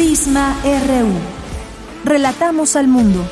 Prisma 0.00 0.56
RU. 0.64 1.12
Relatamos 2.06 2.74
al 2.74 2.88
mundo. 2.88 3.22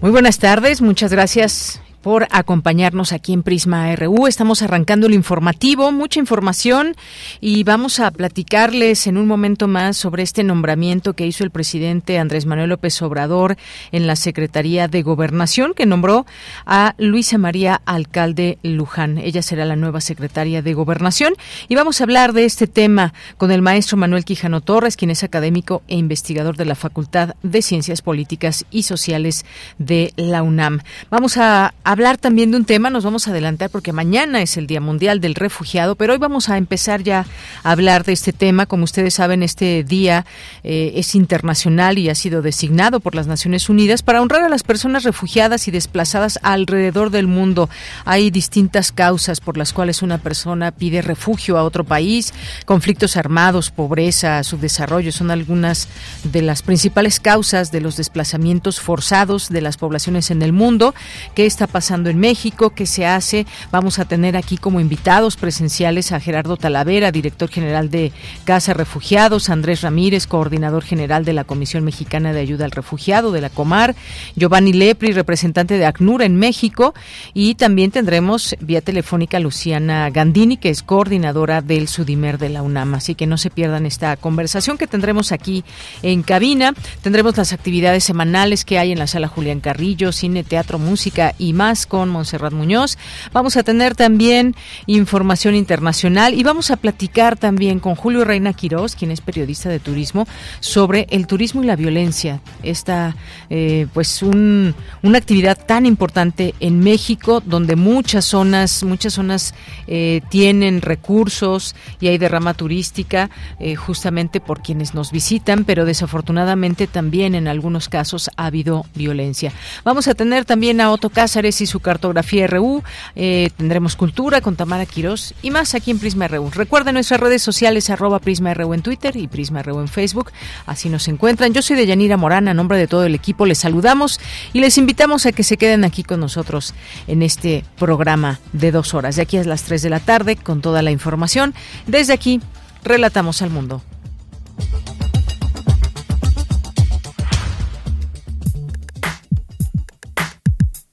Muy 0.00 0.10
buenas 0.10 0.38
tardes, 0.38 0.80
muchas 0.80 1.12
gracias 1.12 1.78
por 2.06 2.28
acompañarnos 2.30 3.10
aquí 3.10 3.32
en 3.32 3.42
Prisma 3.42 3.92
RU. 3.96 4.28
Estamos 4.28 4.62
arrancando 4.62 5.08
el 5.08 5.14
informativo, 5.14 5.90
mucha 5.90 6.20
información 6.20 6.94
y 7.40 7.64
vamos 7.64 7.98
a 7.98 8.12
platicarles 8.12 9.08
en 9.08 9.16
un 9.16 9.26
momento 9.26 9.66
más 9.66 9.96
sobre 9.96 10.22
este 10.22 10.44
nombramiento 10.44 11.14
que 11.14 11.26
hizo 11.26 11.42
el 11.42 11.50
presidente 11.50 12.20
Andrés 12.20 12.46
Manuel 12.46 12.70
López 12.70 13.02
Obrador 13.02 13.56
en 13.90 14.06
la 14.06 14.14
Secretaría 14.14 14.86
de 14.86 15.02
Gobernación, 15.02 15.74
que 15.74 15.84
nombró 15.84 16.26
a 16.64 16.94
Luisa 16.96 17.38
María 17.38 17.82
Alcalde 17.86 18.58
Luján. 18.62 19.18
Ella 19.18 19.42
será 19.42 19.64
la 19.64 19.74
nueva 19.74 20.00
secretaria 20.00 20.62
de 20.62 20.74
Gobernación 20.74 21.34
y 21.66 21.74
vamos 21.74 22.00
a 22.00 22.04
hablar 22.04 22.34
de 22.34 22.44
este 22.44 22.68
tema 22.68 23.14
con 23.36 23.50
el 23.50 23.62
maestro 23.62 23.96
Manuel 23.96 24.24
Quijano 24.24 24.60
Torres, 24.60 24.96
quien 24.96 25.10
es 25.10 25.24
académico 25.24 25.82
e 25.88 25.96
investigador 25.96 26.56
de 26.56 26.66
la 26.66 26.76
Facultad 26.76 27.34
de 27.42 27.62
Ciencias 27.62 28.00
Políticas 28.00 28.64
y 28.70 28.84
Sociales 28.84 29.44
de 29.78 30.12
la 30.14 30.44
UNAM. 30.44 30.82
Vamos 31.10 31.36
a 31.36 31.74
hablar 31.96 32.18
también 32.18 32.50
de 32.50 32.58
un 32.58 32.66
tema, 32.66 32.90
nos 32.90 33.04
vamos 33.04 33.26
a 33.26 33.30
adelantar 33.30 33.70
porque 33.70 33.90
mañana 33.90 34.42
es 34.42 34.58
el 34.58 34.66
Día 34.66 34.82
Mundial 34.82 35.18
del 35.18 35.34
Refugiado, 35.34 35.94
pero 35.94 36.12
hoy 36.12 36.18
vamos 36.18 36.50
a 36.50 36.58
empezar 36.58 37.02
ya 37.02 37.24
a 37.62 37.70
hablar 37.72 38.04
de 38.04 38.12
este 38.12 38.34
tema. 38.34 38.66
Como 38.66 38.84
ustedes 38.84 39.14
saben, 39.14 39.42
este 39.42 39.82
día 39.82 40.26
eh, 40.62 40.92
es 40.96 41.14
internacional 41.14 41.96
y 41.96 42.10
ha 42.10 42.14
sido 42.14 42.42
designado 42.42 43.00
por 43.00 43.14
las 43.14 43.28
Naciones 43.28 43.70
Unidas 43.70 44.02
para 44.02 44.20
honrar 44.20 44.42
a 44.42 44.50
las 44.50 44.62
personas 44.62 45.04
refugiadas 45.04 45.68
y 45.68 45.70
desplazadas 45.70 46.38
alrededor 46.42 47.08
del 47.08 47.28
mundo. 47.28 47.70
Hay 48.04 48.30
distintas 48.30 48.92
causas 48.92 49.40
por 49.40 49.56
las 49.56 49.72
cuales 49.72 50.02
una 50.02 50.18
persona 50.18 50.72
pide 50.72 51.00
refugio 51.00 51.56
a 51.56 51.64
otro 51.64 51.84
país, 51.84 52.34
conflictos 52.66 53.16
armados, 53.16 53.70
pobreza, 53.70 54.44
subdesarrollo, 54.44 55.12
son 55.12 55.30
algunas 55.30 55.88
de 56.24 56.42
las 56.42 56.60
principales 56.60 57.20
causas 57.20 57.72
de 57.72 57.80
los 57.80 57.96
desplazamientos 57.96 58.80
forzados 58.80 59.48
de 59.48 59.62
las 59.62 59.78
poblaciones 59.78 60.30
en 60.30 60.42
el 60.42 60.52
mundo. 60.52 60.94
¿Qué 61.34 61.46
está 61.46 61.66
pasando? 61.76 62.06
en 62.08 62.18
México, 62.18 62.70
qué 62.70 62.86
se 62.86 63.04
hace. 63.04 63.46
Vamos 63.70 63.98
a 63.98 64.06
tener 64.06 64.36
aquí 64.36 64.56
como 64.56 64.80
invitados 64.80 65.36
presenciales 65.36 66.12
a 66.12 66.20
Gerardo 66.20 66.56
Talavera, 66.56 67.12
director 67.12 67.50
general 67.50 67.90
de 67.90 68.12
Casa 68.44 68.72
Refugiados, 68.74 69.50
Andrés 69.50 69.82
Ramírez, 69.82 70.26
coordinador 70.26 70.82
general 70.82 71.24
de 71.24 71.32
la 71.32 71.44
Comisión 71.44 71.84
Mexicana 71.84 72.32
de 72.32 72.40
Ayuda 72.40 72.64
al 72.64 72.70
Refugiado 72.70 73.30
de 73.30 73.40
la 73.40 73.50
Comar, 73.50 73.94
Giovanni 74.36 74.72
Lepri, 74.72 75.12
representante 75.12 75.78
de 75.78 75.86
ACNUR 75.86 76.22
en 76.22 76.36
México, 76.36 76.94
y 77.34 77.54
también 77.56 77.90
tendremos 77.90 78.56
vía 78.60 78.80
telefónica 78.80 79.38
Luciana 79.40 80.10
Gandini, 80.10 80.56
que 80.56 80.70
es 80.70 80.82
coordinadora 80.82 81.62
del 81.62 81.88
Sudimer 81.88 82.38
de 82.38 82.50
la 82.50 82.62
UNAM. 82.62 82.94
Así 82.94 83.14
que 83.14 83.26
no 83.26 83.38
se 83.38 83.50
pierdan 83.50 83.86
esta 83.86 84.16
conversación 84.16 84.78
que 84.78 84.86
tendremos 84.86 85.32
aquí 85.32 85.64
en 86.02 86.22
cabina. 86.22 86.74
Tendremos 87.02 87.36
las 87.36 87.52
actividades 87.52 88.04
semanales 88.04 88.64
que 88.64 88.78
hay 88.78 88.92
en 88.92 88.98
la 88.98 89.06
sala 89.06 89.28
Julián 89.28 89.60
Carrillo, 89.60 90.12
cine, 90.12 90.42
teatro, 90.42 90.78
música 90.78 91.34
y 91.38 91.52
más 91.52 91.65
con 91.74 92.10
Montserrat 92.10 92.52
Muñoz. 92.52 92.96
Vamos 93.32 93.56
a 93.56 93.64
tener 93.64 93.96
también 93.96 94.54
información 94.86 95.56
internacional 95.56 96.34
y 96.34 96.44
vamos 96.44 96.70
a 96.70 96.76
platicar 96.76 97.36
también 97.36 97.80
con 97.80 97.96
Julio 97.96 98.24
Reina 98.24 98.52
Quirós, 98.52 98.94
quien 98.94 99.10
es 99.10 99.20
periodista 99.20 99.68
de 99.68 99.80
turismo, 99.80 100.28
sobre 100.60 101.08
el 101.10 101.26
turismo 101.26 101.64
y 101.64 101.66
la 101.66 101.74
violencia. 101.74 102.40
Esta, 102.62 103.16
eh, 103.50 103.88
pues, 103.92 104.22
un, 104.22 104.76
una 105.02 105.18
actividad 105.18 105.58
tan 105.66 105.86
importante 105.86 106.54
en 106.60 106.78
México, 106.78 107.42
donde 107.44 107.74
muchas 107.74 108.24
zonas, 108.26 108.84
muchas 108.84 109.14
zonas 109.14 109.52
eh, 109.88 110.20
tienen 110.30 110.82
recursos 110.82 111.74
y 112.00 112.06
hay 112.06 112.18
derrama 112.18 112.54
turística, 112.54 113.28
eh, 113.58 113.74
justamente 113.74 114.40
por 114.40 114.62
quienes 114.62 114.94
nos 114.94 115.10
visitan, 115.10 115.64
pero 115.64 115.84
desafortunadamente 115.84 116.86
también 116.86 117.34
en 117.34 117.48
algunos 117.48 117.88
casos 117.88 118.30
ha 118.36 118.46
habido 118.46 118.86
violencia. 118.94 119.52
Vamos 119.84 120.06
a 120.06 120.14
tener 120.14 120.44
también 120.44 120.80
a 120.80 120.90
Otto 120.90 121.10
Cázares 121.10 121.55
y 121.60 121.66
su 121.66 121.80
cartografía 121.80 122.46
RU. 122.46 122.82
Eh, 123.14 123.50
tendremos 123.56 123.96
cultura 123.96 124.40
con 124.40 124.56
Tamara 124.56 124.86
Quirós 124.86 125.34
y 125.42 125.50
más 125.50 125.74
aquí 125.74 125.90
en 125.90 125.98
Prisma 125.98 126.28
RU. 126.28 126.50
Recuerden 126.50 126.94
nuestras 126.94 127.20
redes 127.20 127.42
sociales 127.42 127.90
arroba 127.90 128.18
Prisma 128.18 128.54
RU 128.54 128.74
en 128.74 128.82
Twitter 128.82 129.16
y 129.16 129.28
Prisma 129.28 129.62
RU 129.62 129.80
en 129.80 129.88
Facebook. 129.88 130.32
Así 130.66 130.88
nos 130.88 131.08
encuentran. 131.08 131.52
Yo 131.52 131.62
soy 131.62 131.76
de 131.76 131.86
Yanira 131.86 132.16
Morán, 132.16 132.48
a 132.48 132.54
nombre 132.54 132.78
de 132.78 132.86
todo 132.86 133.04
el 133.04 133.14
equipo 133.14 133.46
les 133.46 133.58
saludamos 133.58 134.20
y 134.52 134.60
les 134.60 134.78
invitamos 134.78 135.26
a 135.26 135.32
que 135.32 135.42
se 135.42 135.56
queden 135.56 135.84
aquí 135.84 136.02
con 136.02 136.20
nosotros 136.20 136.74
en 137.06 137.22
este 137.22 137.64
programa 137.78 138.40
de 138.52 138.72
dos 138.72 138.94
horas. 138.94 139.16
De 139.16 139.22
aquí 139.22 139.36
a 139.36 139.44
las 139.44 139.62
tres 139.62 139.82
de 139.82 139.90
la 139.90 140.00
tarde 140.00 140.36
con 140.36 140.60
toda 140.60 140.82
la 140.82 140.90
información. 140.90 141.54
Desde 141.86 142.12
aquí, 142.12 142.40
relatamos 142.82 143.42
al 143.42 143.50
mundo. 143.50 143.82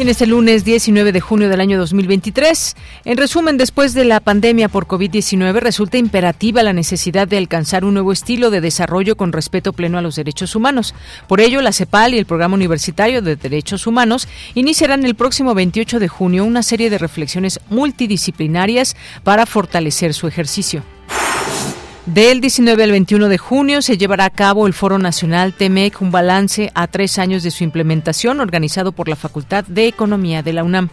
Tienes 0.00 0.22
el 0.22 0.30
lunes 0.30 0.64
19 0.64 1.12
de 1.12 1.20
junio 1.20 1.50
del 1.50 1.60
año 1.60 1.78
2023. 1.78 2.74
En 3.04 3.18
resumen, 3.18 3.58
después 3.58 3.92
de 3.92 4.06
la 4.06 4.20
pandemia 4.20 4.70
por 4.70 4.86
COVID-19, 4.86 5.60
resulta 5.60 5.98
imperativa 5.98 6.62
la 6.62 6.72
necesidad 6.72 7.28
de 7.28 7.36
alcanzar 7.36 7.84
un 7.84 7.92
nuevo 7.92 8.10
estilo 8.10 8.48
de 8.48 8.62
desarrollo 8.62 9.18
con 9.18 9.30
respeto 9.30 9.74
pleno 9.74 9.98
a 9.98 10.00
los 10.00 10.16
derechos 10.16 10.56
humanos. 10.56 10.94
Por 11.28 11.42
ello, 11.42 11.60
la 11.60 11.74
CEPAL 11.74 12.14
y 12.14 12.18
el 12.18 12.24
Programa 12.24 12.54
Universitario 12.54 13.20
de 13.20 13.36
Derechos 13.36 13.86
Humanos 13.86 14.26
iniciarán 14.54 15.04
el 15.04 15.16
próximo 15.16 15.54
28 15.54 16.00
de 16.00 16.08
junio 16.08 16.46
una 16.46 16.62
serie 16.62 16.88
de 16.88 16.96
reflexiones 16.96 17.60
multidisciplinarias 17.68 18.96
para 19.22 19.44
fortalecer 19.44 20.14
su 20.14 20.26
ejercicio. 20.26 20.82
Del 22.12 22.40
19 22.40 22.82
al 22.82 22.90
21 22.90 23.28
de 23.28 23.38
junio 23.38 23.82
se 23.82 23.96
llevará 23.96 24.24
a 24.24 24.30
cabo 24.30 24.66
el 24.66 24.74
Foro 24.74 24.98
Nacional 24.98 25.52
TEMEC, 25.52 26.02
un 26.02 26.10
balance 26.10 26.72
a 26.74 26.88
tres 26.88 27.20
años 27.20 27.44
de 27.44 27.52
su 27.52 27.62
implementación, 27.62 28.40
organizado 28.40 28.90
por 28.90 29.08
la 29.08 29.14
Facultad 29.14 29.62
de 29.64 29.86
Economía 29.86 30.42
de 30.42 30.52
la 30.52 30.64
UNAM. 30.64 30.88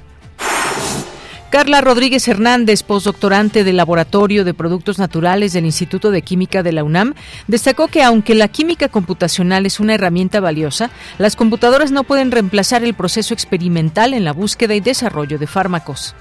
Carla 1.50 1.82
Rodríguez 1.82 2.28
Hernández, 2.28 2.84
postdoctorante 2.84 3.64
del 3.64 3.78
Laboratorio 3.78 4.46
de 4.46 4.54
Productos 4.54 5.00
Naturales 5.00 5.54
del 5.54 5.66
Instituto 5.66 6.12
de 6.12 6.22
Química 6.22 6.62
de 6.62 6.72
la 6.72 6.84
UNAM, 6.84 7.16
destacó 7.48 7.88
que 7.88 8.04
aunque 8.04 8.36
la 8.36 8.50
química 8.50 8.88
computacional 8.88 9.66
es 9.66 9.80
una 9.80 9.96
herramienta 9.96 10.40
valiosa, 10.40 10.92
las 11.18 11.36
computadoras 11.36 11.90
no 11.90 12.04
pueden 12.04 12.30
reemplazar 12.30 12.84
el 12.84 12.94
proceso 12.94 13.34
experimental 13.34 14.14
en 14.14 14.24
la 14.24 14.34
búsqueda 14.34 14.76
y 14.76 14.82
desarrollo 14.82 15.40
de 15.40 15.48
fármacos. 15.48 16.14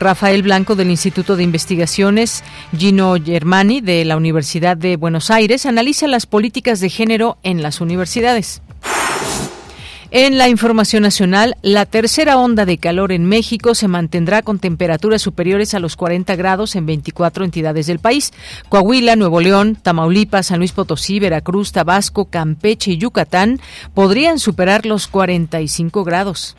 Rafael 0.00 0.42
Blanco 0.42 0.76
del 0.76 0.90
Instituto 0.90 1.36
de 1.36 1.42
Investigaciones, 1.42 2.44
Gino 2.76 3.16
Germani 3.22 3.80
de 3.80 4.04
la 4.04 4.16
Universidad 4.16 4.76
de 4.76 4.96
Buenos 4.96 5.30
Aires, 5.30 5.66
analiza 5.66 6.06
las 6.06 6.26
políticas 6.26 6.80
de 6.80 6.90
género 6.90 7.38
en 7.42 7.62
las 7.62 7.80
universidades. 7.80 8.62
En 10.10 10.38
la 10.38 10.48
información 10.48 11.02
nacional, 11.02 11.54
la 11.60 11.84
tercera 11.84 12.38
onda 12.38 12.64
de 12.64 12.78
calor 12.78 13.12
en 13.12 13.26
México 13.26 13.74
se 13.74 13.88
mantendrá 13.88 14.40
con 14.40 14.58
temperaturas 14.58 15.20
superiores 15.20 15.74
a 15.74 15.80
los 15.80 15.96
40 15.96 16.34
grados 16.34 16.76
en 16.76 16.86
24 16.86 17.44
entidades 17.44 17.86
del 17.86 17.98
país. 17.98 18.32
Coahuila, 18.70 19.16
Nuevo 19.16 19.42
León, 19.42 19.76
Tamaulipas, 19.76 20.46
San 20.46 20.60
Luis 20.60 20.72
Potosí, 20.72 21.20
Veracruz, 21.20 21.72
Tabasco, 21.72 22.24
Campeche 22.24 22.92
y 22.92 22.96
Yucatán 22.96 23.60
podrían 23.92 24.38
superar 24.38 24.86
los 24.86 25.08
45 25.08 26.04
grados. 26.04 26.56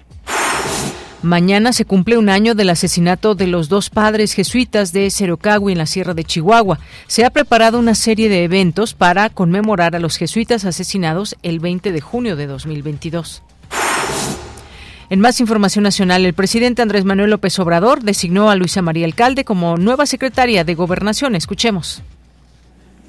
Mañana 1.21 1.73
se 1.73 1.83
cumple 1.83 2.17
un 2.17 2.29
año 2.29 2.55
del 2.55 2.69
asesinato 2.69 3.35
de 3.35 3.45
los 3.45 3.67
dos 3.67 3.89
padres 3.89 4.31
jesuitas 4.31 4.93
de 4.93 5.11
Cerocagui 5.11 5.73
en 5.73 5.77
la 5.77 5.85
Sierra 5.85 6.13
de 6.13 6.23
Chihuahua. 6.23 6.79
Se 7.07 7.25
ha 7.25 7.29
preparado 7.29 7.77
una 7.77 7.93
serie 7.93 8.29
de 8.29 8.45
eventos 8.45 8.93
para 8.93 9.29
conmemorar 9.29 9.97
a 9.97 9.99
los 9.99 10.15
jesuitas 10.15 10.63
asesinados 10.63 11.35
el 11.43 11.59
20 11.59 11.91
de 11.91 11.99
junio 11.99 12.37
de 12.37 12.47
2022. 12.47 13.43
En 15.09 15.19
más 15.19 15.41
información 15.41 15.83
nacional, 15.83 16.23
el 16.23 16.33
presidente 16.33 16.81
Andrés 16.81 17.03
Manuel 17.03 17.31
López 17.31 17.59
Obrador 17.59 18.01
designó 18.01 18.49
a 18.49 18.55
Luisa 18.55 18.81
María 18.81 19.05
Alcalde 19.05 19.43
como 19.43 19.75
nueva 19.75 20.05
secretaria 20.05 20.63
de 20.63 20.75
Gobernación. 20.75 21.35
Escuchemos. 21.35 22.01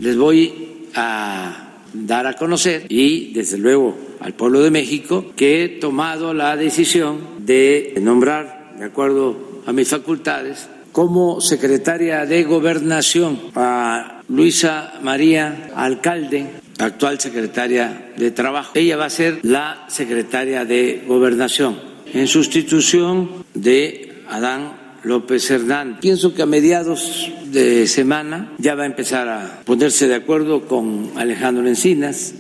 Les 0.00 0.16
voy 0.16 0.88
a 0.96 1.69
dar 1.92 2.26
a 2.26 2.34
conocer 2.34 2.86
y 2.88 3.32
desde 3.32 3.58
luego 3.58 3.96
al 4.20 4.34
pueblo 4.34 4.60
de 4.60 4.70
México 4.70 5.32
que 5.36 5.64
he 5.64 5.68
tomado 5.68 6.34
la 6.34 6.56
decisión 6.56 7.20
de 7.38 7.94
nombrar, 8.00 8.74
de 8.78 8.84
acuerdo 8.84 9.62
a 9.66 9.72
mis 9.72 9.88
facultades, 9.88 10.68
como 10.92 11.40
secretaria 11.40 12.26
de 12.26 12.44
gobernación 12.44 13.38
a 13.54 14.22
Luisa 14.28 14.94
María 15.02 15.70
Alcalde, 15.74 16.46
actual 16.78 17.20
secretaria 17.20 18.12
de 18.16 18.30
Trabajo. 18.30 18.72
Ella 18.74 18.96
va 18.96 19.06
a 19.06 19.10
ser 19.10 19.38
la 19.42 19.84
secretaria 19.88 20.64
de 20.64 21.04
gobernación 21.06 21.78
en 22.12 22.26
sustitución 22.26 23.44
de 23.54 24.24
Adán 24.28 24.79
López 25.02 25.50
Hernández. 25.50 26.00
Pienso 26.00 26.34
que 26.34 26.42
a 26.42 26.46
mediados 26.46 27.30
de 27.46 27.86
semana 27.86 28.52
ya 28.58 28.74
va 28.74 28.84
a 28.84 28.86
empezar 28.86 29.28
a 29.28 29.62
ponerse 29.64 30.08
de 30.08 30.14
acuerdo 30.14 30.66
con 30.66 31.10
Alejandro 31.16 31.66
Encinas, 31.66 32.34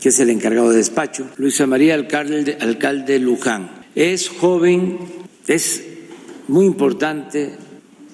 que 0.00 0.08
es 0.10 0.20
el 0.20 0.30
encargado 0.30 0.70
de 0.70 0.78
despacho, 0.78 1.28
Luisa 1.36 1.66
María 1.66 1.94
Alcalde, 1.94 2.58
alcalde 2.60 3.18
Luján. 3.18 3.70
Es 3.94 4.28
joven, 4.28 4.98
es 5.46 5.84
muy 6.48 6.66
importante 6.66 7.52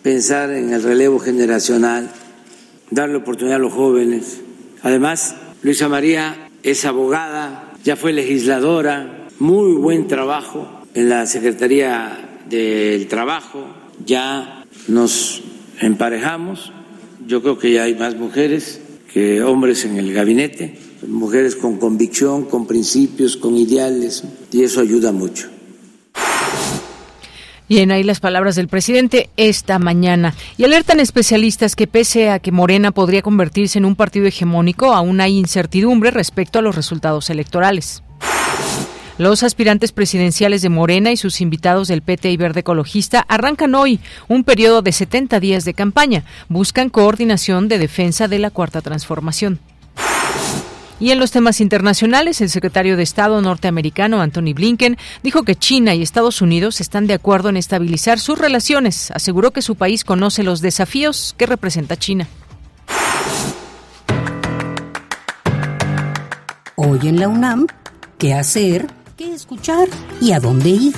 pensar 0.03 0.51
en 0.51 0.73
el 0.73 0.83
relevo 0.83 1.19
generacional, 1.19 2.11
darle 2.91 3.17
oportunidad 3.17 3.57
a 3.57 3.61
los 3.61 3.73
jóvenes. 3.73 4.41
Además, 4.83 5.37
Luisa 5.63 5.89
María 5.89 6.49
es 6.63 6.85
abogada, 6.85 7.73
ya 7.85 7.97
fue 7.97 8.13
legisladora, 8.13 9.29
muy 9.39 9.73
buen 9.75 10.07
trabajo 10.07 10.85
en 10.95 11.09
la 11.09 11.27
Secretaría 11.27 12.41
del 12.49 13.07
Trabajo, 13.09 13.67
ya 14.05 14.64
nos 14.88 15.43
emparejamos, 15.81 16.73
yo 17.26 17.43
creo 17.43 17.58
que 17.58 17.73
ya 17.73 17.85
hay 17.85 17.94
más 17.94 18.17
mujeres 18.17 18.81
que 19.12 19.43
hombres 19.43 19.85
en 19.85 19.97
el 19.97 20.12
gabinete, 20.12 20.79
mujeres 21.06 21.56
con 21.56 21.79
convicción, 21.79 22.44
con 22.44 22.67
principios, 22.67 23.37
con 23.37 23.56
ideales, 23.56 24.25
y 24.52 24.62
eso 24.62 24.81
ayuda 24.81 25.12
mucho. 25.12 25.49
Bien, 27.69 27.93
ahí 27.93 28.02
las 28.02 28.19
palabras 28.19 28.56
del 28.56 28.67
presidente 28.67 29.31
esta 29.37 29.79
mañana. 29.79 30.35
Y 30.56 30.64
alertan 30.64 30.99
especialistas 30.99 31.76
que 31.76 31.87
pese 31.87 32.29
a 32.29 32.41
que 32.41 32.50
Morena 32.50 32.91
podría 32.91 33.23
convertirse 33.23 33.79
en 33.79 33.85
un 33.85 33.94
partido 33.94 34.26
hegemónico, 34.26 34.93
aún 34.93 35.20
hay 35.20 35.38
incertidumbre 35.38 36.11
respecto 36.11 36.58
a 36.58 36.62
los 36.62 36.75
resultados 36.75 37.31
electorales. 37.31 38.03
Los 39.20 39.43
aspirantes 39.43 39.93
presidenciales 39.93 40.62
de 40.62 40.70
Morena 40.70 41.12
y 41.12 41.19
sus 41.19 41.43
invitados 41.43 41.88
del 41.88 42.00
PT 42.00 42.31
y 42.31 42.38
Verde 42.38 42.61
Ecologista 42.61 43.26
arrancan 43.28 43.75
hoy 43.75 44.00
un 44.28 44.44
periodo 44.44 44.81
de 44.81 44.93
70 44.93 45.38
días 45.40 45.67
de 45.67 45.75
campaña. 45.75 46.25
Buscan 46.49 46.88
coordinación 46.88 47.69
de 47.69 47.76
defensa 47.76 48.28
de 48.28 48.38
la 48.38 48.49
Cuarta 48.49 48.81
Transformación. 48.81 49.58
Y 50.99 51.11
en 51.11 51.19
los 51.19 51.32
temas 51.32 51.61
internacionales, 51.61 52.40
el 52.40 52.49
secretario 52.49 52.96
de 52.96 53.02
Estado 53.02 53.43
norteamericano 53.43 54.22
Anthony 54.22 54.55
Blinken 54.55 54.96
dijo 55.22 55.43
que 55.43 55.55
China 55.55 55.94
y 55.94 56.00
Estados 56.00 56.40
Unidos 56.40 56.81
están 56.81 57.06
de 57.06 57.12
acuerdo 57.12 57.50
en 57.50 57.58
estabilizar 57.58 58.19
sus 58.19 58.38
relaciones. 58.38 59.11
Aseguró 59.11 59.50
que 59.50 59.61
su 59.61 59.75
país 59.75 60.02
conoce 60.02 60.44
los 60.44 60.62
desafíos 60.62 61.34
que 61.37 61.44
representa 61.44 61.99
China. 61.99 62.26
Hoy 66.75 67.00
en 67.02 67.20
la 67.20 67.28
UNAM, 67.28 67.67
¿qué 68.17 68.32
hacer? 68.32 69.00
¿Qué 69.20 69.34
escuchar? 69.34 69.87
¿Y 70.22 70.32
a 70.32 70.40
dónde 70.40 70.70
ir? 70.70 70.94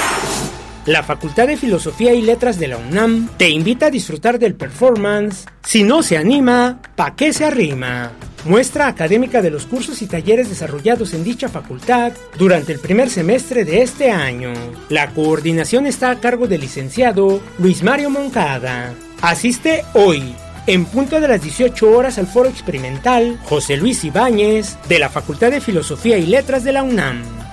La 0.86 1.02
Facultad 1.02 1.46
de 1.46 1.56
Filosofía 1.56 2.14
y 2.14 2.22
Letras 2.22 2.58
de 2.58 2.68
la 2.68 2.78
UNAM 2.78 3.28
te 3.36 3.50
invita 3.50 3.86
a 3.86 3.90
disfrutar 3.90 4.38
del 4.38 4.54
performance 4.54 5.46
Si 5.62 5.82
no 5.82 6.02
se 6.02 6.16
anima, 6.16 6.80
¿pa' 6.96 7.14
qué 7.14 7.32
se 7.32 7.44
arrima? 7.44 8.12
muestra 8.44 8.88
académica 8.88 9.42
de 9.42 9.50
los 9.50 9.66
cursos 9.66 10.02
y 10.02 10.06
talleres 10.06 10.48
desarrollados 10.48 11.14
en 11.14 11.24
dicha 11.24 11.48
facultad 11.48 12.12
durante 12.38 12.72
el 12.72 12.78
primer 12.78 13.10
semestre 13.10 13.64
de 13.64 13.82
este 13.82 14.10
año. 14.10 14.52
La 14.88 15.10
coordinación 15.10 15.86
está 15.86 16.10
a 16.10 16.20
cargo 16.20 16.46
del 16.46 16.62
licenciado 16.62 17.40
Luis 17.58 17.82
Mario 17.82 18.10
Moncada. 18.10 18.94
Asiste 19.20 19.84
hoy, 19.94 20.34
en 20.66 20.84
punto 20.84 21.20
de 21.20 21.28
las 21.28 21.42
18 21.42 21.90
horas 21.90 22.18
al 22.18 22.26
foro 22.26 22.48
experimental 22.48 23.38
José 23.44 23.76
Luis 23.76 24.04
Ibáñez 24.04 24.76
de 24.88 24.98
la 24.98 25.08
Facultad 25.08 25.50
de 25.50 25.60
Filosofía 25.60 26.18
y 26.18 26.26
Letras 26.26 26.64
de 26.64 26.72
la 26.72 26.82
UNAM. 26.82 27.47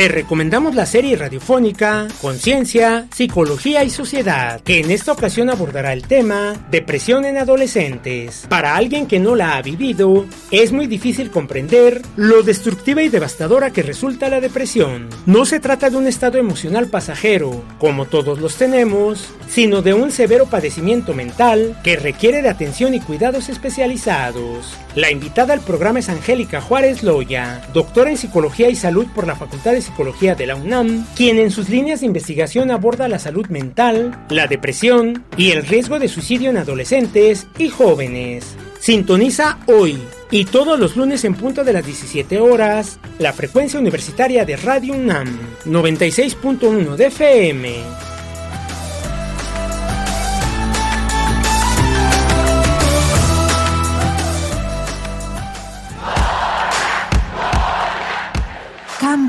Te 0.00 0.08
recomendamos 0.08 0.74
la 0.74 0.86
serie 0.86 1.14
radiofónica 1.14 2.08
Conciencia, 2.22 3.06
Psicología 3.14 3.84
y 3.84 3.90
Sociedad, 3.90 4.62
que 4.62 4.80
en 4.80 4.90
esta 4.90 5.12
ocasión 5.12 5.50
abordará 5.50 5.92
el 5.92 6.06
tema 6.08 6.54
Depresión 6.70 7.26
en 7.26 7.36
adolescentes. 7.36 8.46
Para 8.48 8.76
alguien 8.76 9.06
que 9.06 9.20
no 9.20 9.36
la 9.36 9.58
ha 9.58 9.60
vivido, 9.60 10.24
es 10.50 10.72
muy 10.72 10.86
difícil 10.86 11.30
comprender 11.30 12.00
lo 12.16 12.42
destructiva 12.42 13.02
y 13.02 13.10
devastadora 13.10 13.72
que 13.72 13.82
resulta 13.82 14.30
la 14.30 14.40
depresión. 14.40 15.10
No 15.26 15.44
se 15.44 15.60
trata 15.60 15.90
de 15.90 15.98
un 15.98 16.06
estado 16.06 16.38
emocional 16.38 16.86
pasajero, 16.86 17.62
como 17.78 18.06
todos 18.06 18.40
los 18.40 18.56
tenemos, 18.56 19.28
sino 19.50 19.82
de 19.82 19.92
un 19.92 20.12
severo 20.12 20.46
padecimiento 20.46 21.12
mental 21.12 21.78
que 21.84 21.96
requiere 21.96 22.40
de 22.40 22.48
atención 22.48 22.94
y 22.94 23.00
cuidados 23.00 23.50
especializados. 23.50 24.78
La 24.96 25.10
invitada 25.10 25.54
al 25.54 25.60
programa 25.60 26.00
es 26.00 26.08
Angélica 26.08 26.60
Juárez 26.60 27.04
Loya, 27.04 27.62
doctora 27.72 28.10
en 28.10 28.16
Psicología 28.16 28.68
y 28.68 28.74
Salud 28.74 29.06
por 29.14 29.26
la 29.26 29.36
Facultad 29.36 29.72
de 29.72 29.82
Psicología 29.82 30.34
de 30.34 30.46
la 30.46 30.56
UNAM, 30.56 31.06
quien 31.14 31.38
en 31.38 31.52
sus 31.52 31.68
líneas 31.68 32.00
de 32.00 32.06
investigación 32.06 32.72
aborda 32.72 33.06
la 33.06 33.20
salud 33.20 33.46
mental, 33.46 34.26
la 34.30 34.48
depresión 34.48 35.24
y 35.36 35.52
el 35.52 35.64
riesgo 35.64 36.00
de 36.00 36.08
suicidio 36.08 36.50
en 36.50 36.56
adolescentes 36.56 37.46
y 37.56 37.68
jóvenes. 37.68 38.56
Sintoniza 38.80 39.58
hoy 39.66 40.00
y 40.30 40.44
todos 40.46 40.78
los 40.78 40.96
lunes 40.96 41.24
en 41.24 41.34
punto 41.34 41.62
de 41.62 41.72
las 41.72 41.86
17 41.86 42.40
horas 42.40 42.98
la 43.18 43.32
frecuencia 43.32 43.78
universitaria 43.78 44.44
de 44.44 44.56
Radio 44.56 44.94
UNAM 44.94 45.38
96.1 45.66 46.96
de 46.96 47.06
FM. 47.06 48.09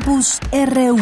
Campus 0.03 0.39
RU. 0.51 0.97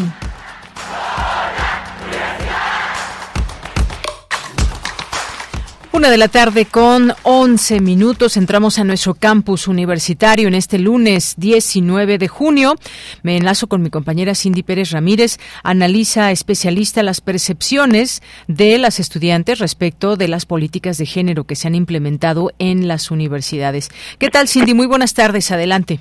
Una 5.93 6.09
de 6.09 6.17
la 6.17 6.27
tarde 6.27 6.65
con 6.65 7.13
11 7.23 7.79
minutos 7.79 8.35
entramos 8.35 8.77
a 8.77 8.83
nuestro 8.83 9.13
campus 9.13 9.69
universitario 9.69 10.49
en 10.49 10.53
este 10.53 10.79
lunes 10.79 11.35
19 11.37 12.17
de 12.17 12.27
junio. 12.27 12.75
Me 13.23 13.37
enlazo 13.37 13.67
con 13.67 13.81
mi 13.81 13.89
compañera 13.89 14.35
Cindy 14.35 14.63
Pérez 14.63 14.91
Ramírez, 14.91 15.37
analiza 15.63 16.31
especialista 16.31 17.01
las 17.01 17.21
percepciones 17.21 18.21
de 18.47 18.77
las 18.79 18.99
estudiantes 18.99 19.59
respecto 19.59 20.17
de 20.17 20.27
las 20.27 20.45
políticas 20.45 20.97
de 20.97 21.05
género 21.05 21.45
que 21.45 21.55
se 21.55 21.69
han 21.69 21.75
implementado 21.75 22.51
en 22.59 22.89
las 22.89 23.11
universidades. 23.11 23.91
¿Qué 24.17 24.29
tal 24.29 24.49
Cindy? 24.49 24.73
Muy 24.73 24.87
buenas 24.87 25.13
tardes, 25.13 25.51
adelante. 25.51 25.99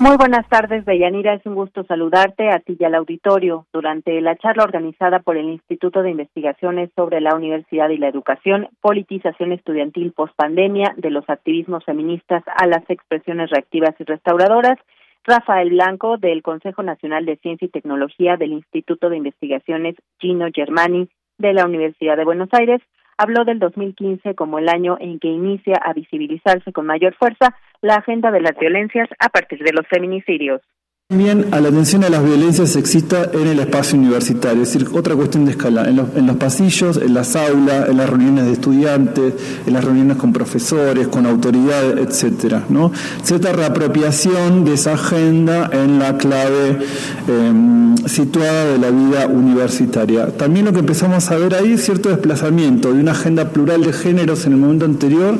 Muy 0.00 0.16
buenas 0.16 0.46
tardes, 0.48 0.84
Deyanira. 0.84 1.34
Es 1.34 1.46
un 1.46 1.54
gusto 1.54 1.84
saludarte 1.84 2.50
a 2.50 2.58
ti 2.58 2.76
y 2.78 2.84
al 2.84 2.96
auditorio. 2.96 3.66
Durante 3.72 4.20
la 4.20 4.36
charla 4.36 4.64
organizada 4.64 5.20
por 5.20 5.36
el 5.36 5.48
Instituto 5.48 6.02
de 6.02 6.10
Investigaciones 6.10 6.90
sobre 6.96 7.20
la 7.20 7.36
Universidad 7.36 7.88
y 7.90 7.98
la 7.98 8.08
Educación, 8.08 8.68
Politización 8.80 9.52
Estudiantil 9.52 10.12
Postpandemia, 10.12 10.94
de 10.96 11.10
los 11.10 11.24
activismos 11.30 11.84
feministas 11.84 12.42
a 12.56 12.66
las 12.66 12.82
expresiones 12.90 13.50
reactivas 13.50 13.94
y 14.00 14.04
restauradoras, 14.04 14.78
Rafael 15.22 15.70
Blanco, 15.70 16.18
del 16.18 16.42
Consejo 16.42 16.82
Nacional 16.82 17.24
de 17.24 17.36
Ciencia 17.36 17.66
y 17.66 17.70
Tecnología 17.70 18.36
del 18.36 18.52
Instituto 18.52 19.08
de 19.08 19.18
Investigaciones 19.18 19.94
Gino 20.18 20.48
Germani 20.52 21.08
de 21.38 21.52
la 21.52 21.64
Universidad 21.66 22.16
de 22.16 22.24
Buenos 22.24 22.48
Aires, 22.52 22.82
habló 23.16 23.44
del 23.44 23.58
2015 23.58 24.34
como 24.34 24.58
el 24.58 24.68
año 24.68 24.96
en 25.00 25.18
que 25.18 25.28
inicia 25.28 25.74
a 25.84 25.92
visibilizarse 25.92 26.72
con 26.72 26.86
mayor 26.86 27.14
fuerza 27.14 27.56
la 27.80 27.96
agenda 27.96 28.30
de 28.30 28.40
las 28.40 28.56
violencias 28.58 29.08
a 29.18 29.28
partir 29.28 29.62
de 29.62 29.72
los 29.72 29.86
feminicidios. 29.88 30.60
También 31.14 31.46
a 31.52 31.60
la 31.60 31.68
atención 31.68 32.02
a 32.02 32.08
las 32.08 32.24
violencias 32.24 32.70
sexistas 32.70 33.28
en 33.34 33.46
el 33.46 33.60
espacio 33.60 33.96
universitario, 33.96 34.64
es 34.64 34.72
decir, 34.72 34.88
otra 34.92 35.14
cuestión 35.14 35.44
de 35.44 35.52
escala, 35.52 35.88
en 35.88 36.26
los, 36.26 36.36
pasillos, 36.38 36.96
en 36.96 37.14
las 37.14 37.36
aulas, 37.36 37.88
en 37.88 37.98
las 37.98 38.10
reuniones 38.10 38.46
de 38.46 38.52
estudiantes, 38.54 39.34
en 39.64 39.72
las 39.74 39.84
reuniones 39.84 40.16
con 40.16 40.32
profesores, 40.32 41.06
con 41.06 41.24
autoridades, 41.26 42.04
etcétera, 42.08 42.64
¿no? 42.68 42.90
Cierta 43.22 43.52
reapropiación 43.52 44.64
de 44.64 44.74
esa 44.74 44.94
agenda 44.94 45.70
en 45.72 46.00
la 46.00 46.18
clave 46.18 46.80
em, 47.28 47.96
situada 48.08 48.72
de 48.72 48.78
la 48.78 48.90
vida 48.90 49.28
universitaria. 49.28 50.36
También 50.36 50.66
lo 50.66 50.72
que 50.72 50.80
empezamos 50.80 51.30
a 51.30 51.36
ver 51.36 51.54
ahí 51.54 51.74
es 51.74 51.84
cierto 51.84 52.08
desplazamiento 52.08 52.92
de 52.92 53.00
una 53.00 53.12
agenda 53.12 53.50
plural 53.50 53.84
de 53.84 53.92
géneros 53.92 54.46
en 54.46 54.54
el 54.54 54.58
momento 54.58 54.84
anterior 54.84 55.38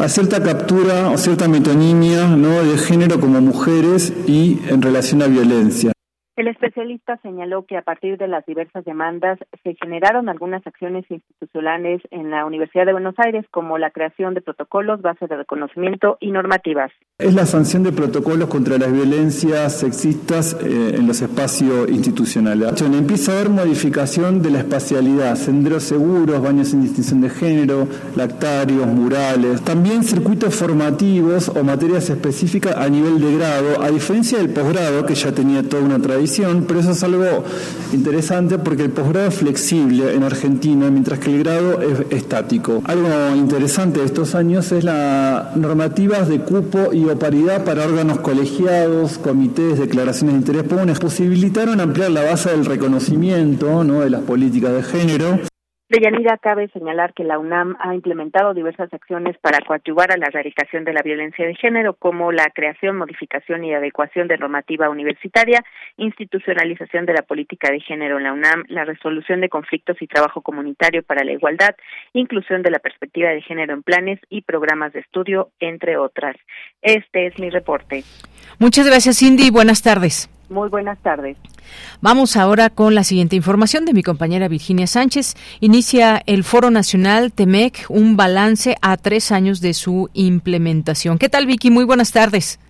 a 0.00 0.08
cierta 0.08 0.42
captura 0.42 1.10
o 1.10 1.18
cierta 1.18 1.46
metonimia 1.46 2.26
¿no? 2.26 2.64
de 2.64 2.76
género 2.78 3.20
como 3.20 3.40
mujeres 3.40 4.12
y 4.26 4.58
en 4.68 4.82
realidad 4.82 5.03
relación 5.04 5.22
a 5.22 5.26
violencia. 5.26 5.93
El 6.36 6.48
especialista 6.48 7.16
señaló 7.22 7.64
que 7.64 7.76
a 7.76 7.82
partir 7.82 8.18
de 8.18 8.26
las 8.26 8.44
diversas 8.44 8.84
demandas 8.84 9.38
se 9.62 9.76
generaron 9.80 10.28
algunas 10.28 10.66
acciones 10.66 11.04
institucionales 11.08 12.02
en 12.10 12.32
la 12.32 12.44
Universidad 12.44 12.86
de 12.86 12.92
Buenos 12.92 13.14
Aires, 13.18 13.46
como 13.52 13.78
la 13.78 13.92
creación 13.92 14.34
de 14.34 14.40
protocolos, 14.40 15.00
bases 15.00 15.28
de 15.28 15.36
reconocimiento 15.36 16.18
y 16.18 16.32
normativas. 16.32 16.90
Es 17.18 17.32
la 17.34 17.46
sanción 17.46 17.84
de 17.84 17.92
protocolos 17.92 18.48
contra 18.48 18.78
las 18.78 18.92
violencias 18.92 19.78
sexistas 19.78 20.54
eh, 20.60 20.96
en 20.96 21.06
los 21.06 21.22
espacios 21.22 21.88
institucionales. 21.88 22.82
Empieza 22.82 23.30
a 23.30 23.34
haber 23.36 23.50
modificación 23.50 24.42
de 24.42 24.50
la 24.50 24.58
espacialidad, 24.58 25.36
senderos 25.36 25.84
seguros, 25.84 26.42
baños 26.42 26.70
sin 26.70 26.82
distinción 26.82 27.20
de 27.20 27.30
género, 27.30 27.86
lactarios, 28.16 28.88
murales, 28.88 29.62
también 29.62 30.02
circuitos 30.02 30.52
formativos 30.52 31.48
o 31.48 31.62
materias 31.62 32.10
específicas 32.10 32.76
a 32.76 32.88
nivel 32.88 33.20
de 33.20 33.36
grado, 33.36 33.80
a 33.80 33.90
diferencia 33.90 34.38
del 34.38 34.52
posgrado, 34.52 35.06
que 35.06 35.14
ya 35.14 35.32
tenía 35.32 35.62
toda 35.62 35.84
una 35.84 36.00
tradición 36.00 36.23
pero 36.66 36.80
eso 36.80 36.92
es 36.92 37.02
algo 37.02 37.44
interesante 37.92 38.58
porque 38.58 38.82
el 38.82 38.90
posgrado 38.90 39.28
es 39.28 39.34
flexible 39.34 40.14
en 40.14 40.22
Argentina, 40.22 40.90
mientras 40.90 41.18
que 41.18 41.34
el 41.34 41.38
grado 41.42 41.80
es 41.80 42.06
estático. 42.10 42.82
Algo 42.84 43.08
interesante 43.36 44.00
de 44.00 44.06
estos 44.06 44.34
años 44.34 44.72
es 44.72 44.84
las 44.84 45.56
normativas 45.56 46.28
de 46.28 46.40
cupo 46.40 46.92
y 46.92 47.04
o 47.04 47.18
paridad 47.18 47.64
para 47.64 47.84
órganos 47.84 48.20
colegiados, 48.20 49.18
comités, 49.18 49.78
declaraciones 49.78 50.34
de 50.34 50.38
interés 50.40 50.68
comunes, 50.68 50.98
posibilitaron 50.98 51.80
ampliar 51.80 52.10
la 52.10 52.22
base 52.22 52.50
del 52.50 52.64
reconocimiento 52.64 53.84
¿no? 53.84 54.00
de 54.00 54.10
las 54.10 54.22
políticas 54.22 54.72
de 54.72 54.82
género. 54.82 55.53
De 55.94 56.00
Yanira 56.00 56.38
cabe 56.38 56.66
señalar 56.70 57.14
que 57.14 57.22
la 57.22 57.38
UNAM 57.38 57.76
ha 57.78 57.94
implementado 57.94 58.52
diversas 58.52 58.92
acciones 58.92 59.38
para 59.38 59.60
coadyuvar 59.64 60.10
a 60.10 60.16
la 60.16 60.26
erradicación 60.26 60.82
de 60.84 60.92
la 60.92 61.02
violencia 61.02 61.46
de 61.46 61.54
género, 61.54 61.94
como 61.94 62.32
la 62.32 62.50
creación, 62.52 62.96
modificación 62.96 63.62
y 63.62 63.72
adecuación 63.72 64.26
de 64.26 64.36
normativa 64.36 64.90
universitaria, 64.90 65.64
institucionalización 65.96 67.06
de 67.06 67.12
la 67.12 67.22
política 67.22 67.70
de 67.70 67.78
género 67.78 68.16
en 68.16 68.24
la 68.24 68.32
UNAM, 68.32 68.64
la 68.66 68.84
resolución 68.84 69.40
de 69.40 69.48
conflictos 69.48 69.96
y 70.00 70.08
trabajo 70.08 70.42
comunitario 70.42 71.04
para 71.04 71.22
la 71.22 71.30
igualdad, 71.30 71.76
inclusión 72.12 72.62
de 72.62 72.72
la 72.72 72.80
perspectiva 72.80 73.28
de 73.28 73.42
género 73.42 73.72
en 73.72 73.84
planes 73.84 74.18
y 74.28 74.42
programas 74.42 74.92
de 74.94 74.98
estudio, 74.98 75.50
entre 75.60 75.96
otras. 75.96 76.34
Este 76.82 77.28
es 77.28 77.38
mi 77.38 77.50
reporte. 77.50 78.02
Muchas 78.58 78.84
gracias, 78.84 79.20
Cindy. 79.20 79.50
Buenas 79.50 79.80
tardes. 79.80 80.28
Muy 80.48 80.68
buenas 80.68 80.98
tardes. 80.98 81.36
Vamos 82.00 82.36
ahora 82.36 82.70
con 82.70 82.94
la 82.94 83.04
siguiente 83.04 83.36
información 83.36 83.84
de 83.84 83.94
mi 83.94 84.02
compañera 84.02 84.48
Virginia 84.48 84.86
Sánchez. 84.86 85.34
Inicia 85.60 86.22
el 86.26 86.44
Foro 86.44 86.70
Nacional 86.70 87.32
TEMEC 87.32 87.86
un 87.88 88.16
balance 88.16 88.76
a 88.82 88.96
tres 88.96 89.32
años 89.32 89.60
de 89.60 89.74
su 89.74 90.10
implementación. 90.12 91.18
¿Qué 91.18 91.28
tal, 91.28 91.46
Vicky? 91.46 91.70
Muy 91.70 91.84
buenas 91.84 92.12
tardes. 92.12 92.60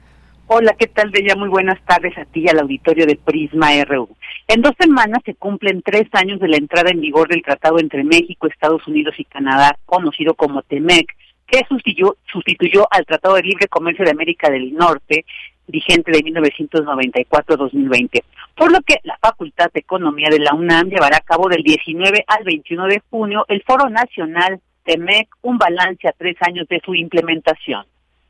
Hola, 0.47 0.77
¿qué 0.79 0.87
tal, 0.87 1.11
Bella? 1.11 1.35
Muy 1.37 1.49
buenas 1.49 1.83
tardes 1.87 2.17
a 2.19 2.27
ti 2.27 2.45
y 2.45 2.49
al 2.49 2.61
auditorio 2.61 3.07
de 3.07 3.17
Prisma 3.17 3.71
RU. 3.85 4.09
En 4.47 4.61
dos 4.61 4.75
semanas 4.79 5.21
se 5.25 5.35
cumplen 5.35 5.81
tres 5.83 6.07
años 6.13 6.39
de 6.39 6.49
la 6.49 6.59
entrada 6.59 6.91
en 6.91 7.01
vigor 7.01 7.29
del 7.29 7.43
tratado 7.43 7.79
entre 7.79 8.05
México, 8.05 8.47
Estados 8.47 8.87
Unidos 8.87 9.15
y 9.17 9.25
Canadá, 9.25 9.79
conocido 9.87 10.35
como 10.35 10.61
TEMEC, 10.63 11.07
que 11.47 11.63
sustituyó, 11.69 12.17
sustituyó 12.31 12.87
al 12.91 13.07
Tratado 13.07 13.37
de 13.37 13.43
Libre 13.43 13.69
Comercio 13.69 14.05
de 14.05 14.11
América 14.11 14.51
del 14.51 14.75
Norte 14.75 15.25
vigente 15.67 16.13
de 16.13 16.23
1994-2020, 16.25 18.23
por 18.57 18.73
lo 18.73 18.81
que 18.83 18.97
la 19.03 19.19
Facultad 19.21 19.71
de 19.73 19.81
Economía 19.81 20.29
de 20.31 20.41
la 20.41 20.55
UNAM 20.55 20.89
llevará 20.89 21.17
a 21.17 21.21
cabo 21.21 21.49
del 21.49 21.63
19 21.63 22.25
al 22.27 22.45
21 22.45 22.87
de 22.87 23.03
junio 23.11 23.45
el 23.49 23.63
Foro 23.63 23.89
Nacional 23.89 24.61
TEMEC, 24.85 25.29
un 25.43 25.59
balance 25.59 26.07
a 26.09 26.13
tres 26.13 26.37
años 26.41 26.69
de 26.69 26.81
su 26.85 26.95
implementación. 26.95 27.87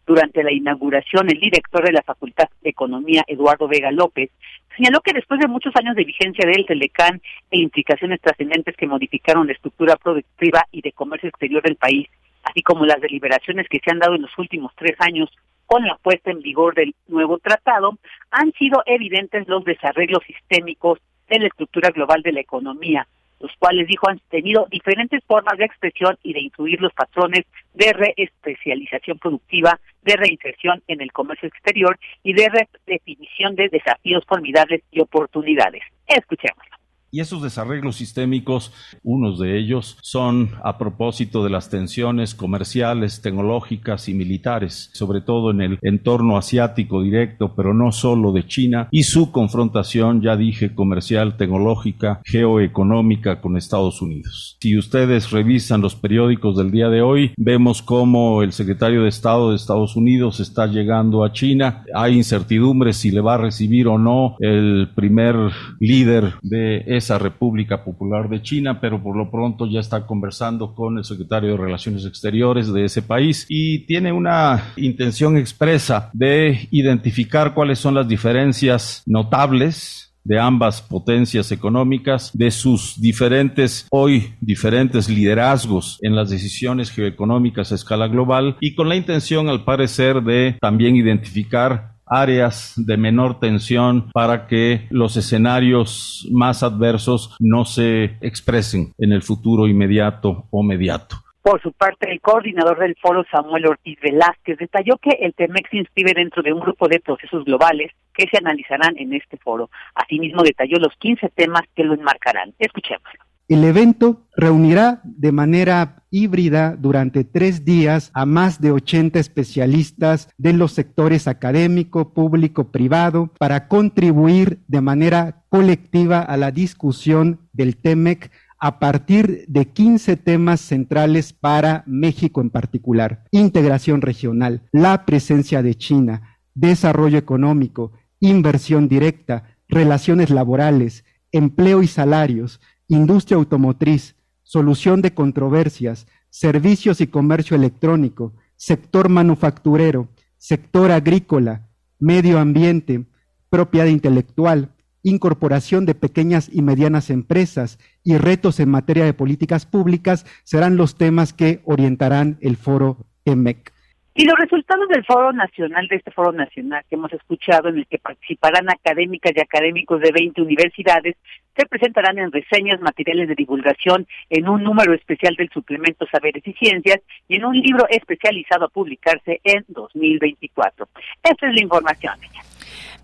Durante 0.07 0.45
la 0.45 0.53
inauguración, 0.53 1.31
el 1.31 1.41
director 1.41 1.83
de 1.85 1.93
la 1.93 2.03
Facultad 2.03 2.49
de 2.62 2.71
Economía, 2.71 3.25
Eduardo 3.26 3.67
Vega 3.67 3.91
López, 3.91 4.31
señaló 4.76 5.00
que 5.00 5.14
después 5.14 5.41
de 5.41 5.49
muchos 5.49 5.75
años 5.76 5.97
de 5.97 6.05
vigencia 6.05 6.47
del 6.47 6.67
Telecán 6.67 7.23
e 7.50 7.59
implicaciones 7.59 8.21
trascendentes 8.21 8.76
que 8.76 8.87
modificaron 8.87 9.47
la 9.47 9.55
estructura 9.55 9.97
productiva 9.97 10.67
y 10.73 10.83
de 10.83 10.93
comercio 10.93 11.31
exterior 11.31 11.62
del 11.62 11.76
país, 11.76 12.07
así 12.43 12.62
como 12.62 12.85
las 12.85 13.00
deliberaciones 13.00 13.67
que 13.69 13.81
se 13.83 13.91
han 13.91 13.99
dado 13.99 14.14
en 14.14 14.23
los 14.23 14.38
últimos 14.38 14.73
tres 14.76 14.95
años 14.99 15.31
con 15.75 15.85
la 15.85 15.97
puesta 15.97 16.31
en 16.31 16.40
vigor 16.40 16.73
del 16.76 16.95
nuevo 17.09 17.38
tratado, 17.38 17.99
han 18.31 18.52
sido 18.52 18.85
evidentes 18.87 19.49
los 19.49 19.64
desarreglos 19.64 20.23
sistémicos 20.25 21.00
de 21.28 21.40
la 21.40 21.49
estructura 21.49 21.90
global 21.90 22.23
de 22.23 22.31
la 22.31 22.38
economía, 22.38 23.09
los 23.40 23.50
cuales, 23.59 23.88
dijo, 23.88 24.09
han 24.09 24.21
tenido 24.31 24.69
diferentes 24.71 25.21
formas 25.25 25.59
de 25.59 25.64
expresión 25.64 26.16
y 26.23 26.33
de 26.33 26.43
incluir 26.43 26.81
los 26.81 26.93
patrones 26.93 27.45
de 27.73 27.93
reespecialización 27.93 29.19
productiva, 29.19 29.81
de 30.02 30.14
reinserción 30.14 30.81
en 30.87 31.00
el 31.00 31.11
comercio 31.11 31.49
exterior 31.49 31.99
y 32.23 32.35
de 32.35 32.49
redefinición 32.87 33.57
de 33.57 33.69
desafíos 33.69 34.23
formidables 34.28 34.81
y 34.93 35.00
oportunidades. 35.00 35.83
Escuchemos. 36.07 36.74
Y 37.14 37.21
esos 37.21 37.44
desarreglos 37.44 37.94
sistémicos, 37.94 38.73
unos 39.04 39.38
de 39.38 39.56
ellos 39.56 39.97
son 40.02 40.50
a 40.64 40.78
propósito 40.78 41.44
de 41.44 41.50
las 41.50 41.71
tensiones 41.71 42.35
comerciales, 42.35 43.23
tecnológicas 43.23 44.09
y 44.09 44.14
militares, 44.14 44.90
sobre 44.94 45.21
todo 45.21 45.52
en 45.52 45.61
el 45.61 45.78
entorno 45.83 46.37
asiático 46.37 47.02
directo, 47.02 47.54
pero 47.54 47.73
no 47.73 47.92
solo 47.92 48.33
de 48.33 48.49
China, 48.49 48.88
y 48.90 49.04
su 49.04 49.30
confrontación, 49.30 50.23
ya 50.23 50.37
dije, 50.37 50.75
comercial, 50.75 51.37
tecnológica, 51.37 52.21
geoeconómica 52.25 53.40
con 53.40 53.56
Estados 53.56 54.02
Unidos. 54.02 54.56
Si 54.61 54.76
ustedes 54.76 55.30
revisan 55.30 55.83
los 55.83 55.94
periódicos 55.94 56.56
del 56.56 56.73
día 56.73 56.88
de 56.88 57.02
hoy, 57.02 57.30
vemos 57.37 57.80
cómo 57.80 58.42
el 58.42 58.50
secretario 58.50 59.04
de 59.04 59.11
Estado 59.11 59.50
de 59.50 59.56
Estados 59.56 59.94
Unidos 59.94 60.40
está 60.40 60.66
llegando 60.66 61.23
a 61.23 61.33
China. 61.33 61.85
Hay 61.94 62.16
incertidumbre 62.16 62.92
si 62.92 63.12
le 63.12 63.21
va 63.21 63.35
a 63.35 63.38
recibir 63.38 63.87
o 63.87 63.99
no 63.99 64.35
el 64.40 64.88
primer 64.97 65.37
líder 65.78 66.35
de 66.42 66.83
esa 67.05 67.19
República 67.19 67.85
Popular 67.85 68.29
de 68.31 68.41
China, 68.41 68.81
pero 68.81 69.03
por 69.03 69.15
lo 69.17 69.31
pronto 69.31 69.67
ya 69.67 69.81
está 69.81 70.07
conversando 70.07 70.75
con 70.75 70.97
el 70.97 71.05
secretario 71.05 71.51
de 71.51 71.59
Relaciones 71.59 72.07
Exteriores 72.07 72.73
de 72.73 72.87
ese 72.87 73.03
país 73.03 73.45
y 73.49 73.81
tiene 73.87 74.11
una 74.13 74.73
intención 74.77 75.37
expresa 75.37 76.11
de 76.15 76.67
identificar 76.71 77.53
cuáles 77.53 77.79
son 77.79 77.95
las 77.95 78.09
diferencias 78.09 79.03
notables 79.05 80.15
de 80.25 80.39
ambas 80.39 80.81
potencias 80.81 81.53
económicas, 81.53 82.31
de 82.33 82.51
sus 82.51 82.99
diferentes, 82.99 83.87
hoy 83.91 84.35
diferentes 84.41 85.11
liderazgos 85.11 85.99
en 86.01 86.17
las 86.17 86.31
decisiones 86.31 86.91
geoeconómicas 86.91 87.71
a 87.71 87.75
escala 87.75 88.09
global 88.09 88.57
y 88.61 88.75
con 88.75 88.89
la 88.89 88.97
intención, 88.97 89.51
al 89.51 89.65
parecer, 89.65 90.23
de 90.23 90.57
también 90.61 90.97
identificar 90.97 91.94
áreas 92.07 92.75
de 92.77 92.97
menor 92.97 93.41
tensión 93.41 94.11
para 94.13 94.47
que 94.47 94.87
los 94.91 95.17
escenarios 95.17 96.29
más 96.31 96.63
adversos 96.63 97.37
no 97.41 97.65
se 97.65 98.17
expresen 98.21 98.93
en 98.99 99.13
el 99.13 99.23
futuro 99.23 99.67
inmediato 99.67 100.47
o 100.51 100.63
mediato. 100.63 101.17
Por 101.43 101.61
su 101.61 101.73
parte, 101.73 102.11
el 102.11 102.23
coordinador 102.23 102.79
del 102.79 102.97
foro, 102.97 103.23
Samuel 103.31 103.67
Ortiz 103.67 103.99
Velázquez, 104.01 104.57
detalló 104.57 104.97
que 104.97 105.11
el 105.21 105.35
TEMEX 105.35 105.69
se 105.69 105.77
inscribe 105.77 106.15
dentro 106.15 106.43
de 106.43 106.55
un 106.55 106.61
grupo 106.61 106.89
de 106.89 107.01
procesos 107.01 107.45
globales 107.45 107.93
que 108.15 108.27
se 108.31 108.39
analizarán 108.39 108.97
en 108.97 109.13
este 109.13 109.37
foro. 109.37 109.69
Asimismo, 109.95 110.43
detalló 110.43 110.79
los 110.79 110.95
15 110.99 111.29
temas 111.35 111.63
que 111.77 111.85
lo 111.85 111.93
enmarcarán. 111.93 112.55
Escuchémoslo. 112.59 113.21
El 113.47 113.63
evento 113.65 114.27
reunirá 114.37 115.03
de 115.05 115.31
manera 115.31 116.05
híbrida 116.11 116.77
durante 116.79 117.25
tres 117.25 117.65
días 117.65 118.11
a 118.15 118.25
más 118.25 118.61
de 118.61 118.71
80 118.71 119.19
especialistas 119.19 120.29
de 120.39 120.55
los 120.55 120.73
sectores 120.73 121.29
académico, 121.29 122.15
público, 122.15 122.71
privado, 122.71 123.33
para 123.39 123.69
contribuir 123.69 124.61
de 124.67 124.81
manera 124.81 125.45
colectiva 125.51 126.21
a 126.21 126.37
la 126.39 126.53
discusión 126.53 127.41
del 127.53 127.77
TEMEC 127.77 128.31
a 128.59 128.79
partir 128.79 129.45
de 129.47 129.67
15 129.67 130.17
temas 130.17 130.63
centrales 130.63 131.35
para 131.35 131.85
México 131.87 132.41
en 132.41 132.49
particular. 132.49 133.25
Integración 133.31 134.01
regional, 134.01 134.63
la 134.73 135.05
presencia 135.05 135.63
de 135.63 135.75
China, 135.75 136.39
desarrollo 136.55 137.19
económico, 137.19 137.93
inversión 138.21 138.89
directa, 138.89 139.59
relaciones 139.69 140.31
laborales, 140.31 141.05
empleo 141.31 141.83
y 141.83 141.89
salarios, 141.89 142.61
industria 142.88 143.37
automotriz, 143.37 144.17
solución 144.43 145.03
de 145.03 145.14
controversias, 145.14 146.07
servicios 146.31 147.00
y 147.00 147.07
comercio 147.07 147.57
electrónico, 147.57 148.33
sector 148.57 149.09
manufacturero, 149.09 150.09
sector 150.38 150.91
agrícola, 150.91 151.69
medio 151.99 152.38
ambiente, 152.38 153.05
propiedad 153.50 153.87
intelectual, 153.87 154.75
incorporación 155.03 155.85
de 155.85 155.95
pequeñas 155.95 156.49
y 156.50 156.62
medianas 156.62 157.11
empresas 157.11 157.79
y 158.03 158.17
retos 158.17 158.59
en 158.59 158.71
materia 158.71 159.05
de 159.05 159.14
políticas 159.14 159.67
públicas 159.67 160.25
serán 160.45 160.76
los 160.76 160.97
temas 160.97 161.33
que 161.33 161.61
orientarán 161.67 162.38
el 162.41 162.57
foro 162.57 163.07
EMEC. 163.26 163.74
Y 164.16 164.25
los 164.26 164.38
resultados 164.38 164.88
del 164.88 165.04
Foro 165.04 165.33
Nacional, 165.33 165.88
de 165.88 165.97
este 165.97 166.12
Foro 166.12 166.30
Nacional 166.30 166.85
que 166.88 166.94
hemos 166.94 167.12
escuchado, 167.12 167.68
en 167.68 167.78
el 167.78 167.87
que 167.88 167.99
participarán 167.99 168.71
académicas 168.71 169.33
y 169.35 169.40
académicos 169.40 170.00
de 170.00 170.12
20 170.12 170.40
universidades, 170.40 171.16
se 171.56 171.66
presentarán 171.66 172.18
en 172.18 172.30
reseñas, 172.30 172.80
materiales 172.80 173.26
de 173.26 173.35
divulgación, 173.35 174.06
en 174.30 174.49
un 174.49 174.62
número 174.62 174.94
especial 174.94 175.35
del 175.35 175.50
suplemento 175.50 176.06
Saberes 176.06 176.47
y 176.47 176.52
Ciencias 176.52 177.00
y 177.26 177.37
en 177.37 177.44
un 177.44 177.59
libro 177.59 177.88
especializado 177.90 178.66
a 178.66 178.68
publicarse 178.68 179.40
en 179.42 179.64
2024. 179.66 180.88
Esta 181.25 181.49
es 181.49 181.54
la 181.54 181.61
información. 181.61 182.14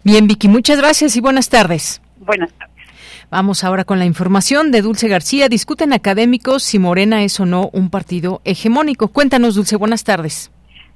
Bien, 0.05 0.29
Vicky, 0.29 0.47
muchas 0.47 0.79
gracias 0.79 1.17
y 1.17 1.21
buenas 1.21 1.51
tardes. 1.51 2.01
Buenas 2.19 2.53
tardes. 2.53 2.77
Vamos 3.31 3.65
ahora 3.65 3.85
con 3.85 3.99
la 3.99 4.07
información 4.07 4.71
de 4.71 4.83
Dulce 4.83 5.09
García. 5.09 5.49
Discuten 5.49 5.93
académicos 5.93 6.63
si 6.63 6.79
Morena 6.79 7.25
es 7.25 7.41
o 7.41 7.47
no 7.47 7.69
un 7.73 7.91
partido 7.91 8.41
hegemónico. 8.45 9.09
Cuéntanos, 9.09 9.57
Dulce, 9.57 9.75
buenas 9.75 10.05
tardes. 10.05 10.53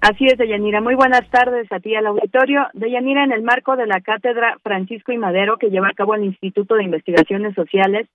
Así 0.07 0.27
es, 0.27 0.37
Deyanira. 0.37 0.83
Muy 0.83 0.97
buenas 0.97 1.27
tardes 1.31 1.67
a 1.73 1.81
ti 1.81 1.95
al 1.95 2.07
auditorio. 2.07 2.67
Deyanira, 2.75 3.25
en 3.25 3.33
el 3.33 3.41
marco 3.41 3.75
de 3.75 3.87
la 3.87 4.03
cátedra 4.03 4.59
Francisco 4.63 5.13
y 5.13 5.17
Madero 5.17 5.57
que 5.57 5.71
lleva 5.71 5.89
a 5.89 5.95
cabo 5.95 6.15
el 6.15 6.25
Instituto 6.25 6.75
de 6.75 6.85
Investigaciones 6.85 7.55
Sociales, 7.55 8.07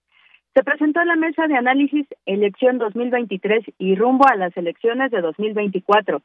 se 0.54 0.64
presentó 0.64 1.04
la 1.04 1.16
mesa 1.16 1.48
de 1.48 1.56
análisis 1.56 2.06
Elección 2.28 2.78
2023 2.78 3.64
y 3.80 3.96
rumbo 3.96 4.28
a 4.28 4.36
las 4.36 4.56
elecciones 4.56 5.10
de 5.10 5.20
2024. 5.20 6.22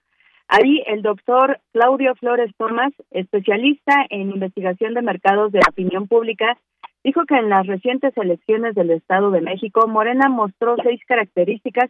Ahí 0.49 0.83
el 0.87 1.01
doctor 1.01 1.59
Claudio 1.73 2.15
Flores 2.17 2.53
Tomás, 2.59 2.93
especialista 3.11 4.05
en 4.11 4.33
investigación 4.33 4.93
de 4.93 5.01
mercados 5.01 5.51
de 5.51 5.61
opinión 5.67 6.09
pública, 6.09 6.59
dijo 7.03 7.25
que 7.25 7.37
en 7.37 7.49
las 7.49 7.67
recientes 7.67 8.15
elecciones 8.19 8.75
del 8.75 8.91
Estado 8.91 9.31
de 9.31 9.41
México, 9.41 9.89
Morena 9.89 10.29
mostró 10.29 10.77
seis 10.83 11.01
características 11.09 11.89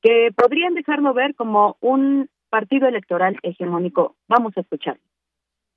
que 0.00 0.30
podrían 0.34 0.72
dejarlo 0.72 1.12
ver 1.12 1.34
como 1.34 1.76
un 1.80 2.30
partido 2.50 2.88
electoral 2.88 3.36
hegemónico. 3.42 4.16
Vamos 4.28 4.52
a 4.56 4.60
escuchar. 4.60 4.98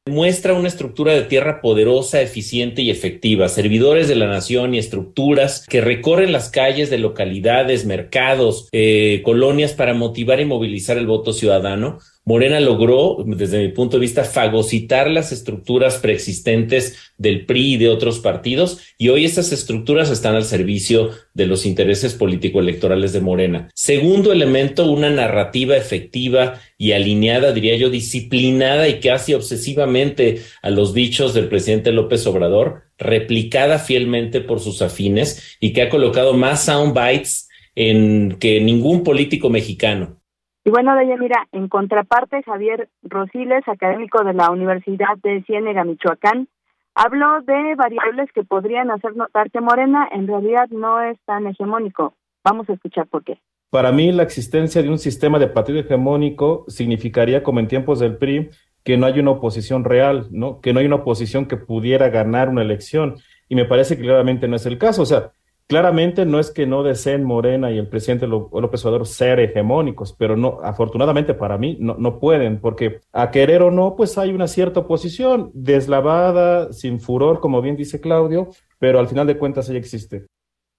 Muestra 0.06 0.54
una 0.54 0.68
estructura 0.68 1.14
de 1.14 1.22
tierra 1.22 1.62
poderosa, 1.62 2.22
eficiente 2.22 2.82
y 2.82 2.92
efectiva, 2.92 3.48
servidores 3.48 4.10
de 4.10 4.16
la 4.16 4.28
nación 4.28 4.74
y 4.74 4.78
estructuras 4.78 5.66
que 5.66 5.80
recorren 5.80 6.34
las 6.34 6.50
calles 6.50 6.90
de 6.90 6.98
localidades, 6.98 7.86
mercados, 7.86 8.68
eh, 8.74 9.22
colonias 9.24 9.72
para 9.72 9.94
motivar 9.94 10.42
y 10.42 10.46
movilizar 10.46 10.98
el 10.98 11.08
voto 11.08 11.32
ciudadano, 11.32 12.00
Morena 12.26 12.62
logró, 12.62 13.18
desde 13.26 13.62
mi 13.62 13.68
punto 13.74 13.98
de 13.98 14.02
vista, 14.02 14.24
fagocitar 14.24 15.10
las 15.10 15.34
estructuras 15.34 15.98
preexistentes 15.98 16.98
del 17.18 17.46
PRI 17.46 17.74
y 17.74 17.78
de 17.78 17.90
otros 17.90 18.20
partidos, 18.20 18.80
y 18.98 19.10
hoy 19.10 19.26
estas 19.26 19.52
estructuras 19.52 20.10
están 20.10 20.36
al 20.36 20.46
servicio 20.46 21.10
de 21.34 21.48
los 21.48 21.66
intereses 21.66 22.14
político-electorales 22.14 23.12
de 23.12 23.20
Morena. 23.20 23.70
Segundo 23.76 24.32
elemento, 24.32 24.90
una 24.90 25.10
narrativa 25.10 25.76
efectiva 25.76 26.62
y 26.78 26.94
alineada, 26.94 27.52
diría 27.52 27.76
yo, 27.76 27.90
disciplinada 27.90 28.88
y 28.88 29.02
casi 29.02 29.34
obsesivamente 29.34 30.42
a 30.62 30.70
los 30.70 30.94
dichos 30.94 31.34
del 31.34 31.50
presidente 31.50 31.92
López 31.92 32.26
Obrador, 32.26 32.84
replicada 32.98 33.80
fielmente 33.80 34.40
por 34.40 34.62
sus 34.62 34.82
afines 34.82 35.58
y 35.60 35.74
que 35.74 35.82
ha 35.82 35.90
colocado 35.90 36.34
más 36.34 36.64
soundbites 36.64 37.50
en 37.76 38.38
que 38.40 38.62
ningún 38.62 39.04
político 39.04 39.50
mexicano. 39.50 40.23
Y 40.66 40.70
bueno, 40.70 40.94
mira, 41.20 41.48
en 41.52 41.68
contraparte, 41.68 42.42
Javier 42.44 42.90
Rosiles, 43.04 43.68
académico 43.68 44.24
de 44.24 44.34
la 44.34 44.50
Universidad 44.50 45.18
de 45.22 45.44
Ciénega, 45.44 45.84
Michoacán, 45.84 46.48
habló 46.96 47.42
de 47.42 47.76
variables 47.76 48.32
que 48.34 48.44
podrían 48.44 48.90
hacer 48.90 49.16
notar 49.16 49.52
que 49.52 49.60
Morena 49.60 50.08
en 50.12 50.26
realidad 50.26 50.70
no 50.70 51.02
es 51.02 51.18
tan 51.26 51.48
hegemónico. 51.48 52.14
Vamos 52.46 52.70
a 52.70 52.74
escuchar 52.74 53.08
por 53.08 53.24
qué. 53.24 53.40
Para 53.72 53.92
mí, 53.92 54.12
la 54.12 54.24
existencia 54.24 54.82
de 54.82 54.90
un 54.90 55.00
sistema 55.00 55.38
de 55.38 55.48
partido 55.48 55.80
hegemónico 55.80 56.64
significaría, 56.68 57.44
como 57.44 57.60
en 57.60 57.68
tiempos 57.68 58.00
del 58.00 58.18
PRI, 58.18 58.50
que 58.84 58.98
no 58.98 59.06
hay 59.06 59.20
una 59.20 59.32
oposición 59.32 59.84
real, 59.84 60.28
¿no? 60.32 60.62
Que 60.62 60.74
no 60.74 60.80
hay 60.80 60.86
una 60.86 60.98
oposición 60.98 61.46
que 61.46 61.58
pudiera 61.58 62.10
ganar 62.10 62.50
una 62.50 62.62
elección. 62.62 63.16
Y 63.50 63.56
me 63.56 63.66
parece 63.66 63.98
que 63.98 64.04
claramente 64.04 64.48
no 64.48 64.56
es 64.56 64.66
el 64.66 64.78
caso. 64.78 65.02
O 65.02 65.06
sea, 65.06 65.32
Claramente 65.68 66.26
no 66.26 66.40
es 66.40 66.52
que 66.52 66.68
no 66.68 66.84
deseen 66.84 67.24
Morena 67.24 67.72
y 67.72 67.78
el 67.78 67.88
presidente 67.88 68.28
López 68.28 68.86
Obrador 68.86 69.08
ser 69.08 69.40
hegemónicos, 69.40 70.14
pero 70.14 70.36
no, 70.36 70.60
afortunadamente 70.62 71.34
para 71.34 71.58
mí 71.58 71.78
no, 71.80 71.96
no 71.98 72.20
pueden, 72.20 72.60
porque 72.60 73.00
a 73.14 73.32
querer 73.32 73.62
o 73.62 73.72
no, 73.72 73.96
pues 73.96 74.18
hay 74.18 74.34
una 74.34 74.48
cierta 74.48 74.82
oposición, 74.82 75.52
deslavada, 75.54 76.74
sin 76.74 77.00
furor, 77.00 77.40
como 77.40 77.62
bien 77.62 77.78
dice 77.78 78.02
Claudio, 78.02 78.50
pero 78.78 79.00
al 79.00 79.08
final 79.08 79.26
de 79.26 79.38
cuentas 79.38 79.70
ella 79.70 79.80
existe. 79.80 80.26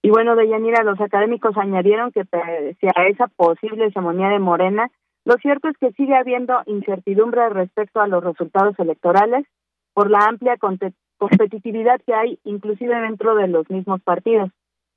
Y 0.03 0.11
bueno, 0.11 0.37
Deyanira, 0.37 0.85
los 0.85 1.01
académicos 1.01 1.57
añadieron 1.57 2.13
que 2.13 2.27
pese 2.27 2.89
a 2.95 3.07
esa 3.09 3.27
posible 3.29 3.87
hegemonía 3.87 4.29
de 4.29 4.39
Morena, 4.39 4.91
lo 5.25 5.37
cierto 5.37 5.69
es 5.69 5.79
que 5.79 5.93
sigue 5.93 6.15
habiendo 6.15 6.61
incertidumbre 6.67 7.49
respecto 7.49 8.03
a 8.03 8.07
los 8.07 8.23
resultados 8.23 8.79
electorales 8.79 9.47
por 9.95 10.11
la 10.11 10.27
amplia 10.27 10.59
competitividad 10.59 12.03
que 12.07 12.13
hay 12.13 12.39
inclusive 12.45 12.95
dentro 13.01 13.35
de 13.35 13.49
los 13.49 13.71
mismos 13.71 14.03
partidos. 14.03 14.51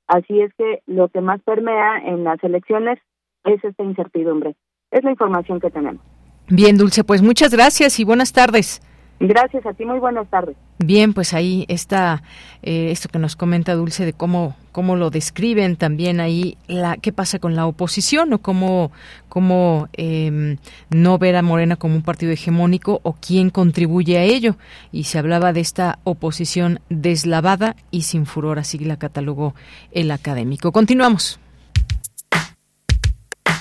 Así 0.08 0.40
es 0.40 0.52
que 0.56 0.82
lo 0.86 1.08
que 1.08 1.20
más 1.20 1.40
permea 1.42 1.98
en 1.98 2.24
las 2.24 2.42
elecciones 2.42 2.98
es 3.44 3.62
esta 3.62 3.84
incertidumbre. 3.84 4.56
Es 4.90 5.04
la 5.04 5.10
información 5.10 5.60
que 5.60 5.70
tenemos. 5.70 6.02
Bien, 6.48 6.78
Dulce, 6.78 7.04
pues 7.04 7.22
muchas 7.22 7.52
gracias 7.52 8.00
y 8.00 8.04
buenas 8.04 8.32
tardes. 8.32 8.80
Gracias 9.20 9.66
a 9.66 9.74
ti, 9.74 9.84
muy 9.84 9.98
buenas 9.98 10.28
tardes. 10.30 10.56
Bien, 10.78 11.12
pues 11.12 11.34
ahí 11.34 11.66
está 11.68 12.22
eh, 12.62 12.90
esto 12.90 13.08
que 13.08 13.18
nos 13.18 13.36
comenta 13.36 13.74
Dulce 13.74 14.06
de 14.06 14.12
cómo 14.12 14.56
cómo 14.78 14.94
lo 14.94 15.10
describen 15.10 15.74
también 15.74 16.20
ahí 16.20 16.56
la 16.68 16.98
qué 16.98 17.12
pasa 17.12 17.40
con 17.40 17.56
la 17.56 17.66
oposición 17.66 18.32
o 18.32 18.38
cómo 18.38 18.92
cómo 19.28 19.88
em, 19.92 20.58
no 20.88 21.18
ver 21.18 21.34
a 21.34 21.42
Morena 21.42 21.74
como 21.74 21.96
un 21.96 22.02
partido 22.02 22.30
hegemónico 22.30 23.00
o 23.02 23.14
quién 23.14 23.50
contribuye 23.50 24.18
a 24.18 24.22
ello 24.22 24.54
y 24.92 25.02
se 25.02 25.18
hablaba 25.18 25.52
de 25.52 25.62
esta 25.62 25.98
oposición 26.04 26.78
deslavada 26.90 27.74
y 27.90 28.02
sin 28.02 28.24
furor 28.24 28.60
así 28.60 28.78
la 28.78 29.00
catalogó 29.00 29.56
el 29.90 30.12
académico. 30.12 30.70
Continuamos. 30.70 31.40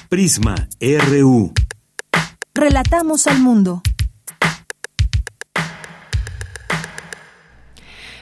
Prisma 0.09 0.67
RU. 0.79 1.51
Relatamos 2.53 3.25
al 3.25 3.39
mundo. 3.39 3.81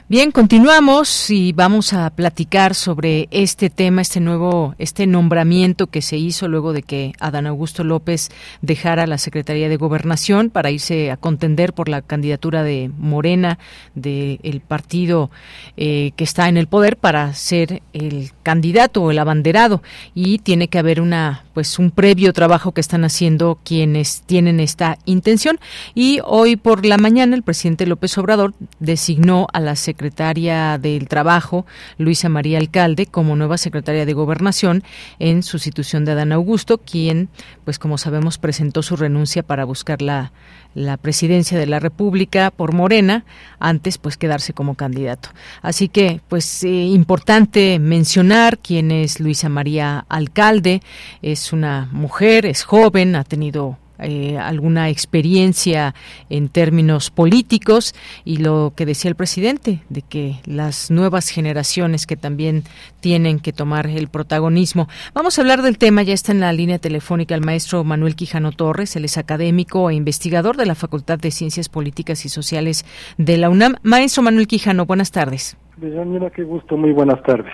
Bien, 0.08 0.30
continuamos 0.30 1.30
y 1.30 1.52
vamos 1.52 1.92
a 1.92 2.10
platicar 2.10 2.76
sobre 2.76 3.26
este 3.32 3.70
tema, 3.70 4.02
este 4.02 4.20
nuevo, 4.20 4.76
este 4.78 5.04
nombramiento 5.08 5.88
que 5.88 6.00
se 6.00 6.16
hizo 6.16 6.46
luego 6.46 6.72
de 6.72 6.84
que 6.84 7.12
Adán 7.18 7.48
Augusto 7.48 7.82
López 7.82 8.30
dejara 8.62 9.08
la 9.08 9.18
Secretaría 9.18 9.68
de 9.68 9.76
Gobernación 9.76 10.50
para 10.50 10.70
irse 10.70 11.10
a 11.10 11.16
contender 11.16 11.72
por 11.72 11.88
la 11.88 12.02
candidatura 12.02 12.62
de 12.62 12.88
Morena, 12.96 13.58
del 13.96 14.62
partido 14.64 15.32
eh, 15.76 16.12
que 16.14 16.22
está 16.22 16.48
en 16.48 16.56
el 16.56 16.68
poder, 16.68 16.98
para 16.98 17.34
ser 17.34 17.82
el 17.92 18.30
candidato 18.44 19.02
o 19.02 19.10
el 19.10 19.18
abanderado. 19.18 19.82
Y 20.14 20.38
tiene 20.38 20.68
que 20.68 20.78
haber 20.78 21.00
una, 21.00 21.46
pues, 21.52 21.80
un 21.80 21.90
previo 21.90 22.32
trabajo 22.32 22.70
que 22.70 22.80
están 22.80 23.04
haciendo 23.04 23.58
quienes 23.64 24.22
tienen 24.22 24.60
esta 24.60 24.98
intención. 25.04 25.58
Y 25.96 26.20
hoy 26.24 26.54
por 26.54 26.86
la 26.86 26.96
mañana 26.96 27.34
el 27.34 27.42
presidente 27.42 27.86
López 27.86 28.16
Obrador 28.18 28.54
designó 28.78 29.48
a 29.52 29.58
la 29.58 29.74
Secretaría 29.74 29.95
secretaria 29.96 30.76
del 30.76 31.08
Trabajo, 31.08 31.64
Luisa 31.96 32.28
María 32.28 32.58
Alcalde, 32.58 33.06
como 33.06 33.34
nueva 33.34 33.56
secretaria 33.56 34.04
de 34.04 34.12
Gobernación 34.12 34.84
en 35.18 35.42
sustitución 35.42 36.04
de 36.04 36.12
Adán 36.12 36.32
Augusto, 36.32 36.76
quien, 36.76 37.30
pues 37.64 37.78
como 37.78 37.96
sabemos, 37.96 38.36
presentó 38.36 38.82
su 38.82 38.96
renuncia 38.96 39.42
para 39.42 39.64
buscar 39.64 40.02
la, 40.02 40.32
la 40.74 40.98
presidencia 40.98 41.58
de 41.58 41.64
la 41.64 41.80
República 41.80 42.50
por 42.50 42.74
Morena, 42.74 43.24
antes 43.58 43.96
pues 43.96 44.18
quedarse 44.18 44.52
como 44.52 44.74
candidato. 44.74 45.30
Así 45.62 45.88
que 45.88 46.20
pues 46.28 46.62
eh, 46.62 46.68
importante 46.68 47.78
mencionar 47.78 48.58
quién 48.58 48.90
es 48.90 49.18
Luisa 49.18 49.48
María 49.48 50.04
Alcalde, 50.10 50.82
es 51.22 51.54
una 51.54 51.88
mujer, 51.90 52.44
es 52.44 52.64
joven, 52.64 53.16
ha 53.16 53.24
tenido 53.24 53.78
eh, 53.98 54.38
alguna 54.38 54.88
experiencia 54.88 55.94
en 56.30 56.48
términos 56.48 57.10
políticos 57.10 57.94
y 58.24 58.38
lo 58.38 58.72
que 58.76 58.86
decía 58.86 59.08
el 59.08 59.14
presidente 59.14 59.80
de 59.88 60.02
que 60.02 60.36
las 60.44 60.90
nuevas 60.90 61.28
generaciones 61.28 62.06
que 62.06 62.16
también 62.16 62.64
tienen 63.00 63.40
que 63.40 63.52
tomar 63.52 63.86
el 63.86 64.08
protagonismo. 64.08 64.88
Vamos 65.14 65.38
a 65.38 65.42
hablar 65.42 65.62
del 65.62 65.78
tema, 65.78 66.02
ya 66.02 66.14
está 66.14 66.32
en 66.32 66.40
la 66.40 66.52
línea 66.52 66.78
telefónica 66.78 67.34
el 67.34 67.40
maestro 67.40 67.84
Manuel 67.84 68.16
Quijano 68.16 68.52
Torres, 68.52 68.96
él 68.96 69.04
es 69.04 69.18
académico 69.18 69.90
e 69.90 69.94
investigador 69.94 70.56
de 70.56 70.66
la 70.66 70.74
Facultad 70.74 71.18
de 71.18 71.30
Ciencias 71.30 71.68
Políticas 71.68 72.24
y 72.24 72.28
Sociales 72.28 72.84
de 73.18 73.36
la 73.36 73.50
UNAM. 73.50 73.76
Maestro 73.82 74.22
Manuel 74.22 74.46
Quijano, 74.46 74.86
buenas 74.86 75.10
tardes. 75.10 75.56
Mira, 75.78 76.30
qué 76.30 76.42
gusto, 76.42 76.76
muy 76.76 76.92
buenas 76.92 77.22
tardes. 77.22 77.52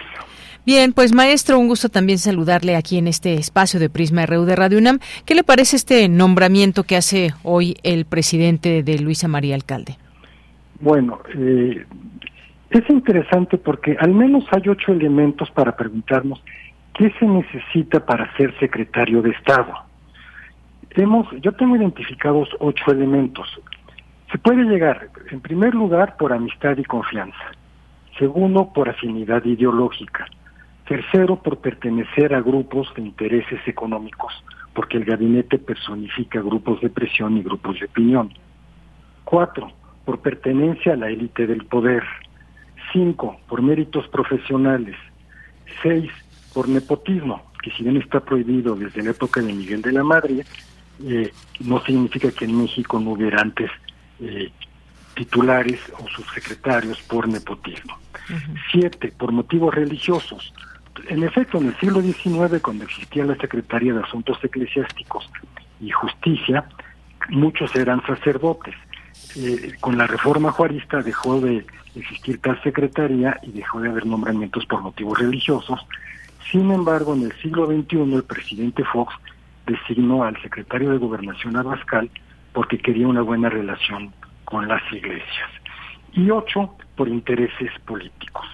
Bien, 0.65 0.93
pues 0.93 1.13
maestro, 1.13 1.59
un 1.59 1.67
gusto 1.67 1.89
también 1.89 2.19
saludarle 2.19 2.77
aquí 2.77 2.97
en 2.97 3.09
este 3.09 3.35
espacio 3.35 3.81
de 3.81 3.91
Prisma 3.91 4.27
RU 4.27 4.45
de 4.45 4.55
Radio 4.55 4.79
UNAM. 4.79 5.01
¿Qué 5.27 5.35
le 5.35 5.43
parece 5.43 5.75
este 5.75 6.09
nombramiento 6.09 6.85
que 6.85 6.97
hace 6.97 7.31
hoy 7.43 7.75
el 7.83 8.05
presidente 8.05 8.85
de 8.85 8.99
Luisa 9.01 9.27
María 9.27 9.57
Alcalde? 9.57 9.97
Bueno, 10.79 11.19
eh, 11.35 11.85
es 12.71 12.91
interesante 12.91 13.59
porque 13.59 13.97
al 13.99 14.13
menos 14.15 14.45
hay 14.53 14.69
ocho 14.69 14.93
elementos 14.93 15.51
para 15.51 15.77
preguntarnos 15.77 16.41
qué 16.95 17.13
se 17.19 17.27
necesita 17.27 18.07
para 18.07 18.33
ser 18.37 18.57
secretario 18.61 19.21
de 19.21 19.31
Estado. 19.31 19.73
Hemos, 20.91 21.27
yo 21.41 21.51
tengo 21.53 21.75
identificados 21.75 22.49
ocho 22.61 22.93
elementos. 22.93 23.49
Se 24.31 24.39
puede 24.39 24.63
llegar, 24.63 25.11
en 25.33 25.41
primer 25.41 25.75
lugar, 25.75 26.17
por 26.17 26.33
amistad 26.33 26.77
y 26.79 26.85
confianza. 26.85 27.51
Segundo, 28.17 28.73
por 28.73 28.89
afinidad 28.89 29.45
ideológica. 29.45 30.29
Tercero, 30.87 31.37
por 31.37 31.59
pertenecer 31.59 32.35
a 32.35 32.41
grupos 32.41 32.93
de 32.95 33.03
intereses 33.03 33.61
económicos, 33.67 34.33
porque 34.75 34.97
el 34.97 35.05
gabinete 35.05 35.59
personifica 35.59 36.41
grupos 36.41 36.81
de 36.81 36.91
presión 36.91 37.37
y 37.37 37.43
grupos 37.43 37.79
de 37.79 37.87
opinión. 37.87 38.33
Cuatro, 39.25 39.73
por 40.05 40.21
pertenencia 40.21 40.95
a 40.95 40.97
la 40.97 41.09
élite 41.09 41.47
del 41.47 41.65
poder. 41.65 42.03
Cinco, 42.93 43.39
por 43.49 43.63
méritos 43.63 44.09
profesionales. 44.09 44.97
Seis, 45.83 46.11
por 46.53 46.69
nepotismo, 46.69 47.43
que 47.63 47.71
si 47.71 47.85
bien 47.85 47.97
está 47.97 48.21
prohibido 48.21 48.75
desde 48.75 49.03
la 49.03 49.11
época 49.11 49.41
de 49.41 49.53
Miguel 49.53 49.83
de 49.83 49.93
la 49.93 50.03
Madre, 50.03 50.45
eh, 51.05 51.33
no 51.61 51.81
significa 51.83 52.31
que 52.31 52.45
en 52.45 52.59
México 52.59 53.01
no 53.01 53.13
hubiera 53.13 53.41
antes 53.41 53.71
eh, 54.21 54.51
titulares 55.15 55.81
o 55.99 56.09
subsecretarios 56.09 57.01
por 57.03 57.29
nepotismo. 57.29 57.99
Siete, 58.71 59.13
por 59.17 59.33
motivos 59.33 59.75
religiosos, 59.75 60.53
en 61.09 61.23
efecto, 61.23 61.59
en 61.59 61.69
el 61.69 61.77
siglo 61.79 62.01
XIX, 62.01 62.61
cuando 62.63 62.85
existía 62.85 63.25
la 63.25 63.37
Secretaría 63.37 63.95
de 63.95 64.01
Asuntos 64.01 64.39
Eclesiásticos 64.43 65.29
y 65.81 65.91
Justicia, 65.91 66.65
muchos 67.31 67.75
eran 67.75 68.05
sacerdotes. 68.07 68.75
Eh, 69.37 69.73
con 69.81 69.97
la 69.97 70.07
reforma 70.07 70.53
juarista 70.53 71.03
dejó 71.03 71.41
de 71.41 71.65
existir 71.95 72.41
tal 72.41 72.63
secretaría 72.63 73.39
y 73.43 73.53
dejó 73.53 73.81
de 73.81 73.89
haber 73.89 74.07
nombramientos 74.07 74.67
por 74.67 74.83
motivos 74.83 75.19
religiosos. 75.19 75.81
Sin 76.51 76.71
embargo, 76.71 77.15
en 77.15 77.23
el 77.25 77.33
siglo 77.41 77.67
XXI, 77.67 78.15
el 78.15 78.25
presidente 78.25 78.85
Fox 78.85 79.15
designó 79.67 80.25
al 80.25 80.41
secretario 80.43 80.91
de 80.91 80.99
Gobernación 80.99 81.57
Abascal 81.57 82.11
porque 82.53 82.79
quería 82.79 83.09
una 83.09 83.23
buena 83.23 83.49
relación 83.49 84.13
con 84.45 84.69
las 84.69 84.83
iglesias. 84.93 85.51
Y 86.13 86.31
ocho, 86.31 86.77
por 86.97 87.09
intereses 87.09 87.71
políticos. 87.87 88.47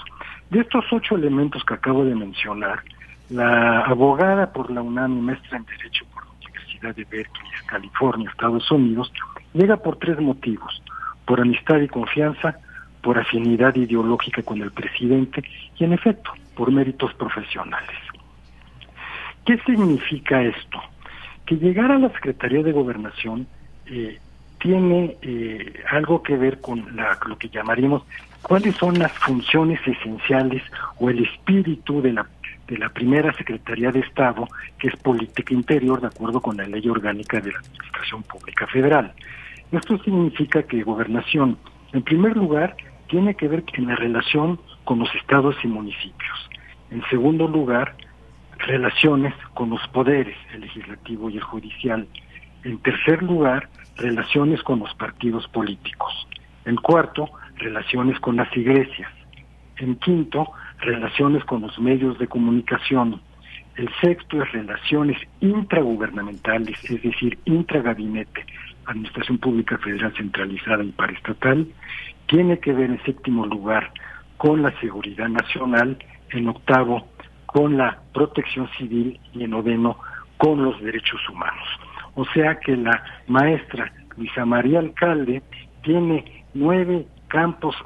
De 0.50 0.60
estos 0.60 0.84
ocho 0.92 1.16
elementos 1.16 1.62
que 1.64 1.74
acabo 1.74 2.04
de 2.04 2.14
mencionar, 2.14 2.82
la 3.28 3.80
abogada 3.80 4.50
por 4.52 4.70
la 4.70 4.80
UNAM 4.80 5.18
y 5.18 5.20
maestra 5.20 5.58
en 5.58 5.64
Derecho 5.66 6.06
por 6.14 6.24
la 6.24 6.30
Universidad 6.32 6.94
de 6.94 7.04
Berkeley, 7.04 7.50
California, 7.66 8.30
Estados 8.30 8.70
Unidos, 8.70 9.12
llega 9.52 9.76
por 9.76 9.96
tres 9.96 10.18
motivos, 10.18 10.82
por 11.26 11.40
amistad 11.40 11.80
y 11.80 11.88
confianza, 11.88 12.58
por 13.02 13.18
afinidad 13.18 13.74
ideológica 13.76 14.42
con 14.42 14.62
el 14.62 14.70
presidente 14.70 15.42
y, 15.78 15.84
en 15.84 15.92
efecto, 15.92 16.32
por 16.54 16.72
méritos 16.72 17.12
profesionales. 17.14 17.96
¿Qué 19.44 19.58
significa 19.66 20.42
esto? 20.42 20.80
Que 21.44 21.56
llegar 21.56 21.92
a 21.92 21.98
la 21.98 22.08
Secretaría 22.10 22.62
de 22.62 22.72
Gobernación 22.72 23.46
eh, 23.86 24.18
tiene 24.58 25.16
eh, 25.22 25.84
algo 25.90 26.22
que 26.22 26.36
ver 26.36 26.60
con 26.60 26.84
lo 27.26 27.38
que 27.38 27.48
llamaríamos 27.48 28.02
cuáles 28.42 28.76
son 28.76 28.98
las 28.98 29.12
funciones 29.12 29.80
esenciales 29.86 30.62
o 30.98 31.10
el 31.10 31.24
espíritu 31.24 32.00
de 32.02 32.12
la, 32.12 32.26
de 32.66 32.78
la 32.78 32.88
primera 32.88 33.32
Secretaría 33.34 33.90
de 33.90 34.00
Estado, 34.00 34.48
que 34.78 34.88
es 34.88 34.96
política 34.96 35.54
interior, 35.54 36.00
de 36.00 36.08
acuerdo 36.08 36.40
con 36.40 36.56
la 36.56 36.66
ley 36.66 36.88
orgánica 36.88 37.40
de 37.40 37.52
la 37.52 37.58
Administración 37.58 38.22
Pública 38.22 38.66
Federal. 38.66 39.12
Esto 39.72 39.98
significa 39.98 40.62
que 40.62 40.82
gobernación, 40.82 41.58
en 41.92 42.02
primer 42.02 42.36
lugar, 42.36 42.76
tiene 43.08 43.34
que 43.34 43.48
ver 43.48 43.64
en 43.74 43.88
la 43.88 43.96
relación 43.96 44.60
con 44.84 44.98
los 44.98 45.14
estados 45.14 45.56
y 45.62 45.66
municipios. 45.66 46.50
En 46.90 47.02
segundo 47.10 47.46
lugar, 47.46 47.94
relaciones 48.58 49.34
con 49.54 49.70
los 49.70 49.86
poderes, 49.88 50.36
el 50.52 50.62
legislativo 50.62 51.30
y 51.30 51.36
el 51.36 51.42
judicial. 51.42 52.06
En 52.64 52.78
tercer 52.78 53.22
lugar, 53.22 53.68
relaciones 53.96 54.62
con 54.62 54.80
los 54.80 54.94
partidos 54.94 55.46
políticos. 55.48 56.12
En 56.64 56.76
cuarto, 56.76 57.30
relaciones 57.58 58.18
con 58.20 58.36
las 58.36 58.54
iglesias. 58.56 59.10
En 59.76 59.96
quinto, 59.96 60.50
relaciones 60.80 61.44
con 61.44 61.62
los 61.62 61.78
medios 61.78 62.18
de 62.18 62.26
comunicación. 62.26 63.20
El 63.76 63.88
sexto 64.00 64.42
es 64.42 64.52
relaciones 64.52 65.18
intragubernamentales, 65.40 66.82
es 66.90 67.02
decir, 67.02 67.38
intragabinete, 67.44 68.44
Administración 68.86 69.38
Pública 69.38 69.78
Federal 69.78 70.12
centralizada 70.16 70.82
y 70.82 70.90
paraestatal. 70.90 71.66
Tiene 72.26 72.58
que 72.58 72.72
ver 72.72 72.90
en 72.90 73.02
séptimo 73.04 73.46
lugar 73.46 73.92
con 74.36 74.62
la 74.62 74.72
seguridad 74.80 75.28
nacional, 75.28 75.98
en 76.30 76.48
octavo 76.48 77.08
con 77.46 77.76
la 77.76 77.98
protección 78.12 78.68
civil 78.78 79.20
y 79.32 79.44
en 79.44 79.50
noveno 79.50 79.98
con 80.38 80.62
los 80.64 80.80
derechos 80.82 81.20
humanos. 81.28 81.68
O 82.14 82.24
sea 82.26 82.58
que 82.58 82.76
la 82.76 83.02
maestra 83.26 83.92
Luisa 84.16 84.44
María 84.44 84.80
Alcalde 84.80 85.42
tiene 85.82 86.44
nueve 86.54 87.06
campos 87.28 87.76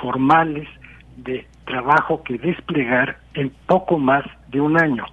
formales 0.00 0.68
de 1.16 1.46
trabajo 1.64 2.22
que 2.22 2.38
desplegar 2.38 3.18
en 3.34 3.50
poco 3.66 3.98
más 3.98 4.24
de 4.48 4.60
un 4.60 4.80
año, 4.80 5.04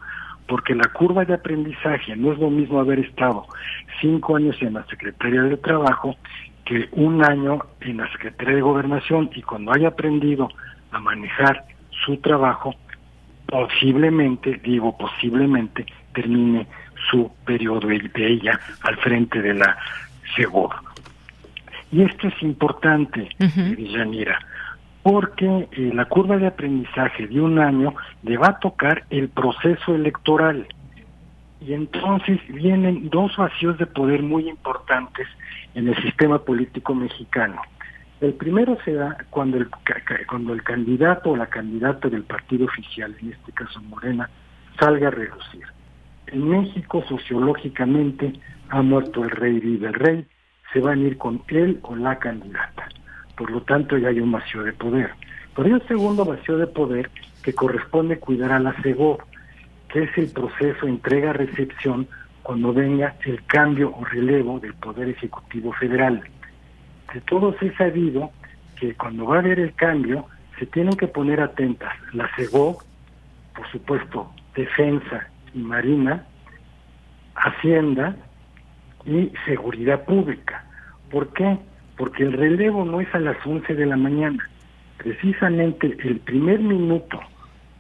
porque 0.48 0.76
la 0.76 0.90
curva 0.94 1.26
de 1.26 1.34
aprendizaje 1.34 2.16
no 2.16 2.34
es 2.34 2.40
lo 2.40 2.50
mismo 2.50 2.80
haber 2.80 3.00
estado 3.00 3.46
cinco 4.02 4.36
años 4.36 4.56
en 4.62 4.74
la 4.74 4.86
Secretaría 4.86 5.42
de 5.44 5.58
Trabajo 5.58 6.16
que 6.66 6.90
un 6.92 7.24
año 7.24 7.60
en 7.82 7.98
la 7.98 8.12
Secretaría 8.12 8.56
de 8.56 8.62
Gobernación 8.62 9.30
y 9.34 9.42
cuando 9.42 9.74
haya 9.74 9.90
aprendido 9.90 10.50
a 10.92 11.00
manejar 11.00 11.66
su 12.06 12.18
trabajo, 12.18 12.76
posiblemente, 13.48 14.60
digo 14.64 14.98
posiblemente, 14.98 15.86
termine 16.14 16.68
su 17.10 17.32
periodo 17.46 17.88
de 17.88 18.12
ella 18.16 18.60
al 18.82 18.98
frente 18.98 19.42
de 19.42 19.54
la 19.54 19.78
Seguro. 20.36 20.93
Y 21.94 22.02
esto 22.02 22.28
es 22.28 22.42
importante, 22.42 23.30
Villanira, 23.78 24.40
porque 25.04 25.68
eh, 25.72 25.92
la 25.94 26.06
curva 26.06 26.38
de 26.38 26.48
aprendizaje 26.48 27.28
de 27.28 27.40
un 27.40 27.60
año 27.60 27.94
le 28.24 28.36
va 28.36 28.48
a 28.48 28.60
tocar 28.60 29.06
el 29.12 29.30
proceso 29.30 29.94
electoral. 29.94 30.66
Y 31.62 31.74
entonces 31.74 32.40
vienen 32.50 33.12
dos 33.12 33.38
vacíos 33.38 33.78
de 33.78 33.86
poder 33.86 34.24
muy 34.24 34.50
importantes 34.50 35.28
en 35.76 35.88
el 35.88 35.96
sistema 36.02 36.40
político 36.40 36.96
mexicano. 36.96 37.62
El 38.22 38.34
primero 38.34 38.76
se 38.84 38.94
da 38.94 39.16
cuando 39.30 39.58
el, 39.58 39.70
cuando 40.28 40.54
el 40.54 40.64
candidato 40.64 41.30
o 41.30 41.38
la 41.38 41.46
candidata 41.46 42.10
del 42.10 42.24
partido 42.24 42.66
oficial, 42.66 43.16
en 43.22 43.34
este 43.34 43.52
caso 43.52 43.80
Morena, 43.84 44.32
salga 44.80 45.10
a 45.10 45.12
reducir. 45.12 45.64
En 46.26 46.50
México, 46.50 47.04
sociológicamente, 47.08 48.34
ha 48.70 48.82
muerto 48.82 49.24
el 49.24 49.30
rey, 49.30 49.60
vive 49.60 49.90
el 49.90 49.94
rey, 49.94 50.26
se 50.74 50.80
van 50.80 51.00
a 51.00 51.04
ir 51.04 51.18
con 51.18 51.42
él 51.48 51.80
o 51.84 51.96
la 51.96 52.18
candidata. 52.18 52.90
Por 53.38 53.52
lo 53.52 53.62
tanto, 53.62 53.98
ya 53.98 54.10
hay 54.10 54.20
un 54.20 54.32
vacío 54.32 54.64
de 54.64 54.74
poder. 54.74 55.12
Pero 55.56 55.68
hay 55.68 55.74
un 55.74 55.88
segundo 55.88 56.26
vacío 56.26 56.58
de 56.58 56.68
poder 56.68 57.10
que 57.44 57.54
corresponde 57.54 58.20
cuidar 58.20 58.52
a 58.52 58.60
la 58.60 58.74
CEGO, 58.82 59.20
que 59.90 60.04
es 60.04 60.18
el 60.18 60.32
proceso 60.32 60.88
entrega-recepción 60.88 62.08
cuando 62.42 62.74
venga 62.74 63.16
el 63.26 63.44
cambio 63.46 63.94
o 63.96 64.04
relevo 64.04 64.60
del 64.60 64.74
Poder 64.74 65.10
Ejecutivo 65.10 65.72
Federal. 65.74 66.22
De 67.14 67.22
todos 67.22 67.56
es 67.62 67.76
sabido 67.76 68.32
que 68.80 68.96
cuando 68.96 69.28
va 69.28 69.38
a 69.38 69.40
haber 69.40 69.60
el 69.60 69.74
cambio, 69.76 70.26
se 70.60 70.66
tienen 70.66 70.96
que 70.96 71.08
poner 71.08 71.40
atentas 71.40 71.94
la 72.14 72.30
CEGO, 72.36 72.80
por 73.56 73.72
supuesto, 73.72 74.32
Defensa 74.56 75.28
y 75.54 75.60
Marina, 75.60 76.26
Hacienda, 77.36 78.16
y 79.06 79.32
seguridad 79.46 80.06
pública. 80.06 80.66
¿Por 81.12 81.32
qué? 81.34 81.58
Porque 81.98 82.24
el 82.24 82.34
relevo 82.34 82.86
no 82.86 83.02
es 83.02 83.14
a 83.14 83.20
las 83.20 83.38
11 83.46 83.76
de 83.76 83.86
la 83.86 83.98
mañana. 83.98 84.50
Precisamente 84.98 85.96
el 86.04 86.20
primer 86.20 86.60
minuto 86.60 87.20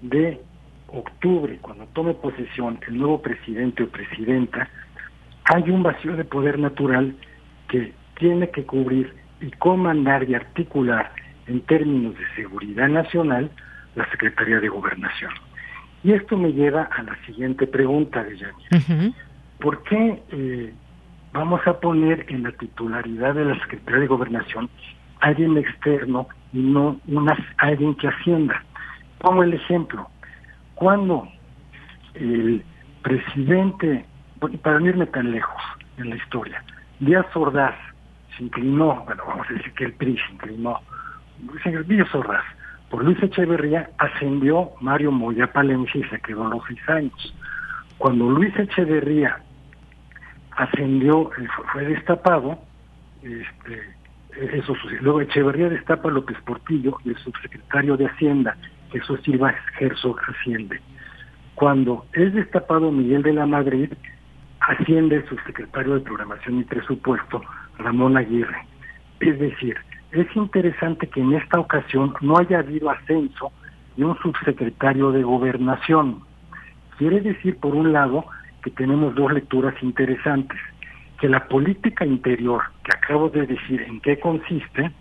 de 0.01 0.39
octubre, 0.87 1.57
cuando 1.61 1.85
tome 1.87 2.13
posesión 2.13 2.79
el 2.87 2.97
nuevo 2.97 3.21
presidente 3.21 3.83
o 3.83 3.89
presidenta, 3.89 4.69
hay 5.45 5.69
un 5.69 5.83
vacío 5.83 6.15
de 6.15 6.23
poder 6.23 6.59
natural 6.59 7.15
que 7.67 7.93
tiene 8.19 8.49
que 8.49 8.65
cubrir 8.65 9.13
y 9.41 9.51
comandar 9.51 10.29
y 10.29 10.35
articular 10.35 11.11
en 11.47 11.61
términos 11.61 12.15
de 12.17 12.25
seguridad 12.35 12.87
nacional 12.87 13.49
la 13.95 14.09
Secretaría 14.11 14.59
de 14.59 14.69
Gobernación. 14.69 15.31
Y 16.03 16.13
esto 16.13 16.37
me 16.37 16.51
lleva 16.53 16.83
a 16.83 17.03
la 17.03 17.17
siguiente 17.25 17.65
pregunta 17.67 18.23
de 18.23 18.37
Yanira. 18.37 19.13
¿Por 19.59 19.83
qué 19.83 20.21
eh, 20.31 20.73
vamos 21.33 21.65
a 21.67 21.79
poner 21.79 22.25
en 22.29 22.43
la 22.43 22.51
titularidad 22.51 23.33
de 23.33 23.45
la 23.45 23.59
Secretaría 23.59 24.01
de 24.01 24.07
Gobernación 24.07 24.69
alguien 25.19 25.57
externo 25.57 26.27
y 26.53 26.59
no 26.59 26.99
una, 27.07 27.35
alguien 27.57 27.95
que 27.95 28.07
ascienda? 28.07 28.63
Pongo 29.19 29.43
el 29.43 29.53
ejemplo. 29.53 30.07
Cuando 30.75 31.27
el 32.13 32.63
presidente, 33.01 34.05
para 34.61 34.79
no 34.79 34.87
irme 34.87 35.07
tan 35.07 35.31
lejos 35.31 35.61
en 35.97 36.11
la 36.11 36.15
historia, 36.15 36.63
Díaz 36.99 37.25
Ordaz 37.35 37.75
se 38.37 38.43
inclinó, 38.43 39.03
bueno, 39.05 39.23
vamos 39.27 39.47
a 39.49 39.53
decir 39.53 39.73
que 39.73 39.85
el 39.85 39.93
PRI 39.93 40.17
se 40.17 40.33
inclinó, 40.33 40.79
Díaz 41.87 42.13
Ordaz, 42.13 42.43
por 42.89 43.03
Luis 43.03 43.21
Echeverría 43.23 43.89
ascendió 43.97 44.71
Mario 44.79 45.11
Moya 45.11 45.51
Palencia 45.51 45.99
y 45.99 46.09
se 46.09 46.19
quedó 46.19 46.47
los 46.47 46.61
seis 46.67 46.89
años. 46.89 47.35
Cuando 47.97 48.29
Luis 48.29 48.55
Echeverría 48.57 49.41
ascendió, 50.57 51.31
eh, 51.37 51.47
fue 51.71 51.85
destapado, 51.85 52.59
este, 53.21 53.81
eso 54.53 54.75
sucedió. 54.75 55.01
Luego 55.01 55.21
Echeverría 55.21 55.69
destapa 55.69 56.09
a 56.09 56.11
López 56.11 56.37
Portillo 56.45 56.97
el 57.05 57.17
subsecretario 57.17 57.97
de 57.97 58.07
Hacienda, 58.07 58.57
Jesús 58.91 59.19
Silva 59.23 59.53
Herzog, 59.79 60.19
asciende. 60.27 60.79
Cuando 61.55 62.05
es 62.13 62.33
destapado 62.33 62.91
Miguel 62.91 63.23
de 63.23 63.33
la 63.33 63.45
Madrid, 63.45 63.91
asciende 64.59 65.17
el 65.17 65.29
subsecretario 65.29 65.95
de 65.95 66.01
Programación 66.01 66.59
y 66.59 66.63
Presupuesto, 66.63 67.41
Ramón 67.77 68.17
Aguirre. 68.17 68.65
Es 69.19 69.39
decir, 69.39 69.77
es 70.11 70.27
interesante 70.35 71.07
que 71.07 71.21
en 71.21 71.33
esta 71.33 71.59
ocasión 71.59 72.13
no 72.21 72.37
haya 72.37 72.59
habido 72.59 72.89
ascenso 72.89 73.51
de 73.97 74.05
un 74.05 74.17
subsecretario 74.19 75.11
de 75.11 75.23
Gobernación. 75.23 76.21
Quiere 76.97 77.21
decir, 77.21 77.57
por 77.57 77.75
un 77.75 77.93
lado, 77.93 78.25
que 78.63 78.71
tenemos 78.71 79.13
dos 79.15 79.31
lecturas 79.31 79.75
interesantes, 79.81 80.59
que 81.19 81.29
la 81.29 81.47
política 81.47 82.05
interior, 82.05 82.61
que 82.83 82.91
acabo 82.95 83.29
de 83.29 83.45
decir 83.45 83.81
en 83.81 83.99
qué 84.01 84.19
consiste, 84.19 84.91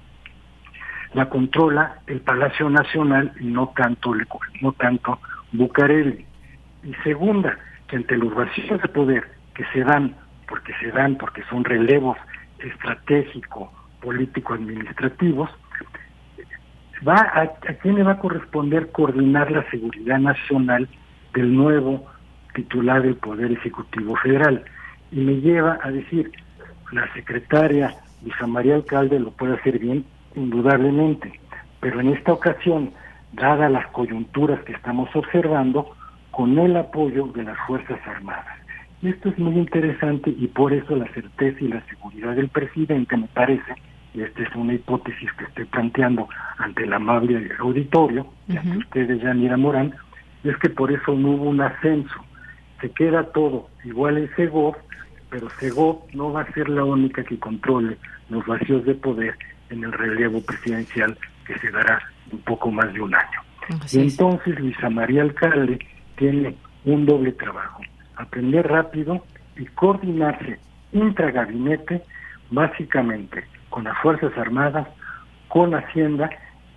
la 1.15 1.29
controla 1.29 1.99
el 2.07 2.21
Palacio 2.21 2.69
Nacional 2.71 3.33
y 3.41 3.47
no 3.47 3.73
tanto, 3.77 4.13
no 4.61 4.73
tanto 4.73 5.19
Bucareli. 5.53 6.25
Y 6.83 6.95
segunda, 7.05 7.59
que 7.87 7.97
ante 7.97 8.17
los 8.17 8.35
vacíos 8.35 8.81
de 8.81 8.89
poder 8.89 9.29
que 9.55 9.65
se 9.73 9.85
dan, 9.85 10.17
porque 10.49 10.73
se 10.81 10.91
dan, 10.91 11.17
porque 11.17 11.43
son 11.51 11.65
relevos 11.65 12.17
estratégicos, 12.59 13.69
político-administrativos, 14.01 15.51
va 17.07 17.15
a, 17.15 17.43
a 17.43 17.75
quién 17.81 17.97
le 17.97 18.03
va 18.03 18.13
a 18.13 18.19
corresponder 18.19 18.91
coordinar 18.91 19.51
la 19.51 19.69
seguridad 19.71 20.19
nacional 20.19 20.89
del 21.35 21.55
nuevo 21.55 22.07
titular 22.55 23.03
del 23.03 23.17
Poder 23.17 23.53
Ejecutivo 23.53 24.17
Federal. 24.17 24.65
Y 25.11 25.21
me 25.21 25.41
lleva 25.41 25.79
a 25.83 25.91
decir, 25.91 26.31
la 26.93 27.13
secretaria 27.15 27.95
Luisa 28.23 28.47
María 28.47 28.77
Alcalde 28.77 29.19
lo 29.19 29.31
puede 29.33 29.55
hacer 29.55 29.79
bien, 29.79 30.05
indudablemente, 30.35 31.41
pero 31.81 32.01
en 32.01 32.09
esta 32.09 32.33
ocasión, 32.33 32.93
dadas 33.33 33.71
las 33.71 33.87
coyunturas 33.89 34.63
que 34.65 34.73
estamos 34.73 35.09
observando, 35.15 35.95
con 36.31 36.59
el 36.59 36.77
apoyo 36.77 37.27
de 37.27 37.45
las 37.45 37.59
Fuerzas 37.67 37.99
Armadas. 38.07 38.59
Y 39.03 39.09
esto 39.09 39.29
es 39.29 39.39
muy 39.39 39.55
interesante 39.57 40.31
y 40.31 40.47
por 40.47 40.73
eso 40.73 40.97
la 40.97 41.07
certeza 41.13 41.59
y 41.61 41.69
la 41.69 41.85
seguridad 41.87 42.35
del 42.35 42.49
presidente, 42.49 43.17
me 43.17 43.27
parece, 43.29 43.75
y 44.15 44.23
esta 44.23 44.43
es 44.43 44.55
una 44.55 44.75
hipótesis 44.75 45.31
que 45.33 45.45
estoy 45.45 45.65
planteando 45.67 46.29
ante 46.59 46.85
el 46.85 46.93
amable 46.93 47.51
auditorio, 47.59 48.27
y 48.49 48.57
ante 48.57 48.79
ustedes, 48.79 49.21
Yanira 49.21 49.57
Morán, 49.57 49.93
es 50.45 50.57
que 50.59 50.71
por 50.71 50.93
eso 50.93 51.15
no 51.15 51.33
hubo 51.33 51.51
un 51.51 51.61
ascenso. 51.61 52.15
Se 52.83 52.91
queda 52.91 53.25
todo 53.33 53.69
igual 53.85 54.19
en 54.19 54.35
Segov, 54.35 54.77
pero 55.31 55.49
Segov 55.59 56.03
no 56.13 56.33
va 56.33 56.43
a 56.43 56.53
ser 56.53 56.69
la 56.69 56.85
única 56.85 57.25
que 57.25 57.39
controle 57.39 57.97
los 58.29 58.45
vacíos 58.45 58.85
de 58.85 58.95
poder 58.95 59.35
en 59.71 59.85
el 59.85 59.93
relevo 59.93 60.43
presidencial 60.43 61.17
que 61.47 61.59
se 61.61 61.71
dará 61.71 62.03
un 62.31 62.41
poco 62.41 62.71
más 62.71 62.93
de 62.93 63.01
un 63.01 63.15
año. 63.15 63.41
y 63.91 64.01
entonces 64.01 64.59
Luisa 64.59 64.91
María 64.91 65.23
Alcalde 65.23 65.79
tiene 66.17 66.57
un 66.85 67.07
doble 67.07 67.33
trabajo, 67.33 67.81
aprender 68.17 68.67
rápido 68.67 69.25
y 69.57 69.65
coordinarse 69.67 70.59
intragabinete 70.93 72.03
básicamente 72.51 73.45
con 73.71 73.85
las 73.85 73.97
Fuerzas 73.99 74.37
Armadas, 74.37 74.89
con 75.49 75.75
Hacienda 75.75 76.29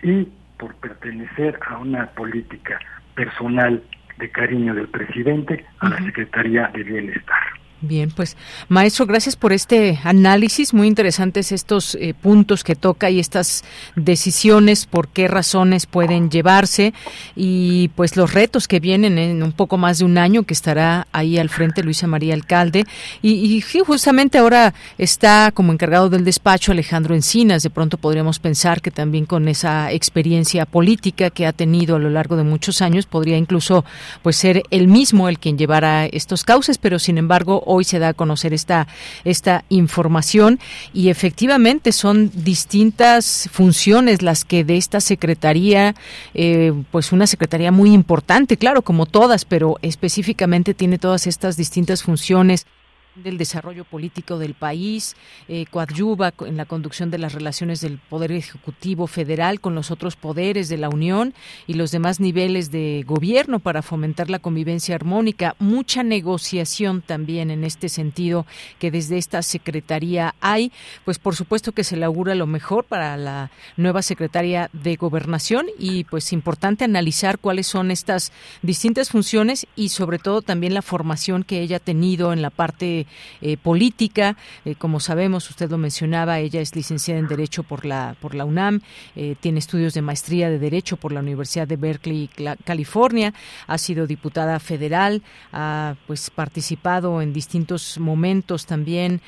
y 0.02 0.28
por 0.58 0.76
pertenecer 0.76 1.60
a 1.68 1.80
una 1.80 2.08
política 2.12 2.80
personal 3.16 3.82
de 4.18 4.30
cariño 4.30 4.74
del 4.74 4.88
presidente 4.88 5.66
a 5.80 5.90
la 5.90 5.98
Secretaría 6.04 6.70
de 6.74 6.84
Bienestar. 6.84 7.65
Bien, 7.86 8.10
pues 8.10 8.36
maestro, 8.68 9.06
gracias 9.06 9.36
por 9.36 9.54
este 9.54 10.00
análisis. 10.04 10.74
Muy 10.74 10.88
interesantes 10.88 11.52
estos 11.52 11.96
eh, 11.96 12.16
puntos 12.20 12.64
que 12.64 12.76
toca 12.76 13.12
y 13.12 13.20
estas 13.20 13.64
decisiones, 13.96 14.88
por 14.88 15.08
qué 15.08 15.28
razones 15.28 15.86
pueden 15.86 16.32
llevarse 16.32 16.94
y 17.36 17.90
pues 17.90 18.18
los 18.18 18.34
retos 18.34 18.68
que 18.68 18.80
vienen 18.80 19.20
en 19.20 19.44
un 19.44 19.52
poco 19.52 19.78
más 19.78 20.00
de 20.00 20.06
un 20.06 20.18
año 20.18 20.44
que 20.44 20.56
estará 20.56 21.08
ahí 21.12 21.38
al 21.38 21.50
frente 21.50 21.84
Luisa 21.84 22.08
María 22.08 22.34
Alcalde. 22.34 22.86
Y, 23.22 23.62
justamente 23.86 24.40
ahora 24.40 24.74
está 24.98 25.52
como 25.54 25.72
encargado 25.72 26.10
del 26.10 26.26
despacho 26.26 26.72
Alejandro 26.72 27.14
Encinas. 27.14 27.62
De 27.62 27.70
pronto 27.70 27.98
podríamos 27.98 28.40
pensar 28.40 28.82
que 28.82 28.90
también 28.90 29.26
con 29.26 29.48
esa 29.48 29.92
experiencia 29.92 30.66
política 30.66 31.30
que 31.30 31.46
ha 31.46 31.54
tenido 31.54 31.98
a 31.98 32.00
lo 32.00 32.10
largo 32.10 32.36
de 32.36 32.44
muchos 32.44 32.82
años 32.82 33.06
podría 33.06 33.38
incluso 33.38 33.86
pues 34.24 34.38
ser 34.38 34.64
el 34.72 34.88
mismo 34.88 35.30
el 35.30 35.38
quien 35.38 35.58
llevara 35.58 36.06
estos 36.08 36.44
cauces, 36.44 36.78
pero 36.80 36.98
sin 36.98 37.18
embargo 37.18 37.62
hoy 37.76 37.84
se 37.84 38.00
da 38.00 38.10
a 38.10 38.14
conocer 38.14 38.54
esta, 38.54 38.88
esta 39.24 39.64
información. 39.70 40.60
Y 40.94 41.10
efectivamente 41.10 41.92
son 41.92 42.32
distintas 42.34 43.50
funciones 43.52 44.22
las 44.22 44.46
que 44.46 44.64
de 44.64 44.78
esta 44.78 45.02
secretaría, 45.02 45.96
eh, 46.34 46.74
pues 46.92 47.12
una 47.12 47.28
secretaría 47.28 47.72
muy 47.72 47.94
importante, 47.94 48.58
claro, 48.58 48.82
como 48.82 49.06
todas, 49.06 49.46
pero 49.46 49.78
específicamente 49.82 50.74
tiene 50.74 50.98
todas 50.98 51.28
estas 51.28 51.58
distintas 51.58 52.04
funciones 52.04 52.66
del 53.16 53.38
desarrollo 53.38 53.86
político 53.86 54.38
del 54.38 54.54
país, 54.54 55.16
eh, 55.48 55.66
coadyuva 55.70 56.34
en 56.42 56.58
la 56.58 56.66
conducción 56.66 57.12
de 57.12 57.18
las 57.18 57.34
relaciones 57.34 57.82
del 57.82 57.98
Poder 57.98 58.32
Ejecutivo 58.32 59.08
Federal 59.08 59.60
con 59.60 59.76
los 59.76 59.92
otros 59.92 60.16
poderes 60.16 60.70
de 60.70 60.78
la 60.78 60.90
Unión 60.90 61.34
y 61.68 61.74
los 61.74 61.92
demás 61.92 62.20
niveles 62.20 62.72
de 62.72 63.04
gobierno 63.06 63.60
para 63.60 63.82
fomentar 63.82 64.30
la 64.30 64.40
convivencia 64.40 64.96
armónica. 64.96 65.56
Mucha 65.60 66.04
negociación 66.04 67.02
también 67.02 67.52
en 67.52 67.64
este 67.64 67.90
sentido 67.90 68.46
que 68.80 68.92
desde 68.92 69.18
esta 69.18 69.42
Secretaría 69.42 70.36
hay. 70.42 70.72
Pues 71.04 71.20
por 71.20 71.36
supuesto 71.36 71.72
que 71.72 71.84
se 71.84 71.98
le 71.98 72.06
augura 72.06 72.36
lo 72.36 72.48
mejor 72.48 72.86
para 72.86 73.18
la 73.18 73.52
nueva 73.78 74.02
Secretaría 74.02 74.70
de 74.74 74.96
Gobernación 74.96 75.68
y 75.80 76.04
pues 76.06 76.34
importante 76.34 76.84
analizar 76.84 77.40
cuáles 77.40 77.68
son 77.68 77.92
estas 77.92 78.32
distintas 78.62 79.10
funciones 79.10 79.68
y 79.76 79.90
sobre 79.90 80.20
todo 80.20 80.42
también 80.42 80.74
la 80.74 80.82
formación 80.82 81.44
que 81.44 81.62
ella 81.62 81.78
ha 81.78 81.80
tenido 81.80 82.34
en 82.34 82.42
la 82.42 82.50
parte 82.50 83.05
eh, 83.42 83.58
política. 83.58 84.38
Eh, 84.66 84.76
como 84.76 85.00
sabemos, 85.00 85.50
usted 85.50 85.70
lo 85.70 85.78
mencionaba, 85.78 86.40
ella 86.40 86.62
es 86.62 86.76
licenciada 86.76 87.20
en 87.20 87.28
Derecho 87.28 87.64
por 87.64 87.86
la, 87.86 88.16
por 88.20 88.36
la 88.36 88.46
UNAM, 88.46 88.82
eh, 89.16 89.36
tiene 89.40 89.60
estudios 89.60 89.94
de 89.94 90.02
maestría 90.02 90.50
de 90.50 90.60
Derecho 90.60 90.98
por 90.98 91.12
la 91.12 91.20
Universidad 91.20 91.68
de 91.68 91.78
Berkeley, 91.78 92.30
California, 92.64 93.34
ha 93.68 93.78
sido 93.78 94.08
diputada 94.08 94.60
federal, 94.60 95.22
ha 95.52 95.96
pues 96.08 96.30
participado 96.30 97.22
en 97.22 97.34
distintos 97.34 98.00
momentos 98.00 98.66
también 98.66 99.22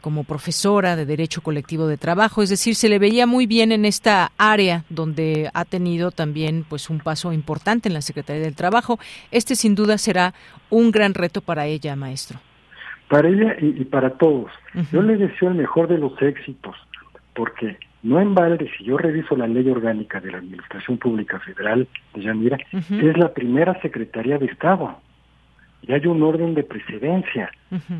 como 0.00 0.24
profesora 0.24 0.96
de 0.96 1.06
Derecho 1.06 1.42
Colectivo 1.42 1.86
de 1.86 1.96
Trabajo, 1.96 2.42
es 2.42 2.50
decir, 2.50 2.74
se 2.74 2.88
le 2.88 2.98
veía 2.98 3.26
muy 3.26 3.46
bien 3.46 3.72
en 3.72 3.84
esta 3.84 4.32
área 4.38 4.84
donde 4.88 5.50
ha 5.54 5.64
tenido 5.64 6.10
también 6.10 6.64
pues 6.68 6.90
un 6.90 7.00
paso 7.00 7.32
importante 7.32 7.88
en 7.88 7.94
la 7.94 8.02
Secretaría 8.02 8.42
del 8.42 8.54
Trabajo. 8.54 8.98
Este 9.30 9.56
sin 9.56 9.74
duda 9.74 9.98
será 9.98 10.34
un 10.70 10.90
gran 10.90 11.14
reto 11.14 11.40
para 11.40 11.66
ella, 11.66 11.96
maestro 11.96 12.40
para 13.08 13.28
ella 13.28 13.56
y, 13.60 13.84
para 13.84 14.10
todos. 14.10 14.50
Yo 14.92 15.02
le 15.02 15.16
deseo 15.16 15.48
el 15.48 15.54
mejor 15.54 15.88
de 15.88 15.98
los 15.98 16.20
éxitos, 16.20 16.74
porque 17.34 17.78
no 18.02 18.20
en 18.20 18.34
balde, 18.34 18.70
si 18.76 18.84
yo 18.84 18.98
reviso 18.98 19.36
la 19.36 19.46
ley 19.46 19.68
orgánica 19.68 20.20
de 20.20 20.32
la 20.32 20.38
Administración 20.38 20.98
Pública 20.98 21.38
Federal 21.40 21.88
de 22.14 22.22
Yanira, 22.22 22.58
es 22.72 23.16
la 23.16 23.32
primera 23.32 23.80
Secretaría 23.80 24.38
de 24.38 24.46
Estado. 24.46 24.96
Y 25.82 25.92
hay 25.92 26.06
un 26.06 26.22
orden 26.22 26.54
de 26.54 26.64
precedencia. 26.64 27.50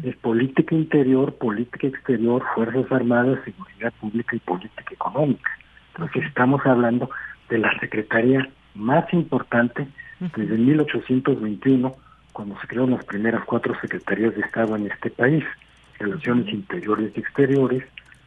Es 0.02 0.16
política 0.16 0.74
interior, 0.74 1.34
política 1.34 1.86
exterior, 1.86 2.42
Fuerzas 2.54 2.90
Armadas, 2.90 3.38
seguridad 3.44 3.92
pública 4.00 4.34
y 4.34 4.40
política 4.40 4.92
económica. 4.92 5.50
Entonces 5.94 6.24
estamos 6.24 6.64
hablando 6.66 7.08
de 7.48 7.58
la 7.58 7.78
Secretaría 7.78 8.48
más 8.74 9.12
importante 9.12 9.86
desde 10.20 10.56
1821 10.56 11.94
cuando 12.36 12.60
se 12.60 12.66
crearon 12.66 12.90
las 12.90 13.04
primeras 13.06 13.46
cuatro 13.46 13.74
secretarías 13.80 14.34
de 14.34 14.42
Estado 14.42 14.76
en 14.76 14.88
este 14.88 15.08
país. 15.08 15.42
Relaciones 15.98 16.52
Interiores 16.52 17.10
y 17.16 17.20
Exteriores, 17.20 17.82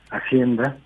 Hacienda, 0.10 0.78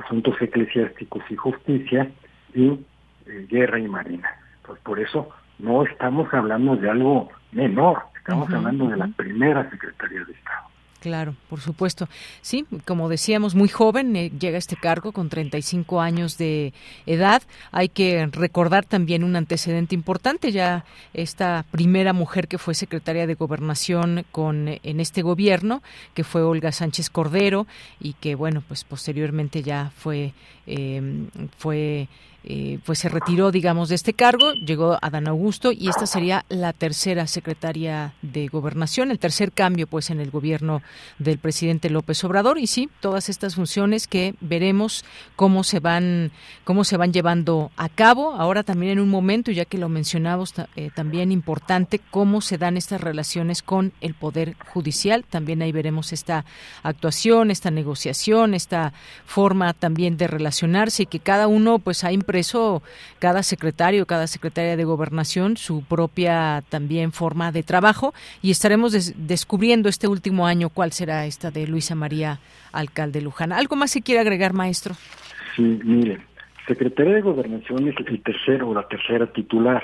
Asuntos 0.00 0.40
Eclesiásticos 0.40 1.24
y 1.28 1.34
Justicia 1.34 2.08
y 2.54 2.78
eh, 3.26 3.46
Guerra 3.50 3.80
y 3.80 3.88
Marina. 3.88 4.30
Pues 4.64 4.78
por 4.82 5.00
eso 5.00 5.28
no 5.58 5.82
estamos 5.82 6.32
hablando 6.32 6.76
de 6.76 6.88
algo 6.88 7.28
menor, 7.50 7.98
estamos 8.16 8.48
hablando 8.48 8.86
de 8.86 8.96
la 8.96 9.08
primera 9.08 9.68
Secretaría 9.70 10.24
de 10.24 10.32
Estado. 10.34 10.68
Claro, 11.00 11.36
por 11.48 11.60
supuesto. 11.60 12.08
Sí, 12.42 12.66
como 12.84 13.08
decíamos, 13.08 13.54
muy 13.54 13.68
joven 13.68 14.16
eh, 14.16 14.32
llega 14.36 14.56
a 14.56 14.58
este 14.58 14.76
cargo 14.76 15.12
con 15.12 15.28
35 15.28 16.00
años 16.00 16.38
de 16.38 16.72
edad. 17.06 17.42
Hay 17.70 17.88
que 17.88 18.26
recordar 18.26 18.84
también 18.84 19.22
un 19.22 19.36
antecedente 19.36 19.94
importante, 19.94 20.50
ya 20.50 20.84
esta 21.14 21.64
primera 21.70 22.12
mujer 22.12 22.48
que 22.48 22.58
fue 22.58 22.74
secretaria 22.74 23.28
de 23.28 23.34
Gobernación 23.34 24.24
con 24.32 24.66
eh, 24.66 24.80
en 24.82 24.98
este 24.98 25.22
gobierno, 25.22 25.84
que 26.14 26.24
fue 26.24 26.42
Olga 26.42 26.72
Sánchez 26.72 27.10
Cordero 27.10 27.68
y 28.00 28.14
que 28.14 28.34
bueno, 28.34 28.64
pues 28.66 28.82
posteriormente 28.82 29.62
ya 29.62 29.92
fue 29.96 30.32
eh, 30.66 31.00
fue 31.58 32.08
eh, 32.50 32.78
pues 32.86 33.00
se 33.00 33.10
retiró, 33.10 33.50
digamos, 33.50 33.90
de 33.90 33.94
este 33.94 34.14
cargo, 34.14 34.54
llegó 34.54 34.96
Adán 35.02 35.28
Augusto 35.28 35.70
y 35.70 35.90
esta 35.90 36.06
sería 36.06 36.46
la 36.48 36.72
tercera 36.72 37.26
secretaria 37.26 38.14
de 38.22 38.48
Gobernación, 38.48 39.10
el 39.10 39.18
tercer 39.18 39.52
cambio, 39.52 39.86
pues, 39.86 40.08
en 40.08 40.18
el 40.18 40.30
gobierno 40.30 40.80
del 41.18 41.36
presidente 41.36 41.90
López 41.90 42.24
Obrador. 42.24 42.56
Y 42.58 42.66
sí, 42.66 42.88
todas 43.00 43.28
estas 43.28 43.54
funciones 43.54 44.08
que 44.08 44.34
veremos 44.40 45.04
cómo 45.36 45.62
se 45.62 45.78
van, 45.78 46.30
cómo 46.64 46.84
se 46.84 46.96
van 46.96 47.12
llevando 47.12 47.70
a 47.76 47.90
cabo. 47.90 48.34
Ahora 48.34 48.62
también 48.62 48.92
en 48.92 49.00
un 49.00 49.10
momento, 49.10 49.50
ya 49.50 49.66
que 49.66 49.76
lo 49.76 49.90
mencionamos, 49.90 50.54
eh, 50.74 50.88
también 50.94 51.32
importante 51.32 52.00
cómo 52.10 52.40
se 52.40 52.56
dan 52.56 52.78
estas 52.78 53.02
relaciones 53.02 53.60
con 53.60 53.92
el 54.00 54.14
Poder 54.14 54.56
Judicial. 54.72 55.26
También 55.28 55.60
ahí 55.60 55.72
veremos 55.72 56.14
esta 56.14 56.46
actuación, 56.82 57.50
esta 57.50 57.70
negociación, 57.70 58.54
esta 58.54 58.94
forma 59.26 59.74
también 59.74 60.16
de 60.16 60.28
relacionarse 60.28 61.02
y 61.02 61.06
que 61.06 61.20
cada 61.20 61.46
uno, 61.46 61.78
pues, 61.78 62.04
ha 62.04 62.12
eso 62.38 62.82
cada 63.18 63.42
secretario, 63.42 64.06
cada 64.06 64.26
secretaria 64.26 64.76
de 64.76 64.84
gobernación 64.84 65.56
su 65.56 65.84
propia 65.84 66.62
también 66.68 67.12
forma 67.12 67.52
de 67.52 67.62
trabajo 67.62 68.14
y 68.42 68.50
estaremos 68.50 68.92
descubriendo 69.26 69.88
este 69.88 70.08
último 70.08 70.46
año 70.46 70.68
cuál 70.70 70.92
será 70.92 71.26
esta 71.26 71.50
de 71.50 71.66
Luisa 71.66 71.94
María 71.94 72.38
Alcalde 72.72 73.20
Luján. 73.20 73.52
¿Algo 73.52 73.76
más 73.76 73.90
se 73.90 74.02
quiere 74.02 74.20
agregar, 74.20 74.52
maestro? 74.52 74.94
Sí, 75.56 75.80
mire, 75.84 76.20
Secretaría 76.68 77.14
de 77.14 77.20
Gobernación 77.22 77.88
es 77.88 77.94
el 78.06 78.22
tercero 78.22 78.68
o 78.68 78.74
la 78.74 78.86
tercera 78.86 79.26
titular. 79.32 79.82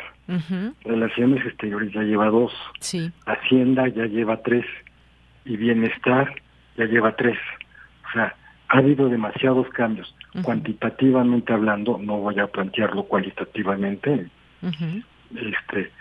Relaciones 0.84 1.44
Exteriores 1.46 1.92
ya 1.92 2.02
lleva 2.02 2.28
dos. 2.28 2.52
Sí. 2.80 3.10
Hacienda 3.24 3.88
ya 3.88 4.04
lleva 4.04 4.42
tres. 4.42 4.66
Y 5.46 5.56
Bienestar 5.56 6.34
ya 6.76 6.84
lleva 6.84 7.16
tres. 7.16 7.38
O 8.08 8.12
sea, 8.12 8.36
ha 8.74 8.78
habido 8.78 9.08
demasiados 9.08 9.68
cambios. 9.68 10.12
Cuantitativamente 10.42 11.52
hablando, 11.52 11.96
no 11.96 12.16
voy 12.16 12.40
a 12.40 12.48
plantearlo 12.48 13.04
cualitativamente, 13.04 14.26
este, 15.32 15.92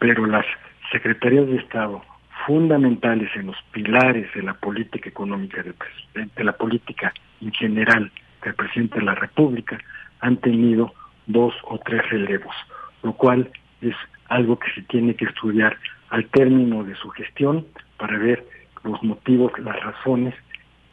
pero 0.00 0.26
las 0.26 0.44
secretarías 0.90 1.46
de 1.46 1.58
Estado 1.58 2.02
fundamentales 2.44 3.30
en 3.36 3.46
los 3.46 3.56
pilares 3.70 4.26
de 4.34 4.42
la 4.42 4.54
política 4.54 5.08
económica 5.08 5.62
del 5.62 5.74
presidente, 5.74 6.34
de 6.36 6.44
la 6.44 6.56
política 6.56 7.14
en 7.40 7.52
general 7.52 8.10
del 8.42 8.54
presidente 8.54 8.98
de 8.98 9.04
la 9.04 9.14
República, 9.14 9.78
han 10.18 10.38
tenido 10.38 10.92
dos 11.28 11.54
o 11.62 11.78
tres 11.78 12.10
relevos, 12.10 12.56
lo 13.04 13.12
cual 13.12 13.48
es 13.80 13.94
algo 14.28 14.58
que 14.58 14.72
se 14.72 14.82
tiene 14.82 15.14
que 15.14 15.26
estudiar 15.26 15.76
al 16.10 16.26
término 16.26 16.82
de 16.82 16.96
su 16.96 17.08
gestión 17.10 17.64
para 17.98 18.18
ver 18.18 18.44
los 18.82 19.00
motivos, 19.04 19.52
las 19.60 19.80
razones 19.80 20.34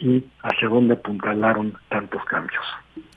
y 0.03 0.23
hacia 0.43 0.67
dónde 0.67 0.95
apuntalaron 0.95 1.73
tantos 1.89 2.23
cambios. 2.25 2.63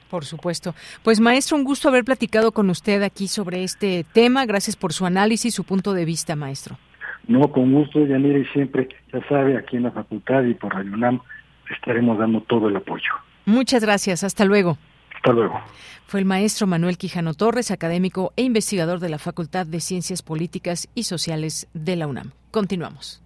Por 0.08 0.24
supuesto. 0.24 0.74
Pues 1.02 1.20
maestro, 1.20 1.56
un 1.56 1.64
gusto 1.64 1.88
haber 1.88 2.04
platicado 2.04 2.52
con 2.52 2.70
usted 2.70 3.02
aquí 3.02 3.26
sobre 3.26 3.64
este 3.64 4.06
tema. 4.12 4.46
Gracias 4.46 4.76
por 4.76 4.92
su 4.92 5.04
análisis, 5.04 5.52
su 5.52 5.64
punto 5.64 5.92
de 5.94 6.04
vista, 6.04 6.36
maestro. 6.36 6.78
No, 7.26 7.50
con 7.50 7.72
gusto, 7.72 8.06
Yanira, 8.06 8.38
y 8.38 8.44
siempre, 8.46 8.88
ya 9.12 9.20
sabe, 9.28 9.58
aquí 9.58 9.76
en 9.76 9.82
la 9.82 9.90
facultad 9.90 10.44
y 10.44 10.54
por 10.54 10.72
Radio 10.72 10.92
UNAM 10.92 11.20
estaremos 11.74 12.18
dando 12.18 12.40
todo 12.42 12.68
el 12.68 12.76
apoyo. 12.76 13.10
Muchas 13.46 13.82
gracias. 13.82 14.22
Hasta 14.22 14.44
luego. 14.44 14.78
Hasta 15.16 15.32
luego. 15.32 15.60
Fue 16.06 16.20
el 16.20 16.26
maestro 16.26 16.68
Manuel 16.68 16.98
Quijano 16.98 17.34
Torres, 17.34 17.72
académico 17.72 18.32
e 18.36 18.42
investigador 18.42 19.00
de 19.00 19.08
la 19.08 19.18
Facultad 19.18 19.66
de 19.66 19.80
Ciencias 19.80 20.22
Políticas 20.22 20.88
y 20.94 21.02
Sociales 21.02 21.68
de 21.74 21.96
la 21.96 22.06
UNAM. 22.06 22.30
Continuamos. 22.52 23.25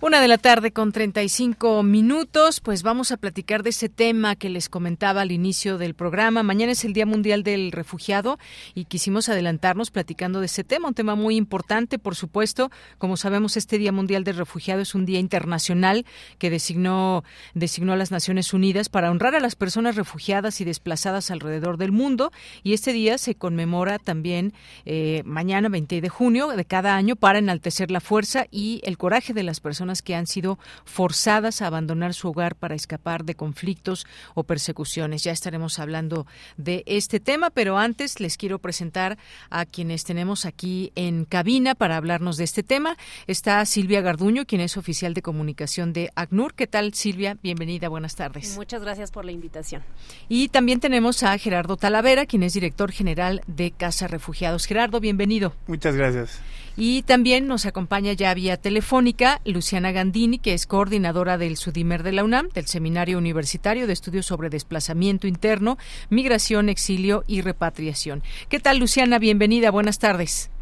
Una 0.00 0.20
de 0.20 0.28
la 0.28 0.38
tarde 0.38 0.70
con 0.70 0.92
35 0.92 1.82
minutos, 1.82 2.60
pues 2.60 2.84
vamos 2.84 3.10
a 3.10 3.16
platicar 3.16 3.64
de 3.64 3.70
ese 3.70 3.88
tema 3.88 4.36
que 4.36 4.48
les 4.48 4.68
comentaba 4.68 5.22
al 5.22 5.32
inicio 5.32 5.76
del 5.76 5.94
programa. 5.94 6.44
Mañana 6.44 6.70
es 6.70 6.84
el 6.84 6.92
Día 6.92 7.04
Mundial 7.04 7.42
del 7.42 7.72
Refugiado 7.72 8.38
y 8.76 8.84
quisimos 8.84 9.28
adelantarnos 9.28 9.90
platicando 9.90 10.38
de 10.38 10.46
ese 10.46 10.62
tema, 10.62 10.86
un 10.86 10.94
tema 10.94 11.16
muy 11.16 11.34
importante, 11.34 11.98
por 11.98 12.14
supuesto. 12.14 12.70
Como 12.98 13.16
sabemos, 13.16 13.56
este 13.56 13.76
Día 13.76 13.90
Mundial 13.90 14.22
del 14.22 14.36
Refugiado 14.36 14.82
es 14.82 14.94
un 14.94 15.04
día 15.04 15.18
internacional 15.18 16.06
que 16.38 16.48
designó, 16.48 17.24
designó 17.54 17.94
a 17.94 17.96
las 17.96 18.12
Naciones 18.12 18.54
Unidas 18.54 18.88
para 18.90 19.10
honrar 19.10 19.34
a 19.34 19.40
las 19.40 19.56
personas 19.56 19.96
refugiadas 19.96 20.60
y 20.60 20.64
desplazadas 20.64 21.32
alrededor 21.32 21.76
del 21.76 21.90
mundo. 21.90 22.30
Y 22.62 22.72
este 22.72 22.92
día 22.92 23.18
se 23.18 23.34
conmemora 23.34 23.98
también 23.98 24.52
eh, 24.86 25.22
mañana, 25.24 25.68
20 25.68 26.00
de 26.00 26.08
junio 26.08 26.46
de 26.46 26.64
cada 26.64 26.94
año, 26.94 27.16
para 27.16 27.40
enaltecer 27.40 27.90
la 27.90 28.00
fuerza 28.00 28.46
y 28.52 28.80
el 28.84 28.96
coraje 28.96 29.34
de 29.34 29.42
las 29.42 29.58
personas 29.58 29.87
que 30.02 30.14
han 30.14 30.26
sido 30.26 30.58
forzadas 30.84 31.62
a 31.62 31.66
abandonar 31.66 32.14
su 32.14 32.28
hogar 32.28 32.54
para 32.54 32.74
escapar 32.74 33.24
de 33.24 33.34
conflictos 33.34 34.06
o 34.34 34.44
persecuciones. 34.44 35.22
Ya 35.24 35.32
estaremos 35.32 35.78
hablando 35.78 36.26
de 36.56 36.82
este 36.86 37.20
tema, 37.20 37.50
pero 37.50 37.78
antes 37.78 38.20
les 38.20 38.36
quiero 38.36 38.58
presentar 38.58 39.18
a 39.50 39.64
quienes 39.64 40.04
tenemos 40.04 40.44
aquí 40.44 40.92
en 40.94 41.24
cabina 41.24 41.74
para 41.74 41.96
hablarnos 41.96 42.36
de 42.36 42.44
este 42.44 42.62
tema. 42.62 42.96
Está 43.26 43.64
Silvia 43.64 44.00
Garduño, 44.00 44.44
quien 44.46 44.60
es 44.60 44.76
oficial 44.76 45.14
de 45.14 45.22
comunicación 45.22 45.92
de 45.92 46.10
ACNUR. 46.14 46.54
¿Qué 46.54 46.66
tal, 46.66 46.94
Silvia? 46.94 47.38
Bienvenida, 47.42 47.88
buenas 47.88 48.16
tardes. 48.16 48.56
Muchas 48.56 48.82
gracias 48.82 49.10
por 49.10 49.24
la 49.24 49.32
invitación. 49.32 49.82
Y 50.28 50.48
también 50.48 50.80
tenemos 50.80 51.22
a 51.22 51.36
Gerardo 51.38 51.76
Talavera, 51.76 52.26
quien 52.26 52.42
es 52.42 52.52
director 52.52 52.92
general 52.92 53.42
de 53.46 53.70
Casa 53.70 54.08
Refugiados. 54.08 54.66
Gerardo, 54.66 55.00
bienvenido. 55.00 55.54
Muchas 55.66 55.96
gracias. 55.96 56.40
Y 56.80 57.02
también 57.02 57.48
nos 57.48 57.66
acompaña 57.66 58.12
ya 58.12 58.32
vía 58.34 58.56
telefónica 58.56 59.40
Luciana 59.44 59.90
Gandini, 59.90 60.38
que 60.38 60.54
es 60.54 60.68
coordinadora 60.68 61.36
del 61.36 61.56
SUDIMER 61.56 62.04
de 62.04 62.12
la 62.12 62.22
UNAM, 62.22 62.50
del 62.50 62.66
Seminario 62.66 63.18
Universitario 63.18 63.88
de 63.88 63.92
Estudios 63.92 64.26
sobre 64.26 64.48
Desplazamiento 64.48 65.26
Interno, 65.26 65.76
Migración, 66.08 66.68
Exilio 66.68 67.24
y 67.26 67.40
Repatriación. 67.42 68.22
¿Qué 68.48 68.60
tal, 68.60 68.78
Luciana? 68.78 69.18
Bienvenida, 69.18 69.72
buenas 69.72 69.98
tardes. 69.98 70.52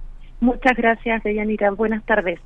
Muchas 0.41 0.75
gracias, 0.79 1.23
Deyanira. 1.23 1.71
Buenas 1.73 2.03
tardes. 2.07 2.41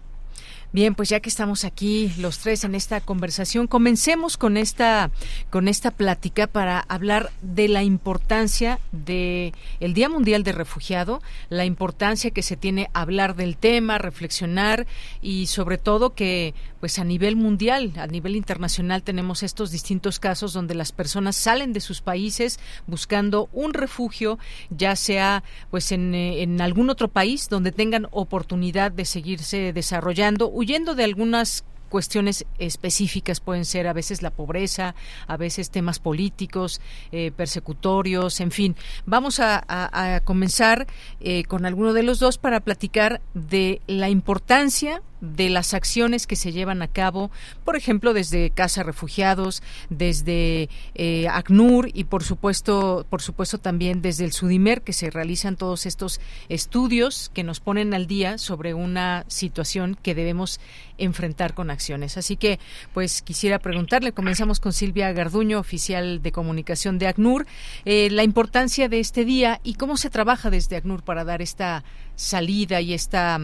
Bien, 0.73 0.95
pues 0.95 1.09
ya 1.09 1.19
que 1.19 1.29
estamos 1.29 1.65
aquí 1.65 2.13
los 2.17 2.39
tres 2.39 2.63
en 2.63 2.77
esta 2.77 3.01
conversación, 3.01 3.67
comencemos 3.67 4.37
con 4.37 4.57
esta 4.57 5.11
con 5.51 5.67
esta 5.67 5.91
plática 5.91 6.47
para 6.47 6.79
hablar 6.89 7.33
de 7.43 7.67
la 7.67 7.83
importancia 7.83 8.79
de 8.93 9.53
el 9.81 9.95
Día 9.95 10.09
Mundial 10.09 10.45
de 10.45 10.53
Refugiado, 10.53 11.23
la 11.49 11.65
importancia 11.65 12.31
que 12.31 12.43
se 12.43 12.57
tiene 12.57 12.89
hablar 12.93 13.35
del 13.35 13.57
tema, 13.57 13.99
reflexionar 13.99 14.87
y 15.21 15.47
sobre 15.47 15.77
todo 15.77 16.15
que 16.15 16.55
pues 16.79 17.01
a 17.01 17.05
nivel 17.05 17.35
mundial, 17.35 17.93
a 17.97 18.07
nivel 18.07 18.37
internacional 18.37 19.03
tenemos 19.03 19.43
estos 19.43 19.73
distintos 19.73 20.21
casos 20.21 20.53
donde 20.53 20.77
las 20.77 20.93
personas 20.93 21.35
salen 21.35 21.73
de 21.73 21.81
sus 21.81 22.01
países 22.01 22.61
buscando 22.87 23.49
un 23.53 23.75
refugio, 23.75 24.39
ya 24.71 24.95
sea 24.95 25.43
pues 25.71 25.91
en, 25.91 26.15
eh, 26.15 26.43
en 26.43 26.61
algún 26.61 26.91
otro 26.91 27.09
país 27.09 27.49
donde 27.49 27.73
tengan 27.73 28.07
oportunidad 28.13 28.93
de 28.93 29.05
seguirse 29.05 29.73
desarrollando 29.73 30.49
huyendo 30.61 30.95
de 30.95 31.05
algunas 31.05 31.65
cuestiones 31.89 32.45
específicas 32.59 33.41
pueden 33.41 33.65
ser 33.65 33.89
a 33.89 33.95
veces 33.95 34.23
la 34.23 34.31
pobreza, 34.31 34.95
a 35.27 35.37
veces 35.39 35.71
temas 35.71 35.99
políticos, 35.99 36.83
eh, 37.13 37.33
persecutorios, 37.35 38.41
en 38.41 38.51
fin. 38.51 38.77
Vamos 39.07 39.41
a, 39.41 40.21
comenzar 40.25 40.87
eh, 41.21 41.45
con 41.45 41.65
alguno 41.65 41.95
de 41.95 42.03
los 42.03 42.19
dos 42.19 42.37
para 42.37 42.61
platicar 42.61 43.23
de 43.35 43.81
la 43.87 44.11
importancia 44.11 45.03
de 45.21 45.51
las 45.51 45.75
acciones 45.75 46.27
que 46.27 46.37
se 46.37 46.53
llevan 46.53 46.83
a 46.83 46.89
cabo, 46.89 47.31
por 47.65 47.77
ejemplo, 47.77 48.13
desde 48.13 48.51
Casa 48.51 48.83
Refugiados, 48.83 49.63
desde 49.89 50.69
eh, 50.95 51.29
ACNUR 51.29 51.91
y 51.93 52.05
por 52.05 52.25
supuesto, 52.25 53.07
por 53.09 53.23
supuesto 53.23 53.59
también 53.59 54.03
desde 54.03 54.25
el 54.25 54.33
SUDIMER, 54.33 54.83
que 54.83 54.93
se 54.93 55.11
realizan 55.11 55.57
todos 55.57 55.87
estos 55.87 56.21
estudios 56.49 57.31
que 57.35 57.45
nos 57.45 57.61
ponen 57.61 57.95
al 57.95 58.07
día 58.07 58.39
sobre 58.39 58.75
una 58.75 59.25
situación 59.29 59.97
que 60.03 60.15
debemos 60.15 60.61
enfrentar 60.99 61.55
con 61.55 61.71
acciones. 61.71 62.17
Así 62.17 62.37
que, 62.37 62.59
pues 62.93 63.23
quisiera 63.23 63.59
preguntarle, 63.59 64.13
comenzamos 64.13 64.61
con 64.61 64.73
Silvia 64.73 65.13
Garduño, 65.13 65.59
oficial 65.59 66.23
de 66.23 66.33
comunicación 66.33 66.99
de 66.99 67.09
ACNUR, 67.09 67.47
eh, 67.85 68.09
la 68.11 68.23
importancia 68.23 68.89
de 68.89 69.01
este 69.01 69.25
día 69.25 69.61
y 69.65 69.75
cómo 69.75 69.97
se 69.97 70.11
trabaja 70.11 70.51
desde 70.51 70.77
ACNUR 70.77 71.03
para 71.03 71.25
dar 71.25 71.43
esta 71.43 71.85
salida 72.21 72.81
y 72.83 72.93
esta 72.93 73.39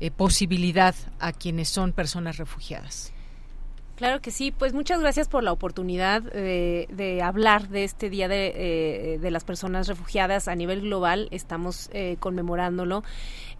eh, 0.00 0.10
posibilidad 0.10 0.94
a 1.20 1.32
quienes 1.32 1.68
son 1.68 1.92
personas 1.92 2.38
refugiadas. 2.38 3.12
Claro 3.96 4.20
que 4.20 4.30
sí, 4.30 4.50
pues 4.50 4.72
muchas 4.72 5.00
gracias 5.00 5.28
por 5.28 5.44
la 5.44 5.52
oportunidad 5.52 6.22
de, 6.22 6.88
de 6.90 7.22
hablar 7.22 7.68
de 7.68 7.84
este 7.84 8.08
Día 8.08 8.26
de, 8.26 8.52
eh, 8.56 9.18
de, 9.18 9.30
las 9.30 9.44
Personas 9.44 9.86
Refugiadas 9.86 10.48
a 10.48 10.56
nivel 10.56 10.80
global. 10.80 11.28
Estamos 11.30 11.90
eh, 11.92 12.16
conmemorándolo. 12.18 13.04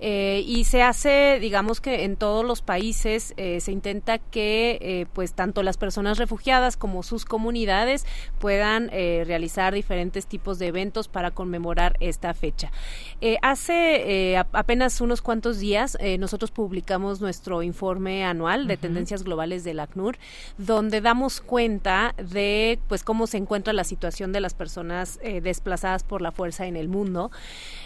Eh, 0.05 0.42
y 0.48 0.64
se 0.64 0.82
hace, 0.82 1.38
digamos 1.40 1.80
que 1.80 2.03
en 2.03 2.16
todos 2.16 2.44
los 2.44 2.61
países 2.61 3.34
eh, 3.36 3.61
se 3.61 3.70
intenta 3.70 4.18
que 4.18 4.78
eh, 4.80 5.07
pues 5.12 5.32
tanto 5.32 5.62
las 5.62 5.76
personas 5.76 6.18
refugiadas 6.18 6.76
como 6.76 7.05
sus 7.05 7.24
comunidades 7.24 8.05
puedan 8.40 8.88
realizar 8.88 9.72
diferentes 9.72 10.26
tipos 10.26 10.59
de 10.59 10.66
eventos 10.66 11.07
para 11.07 11.30
conmemorar 11.30 11.96
esta 12.00 12.34
fecha. 12.34 12.72
hace 13.42 14.36
apenas 14.53 15.00
unos 15.00 15.22
cuantos 15.22 15.61
días 15.61 15.96
nosotros 16.18 16.50
publicamos 16.50 17.20
nuestro 17.20 17.62
informe 17.62 18.24
anual 18.24 18.66
de 18.66 18.76
tendencias 18.76 19.22
globales 19.22 19.62
del 19.62 19.78
ACNUR, 19.78 20.18
donde 20.59 21.00
damos 21.00 21.40
cuenta 21.40 22.14
de 22.16 22.80
pues 22.88 23.05
cómo 23.05 23.26
se 23.26 23.36
encuentra 23.36 23.72
la 23.72 23.84
situación 23.84 24.32
de 24.32 24.40
las 24.40 24.55
personas 24.55 25.20
desplazadas 25.42 26.03
por 26.03 26.22
la 26.22 26.32
fuerza 26.32 26.66
en 26.66 26.76
el 26.76 26.88
mundo. 26.88 27.30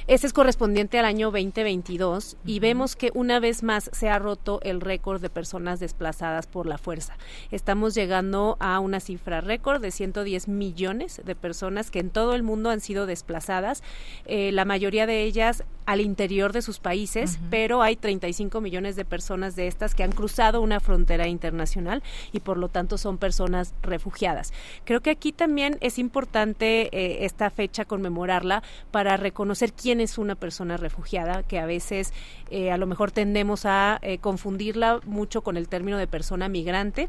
Este 0.08 0.28
es 0.28 0.32
correspondiente 0.32 1.00
al 1.00 1.04
año 1.04 1.32
2022 1.32 2.36
y 2.46 2.60
vemos 2.60 2.94
que 2.94 3.10
una 3.14 3.40
vez 3.40 3.64
más 3.64 3.90
se 3.92 4.08
ha 4.08 4.20
roto 4.20 4.60
el 4.62 4.80
récord 4.80 5.20
de 5.20 5.30
personas 5.30 5.80
desplazadas 5.80 6.46
por 6.46 6.66
la 6.66 6.78
fuerza. 6.78 7.16
Estamos 7.50 7.92
llegando 7.96 8.56
a 8.60 8.78
una 8.78 9.00
cifra 9.00 9.40
récord 9.40 9.82
de 9.82 9.90
110 9.90 10.46
millones 10.46 11.20
de 11.24 11.34
personas 11.34 11.90
que 11.90 11.98
en 11.98 12.10
todo 12.10 12.34
el 12.34 12.44
mundo 12.44 12.70
han 12.70 12.80
sido 12.80 13.06
desplazadas, 13.06 13.82
eh, 14.26 14.52
la 14.52 14.64
mayoría 14.64 15.08
de 15.08 15.24
ellas 15.24 15.64
al 15.86 16.00
interior 16.00 16.52
de 16.52 16.62
sus 16.62 16.80
países, 16.80 17.38
pero 17.48 17.80
hay 17.82 17.96
35 17.96 18.60
millones 18.60 18.96
de 18.96 19.04
personas 19.04 19.54
de 19.54 19.68
estas 19.68 19.94
que 19.94 20.02
han 20.02 20.10
cruzado 20.12 20.60
una 20.60 20.80
frontera 20.80 21.28
internacional 21.28 22.02
y 22.32 22.40
por 22.40 22.58
lo 22.58 22.68
tanto 22.68 22.98
son 22.98 23.18
personas 23.18 23.72
refugiadas. 23.82 24.52
Creo 24.84 25.00
que 25.00 25.10
aquí 25.10 25.32
también 25.32 25.78
es 25.80 25.98
importante 25.98 26.88
eh, 26.92 27.24
esta 27.24 27.50
fecha 27.50 27.84
conmemorarla 27.84 28.62
para 28.90 29.16
reconocer 29.16 29.72
quién 29.72 29.95
es 30.00 30.18
una 30.18 30.34
persona 30.34 30.76
refugiada, 30.76 31.42
que 31.42 31.58
a 31.58 31.66
veces 31.66 32.12
eh, 32.50 32.70
a 32.70 32.76
lo 32.76 32.86
mejor 32.86 33.10
tendemos 33.10 33.66
a 33.66 33.98
eh, 34.02 34.18
confundirla 34.18 35.00
mucho 35.04 35.42
con 35.42 35.56
el 35.56 35.68
término 35.68 35.98
de 35.98 36.06
persona 36.06 36.48
migrante, 36.48 37.08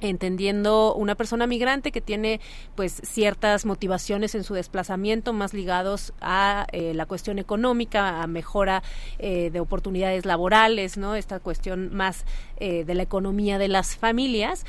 entendiendo 0.00 0.94
una 0.94 1.14
persona 1.14 1.46
migrante 1.46 1.92
que 1.92 2.00
tiene 2.00 2.40
pues 2.74 3.00
ciertas 3.04 3.64
motivaciones 3.64 4.34
en 4.34 4.44
su 4.44 4.54
desplazamiento 4.54 5.32
más 5.32 5.54
ligados 5.54 6.12
a 6.20 6.66
eh, 6.72 6.92
la 6.94 7.06
cuestión 7.06 7.38
económica, 7.38 8.22
a 8.22 8.26
mejora 8.26 8.82
de 9.18 9.60
oportunidades 9.60 10.24
laborales, 10.26 10.96
¿no? 10.96 11.14
Esta 11.14 11.40
cuestión 11.40 11.94
más 11.94 12.24
de 12.58 12.94
la 12.94 13.02
economía 13.02 13.58
de 13.58 13.68
las 13.68 13.96
familias 13.96 14.64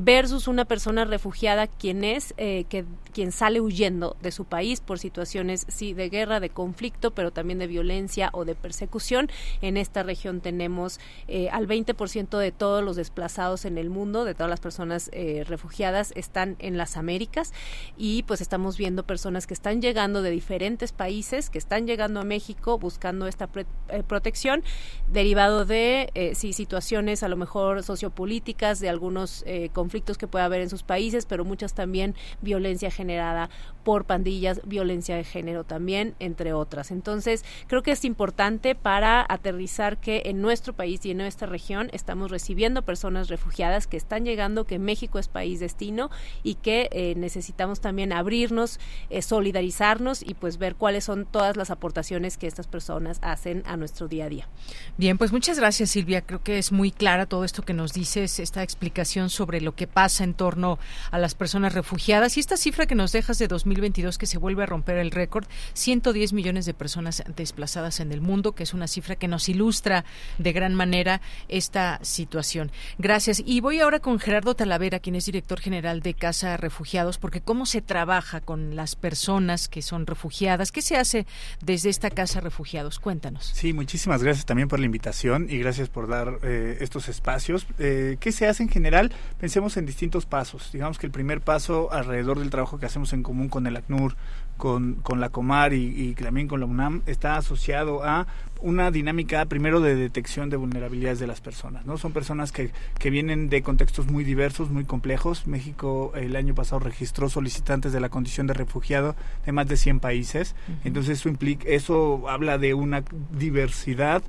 versus 0.00 0.48
una 0.48 0.64
persona 0.64 1.04
refugiada 1.04 1.66
quien 1.66 2.04
es 2.04 2.34
que 2.36 2.84
quien 3.12 3.32
sale 3.32 3.60
huyendo 3.60 4.16
de 4.20 4.30
su 4.30 4.44
país 4.44 4.80
por 4.80 4.98
situaciones 4.98 5.64
sí 5.68 5.94
de 5.94 6.10
guerra, 6.10 6.40
de 6.40 6.50
conflicto 6.50 6.95
pero 7.14 7.30
también 7.30 7.58
de 7.58 7.66
violencia 7.66 8.30
o 8.32 8.44
de 8.44 8.54
persecución. 8.54 9.30
En 9.60 9.76
esta 9.76 10.02
región 10.02 10.40
tenemos 10.40 10.98
eh, 11.28 11.48
al 11.50 11.66
20% 11.66 12.38
de 12.38 12.52
todos 12.52 12.82
los 12.82 12.96
desplazados 12.96 13.64
en 13.64 13.78
el 13.78 13.90
mundo, 13.90 14.24
de 14.24 14.34
todas 14.34 14.50
las 14.50 14.60
personas 14.60 15.10
eh, 15.12 15.44
refugiadas, 15.46 16.12
están 16.16 16.56
en 16.58 16.76
las 16.76 16.96
Américas 16.96 17.52
y 17.96 18.22
pues 18.24 18.40
estamos 18.40 18.76
viendo 18.76 19.04
personas 19.04 19.46
que 19.46 19.54
están 19.54 19.82
llegando 19.82 20.22
de 20.22 20.30
diferentes 20.30 20.92
países, 20.92 21.50
que 21.50 21.58
están 21.58 21.86
llegando 21.86 22.20
a 22.20 22.24
México 22.24 22.78
buscando 22.78 23.26
esta 23.26 23.48
eh, 23.54 24.02
protección, 24.06 24.62
derivado 25.08 25.64
de 25.64 26.32
sí, 26.34 26.52
situaciones 26.52 27.22
a 27.22 27.28
lo 27.28 27.36
mejor 27.36 27.82
sociopolíticas, 27.82 28.80
de 28.80 28.88
algunos 28.88 29.44
conflictos 29.72 30.18
que 30.18 30.26
puede 30.26 30.44
haber 30.44 30.60
en 30.60 30.70
sus 30.70 30.82
países, 30.82 31.26
pero 31.26 31.44
muchas 31.44 31.74
también 31.74 32.14
violencia 32.40 32.90
generada 32.90 33.50
por 33.86 34.04
pandillas, 34.04 34.60
violencia 34.64 35.14
de 35.14 35.22
género 35.22 35.62
también, 35.62 36.16
entre 36.18 36.52
otras. 36.52 36.90
Entonces, 36.90 37.44
creo 37.68 37.84
que 37.84 37.92
es 37.92 38.04
importante 38.04 38.74
para 38.74 39.24
aterrizar 39.28 39.98
que 39.98 40.22
en 40.24 40.42
nuestro 40.42 40.72
país 40.72 41.06
y 41.06 41.12
en 41.12 41.18
nuestra 41.18 41.46
región 41.46 41.88
estamos 41.92 42.32
recibiendo 42.32 42.82
personas 42.82 43.28
refugiadas 43.28 43.86
que 43.86 43.96
están 43.96 44.24
llegando, 44.24 44.64
que 44.64 44.80
México 44.80 45.20
es 45.20 45.28
país 45.28 45.60
destino 45.60 46.10
y 46.42 46.56
que 46.56 46.88
eh, 46.90 47.14
necesitamos 47.16 47.80
también 47.80 48.12
abrirnos, 48.12 48.80
eh, 49.08 49.22
solidarizarnos 49.22 50.20
y 50.20 50.34
pues 50.34 50.58
ver 50.58 50.74
cuáles 50.74 51.04
son 51.04 51.24
todas 51.24 51.56
las 51.56 51.70
aportaciones 51.70 52.38
que 52.38 52.48
estas 52.48 52.66
personas 52.66 53.20
hacen 53.22 53.62
a 53.66 53.76
nuestro 53.76 54.08
día 54.08 54.24
a 54.24 54.28
día. 54.28 54.48
Bien, 54.96 55.16
pues 55.16 55.30
muchas 55.30 55.60
gracias 55.60 55.90
Silvia. 55.90 56.22
Creo 56.22 56.42
que 56.42 56.58
es 56.58 56.72
muy 56.72 56.90
clara 56.90 57.26
todo 57.26 57.44
esto 57.44 57.62
que 57.62 57.72
nos 57.72 57.92
dices, 57.92 58.40
esta 58.40 58.64
explicación 58.64 59.30
sobre 59.30 59.60
lo 59.60 59.76
que 59.76 59.86
pasa 59.86 60.24
en 60.24 60.34
torno 60.34 60.80
a 61.12 61.20
las 61.20 61.36
personas 61.36 61.72
refugiadas 61.72 62.36
y 62.36 62.40
esta 62.40 62.56
cifra 62.56 62.86
que 62.86 62.96
nos 62.96 63.12
dejas 63.12 63.38
de 63.38 63.46
2022 63.76 64.18
que 64.18 64.26
se 64.26 64.38
vuelve 64.38 64.62
a 64.62 64.66
romper 64.66 64.96
el 64.96 65.10
récord, 65.10 65.46
110 65.74 66.32
millones 66.32 66.66
de 66.66 66.74
personas 66.74 67.22
desplazadas 67.36 68.00
en 68.00 68.12
el 68.12 68.20
mundo, 68.20 68.52
que 68.52 68.62
es 68.62 68.74
una 68.74 68.88
cifra 68.88 69.16
que 69.16 69.28
nos 69.28 69.48
ilustra 69.48 70.04
de 70.38 70.52
gran 70.52 70.74
manera 70.74 71.20
esta 71.48 71.98
situación. 72.02 72.70
Gracias. 72.98 73.42
Y 73.44 73.60
voy 73.60 73.80
ahora 73.80 74.00
con 74.00 74.18
Gerardo 74.18 74.54
Talavera, 74.54 75.00
quien 75.00 75.16
es 75.16 75.26
director 75.26 75.60
general 75.60 76.00
de 76.00 76.14
Casa 76.14 76.56
Refugiados, 76.56 77.18
porque 77.18 77.40
cómo 77.40 77.66
se 77.66 77.82
trabaja 77.82 78.40
con 78.40 78.76
las 78.76 78.96
personas 78.96 79.68
que 79.68 79.82
son 79.82 80.06
refugiadas, 80.06 80.72
qué 80.72 80.82
se 80.82 80.96
hace 80.96 81.26
desde 81.62 81.90
esta 81.90 82.10
Casa 82.10 82.40
Refugiados. 82.40 82.98
Cuéntanos. 82.98 83.50
Sí, 83.54 83.72
muchísimas 83.72 84.22
gracias 84.22 84.46
también 84.46 84.68
por 84.68 84.80
la 84.80 84.86
invitación 84.86 85.48
y 85.50 85.58
gracias 85.58 85.88
por 85.88 86.08
dar 86.08 86.38
eh, 86.42 86.78
estos 86.80 87.08
espacios. 87.08 87.66
Eh, 87.78 88.16
¿Qué 88.20 88.32
se 88.32 88.46
hace 88.46 88.62
en 88.62 88.68
general? 88.68 89.12
Pensemos 89.38 89.76
en 89.76 89.86
distintos 89.86 90.26
pasos. 90.26 90.70
Digamos 90.72 90.98
que 90.98 91.06
el 91.06 91.12
primer 91.12 91.40
paso 91.42 91.92
alrededor 91.92 92.38
del 92.38 92.50
trabajo 92.50 92.78
que 92.78 92.86
hacemos 92.86 93.12
en 93.12 93.22
común 93.22 93.48
con 93.48 93.65
el 93.66 93.76
ACNUR, 93.76 94.16
con, 94.56 94.94
con 94.96 95.20
la 95.20 95.28
Comar 95.28 95.72
y, 95.74 96.08
y, 96.08 96.14
también 96.14 96.48
con 96.48 96.60
la 96.60 96.66
UNAM 96.66 97.02
está 97.06 97.36
asociado 97.36 98.04
a 98.04 98.26
una 98.62 98.90
dinámica 98.90 99.44
primero 99.44 99.80
de 99.80 99.94
detección 99.94 100.48
de 100.48 100.56
vulnerabilidades 100.56 101.18
de 101.18 101.26
las 101.26 101.40
personas. 101.40 101.84
¿no? 101.84 101.98
Son 101.98 102.12
personas 102.12 102.52
que, 102.52 102.70
que 102.98 103.10
vienen 103.10 103.50
de 103.50 103.62
contextos 103.62 104.06
muy 104.06 104.24
diversos, 104.24 104.70
muy 104.70 104.84
complejos. 104.84 105.46
México 105.46 106.12
el 106.14 106.36
año 106.36 106.54
pasado 106.54 106.80
registró 106.80 107.28
solicitantes 107.28 107.92
de 107.92 108.00
la 108.00 108.08
condición 108.08 108.46
de 108.46 108.54
refugiado 108.54 109.14
de 109.44 109.52
más 109.52 109.68
de 109.68 109.76
100 109.76 110.00
países. 110.00 110.54
Entonces 110.84 111.18
eso, 111.18 111.28
implica, 111.28 111.68
eso 111.68 112.28
habla 112.28 112.56
de 112.56 112.72
una 112.72 113.04
diversidad 113.30 114.22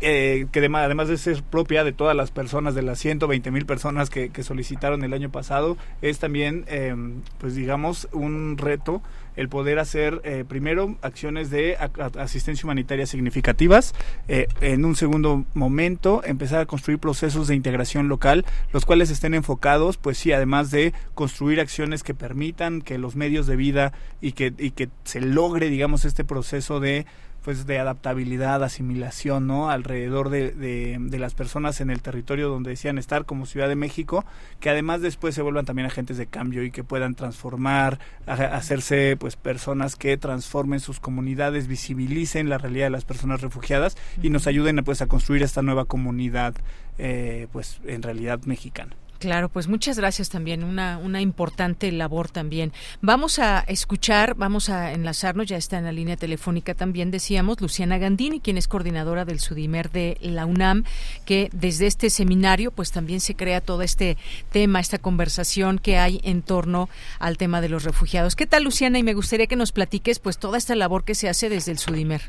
eh, 0.00 0.46
que 0.52 0.60
además 0.64 1.08
de 1.08 1.16
ser 1.16 1.42
propia 1.42 1.84
de 1.84 1.92
todas 1.92 2.16
las 2.16 2.30
personas, 2.30 2.74
de 2.74 2.82
las 2.82 2.98
120 2.98 3.50
mil 3.50 3.66
personas 3.66 4.10
que, 4.10 4.30
solicitaron 4.42 5.02
el 5.04 5.12
año 5.12 5.30
pasado, 5.30 5.76
es 6.00 6.18
también, 6.18 6.64
em, 6.68 7.22
pues 7.38 7.54
digamos, 7.54 8.08
un 8.12 8.56
reto 8.56 9.02
el 9.38 9.48
poder 9.48 9.78
hacer 9.78 10.20
eh, 10.24 10.44
primero 10.46 10.96
acciones 11.00 11.48
de 11.48 11.76
asistencia 12.18 12.66
humanitaria 12.66 13.06
significativas, 13.06 13.94
eh, 14.26 14.48
en 14.60 14.84
un 14.84 14.96
segundo 14.96 15.44
momento 15.54 16.22
empezar 16.24 16.60
a 16.60 16.66
construir 16.66 16.98
procesos 16.98 17.46
de 17.46 17.54
integración 17.54 18.08
local, 18.08 18.44
los 18.72 18.84
cuales 18.84 19.10
estén 19.10 19.34
enfocados, 19.34 19.96
pues 19.96 20.18
sí, 20.18 20.32
además 20.32 20.72
de 20.72 20.92
construir 21.14 21.60
acciones 21.60 22.02
que 22.02 22.14
permitan 22.14 22.82
que 22.82 22.98
los 22.98 23.14
medios 23.14 23.46
de 23.46 23.54
vida 23.54 23.92
y 24.20 24.32
que, 24.32 24.52
y 24.58 24.72
que 24.72 24.88
se 25.04 25.20
logre, 25.20 25.70
digamos, 25.70 26.04
este 26.04 26.24
proceso 26.24 26.80
de 26.80 27.06
pues 27.48 27.64
de 27.64 27.78
adaptabilidad, 27.78 28.62
asimilación, 28.62 29.46
¿no? 29.46 29.70
Alrededor 29.70 30.28
de, 30.28 30.52
de, 30.52 31.18
las 31.18 31.32
personas 31.32 31.80
en 31.80 31.88
el 31.88 32.02
territorio 32.02 32.50
donde 32.50 32.68
decían 32.68 32.98
estar, 32.98 33.24
como 33.24 33.46
Ciudad 33.46 33.68
de 33.70 33.74
México, 33.74 34.26
que 34.60 34.68
además 34.68 35.00
después 35.00 35.34
se 35.34 35.40
vuelvan 35.40 35.64
también 35.64 35.86
agentes 35.86 36.18
de 36.18 36.26
cambio 36.26 36.62
y 36.62 36.70
que 36.70 36.84
puedan 36.84 37.14
transformar, 37.14 38.00
hacerse 38.26 39.16
pues 39.18 39.36
personas 39.36 39.96
que 39.96 40.18
transformen 40.18 40.78
sus 40.80 41.00
comunidades, 41.00 41.68
visibilicen 41.68 42.50
la 42.50 42.58
realidad 42.58 42.84
de 42.84 42.90
las 42.90 43.06
personas 43.06 43.40
refugiadas 43.40 43.96
y 44.22 44.28
nos 44.28 44.46
ayuden 44.46 44.84
pues 44.84 45.00
a 45.00 45.06
construir 45.06 45.42
esta 45.42 45.62
nueva 45.62 45.86
comunidad, 45.86 46.54
eh, 46.98 47.46
pues 47.50 47.80
en 47.86 48.02
realidad 48.02 48.40
mexicana. 48.44 48.94
Claro, 49.18 49.48
pues 49.48 49.66
muchas 49.66 49.98
gracias 49.98 50.28
también, 50.28 50.62
una, 50.62 50.96
una 50.98 51.20
importante 51.20 51.90
labor 51.90 52.30
también. 52.30 52.72
Vamos 53.00 53.40
a 53.40 53.58
escuchar, 53.66 54.36
vamos 54.36 54.68
a 54.68 54.92
enlazarnos, 54.92 55.48
ya 55.48 55.56
está 55.56 55.76
en 55.76 55.84
la 55.84 55.92
línea 55.92 56.16
telefónica 56.16 56.74
también, 56.74 57.10
decíamos, 57.10 57.60
Luciana 57.60 57.98
Gandini, 57.98 58.38
quien 58.38 58.58
es 58.58 58.68
coordinadora 58.68 59.24
del 59.24 59.40
Sudimer 59.40 59.90
de 59.90 60.18
la 60.20 60.46
UNAM, 60.46 60.84
que 61.24 61.50
desde 61.52 61.88
este 61.88 62.10
seminario 62.10 62.70
pues 62.70 62.92
también 62.92 63.20
se 63.20 63.34
crea 63.34 63.60
todo 63.60 63.82
este 63.82 64.16
tema, 64.52 64.78
esta 64.78 64.98
conversación 64.98 65.80
que 65.80 65.98
hay 65.98 66.20
en 66.22 66.42
torno 66.42 66.88
al 67.18 67.38
tema 67.38 67.60
de 67.60 67.70
los 67.70 67.82
refugiados. 67.82 68.36
¿Qué 68.36 68.46
tal, 68.46 68.62
Luciana? 68.62 69.00
Y 69.00 69.02
me 69.02 69.14
gustaría 69.14 69.48
que 69.48 69.56
nos 69.56 69.72
platiques 69.72 70.20
pues 70.20 70.38
toda 70.38 70.58
esta 70.58 70.76
labor 70.76 71.02
que 71.02 71.16
se 71.16 71.28
hace 71.28 71.48
desde 71.48 71.72
el 71.72 71.78
Sudimer. 71.78 72.22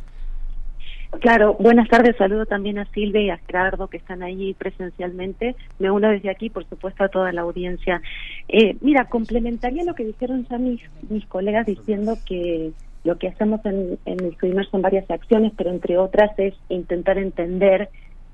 Claro, 1.22 1.56
buenas 1.60 1.90
tardes. 1.90 2.16
Saludo 2.18 2.46
también 2.46 2.78
a 2.78 2.86
Silvia 2.86 3.22
y 3.22 3.30
a 3.30 3.38
Gerardo 3.38 3.88
que 3.88 3.98
están 3.98 4.22
allí 4.22 4.54
presencialmente. 4.54 5.56
Me 5.80 5.90
uno 5.90 6.10
desde 6.10 6.30
aquí, 6.30 6.50
por 6.50 6.66
supuesto, 6.70 7.04
a 7.04 7.10
toda 7.10 7.34
la 7.34 7.42
audiencia. 7.42 8.02
Eh, 8.48 8.78
mira, 8.82 9.06
complementaría 9.06 9.84
lo 9.84 9.96
que 9.96 10.06
dijeron 10.06 10.46
ya 10.50 10.58
mis, 10.58 10.82
mis 11.10 11.26
colegas 11.26 11.66
diciendo 11.66 12.16
que 12.26 12.72
lo 13.04 13.18
que 13.18 13.30
hacemos 13.30 13.66
en, 13.66 13.98
en 14.06 14.24
el 14.24 14.36
primer 14.36 14.70
son 14.70 14.82
varias 14.82 15.10
acciones, 15.10 15.52
pero 15.58 15.72
entre 15.72 15.98
otras 15.98 16.32
es 16.38 16.54
intentar 16.70 17.18
entender 17.18 17.90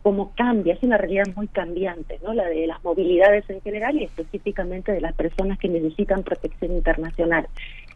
cómo 0.06 0.34
cambia, 0.36 0.76
es 0.76 0.84
una 0.84 1.00
realidad 1.00 1.26
muy 1.36 1.48
cambiante, 1.48 2.20
¿no? 2.24 2.32
La 2.32 2.46
de 2.46 2.68
las 2.68 2.84
movilidades 2.84 3.50
en 3.50 3.60
general 3.62 3.96
y 3.96 4.04
específicamente 4.04 4.92
de 4.92 5.02
las 5.02 5.16
personas 5.16 5.58
que 5.58 5.68
necesitan 5.68 6.22
protección 6.22 6.74
internacional. 6.74 7.48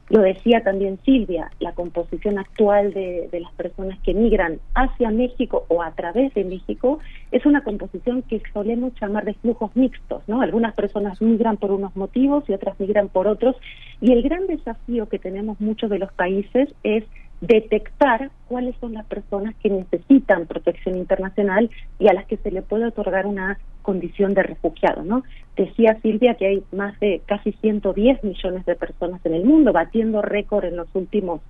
Lo 0.10 0.22
decía 0.22 0.64
también 0.64 0.98
Silvia, 1.06 1.52
la 1.60 1.74
composición 1.74 2.40
actual 2.40 2.94
de, 2.94 3.30
las 3.40 3.54
personas 3.54 4.00
que 4.00 4.16
migran 4.16 4.60
hacia 4.74 5.12
México 5.12 5.66
o 5.68 5.84
a 5.84 5.92
través 5.92 6.34
de 6.34 6.44
México 6.44 6.98
es 7.32 7.46
una 7.46 7.64
composición 7.64 8.24
que 8.24 8.42
solemos 8.52 8.94
llamar 9.00 9.26
de 9.26 9.36
flujos 9.36 9.70
mixtos, 9.76 10.24
¿no? 10.28 10.42
Algunas 10.42 10.74
personas 10.74 11.22
migran 11.22 11.58
por 11.58 11.72
unos 11.72 11.96
motivos 11.96 12.44
y 12.48 12.54
otras 12.54 12.80
migran 12.80 13.10
por 13.10 13.28
otros. 13.28 13.56
Y 14.02 14.12
el 14.12 14.24
gran 14.24 14.48
desafío 14.48 15.08
que 15.08 15.20
tenemos 15.20 15.62
muchos 15.62 15.92
de 15.92 16.00
los 16.00 16.12
países 16.14 16.74
es 16.84 17.04
detectar 17.42 18.32
cuáles 18.48 18.76
son 18.82 18.94
las 18.94 19.06
personas 19.06 19.56
que 19.62 19.70
necesitan 19.70 20.48
protección 20.48 20.98
internacional 20.98 21.70
y 22.00 22.08
a 22.08 22.14
las 22.14 22.26
que 22.26 22.38
se 22.38 22.52
le 22.52 22.64
puede 22.64 22.86
otorgar 22.86 23.28
una 23.28 23.60
condición 23.90 24.36
de 24.36 24.44
refugiado, 24.44 25.04
¿no? 25.04 25.24
Decía 25.56 25.98
Silvia 26.04 26.36
que 26.36 26.46
hay 26.46 26.64
más 26.72 27.00
de 27.00 27.24
casi 27.26 27.54
110 27.54 28.24
millones 28.24 28.64
de 28.68 28.76
personas 28.76 29.20
en 29.26 29.34
el 29.34 29.46
mundo, 29.46 29.74
batiendo 29.74 30.22
récord 30.22 30.66
en 30.66 30.76
los 30.76 30.88
últimos 30.94 31.42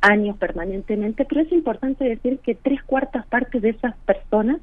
años 0.00 0.36
permanentemente, 0.36 1.24
pero 1.24 1.42
es 1.42 1.52
importante 1.52 2.02
decir 2.02 2.40
que 2.40 2.56
tres 2.56 2.82
cuartas 2.82 3.24
partes 3.26 3.62
de 3.62 3.68
esas 3.70 3.94
personas 4.06 4.58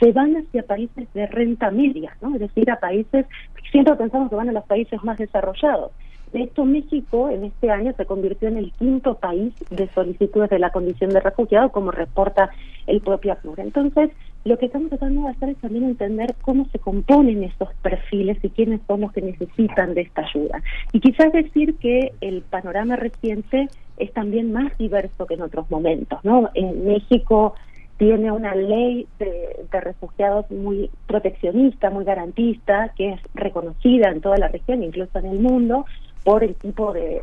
se 0.00 0.10
van 0.12 0.38
hacia 0.38 0.62
países 0.62 1.06
de 1.12 1.26
renta 1.26 1.70
media, 1.70 2.16
¿no? 2.22 2.32
Es 2.32 2.40
decir, 2.40 2.70
a 2.70 2.80
países, 2.80 3.26
siempre 3.70 3.94
pensamos 3.96 4.30
que 4.30 4.36
van 4.36 4.48
a 4.48 4.52
los 4.52 4.64
países 4.64 5.04
más 5.04 5.18
desarrollados, 5.18 5.92
de 6.32 6.42
hecho, 6.42 6.64
México 6.64 7.28
en 7.28 7.44
este 7.44 7.70
año 7.70 7.92
se 7.96 8.06
convirtió 8.06 8.48
en 8.48 8.56
el 8.56 8.72
quinto 8.72 9.14
país 9.14 9.52
de 9.70 9.88
solicitudes 9.88 10.50
de 10.50 10.58
la 10.58 10.70
condición 10.70 11.10
de 11.10 11.20
refugiado, 11.20 11.70
como 11.70 11.90
reporta 11.90 12.50
el 12.86 13.00
propio 13.00 13.32
ACNUR. 13.32 13.60
Entonces, 13.60 14.10
lo 14.44 14.56
que 14.58 14.66
estamos 14.66 14.88
tratando 14.90 15.22
de 15.22 15.30
hacer 15.30 15.50
es 15.50 15.58
también 15.58 15.84
entender 15.84 16.34
cómo 16.40 16.66
se 16.72 16.78
componen 16.78 17.44
esos 17.44 17.68
perfiles 17.82 18.38
y 18.42 18.50
quiénes 18.50 18.80
son 18.86 19.02
los 19.02 19.12
que 19.12 19.22
necesitan 19.22 19.94
de 19.94 20.02
esta 20.02 20.22
ayuda. 20.22 20.62
Y 20.92 21.00
quizás 21.00 21.32
decir 21.32 21.74
que 21.76 22.12
el 22.20 22.42
panorama 22.42 22.96
reciente 22.96 23.68
es 23.98 24.12
también 24.12 24.52
más 24.52 24.76
diverso 24.78 25.26
que 25.26 25.34
en 25.34 25.42
otros 25.42 25.70
momentos, 25.70 26.20
¿no? 26.24 26.48
En 26.54 26.86
México 26.86 27.54
tiene 28.00 28.32
una 28.32 28.54
ley 28.54 29.06
de, 29.18 29.66
refugiados 29.70 30.50
muy 30.50 30.88
proteccionista, 31.06 31.90
muy 31.90 32.04
garantista, 32.04 32.94
que 32.96 33.10
es 33.10 33.20
reconocida 33.34 34.08
en 34.08 34.22
toda 34.22 34.38
la 34.38 34.48
región, 34.48 34.82
incluso 34.82 35.18
en 35.18 35.26
el 35.26 35.38
mundo, 35.38 35.84
por 36.24 36.44
el 36.44 36.54
tipo 36.54 36.92
de, 36.92 37.22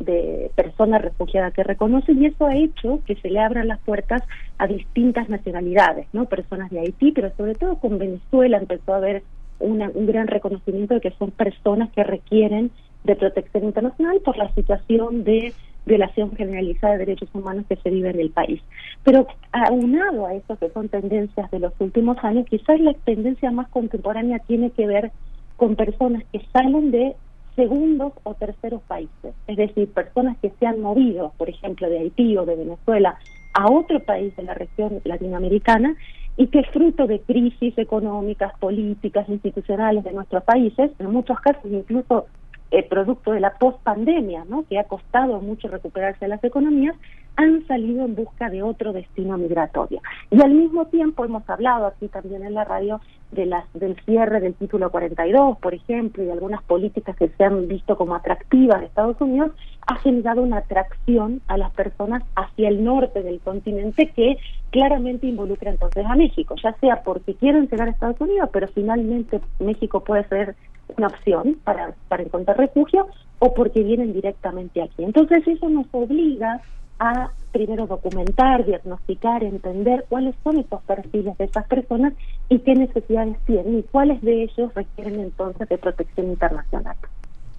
de, 0.00 0.50
persona 0.54 0.98
refugiada 0.98 1.50
que 1.50 1.62
reconoce 1.62 2.12
y 2.12 2.26
eso 2.26 2.46
ha 2.46 2.56
hecho 2.56 3.00
que 3.06 3.16
se 3.16 3.28
le 3.28 3.40
abran 3.40 3.68
las 3.68 3.80
puertas 3.80 4.22
a 4.58 4.66
distintas 4.66 5.28
nacionalidades, 5.28 6.06
no 6.12 6.24
personas 6.24 6.70
de 6.70 6.80
Haití, 6.80 7.12
pero 7.12 7.30
sobre 7.36 7.54
todo 7.54 7.76
con 7.76 7.98
Venezuela 7.98 8.58
empezó 8.58 8.94
a 8.94 8.98
haber 8.98 9.22
una, 9.58 9.90
un 9.94 10.06
gran 10.06 10.26
reconocimiento 10.28 10.94
de 10.94 11.00
que 11.00 11.10
son 11.12 11.30
personas 11.30 11.90
que 11.92 12.04
requieren 12.04 12.70
de 13.04 13.16
protección 13.16 13.64
internacional 13.64 14.20
por 14.24 14.36
la 14.36 14.52
situación 14.54 15.24
de 15.24 15.52
violación 15.86 16.34
generalizada 16.34 16.94
de 16.94 17.06
derechos 17.06 17.28
humanos 17.32 17.64
que 17.68 17.76
se 17.76 17.90
vive 17.90 18.10
en 18.10 18.20
el 18.20 18.30
país. 18.30 18.60
Pero 19.04 19.26
aunado 19.52 20.26
a 20.26 20.34
eso 20.34 20.56
que 20.56 20.68
son 20.70 20.88
tendencias 20.88 21.50
de 21.50 21.60
los 21.60 21.72
últimos 21.78 22.18
años, 22.24 22.46
quizás 22.50 22.80
la 22.80 22.92
tendencia 22.92 23.50
más 23.52 23.68
contemporánea 23.68 24.40
tiene 24.40 24.70
que 24.70 24.86
ver 24.86 25.12
con 25.56 25.76
personas 25.76 26.24
que 26.32 26.42
salen 26.52 26.90
de 26.90 27.14
segundos 27.56 28.12
o 28.22 28.34
terceros 28.34 28.82
países, 28.82 29.34
es 29.46 29.56
decir, 29.56 29.90
personas 29.92 30.36
que 30.38 30.52
se 30.58 30.66
han 30.66 30.80
movido, 30.80 31.32
por 31.36 31.48
ejemplo, 31.48 31.88
de 31.88 31.98
Haití 31.98 32.36
o 32.36 32.44
de 32.44 32.54
Venezuela 32.54 33.18
a 33.54 33.72
otro 33.72 34.00
país 34.00 34.36
de 34.36 34.42
la 34.42 34.54
región 34.54 35.00
latinoamericana 35.04 35.96
y 36.36 36.48
que 36.48 36.62
fruto 36.64 37.06
de 37.06 37.20
crisis 37.20 37.76
económicas, 37.78 38.52
políticas, 38.58 39.28
institucionales 39.28 40.04
de 40.04 40.12
nuestros 40.12 40.44
países, 40.44 40.90
en 40.98 41.10
muchos 41.10 41.40
casos 41.40 41.64
incluso 41.70 42.26
eh, 42.70 42.82
producto 42.82 43.32
de 43.32 43.40
la 43.40 43.54
post-pandemia, 43.54 44.44
¿no? 44.48 44.64
que 44.68 44.78
ha 44.78 44.84
costado 44.84 45.40
mucho 45.40 45.68
recuperarse 45.68 46.28
las 46.28 46.42
economías, 46.44 46.96
han 47.36 47.66
salido 47.66 48.04
en 48.04 48.14
busca 48.14 48.50
de 48.50 48.62
otro 48.62 48.92
destino 48.92 49.38
migratorio. 49.38 50.00
Y 50.30 50.42
al 50.42 50.52
mismo 50.52 50.86
tiempo 50.86 51.24
hemos 51.24 51.48
hablado 51.48 51.86
aquí 51.86 52.08
también 52.08 52.44
en 52.44 52.54
la 52.54 52.64
radio 52.64 53.00
de 53.32 53.46
las 53.46 53.64
del 53.74 53.96
cierre 54.04 54.40
del 54.40 54.54
título 54.54 54.90
42, 54.90 55.58
por 55.58 55.74
ejemplo, 55.74 56.22
y 56.22 56.30
algunas 56.30 56.62
políticas 56.62 57.16
que 57.16 57.28
se 57.28 57.44
han 57.44 57.68
visto 57.68 57.96
como 57.96 58.14
atractivas 58.14 58.80
de 58.80 58.86
Estados 58.86 59.20
Unidos, 59.20 59.52
ha 59.86 59.96
generado 59.96 60.42
una 60.42 60.58
atracción 60.58 61.40
a 61.48 61.56
las 61.56 61.72
personas 61.72 62.22
hacia 62.34 62.68
el 62.68 62.84
norte 62.84 63.22
del 63.22 63.40
continente 63.40 64.10
que 64.14 64.38
claramente 64.70 65.26
involucra 65.26 65.70
entonces 65.70 66.04
a 66.06 66.14
México, 66.16 66.54
ya 66.62 66.72
sea 66.74 67.02
porque 67.02 67.34
quieren 67.34 67.68
llegar 67.68 67.88
a 67.88 67.92
Estados 67.92 68.20
Unidos, 68.20 68.50
pero 68.52 68.68
finalmente 68.68 69.40
México 69.58 70.00
puede 70.00 70.26
ser 70.28 70.54
una 70.96 71.08
opción 71.08 71.58
para, 71.64 71.94
para 72.08 72.22
encontrar 72.22 72.58
refugio 72.58 73.06
o 73.38 73.54
porque 73.54 73.82
vienen 73.82 74.12
directamente 74.12 74.82
aquí. 74.82 75.04
Entonces 75.04 75.46
eso 75.46 75.68
nos 75.68 75.86
obliga 75.92 76.60
a 76.98 77.30
primero 77.52 77.86
documentar, 77.86 78.64
diagnosticar, 78.64 79.42
entender 79.42 80.04
cuáles 80.08 80.34
son 80.44 80.58
estos 80.58 80.82
perfiles 80.82 81.36
de 81.38 81.44
estas 81.44 81.66
personas 81.66 82.12
y 82.48 82.58
qué 82.60 82.74
necesidades 82.74 83.38
tienen 83.46 83.78
y 83.78 83.82
cuáles 83.82 84.20
de 84.22 84.44
ellos 84.44 84.74
requieren 84.74 85.20
entonces 85.20 85.68
de 85.68 85.78
protección 85.78 86.28
internacional. 86.28 86.96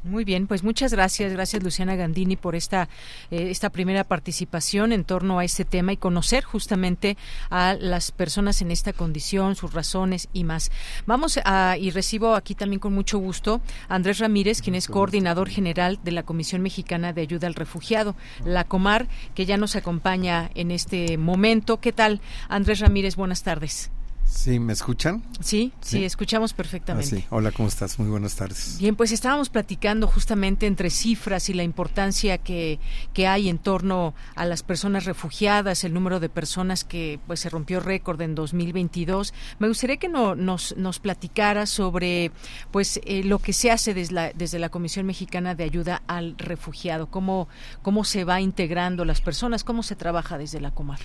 Muy 0.04 0.24
bien, 0.24 0.48
pues 0.48 0.64
muchas 0.64 0.94
gracias, 0.94 1.34
gracias 1.34 1.64
Luciana 1.64 1.96
Gandini 1.96 2.36
por 2.38 2.56
esta 2.56 2.88
eh, 3.32 3.50
esta 3.50 3.70
primera 3.70 4.04
participación 4.04 4.94
en 4.94 5.04
torno 5.04 5.40
a 5.40 5.44
este 5.44 5.66
tema 5.66 5.92
y 5.92 5.98
conocer 5.98 6.44
justamente 6.44 7.18
a 7.50 7.74
las 7.74 8.12
personas 8.12 8.62
en 8.62 8.72
esta 8.72 8.94
condición, 8.94 9.56
sus 9.56 9.74
razones 9.74 10.30
y 10.34 10.44
más. 10.44 10.72
Vamos 11.06 11.40
a 11.44 11.78
y 11.78 11.90
recibo 11.92 12.36
aquí 12.36 12.56
también 12.56 12.80
con 12.80 12.94
mucho 12.94 13.18
gusto 13.18 13.62
a 13.90 13.96
Andrés 13.96 14.20
Ramírez, 14.20 14.62
quien 14.62 14.76
es 14.76 14.88
coordinador 14.88 15.50
general 15.50 16.00
de 16.04 16.12
la 16.12 16.24
Comisión 16.24 16.62
Mexicana 16.62 17.12
de 17.12 17.22
Ayuda 17.22 17.48
al 17.48 17.56
Refugiado, 17.56 18.16
la 18.46 18.64
Comar, 18.64 19.08
que 19.36 19.46
ya 19.46 19.58
nos 19.58 19.76
acompaña 19.76 20.52
en 20.56 20.72
este 20.72 21.18
momento. 21.18 21.78
¿Qué 21.78 21.92
tal, 21.92 22.22
Andrés 22.50 22.80
Ramírez? 22.80 23.16
Buenas 23.16 23.44
tardes. 23.44 23.92
Sí, 24.28 24.60
¿me 24.60 24.74
escuchan? 24.74 25.24
Sí, 25.40 25.72
sí, 25.82 26.04
escuchamos 26.04 26.54
perfectamente. 26.54 27.24
Ah, 27.26 27.36
Hola, 27.36 27.52
¿cómo 27.52 27.68
estás? 27.68 27.98
Muy 27.98 28.10
buenas 28.10 28.36
tardes. 28.36 28.78
Bien, 28.80 28.96
pues 28.96 29.12
estábamos 29.12 29.50
platicando 29.50 30.06
justamente 30.08 30.68
entre 30.68 30.90
cifras 30.90 31.50
y 31.50 31.54
la 31.54 31.64
importancia 31.64 32.38
que, 32.38 32.80
que 33.14 33.26
hay 33.26 33.48
en 33.50 33.58
torno 33.58 34.14
a 34.36 34.46
las 34.46 34.64
personas 34.64 35.06
refugiadas, 35.06 35.84
el 35.84 35.94
número 35.94 36.20
de 36.20 36.30
personas 36.30 36.84
que 36.84 37.20
pues 37.26 37.40
se 37.40 37.50
rompió 37.50 37.80
récord 37.80 38.22
en 38.22 38.36
2022. 38.36 39.34
Me 39.60 39.70
gustaría 39.70 39.98
que 39.98 40.10
no, 40.10 40.36
nos, 40.36 40.76
nos 40.78 41.00
platicara 41.00 41.66
sobre 41.66 42.32
pues 42.72 43.00
eh, 43.06 43.24
lo 43.24 43.40
que 43.40 43.54
se 43.54 43.72
hace 43.72 43.94
desde 43.94 44.14
la, 44.14 44.34
desde 44.34 44.60
la 44.60 44.70
Comisión 44.70 45.06
Mexicana 45.06 45.56
de 45.56 45.64
Ayuda 45.64 46.04
al 46.08 46.38
Refugiado, 46.38 47.08
cómo, 47.08 47.48
cómo 47.82 48.04
se 48.04 48.26
va 48.26 48.42
integrando 48.42 49.06
las 49.06 49.22
personas, 49.22 49.64
cómo 49.64 49.84
se 49.84 49.96
trabaja 49.96 50.38
desde 50.38 50.60
la 50.60 50.72
Comar. 50.72 51.00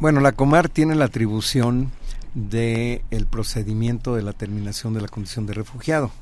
Bueno, 0.00 0.20
la 0.20 0.30
Comar 0.30 0.68
tiene 0.68 0.94
la 0.94 1.06
atribución 1.06 1.90
del 2.32 3.02
el 3.10 3.26
procedimiento 3.26 4.14
de 4.14 4.22
la 4.22 4.32
terminación 4.32 4.94
de 4.94 5.00
la 5.00 5.08
condición 5.08 5.44
de 5.46 5.54
refugiado. 5.54 6.12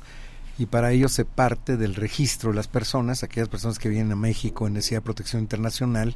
Y 0.57 0.65
para 0.65 0.91
ello 0.91 1.09
se 1.09 1.25
parte 1.25 1.77
del 1.77 1.93
registro 1.93 2.49
de 2.49 2.55
las 2.55 2.67
personas, 2.67 3.21
aquellas 3.21 3.49
personas 3.49 3.77
que 3.77 3.89
vienen 3.89 4.13
a 4.13 4.15
México 4.15 4.65
en 4.65 4.73
necesidad 4.73 5.01
de 5.01 5.05
protección 5.05 5.43
internacional, 5.43 6.15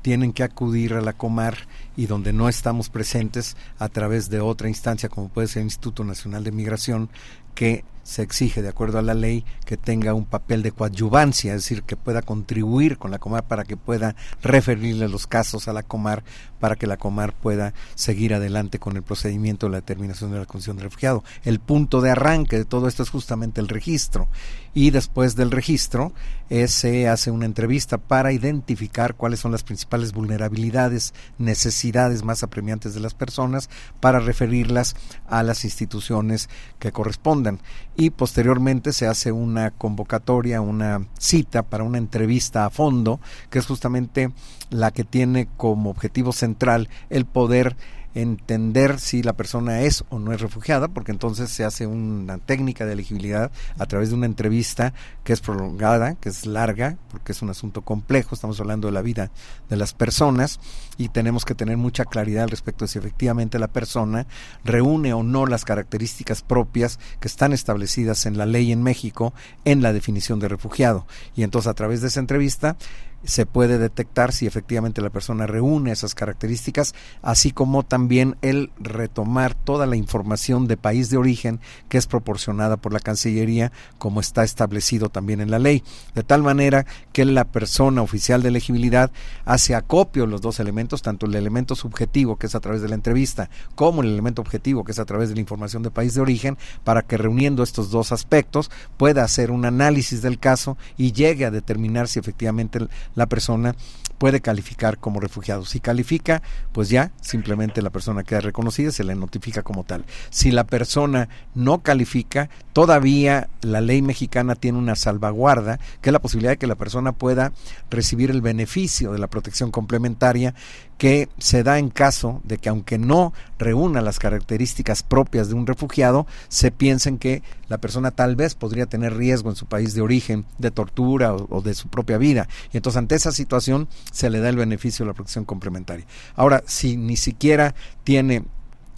tienen 0.00 0.32
que 0.32 0.44
acudir 0.44 0.94
a 0.94 1.02
la 1.02 1.12
Comar 1.12 1.58
y 1.94 2.06
donde 2.06 2.32
no 2.32 2.48
estamos 2.48 2.88
presentes 2.88 3.54
a 3.78 3.90
través 3.90 4.30
de 4.30 4.40
otra 4.40 4.68
instancia 4.68 5.10
como 5.10 5.28
puede 5.28 5.48
ser 5.48 5.60
el 5.60 5.66
Instituto 5.66 6.04
Nacional 6.04 6.42
de 6.42 6.52
Migración 6.52 7.10
que 7.54 7.84
se 8.04 8.22
exige, 8.22 8.62
de 8.62 8.68
acuerdo 8.68 8.98
a 8.98 9.02
la 9.02 9.14
ley, 9.14 9.44
que 9.64 9.76
tenga 9.76 10.14
un 10.14 10.26
papel 10.26 10.62
de 10.62 10.72
coadyuvancia, 10.72 11.54
es 11.54 11.62
decir, 11.62 11.82
que 11.82 11.96
pueda 11.96 12.22
contribuir 12.22 12.98
con 12.98 13.10
la 13.10 13.18
Comar 13.18 13.44
para 13.44 13.64
que 13.64 13.76
pueda 13.76 14.14
referirle 14.42 15.08
los 15.08 15.26
casos 15.26 15.66
a 15.66 15.72
la 15.72 15.82
Comar, 15.82 16.22
para 16.60 16.76
que 16.76 16.86
la 16.86 16.98
Comar 16.98 17.34
pueda 17.34 17.74
seguir 17.94 18.34
adelante 18.34 18.78
con 18.78 18.96
el 18.96 19.02
procedimiento 19.02 19.66
de 19.66 19.72
la 19.72 19.78
determinación 19.78 20.30
de 20.30 20.38
la 20.38 20.46
condición 20.46 20.76
de 20.76 20.84
refugiado. 20.84 21.24
El 21.44 21.58
punto 21.60 22.02
de 22.02 22.10
arranque 22.10 22.58
de 22.58 22.64
todo 22.64 22.88
esto 22.88 23.02
es 23.02 23.10
justamente 23.10 23.60
el 23.60 23.68
registro. 23.68 24.28
Y 24.74 24.90
después 24.90 25.36
del 25.36 25.52
registro 25.52 26.12
eh, 26.50 26.66
se 26.68 27.08
hace 27.08 27.30
una 27.30 27.46
entrevista 27.46 27.96
para 27.96 28.32
identificar 28.32 29.14
cuáles 29.14 29.40
son 29.40 29.52
las 29.52 29.62
principales 29.62 30.12
vulnerabilidades, 30.12 31.14
necesidades 31.38 32.24
más 32.24 32.42
apremiantes 32.42 32.92
de 32.92 33.00
las 33.00 33.14
personas, 33.14 33.70
para 34.00 34.18
referirlas 34.18 34.96
a 35.26 35.42
las 35.42 35.64
instituciones 35.64 36.50
que 36.78 36.92
correspondan 36.92 37.60
y 37.96 38.10
posteriormente 38.10 38.92
se 38.92 39.06
hace 39.06 39.32
una 39.32 39.70
convocatoria, 39.70 40.60
una 40.60 41.06
cita 41.18 41.62
para 41.62 41.84
una 41.84 41.98
entrevista 41.98 42.64
a 42.64 42.70
fondo, 42.70 43.20
que 43.50 43.58
es 43.58 43.66
justamente 43.66 44.32
la 44.70 44.90
que 44.90 45.04
tiene 45.04 45.48
como 45.56 45.90
objetivo 45.90 46.32
central 46.32 46.88
el 47.10 47.24
poder 47.24 47.76
entender 48.14 49.00
si 49.00 49.22
la 49.22 49.32
persona 49.32 49.82
es 49.82 50.04
o 50.08 50.18
no 50.18 50.32
es 50.32 50.40
refugiada, 50.40 50.88
porque 50.88 51.12
entonces 51.12 51.50
se 51.50 51.64
hace 51.64 51.86
una 51.86 52.38
técnica 52.38 52.86
de 52.86 52.92
elegibilidad 52.92 53.50
a 53.78 53.86
través 53.86 54.10
de 54.10 54.14
una 54.14 54.26
entrevista 54.26 54.94
que 55.24 55.32
es 55.32 55.40
prolongada, 55.40 56.14
que 56.14 56.28
es 56.28 56.46
larga, 56.46 56.96
porque 57.10 57.32
es 57.32 57.42
un 57.42 57.50
asunto 57.50 57.82
complejo, 57.82 58.34
estamos 58.34 58.60
hablando 58.60 58.88
de 58.88 58.92
la 58.92 59.02
vida 59.02 59.30
de 59.68 59.76
las 59.76 59.94
personas 59.94 60.60
y 60.96 61.08
tenemos 61.08 61.44
que 61.44 61.54
tener 61.54 61.76
mucha 61.76 62.04
claridad 62.04 62.44
al 62.44 62.50
respecto 62.50 62.84
de 62.84 62.88
si 62.88 62.98
efectivamente 62.98 63.58
la 63.58 63.68
persona 63.68 64.26
reúne 64.64 65.12
o 65.12 65.22
no 65.22 65.46
las 65.46 65.64
características 65.64 66.42
propias 66.42 66.98
que 67.20 67.28
están 67.28 67.52
establecidas 67.52 68.26
en 68.26 68.38
la 68.38 68.46
ley 68.46 68.72
en 68.72 68.82
México 68.82 69.34
en 69.64 69.82
la 69.82 69.92
definición 69.92 70.38
de 70.38 70.48
refugiado. 70.48 71.06
Y 71.34 71.42
entonces 71.42 71.68
a 71.68 71.74
través 71.74 72.00
de 72.00 72.08
esa 72.08 72.20
entrevista 72.20 72.76
se 73.24 73.46
puede 73.46 73.78
detectar 73.78 74.32
si 74.32 74.46
efectivamente 74.46 75.02
la 75.02 75.10
persona 75.10 75.46
reúne 75.46 75.92
esas 75.92 76.14
características, 76.14 76.94
así 77.22 77.50
como 77.50 77.82
también 77.82 78.36
el 78.42 78.70
retomar 78.78 79.54
toda 79.54 79.86
la 79.86 79.96
información 79.96 80.66
de 80.66 80.76
país 80.76 81.10
de 81.10 81.16
origen 81.16 81.60
que 81.88 81.98
es 81.98 82.06
proporcionada 82.06 82.76
por 82.76 82.92
la 82.92 83.00
Cancillería, 83.00 83.72
como 83.98 84.20
está 84.20 84.44
establecido 84.44 85.08
también 85.08 85.40
en 85.40 85.50
la 85.50 85.58
ley, 85.58 85.82
de 86.14 86.22
tal 86.22 86.42
manera 86.42 86.86
que 87.12 87.24
la 87.24 87.44
persona 87.44 88.02
oficial 88.02 88.42
de 88.42 88.48
elegibilidad 88.48 89.10
hace 89.44 89.74
acopio 89.74 90.26
los 90.26 90.40
dos 90.40 90.60
elementos, 90.60 91.02
tanto 91.02 91.26
el 91.26 91.34
elemento 91.34 91.74
subjetivo, 91.74 92.36
que 92.36 92.46
es 92.46 92.54
a 92.54 92.60
través 92.60 92.82
de 92.82 92.88
la 92.88 92.94
entrevista, 92.94 93.50
como 93.74 94.02
el 94.02 94.08
elemento 94.08 94.42
objetivo, 94.42 94.84
que 94.84 94.92
es 94.92 94.98
a 94.98 95.04
través 95.04 95.28
de 95.28 95.34
la 95.34 95.40
información 95.40 95.82
de 95.82 95.90
país 95.90 96.14
de 96.14 96.20
origen, 96.20 96.58
para 96.84 97.02
que 97.02 97.16
reuniendo 97.16 97.62
estos 97.62 97.90
dos 97.90 98.12
aspectos 98.12 98.70
pueda 98.96 99.24
hacer 99.24 99.50
un 99.50 99.64
análisis 99.64 100.22
del 100.22 100.38
caso 100.38 100.76
y 100.96 101.12
llegue 101.12 101.44
a 101.44 101.50
determinar 101.50 102.08
si 102.08 102.18
efectivamente 102.18 102.86
la 103.14 103.26
persona 103.26 103.74
puede 104.18 104.40
calificar 104.40 104.98
como 104.98 105.20
refugiado. 105.20 105.64
Si 105.64 105.80
califica, 105.80 106.42
pues 106.72 106.88
ya 106.88 107.10
simplemente 107.20 107.82
la 107.82 107.90
persona 107.90 108.22
queda 108.22 108.40
reconocida, 108.40 108.90
se 108.90 109.04
le 109.04 109.14
notifica 109.14 109.62
como 109.62 109.84
tal. 109.84 110.04
Si 110.30 110.50
la 110.50 110.64
persona 110.64 111.28
no 111.54 111.82
califica, 111.82 112.48
todavía 112.72 113.48
la 113.60 113.80
ley 113.80 114.02
mexicana 114.02 114.54
tiene 114.54 114.78
una 114.78 114.94
salvaguarda, 114.94 115.78
que 116.00 116.10
es 116.10 116.12
la 116.12 116.20
posibilidad 116.20 116.52
de 116.52 116.58
que 116.58 116.66
la 116.66 116.74
persona 116.74 117.12
pueda 117.12 117.52
recibir 117.90 118.30
el 118.30 118.40
beneficio 118.40 119.12
de 119.12 119.18
la 119.18 119.26
protección 119.26 119.70
complementaria 119.70 120.54
que 120.98 121.28
se 121.38 121.62
da 121.62 121.78
en 121.78 121.90
caso 121.90 122.40
de 122.44 122.58
que 122.58 122.68
aunque 122.68 122.98
no 122.98 123.32
reúna 123.58 124.00
las 124.00 124.18
características 124.18 125.02
propias 125.02 125.48
de 125.48 125.54
un 125.54 125.66
refugiado, 125.66 126.26
se 126.48 126.70
piensen 126.70 127.18
que 127.18 127.42
la 127.68 127.78
persona 127.78 128.10
tal 128.10 128.36
vez 128.36 128.54
podría 128.54 128.86
tener 128.86 129.16
riesgo 129.16 129.50
en 129.50 129.56
su 129.56 129.66
país 129.66 129.94
de 129.94 130.02
origen 130.02 130.44
de 130.58 130.70
tortura 130.70 131.34
o, 131.34 131.46
o 131.50 131.62
de 131.62 131.74
su 131.74 131.88
propia 131.88 132.18
vida. 132.18 132.48
Y 132.72 132.76
entonces 132.76 132.98
ante 132.98 133.14
esa 133.14 133.32
situación 133.32 133.88
se 134.12 134.30
le 134.30 134.40
da 134.40 134.48
el 134.48 134.56
beneficio 134.56 135.04
de 135.04 135.08
la 135.08 135.14
protección 135.14 135.44
complementaria. 135.44 136.06
Ahora, 136.36 136.62
si 136.66 136.96
ni 136.96 137.16
siquiera 137.16 137.74
tiene 138.04 138.44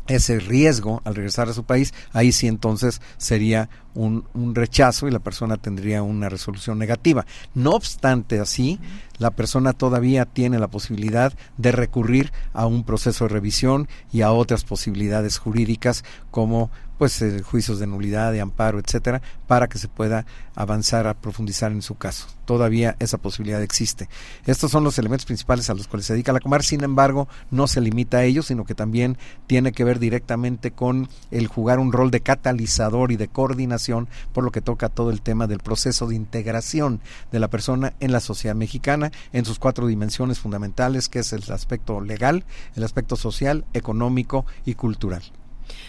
ese 0.09 0.39
riesgo 0.39 1.03
al 1.05 1.15
regresar 1.15 1.49
a 1.49 1.55
su 1.55 1.65
país, 1.65 1.93
ahí 2.13 2.33
sí 2.33 2.47
entonces 2.47 3.01
sería 3.19 3.69
un, 3.97 4.25
un, 4.35 4.55
rechazo 4.55 5.09
y 5.09 5.11
la 5.11 5.19
persona 5.19 5.57
tendría 5.57 6.03
una 6.03 6.29
resolución 6.29 6.79
negativa. 6.79 7.27
No 7.55 7.73
obstante 7.73 8.39
así, 8.39 8.79
la 9.19 9.31
persona 9.31 9.73
todavía 9.73 10.25
tiene 10.27 10.59
la 10.59 10.69
posibilidad 10.69 11.33
de 11.57 11.73
recurrir 11.73 12.33
a 12.53 12.67
un 12.67 12.85
proceso 12.85 13.25
de 13.25 13.35
revisión 13.35 13.89
y 14.13 14.21
a 14.21 14.33
otras 14.33 14.65
posibilidades 14.65 15.39
jurídicas 15.39 16.05
como 16.31 16.71
pues 16.99 17.21
eh, 17.23 17.43
juicios 17.43 17.79
de 17.79 17.87
nulidad, 17.87 18.33
de 18.33 18.41
amparo, 18.41 18.79
etcétera, 18.79 19.21
para 19.47 19.69
que 19.69 19.79
se 19.79 19.89
pueda 19.89 20.25
avanzar 20.55 21.07
a 21.07 21.15
profundizar 21.15 21.73
en 21.73 21.83
su 21.83 21.97
caso. 21.97 22.27
Todavía 22.47 22.97
esa 23.01 23.19
posibilidad 23.19 23.63
existe. 23.63 24.09
Estos 24.47 24.71
son 24.71 24.85
los 24.85 24.99
elementos 24.99 25.27
principales 25.27 25.69
a 25.69 25.75
los 25.75 25.89
cuales 25.89 26.07
se 26.07 26.15
dedica 26.15 26.33
la 26.33 26.41
Comar, 26.41 26.63
sin 26.63 26.85
embargo, 26.85 27.29
no 27.51 27.67
se 27.67 27.81
limita 27.81 28.19
a 28.19 28.25
ellos, 28.25 28.47
sino 28.47 28.65
que 28.65 28.75
también 28.75 29.19
tiene 29.47 29.73
que 29.73 29.85
ver 29.85 29.99
directamente 29.99 30.71
con 30.71 31.09
el 31.31 31.49
jugar 31.49 31.79
un 31.79 31.93
rol 31.93 32.11
de 32.11 32.21
catalizador 32.21 33.13
y 33.13 33.17
de 33.17 33.29
coordinación, 33.29 33.86
por 34.32 34.45
lo 34.45 34.51
que 34.51 34.61
toca 34.61 34.89
todo 34.89 35.11
el 35.11 35.22
tema 35.22 35.47
del 35.47 35.59
proceso 35.59 36.07
de 36.07 36.16
integración 36.16 37.01
de 37.30 37.41
la 37.41 37.49
persona 37.49 37.95
en 38.01 38.12
la 38.12 38.20
sociedad 38.20 38.57
mexicana 38.57 39.12
en 39.32 39.45
sus 39.45 39.59
cuatro 39.59 39.87
dimensiones 39.87 40.39
fundamentales, 40.39 41.09
que 41.09 41.20
es 41.20 41.32
el 41.32 41.43
aspecto 41.53 42.01
legal, 42.01 42.45
el 42.74 42.84
aspecto 42.84 43.16
social, 43.16 43.64
económico 43.72 44.47
y 44.64 44.74
cultural. 44.74 45.22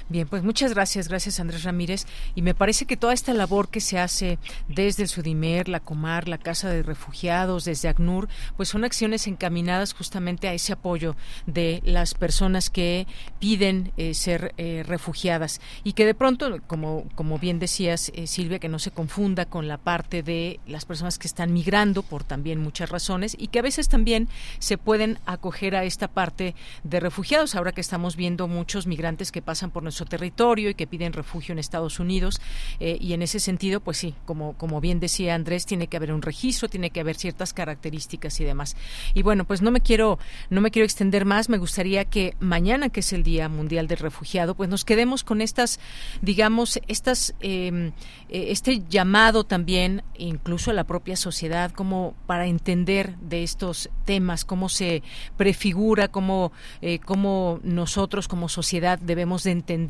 Bien, 0.10 0.26
pues 0.26 0.42
muchas 0.42 0.74
gracias, 0.74 1.10
gracias 1.10 1.42
Andrés 1.42 1.64
Ramírez. 1.64 2.06
Y 2.34 2.42
me 2.42 2.56
parece 2.56 2.86
que 2.86 2.96
toda 2.96 3.14
esta 3.14 3.34
labor 3.34 3.68
que 3.68 3.82
se 3.82 4.00
hace 4.00 4.40
desde 4.70 5.04
el 5.04 5.10
Sudimer, 5.10 5.68
la 5.68 5.82
Comar, 5.82 6.30
la 6.30 6.38
Casa 6.38 6.70
de 6.70 6.82
Refugiados, 6.82 7.66
desde 7.66 7.90
ACNUR, 7.90 8.30
pues 8.56 8.70
son 8.70 8.86
acciones 8.86 9.28
encaminadas 9.28 9.94
justamente 9.94 10.48
a 10.48 10.54
ese 10.54 10.72
apoyo 10.72 11.18
de 11.46 11.82
las 11.84 12.14
personas 12.14 12.70
que 12.70 13.06
piden 13.40 13.92
eh, 13.98 14.14
ser 14.14 14.54
eh, 14.58 14.84
refugiadas 14.88 15.60
y 15.84 15.92
que 15.92 16.06
de 16.06 16.14
pronto, 16.14 16.62
como, 16.68 17.04
como 17.16 17.38
bien 17.38 17.60
decías, 17.60 18.10
eh, 18.16 18.28
Silvia, 18.28 18.60
que 18.60 18.70
no 18.70 18.80
se 18.80 18.92
confunda 18.92 19.46
con 19.46 19.68
la 19.68 19.78
parte 19.78 20.24
de 20.24 20.62
las 20.68 20.86
personas 20.86 21.20
que 21.20 21.28
están 21.28 21.52
migrando 21.52 22.02
por 22.02 22.24
también 22.24 22.62
muchas 22.62 22.90
razones 22.90 23.36
y 23.38 23.48
que 23.48 23.60
a 23.60 23.64
veces 23.64 23.90
también 23.90 24.30
se 24.60 24.78
pueden 24.78 25.20
acoger 25.26 25.76
a 25.76 25.84
esta 25.84 26.08
parte 26.08 26.56
de 26.86 27.02
refugiados, 27.02 27.56
ahora 27.56 27.74
que 27.74 27.82
estamos 27.82 28.16
viendo 28.16 28.48
muchos 28.48 28.88
migrantes 28.88 29.34
que 29.34 29.42
pasan 29.42 29.70
por 29.70 29.84
nuestro 29.84 29.97
territorio 30.06 30.70
y 30.70 30.74
que 30.74 30.88
piden 30.88 31.14
refugio 31.14 31.54
en 31.54 31.60
Estados 31.60 32.00
Unidos. 32.00 32.42
Eh, 32.80 32.98
y 33.00 33.14
en 33.14 33.22
ese 33.22 33.40
sentido, 33.40 33.80
pues 33.80 33.98
sí, 33.98 34.16
como, 34.26 34.54
como 34.54 34.82
bien 34.82 35.00
decía 35.00 35.36
Andrés, 35.36 35.66
tiene 35.66 35.88
que 35.88 35.98
haber 35.98 36.12
un 36.12 36.22
registro, 36.22 36.70
tiene 36.70 36.90
que 36.90 37.00
haber 37.00 37.16
ciertas 37.16 37.54
características 37.54 38.40
y 38.40 38.44
demás. 38.44 38.76
Y 39.14 39.22
bueno, 39.22 39.46
pues 39.46 39.62
no 39.62 39.72
me 39.72 39.82
quiero, 39.82 40.20
no 40.50 40.62
me 40.62 40.72
quiero 40.72 40.86
extender 40.86 41.26
más. 41.26 41.50
Me 41.50 41.58
gustaría 41.58 42.06
que 42.06 42.36
mañana, 42.40 42.90
que 42.90 43.02
es 43.02 43.14
el 43.14 43.24
Día 43.24 43.50
Mundial 43.50 43.88
del 43.88 43.98
Refugiado, 43.98 44.56
pues 44.56 44.70
nos 44.70 44.86
quedemos 44.86 45.24
con 45.24 45.42
estas, 45.42 45.80
digamos, 46.22 46.80
estas, 46.88 47.34
eh, 47.42 47.92
este 48.30 48.84
llamado 48.90 49.44
también, 49.44 50.04
incluso 50.18 50.72
a 50.72 50.74
la 50.74 50.86
propia 50.86 51.16
sociedad, 51.16 51.72
como 51.72 52.16
para 52.26 52.48
entender 52.48 53.18
de 53.18 53.44
estos 53.44 53.90
temas, 54.06 54.46
cómo 54.46 54.70
se 54.70 55.04
prefigura, 55.36 56.08
cómo, 56.08 56.52
eh, 56.82 57.00
cómo 57.00 57.60
nosotros 57.64 58.28
como 58.28 58.50
sociedad 58.50 59.00
debemos 59.00 59.44
de 59.44 59.52
entender 59.52 59.87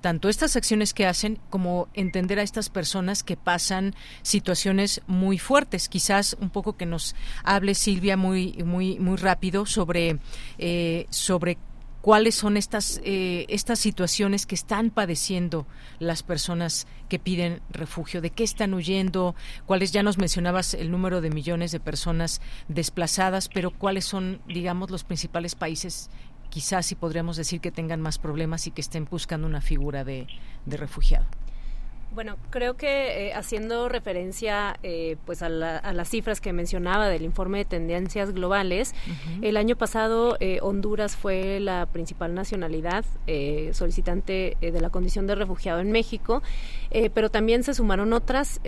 tanto 0.00 0.28
estas 0.28 0.56
acciones 0.56 0.94
que 0.94 1.06
hacen 1.06 1.38
como 1.50 1.88
entender 1.94 2.38
a 2.38 2.42
estas 2.42 2.68
personas 2.68 3.22
que 3.22 3.36
pasan 3.36 3.94
situaciones 4.22 5.02
muy 5.06 5.38
fuertes. 5.38 5.88
Quizás 5.88 6.36
un 6.40 6.50
poco 6.50 6.76
que 6.76 6.86
nos 6.86 7.14
hable 7.44 7.74
Silvia 7.74 8.16
muy 8.16 8.54
muy 8.64 8.98
muy 8.98 9.16
rápido 9.16 9.66
sobre 9.66 10.18
eh, 10.58 11.06
sobre 11.10 11.58
cuáles 12.06 12.36
son 12.36 12.56
estas, 12.56 13.00
eh, 13.02 13.46
estas 13.48 13.80
situaciones 13.80 14.46
que 14.46 14.54
están 14.54 14.90
padeciendo 14.90 15.66
las 15.98 16.22
personas 16.22 16.86
que 17.08 17.18
piden 17.18 17.62
refugio, 17.68 18.20
de 18.20 18.30
qué 18.30 18.44
están 18.44 18.74
huyendo, 18.74 19.34
cuáles, 19.66 19.90
ya 19.90 20.04
nos 20.04 20.16
mencionabas 20.16 20.74
el 20.74 20.92
número 20.92 21.20
de 21.20 21.30
millones 21.30 21.72
de 21.72 21.80
personas 21.80 22.40
desplazadas, 22.68 23.48
pero 23.48 23.72
cuáles 23.72 24.04
son, 24.04 24.40
digamos, 24.46 24.88
los 24.88 25.02
principales 25.02 25.56
países 25.56 26.08
quizás 26.48 26.86
si 26.86 26.94
podríamos 26.94 27.36
decir 27.36 27.60
que 27.60 27.70
tengan 27.70 28.00
más 28.00 28.18
problemas 28.18 28.66
y 28.66 28.70
que 28.70 28.80
estén 28.80 29.06
buscando 29.10 29.46
una 29.46 29.60
figura 29.60 30.04
de 30.04 30.26
refugiado. 30.66 31.26
Bueno, 32.16 32.38
creo 32.48 32.78
que 32.78 33.26
eh, 33.26 33.34
haciendo 33.34 33.90
referencia 33.90 34.78
eh, 34.82 35.16
pues 35.26 35.42
a, 35.42 35.50
las 35.50 36.08
cifras 36.08 36.40
que 36.40 36.54
mencionaba 36.54 37.08
del 37.08 37.20
informe 37.20 37.58
de 37.58 37.66
tendencias 37.66 38.32
globales, 38.32 38.94
el 39.42 39.58
año 39.58 39.76
pasado 39.76 40.38
eh, 40.40 40.58
Honduras 40.62 41.14
fue 41.14 41.60
la 41.60 41.84
principal 41.84 42.32
nacionalidad 42.32 43.04
solicitante 43.72 44.56
de 44.60 44.80
la 44.80 44.88
condición 44.88 45.26
de 45.26 45.34
refugiado 45.34 45.80
en 45.80 45.92
México, 45.92 46.42
pero 47.14 47.30
también 47.30 47.62
se 47.62 47.74
sumaron 47.74 48.12
otras 48.12 48.60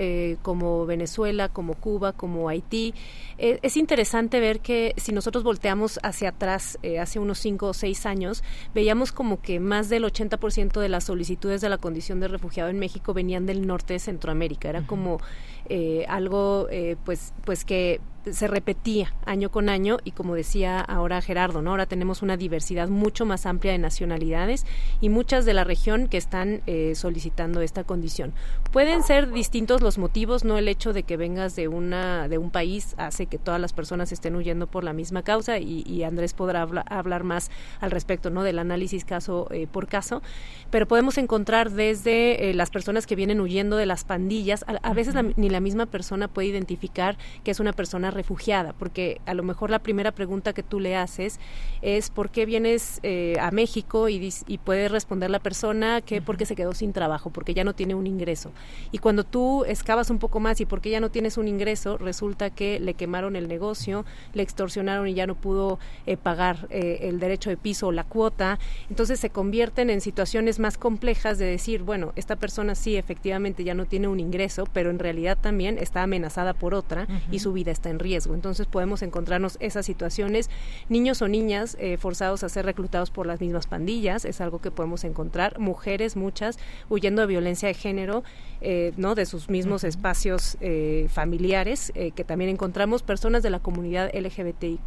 como 0.42 0.86
Venezuela, 0.86 1.48
como 1.48 1.74
Cuba, 1.74 2.12
como 2.12 2.48
Haití. 2.48 2.94
es 3.38 3.76
interesante 3.76 4.40
ver 4.40 4.60
que 4.60 4.94
si 4.96 5.12
nosotros 5.12 5.44
volteamos 5.44 5.98
hacia 6.02 6.30
atrás, 6.30 6.78
hace 7.00 7.18
unos 7.18 7.38
cinco 7.38 7.68
o 7.68 7.74
seis 7.74 8.06
años, 8.06 8.42
veíamos 8.74 9.12
como 9.12 9.40
que 9.40 9.60
más 9.60 9.88
del 9.88 10.04
80% 10.04 10.80
de 10.80 10.88
las 10.88 11.04
solicitudes 11.04 11.60
de 11.60 11.68
la 11.68 11.78
condición 11.78 12.20
de 12.20 12.28
refugiado 12.28 12.70
en 12.70 12.78
México 12.78 13.14
venían 13.14 13.46
del 13.46 13.66
norte 13.66 13.94
de 13.94 13.98
Centroamérica. 13.98 14.68
Era 14.68 14.86
como 14.86 15.20
eh, 15.68 16.06
algo 16.08 16.66
eh, 16.70 16.96
pues, 17.04 17.34
pues 17.44 17.64
que 17.64 18.00
se 18.32 18.46
repetía 18.48 19.14
año 19.26 19.50
con 19.50 19.68
año 19.68 19.98
y 20.04 20.12
como 20.12 20.34
decía 20.34 20.80
ahora 20.80 21.20
Gerardo, 21.20 21.62
¿no? 21.62 21.70
Ahora 21.70 21.86
tenemos 21.86 22.22
una 22.22 22.36
diversidad 22.36 22.88
mucho 22.88 23.26
más 23.26 23.46
amplia 23.46 23.72
de 23.72 23.78
nacionalidades 23.78 24.66
y 25.00 25.08
muchas 25.08 25.44
de 25.44 25.54
la 25.54 25.64
región 25.64 26.08
que 26.08 26.16
están 26.16 26.62
eh, 26.66 26.94
solicitando 26.94 27.60
esta 27.60 27.84
condición. 27.84 28.32
Pueden 28.72 29.02
ser 29.02 29.30
distintos 29.32 29.80
los 29.80 29.98
motivos, 29.98 30.44
no 30.44 30.58
el 30.58 30.68
hecho 30.68 30.92
de 30.92 31.02
que 31.02 31.16
vengas 31.16 31.56
de 31.56 31.68
una 31.68 32.28
de 32.28 32.38
un 32.38 32.50
país 32.50 32.94
hace 32.98 33.26
que 33.26 33.38
todas 33.38 33.60
las 33.60 33.72
personas 33.72 34.12
estén 34.12 34.36
huyendo 34.36 34.66
por 34.66 34.84
la 34.84 34.92
misma 34.92 35.22
causa 35.22 35.58
y, 35.58 35.98
Andrés 36.08 36.32
podrá 36.32 36.62
hablar 36.62 37.24
más 37.24 37.50
al 37.80 37.90
respecto, 37.90 38.30
¿no? 38.30 38.42
Del 38.42 38.58
análisis 38.58 39.04
caso 39.04 39.48
eh, 39.50 39.66
por 39.66 39.88
caso, 39.88 40.22
pero 40.70 40.86
podemos 40.86 41.18
encontrar 41.18 41.70
desde 41.70 42.50
eh, 42.50 42.54
las 42.54 42.70
personas 42.70 43.06
que 43.06 43.16
vienen 43.16 43.40
huyendo 43.40 43.76
de 43.76 43.86
las 43.86 44.04
pandillas, 44.04 44.64
a, 44.66 44.94
veces 44.94 45.14
ni 45.36 45.50
la 45.50 45.60
misma 45.60 45.86
persona 45.86 46.28
puede 46.28 46.48
identificar 46.48 47.16
que 47.44 47.50
es 47.50 47.60
una 47.60 47.72
persona 47.72 48.10
refugiada, 48.18 48.72
porque 48.72 49.20
a 49.26 49.34
lo 49.34 49.44
mejor 49.44 49.70
la 49.70 49.78
primera 49.78 50.10
pregunta 50.10 50.52
que 50.52 50.64
tú 50.64 50.80
le 50.80 50.96
haces 50.96 51.38
es 51.82 52.10
¿por 52.10 52.30
qué 52.30 52.46
vienes 52.46 52.98
eh, 53.04 53.36
a 53.40 53.52
México? 53.52 54.08
Y, 54.08 54.34
y, 54.46 54.58
puede 54.58 54.88
responder 54.88 55.30
la 55.30 55.38
persona 55.38 56.00
que 56.00 56.20
porque 56.20 56.46
se 56.46 56.56
quedó 56.56 56.72
sin 56.74 56.92
trabajo, 56.92 57.30
porque 57.30 57.54
ya 57.54 57.62
no 57.62 57.74
tiene 57.74 57.94
un 57.94 58.08
ingreso. 58.08 58.50
Y 58.90 58.98
cuando 58.98 59.22
tú 59.22 59.64
excavas 59.64 60.10
un 60.10 60.18
poco 60.18 60.40
más 60.40 60.60
y 60.60 60.66
porque 60.66 60.90
ya 60.90 60.98
no 60.98 61.10
tienes 61.10 61.38
un 61.38 61.46
ingreso, 61.46 61.96
resulta 61.96 62.50
que 62.50 62.80
le 62.80 62.94
quemaron 62.94 63.36
el 63.36 63.46
negocio, 63.46 64.04
le 64.34 64.42
extorsionaron 64.42 65.06
y 65.06 65.14
ya 65.14 65.28
no 65.28 65.36
pudo 65.36 65.78
eh, 66.06 66.16
pagar 66.16 66.66
eh, 66.70 66.98
el 67.02 67.20
derecho 67.20 67.50
de 67.50 67.56
piso 67.56 67.86
o 67.86 67.92
la 67.92 68.02
cuota. 68.02 68.58
Entonces 68.90 69.20
se 69.20 69.30
convierten 69.30 69.90
en 69.90 70.00
situaciones 70.00 70.58
más 70.58 70.76
complejas 70.76 71.38
de 71.38 71.46
decir, 71.46 71.84
bueno, 71.84 72.12
esta 72.16 72.34
persona 72.34 72.74
sí 72.74 72.96
efectivamente 72.96 73.62
ya 73.62 73.74
no 73.74 73.84
tiene 73.84 74.08
un 74.08 74.18
ingreso, 74.18 74.64
pero 74.72 74.90
en 74.90 74.98
realidad 74.98 75.38
también 75.40 75.78
está 75.78 76.02
amenazada 76.02 76.52
por 76.52 76.74
otra 76.74 77.06
y 77.30 77.38
su 77.38 77.52
vida 77.52 77.70
está 77.70 77.90
en 77.90 78.00
riesgo. 78.00 78.07
Entonces 78.16 78.66
podemos 78.66 79.02
encontrarnos 79.02 79.56
esas 79.60 79.86
situaciones, 79.86 80.50
niños 80.88 81.22
o 81.22 81.28
niñas 81.28 81.76
eh, 81.78 81.96
forzados 81.98 82.42
a 82.42 82.48
ser 82.48 82.64
reclutados 82.64 83.10
por 83.10 83.26
las 83.26 83.40
mismas 83.40 83.66
pandillas, 83.66 84.24
es 84.24 84.40
algo 84.40 84.60
que 84.60 84.70
podemos 84.70 85.04
encontrar, 85.04 85.58
mujeres 85.58 86.16
muchas 86.16 86.58
huyendo 86.88 87.22
de 87.22 87.28
violencia 87.28 87.68
de 87.68 87.74
género, 87.74 88.24
eh, 88.60 88.92
no 88.96 89.14
de 89.14 89.26
sus 89.26 89.48
mismos 89.48 89.84
espacios 89.84 90.56
eh, 90.60 91.08
familiares, 91.10 91.92
que 92.14 92.24
también 92.24 92.50
encontramos 92.50 93.02
personas 93.02 93.42
de 93.42 93.50
la 93.50 93.60
comunidad 93.60 94.10
LGBTIQ 94.14 94.78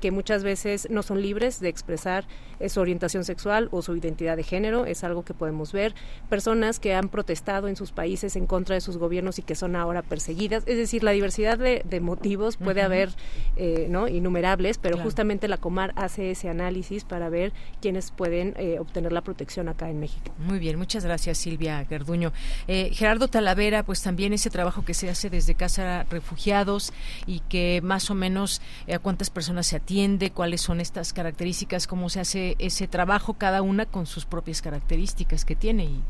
que 0.00 0.10
muchas 0.10 0.42
veces 0.44 0.88
no 0.90 1.02
son 1.02 1.22
libres 1.22 1.60
de 1.60 1.68
expresar 1.68 2.24
su 2.68 2.80
orientación 2.80 3.24
sexual 3.24 3.68
o 3.70 3.82
su 3.82 3.96
identidad 3.96 4.36
de 4.36 4.42
género, 4.42 4.84
es 4.84 5.04
algo 5.04 5.24
que 5.24 5.34
podemos 5.34 5.72
ver, 5.72 5.94
personas 6.28 6.80
que 6.80 6.94
han 6.94 7.08
protestado 7.08 7.68
en 7.68 7.76
sus 7.76 7.92
países 7.92 8.36
en 8.36 8.46
contra 8.46 8.74
de 8.74 8.80
sus 8.80 8.98
gobiernos 8.98 9.38
y 9.38 9.42
que 9.42 9.54
son 9.54 9.76
ahora 9.76 10.02
perseguidas, 10.02 10.64
es 10.66 10.76
decir, 10.76 11.04
la 11.04 11.12
diversidad 11.12 11.58
de, 11.58 11.82
de 11.84 12.00
puede 12.58 12.82
haber 12.82 13.10
eh, 13.56 13.86
¿no? 13.90 14.08
innumerables, 14.08 14.78
pero 14.78 14.98
justamente 14.98 15.48
la 15.48 15.56
Comar 15.56 15.92
hace 15.96 16.30
ese 16.30 16.48
análisis 16.48 17.04
para 17.04 17.28
ver 17.28 17.52
quiénes 17.80 18.10
pueden 18.10 18.54
eh, 18.56 18.78
obtener 18.78 19.12
la 19.12 19.22
protección 19.22 19.68
acá 19.68 19.90
en 19.90 20.00
México. 20.00 20.32
Muy 20.38 20.58
bien, 20.58 20.78
muchas 20.78 21.04
gracias 21.04 21.38
Silvia 21.38 21.84
Garduño. 21.84 22.32
Eh, 22.66 22.77
Gerardo 22.92 23.28
Talavera, 23.28 23.82
pues 23.82 24.02
también 24.02 24.32
ese 24.32 24.50
trabajo 24.50 24.84
que 24.84 24.94
se 24.94 25.10
hace 25.10 25.30
desde 25.30 25.54
Casa 25.54 26.04
Refugiados 26.10 26.92
y 27.26 27.40
que 27.40 27.80
más 27.82 28.10
o 28.10 28.14
menos 28.14 28.60
a 28.92 28.98
cuántas 28.98 29.30
personas 29.30 29.66
se 29.66 29.76
atiende, 29.76 30.30
cuáles 30.30 30.60
son 30.60 30.80
estas 30.80 31.12
características, 31.12 31.86
cómo 31.86 32.08
se 32.08 32.20
hace 32.20 32.56
ese 32.58 32.88
trabajo 32.88 33.34
cada 33.34 33.62
una 33.62 33.86
con 33.86 34.06
sus 34.06 34.24
propias 34.24 34.62
características 34.62 35.44
que 35.44 35.56
tiene 35.56 35.84
y 35.84 36.02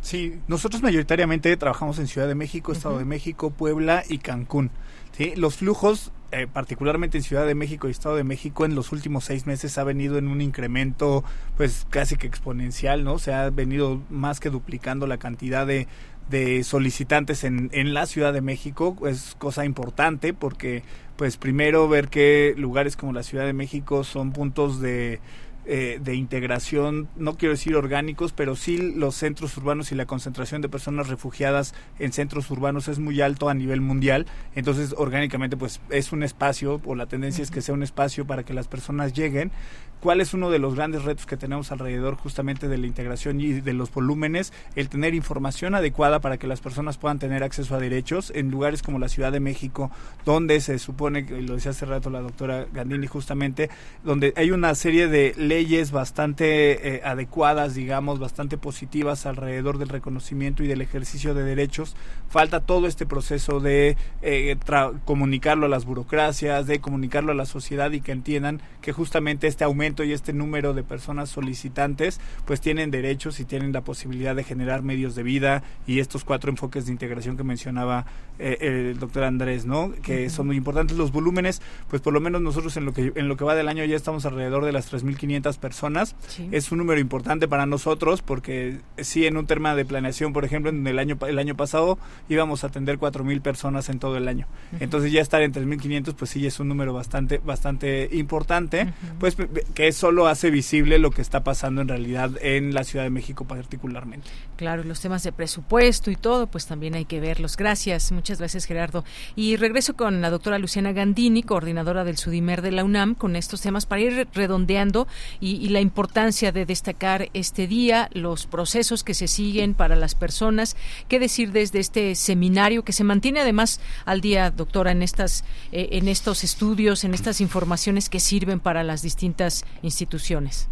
Sí, 0.00 0.38
nosotros 0.48 0.82
mayoritariamente 0.82 1.54
trabajamos 1.56 1.98
en 1.98 2.06
Ciudad 2.06 2.26
de 2.26 2.34
México, 2.34 2.72
Estado 2.72 2.98
de 2.98 3.04
México, 3.04 3.50
Puebla 3.50 4.02
y 4.08 4.18
Cancún. 4.18 4.70
¿sí? 5.12 5.34
Los 5.36 5.56
flujos, 5.56 6.10
eh, 6.32 6.46
particularmente 6.50 7.18
en 7.18 7.24
Ciudad 7.24 7.46
de 7.46 7.54
México 7.54 7.86
y 7.86 7.90
Estado 7.90 8.16
de 8.16 8.24
México, 8.24 8.64
en 8.64 8.74
los 8.74 8.92
últimos 8.92 9.24
seis 9.24 9.46
meses 9.46 9.76
ha 9.76 9.84
venido 9.84 10.16
en 10.16 10.28
un 10.28 10.40
incremento 10.40 11.22
pues 11.56 11.86
casi 11.90 12.16
que 12.16 12.26
exponencial, 12.26 13.04
¿no? 13.04 13.18
Se 13.18 13.34
ha 13.34 13.50
venido 13.50 14.00
más 14.08 14.40
que 14.40 14.48
duplicando 14.48 15.06
la 15.06 15.18
cantidad 15.18 15.66
de, 15.66 15.86
de 16.30 16.64
solicitantes 16.64 17.44
en, 17.44 17.68
en 17.72 17.92
la 17.92 18.06
Ciudad 18.06 18.32
de 18.32 18.40
México. 18.40 18.96
Es 19.06 19.36
cosa 19.38 19.66
importante 19.66 20.32
porque 20.32 20.82
pues 21.16 21.36
primero 21.36 21.86
ver 21.88 22.08
que 22.08 22.54
lugares 22.56 22.96
como 22.96 23.12
la 23.12 23.22
Ciudad 23.22 23.44
de 23.44 23.52
México 23.52 24.04
son 24.04 24.32
puntos 24.32 24.80
de 24.80 25.20
eh, 25.66 26.00
de 26.02 26.14
integración, 26.14 27.08
no 27.16 27.36
quiero 27.36 27.52
decir 27.52 27.76
orgánicos, 27.76 28.32
pero 28.32 28.56
sí 28.56 28.76
los 28.78 29.14
centros 29.14 29.56
urbanos 29.56 29.92
y 29.92 29.94
la 29.94 30.06
concentración 30.06 30.62
de 30.62 30.68
personas 30.68 31.08
refugiadas 31.08 31.74
en 31.98 32.12
centros 32.12 32.50
urbanos 32.50 32.88
es 32.88 32.98
muy 32.98 33.20
alto 33.20 33.48
a 33.48 33.54
nivel 33.54 33.80
mundial, 33.80 34.26
entonces 34.54 34.94
orgánicamente 34.96 35.56
pues 35.56 35.80
es 35.90 36.12
un 36.12 36.22
espacio, 36.22 36.80
o 36.84 36.94
la 36.94 37.06
tendencia 37.06 37.42
es 37.42 37.50
que 37.50 37.62
sea 37.62 37.74
un 37.74 37.82
espacio 37.82 38.26
para 38.26 38.42
que 38.42 38.54
las 38.54 38.68
personas 38.68 39.12
lleguen, 39.12 39.52
cuál 40.00 40.20
es 40.20 40.34
uno 40.34 40.50
de 40.50 40.58
los 40.58 40.74
grandes 40.74 41.04
retos 41.04 41.26
que 41.26 41.36
tenemos 41.36 41.70
alrededor 41.72 42.16
justamente 42.16 42.68
de 42.68 42.78
la 42.78 42.86
integración 42.86 43.40
y 43.40 43.60
de 43.60 43.72
los 43.72 43.92
volúmenes, 43.92 44.52
el 44.74 44.88
tener 44.88 45.14
información 45.14 45.74
adecuada 45.74 46.20
para 46.20 46.38
que 46.38 46.46
las 46.46 46.60
personas 46.60 46.96
puedan 46.96 47.18
tener 47.18 47.42
acceso 47.42 47.74
a 47.74 47.78
derechos 47.78 48.32
en 48.34 48.50
lugares 48.50 48.82
como 48.82 48.98
la 48.98 49.08
Ciudad 49.08 49.30
de 49.30 49.40
México, 49.40 49.90
donde 50.24 50.60
se 50.60 50.78
supone, 50.78 51.22
lo 51.42 51.54
decía 51.54 51.72
hace 51.72 51.86
rato 51.86 52.10
la 52.10 52.20
doctora 52.20 52.66
Gandini 52.72 53.06
justamente, 53.06 53.70
donde 54.02 54.32
hay 54.36 54.50
una 54.50 54.74
serie 54.74 55.06
de 55.06 55.34
leyes 55.50 55.90
bastante 55.90 56.94
eh, 56.94 57.02
adecuadas, 57.04 57.74
digamos, 57.74 58.20
bastante 58.20 58.56
positivas 58.56 59.26
alrededor 59.26 59.78
del 59.78 59.88
reconocimiento 59.88 60.62
y 60.62 60.68
del 60.68 60.80
ejercicio 60.80 61.34
de 61.34 61.42
derechos. 61.42 61.96
Falta 62.28 62.60
todo 62.60 62.86
este 62.86 63.04
proceso 63.04 63.58
de 63.58 63.96
eh, 64.22 64.56
comunicarlo 65.04 65.66
a 65.66 65.68
las 65.68 65.84
burocracias, 65.86 66.68
de 66.68 66.80
comunicarlo 66.80 67.32
a 67.32 67.34
la 67.34 67.46
sociedad 67.46 67.90
y 67.90 68.00
que 68.00 68.12
entiendan 68.12 68.60
que 68.80 68.92
justamente 68.92 69.48
este 69.48 69.64
aumento 69.64 70.04
y 70.04 70.12
este 70.12 70.32
número 70.32 70.72
de 70.72 70.84
personas 70.84 71.30
solicitantes 71.30 72.20
pues 72.44 72.60
tienen 72.60 72.92
derechos 72.92 73.40
y 73.40 73.44
tienen 73.44 73.72
la 73.72 73.80
posibilidad 73.80 74.36
de 74.36 74.44
generar 74.44 74.82
medios 74.82 75.16
de 75.16 75.24
vida 75.24 75.64
y 75.84 75.98
estos 75.98 76.22
cuatro 76.22 76.50
enfoques 76.50 76.86
de 76.86 76.92
integración 76.92 77.36
que 77.36 77.42
mencionaba 77.42 78.06
eh, 78.38 78.58
el 78.60 79.00
doctor 79.00 79.24
Andrés, 79.24 79.66
¿no? 79.66 79.92
Que 80.02 80.30
son 80.30 80.46
muy 80.46 80.56
importantes 80.56 80.96
los 80.96 81.10
volúmenes, 81.10 81.60
pues 81.88 82.00
por 82.00 82.12
lo 82.12 82.20
menos 82.20 82.40
nosotros 82.40 82.76
en 82.76 82.84
lo 82.84 82.92
que 82.92 83.12
en 83.16 83.26
lo 83.26 83.36
que 83.36 83.44
va 83.44 83.56
del 83.56 83.66
año 83.68 83.84
ya 83.84 83.96
estamos 83.96 84.24
alrededor 84.24 84.64
de 84.64 84.72
las 84.72 84.92
3.500 84.92 85.39
personas. 85.58 86.16
Es 86.50 86.72
un 86.72 86.78
número 86.78 87.00
importante 87.00 87.48
para 87.48 87.66
nosotros 87.66 88.22
porque 88.22 88.80
sí 88.98 89.26
en 89.26 89.36
un 89.36 89.46
tema 89.46 89.74
de 89.74 89.84
planeación, 89.84 90.32
por 90.32 90.44
ejemplo, 90.44 90.70
en 90.70 90.86
el 90.86 90.98
año 90.98 91.18
el 91.26 91.38
año 91.38 91.56
pasado 91.56 91.98
íbamos 92.28 92.64
a 92.64 92.68
atender 92.68 92.98
4.000 92.98 93.40
personas 93.40 93.88
en 93.88 93.98
todo 93.98 94.16
el 94.16 94.28
año. 94.28 94.46
Entonces 94.80 95.12
ya 95.12 95.20
estar 95.20 95.42
en 95.42 95.52
3.500 95.52 96.14
pues 96.14 96.30
sí 96.30 96.46
es 96.46 96.60
un 96.60 96.68
número 96.68 96.92
bastante 96.92 97.38
bastante 97.38 98.08
importante, 98.12 98.92
pues 99.18 99.36
que 99.74 99.92
solo 99.92 100.26
hace 100.26 100.50
visible 100.50 100.98
lo 100.98 101.10
que 101.10 101.22
está 101.22 101.42
pasando 101.42 101.82
en 101.82 101.88
realidad 101.88 102.30
en 102.40 102.74
la 102.74 102.84
Ciudad 102.84 103.04
de 103.04 103.10
México 103.10 103.44
particularmente. 103.44 104.28
Claro, 104.56 104.84
los 104.84 105.00
temas 105.00 105.22
de 105.22 105.32
presupuesto 105.32 106.10
y 106.10 106.16
todo, 106.16 106.46
pues 106.46 106.66
también 106.66 106.94
hay 106.94 107.04
que 107.04 107.20
verlos. 107.20 107.56
Gracias, 107.56 108.12
muchas 108.12 108.38
gracias 108.38 108.64
Gerardo. 108.64 109.04
Y 109.36 109.56
regreso 109.56 109.94
con 109.94 110.20
la 110.20 110.30
doctora 110.30 110.58
Luciana 110.58 110.92
Gandini, 110.92 111.42
coordinadora 111.42 112.04
del 112.04 112.16
SUDIMER 112.16 112.62
de 112.62 112.72
la 112.72 112.84
UNAM, 112.84 113.14
con 113.14 113.36
estos 113.36 113.60
temas 113.60 113.86
para 113.86 114.02
ir 114.02 114.28
redondeando 114.32 115.06
y, 115.40 115.68
la 115.70 115.80
importancia 115.80 116.50
de 116.52 116.66
destacar 116.66 117.28
este 117.32 117.66
día, 117.66 118.08
los 118.12 118.46
procesos 118.46 119.04
que 119.04 119.14
se 119.14 119.28
siguen 119.28 119.74
para 119.74 119.94
las 119.94 120.14
personas. 120.14 120.76
¿Qué 121.08 121.20
decir 121.20 121.52
desde 121.52 121.78
este 121.78 122.14
seminario 122.14 122.82
que 122.82 122.92
se 122.92 123.04
mantiene 123.04 123.40
además 123.40 123.80
al 124.04 124.20
día, 124.20 124.50
doctora, 124.50 124.90
en 124.92 125.02
estas, 125.02 125.44
eh, 125.72 125.90
en 125.92 126.08
estos 126.08 126.42
estudios, 126.44 127.04
en 127.04 127.14
estas 127.14 127.40
informaciones 127.40 128.08
que 128.08 128.20
sirven 128.20 128.60
para 128.60 128.82
las 128.82 129.02
distintas 129.02 129.64
instituciones. 129.82 130.68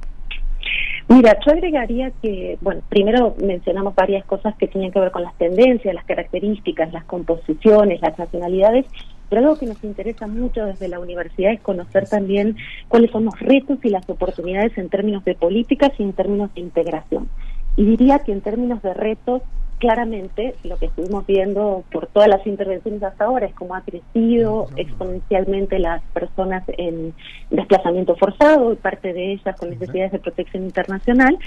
Mira, 1.09 1.39
yo 1.45 1.53
agregaría 1.53 2.13
que, 2.21 2.59
bueno, 2.61 2.83
primero 2.91 3.35
mencionamos 3.43 3.95
varias 3.95 4.27
cosas 4.27 4.55
que 4.57 4.69
tienen 4.69 4.93
que 4.93 5.01
ver 5.01 5.11
con 5.11 5.23
las 5.23 5.35
tendencias, 5.39 5.95
las 5.95 6.05
características, 6.05 6.93
las 6.93 7.05
composiciones, 7.05 8.03
las 8.03 8.19
nacionalidades, 8.19 8.85
pero 9.29 9.43
algo 9.43 9.59
que 9.59 9.67
nos 9.67 9.83
interesa 9.85 10.27
mucho 10.27 10.65
desde 10.65 10.89
la 10.89 11.01
universidad 11.01 11.53
es 11.53 11.61
conocer 11.61 12.09
también 12.09 12.57
cuáles 12.89 13.11
son 13.11 13.27
los 13.27 13.39
retos 13.41 13.79
y 13.83 13.91
las 13.91 14.09
oportunidades 14.09 14.77
en 14.79 14.89
términos 14.89 15.25
de 15.25 15.35
políticas 15.35 15.93
y 15.99 16.03
en 16.03 16.13
términos 16.13 16.53
de 16.55 16.61
integración. 16.63 17.29
Y 17.77 17.85
diría 17.85 18.21
que 18.21 18.33
en 18.33 18.41
términos 18.41 18.83
de 18.83 18.95
retos, 18.95 19.43
claramente 19.79 20.57
lo 20.65 20.77
que 20.77 20.87
estuvimos 20.87 21.25
viendo 21.27 21.85
por 21.93 22.09
todas 22.09 22.29
las 22.29 22.45
intervenciones 22.47 23.03
hasta 23.03 23.25
ahora 23.25 23.47
es 23.47 23.55
cómo 23.55 23.77
ha 23.77 23.83
crecido 23.83 24.69
exponencialmente 24.77 25.79
las 25.79 26.03
personas 26.13 26.65
en 26.77 27.15
desplazamiento 27.51 28.17
forzado 28.17 28.73
y 28.73 28.77
parte 28.77 29.13
de 29.13 29.35
ellas 29.35 29.57
con 29.57 29.71
necesidades 29.71 30.13
de 30.13 30.19
protección 30.19 30.65
internacional, 30.65 31.39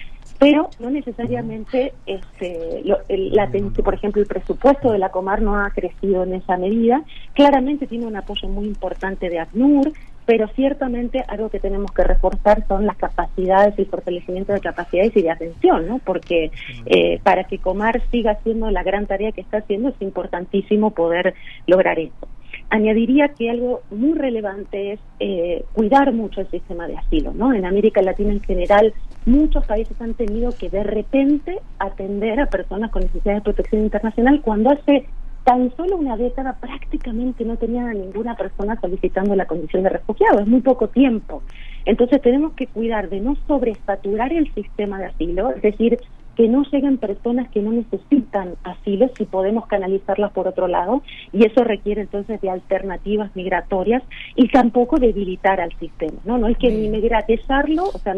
pero 0.41 0.71
no 0.79 0.89
necesariamente 0.89 1.93
este, 2.07 2.81
la, 2.83 3.51
por 3.83 3.93
ejemplo 3.93 4.23
el 4.23 4.27
presupuesto 4.27 4.91
de 4.91 4.97
la 4.97 5.09
Comar 5.09 5.39
no 5.39 5.63
ha 5.63 5.69
crecido 5.69 6.23
en 6.23 6.33
esa 6.33 6.57
medida, 6.57 7.03
claramente 7.33 7.85
tiene 7.85 8.07
un 8.07 8.15
apoyo 8.15 8.49
muy 8.49 8.65
importante 8.65 9.29
de 9.29 9.37
ACNUR, 9.37 9.93
pero 10.25 10.47
ciertamente 10.55 11.23
algo 11.27 11.49
que 11.51 11.59
tenemos 11.59 11.91
que 11.91 12.03
reforzar 12.03 12.65
son 12.67 12.87
las 12.87 12.97
capacidades 12.97 13.75
y 13.77 13.81
el 13.83 13.87
fortalecimiento 13.87 14.51
de 14.51 14.61
capacidades 14.61 15.15
y 15.15 15.21
de 15.21 15.29
atención, 15.29 15.87
¿no? 15.87 15.99
Porque 15.99 16.49
eh, 16.87 17.19
para 17.21 17.43
que 17.43 17.59
Comar 17.59 18.01
siga 18.09 18.31
haciendo 18.31 18.71
la 18.71 18.81
gran 18.81 19.05
tarea 19.05 19.31
que 19.33 19.41
está 19.41 19.57
haciendo 19.57 19.89
es 19.89 20.01
importantísimo 20.01 20.89
poder 20.89 21.35
lograr 21.67 21.99
esto. 21.99 22.27
Añadiría 22.71 23.27
que 23.27 23.51
algo 23.51 23.81
muy 23.91 24.17
relevante 24.17 24.93
es 24.93 24.99
eh, 25.19 25.65
cuidar 25.73 26.11
mucho 26.13 26.41
el 26.41 26.49
sistema 26.49 26.87
de 26.87 26.97
asilo, 26.97 27.31
¿no? 27.31 27.53
En 27.53 27.65
América 27.65 28.01
Latina 28.01 28.31
en 28.31 28.41
general 28.41 28.93
muchos 29.25 29.65
países 29.65 29.99
han 30.01 30.13
tenido 30.13 30.51
que 30.51 30.69
de 30.69 30.83
repente 30.83 31.59
atender 31.79 32.39
a 32.39 32.47
personas 32.47 32.91
con 32.91 33.03
necesidades 33.03 33.41
de 33.41 33.53
protección 33.53 33.83
internacional 33.83 34.41
cuando 34.41 34.71
hace 34.71 35.05
tan 35.43 35.75
solo 35.75 35.97
una 35.97 36.17
década 36.17 36.57
prácticamente 36.59 37.43
no 37.45 37.57
tenía 37.57 37.83
ninguna 37.93 38.35
persona 38.35 38.79
solicitando 38.79 39.35
la 39.35 39.45
condición 39.45 39.83
de 39.83 39.89
refugiado, 39.89 40.39
es 40.39 40.47
muy 40.47 40.61
poco 40.61 40.89
tiempo. 40.89 41.41
Entonces 41.85 42.21
tenemos 42.21 42.53
que 42.53 42.67
cuidar 42.67 43.09
de 43.09 43.21
no 43.21 43.35
sobresaturar 43.47 44.31
el 44.33 44.53
sistema 44.53 44.99
de 44.99 45.05
asilo, 45.05 45.51
es 45.51 45.61
decir, 45.61 45.99
que 46.41 46.47
no 46.47 46.63
lleguen 46.63 46.97
personas 46.97 47.51
que 47.51 47.61
no 47.61 47.71
necesitan 47.71 48.55
asilo 48.63 49.11
si 49.15 49.25
podemos 49.25 49.67
canalizarlas 49.67 50.31
por 50.31 50.47
otro 50.47 50.67
lado 50.67 51.03
y 51.31 51.45
eso 51.45 51.63
requiere 51.63 52.01
entonces 52.01 52.41
de 52.41 52.49
alternativas 52.49 53.29
migratorias 53.35 54.01
y 54.35 54.47
tampoco 54.47 54.97
debilitar 54.97 55.61
al 55.61 55.71
sistema, 55.77 56.17
¿no? 56.25 56.39
No 56.39 56.47
hay 56.47 56.55
que 56.55 56.71
ni 56.71 56.89
migratizarlo, 56.89 57.83
o 57.83 57.99
sea, 57.99 58.15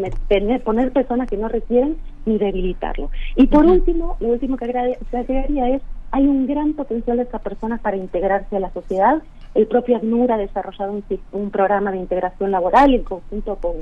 poner 0.64 0.90
personas 0.92 1.28
que 1.28 1.36
no 1.36 1.48
requieren 1.48 1.98
ni 2.24 2.38
debilitarlo. 2.38 3.10
Y 3.36 3.46
por 3.46 3.66
último, 3.66 4.16
lo 4.20 4.28
último 4.28 4.56
que 4.56 4.64
agregaría 4.64 5.68
es 5.68 5.82
hay 6.10 6.26
un 6.26 6.46
gran 6.46 6.72
potencial 6.72 7.18
de 7.18 7.24
estas 7.24 7.42
personas 7.42 7.82
para 7.82 7.98
integrarse 7.98 8.56
a 8.56 8.60
la 8.60 8.72
sociedad. 8.72 9.22
El 9.54 9.66
propio 9.66 9.98
ACNUR 9.98 10.32
ha 10.32 10.38
desarrollado 10.38 10.92
un, 10.92 11.04
un 11.32 11.50
programa 11.50 11.90
de 11.90 11.98
integración 11.98 12.52
laboral 12.52 12.94
en 12.94 13.04
conjunto 13.04 13.56
con 13.56 13.74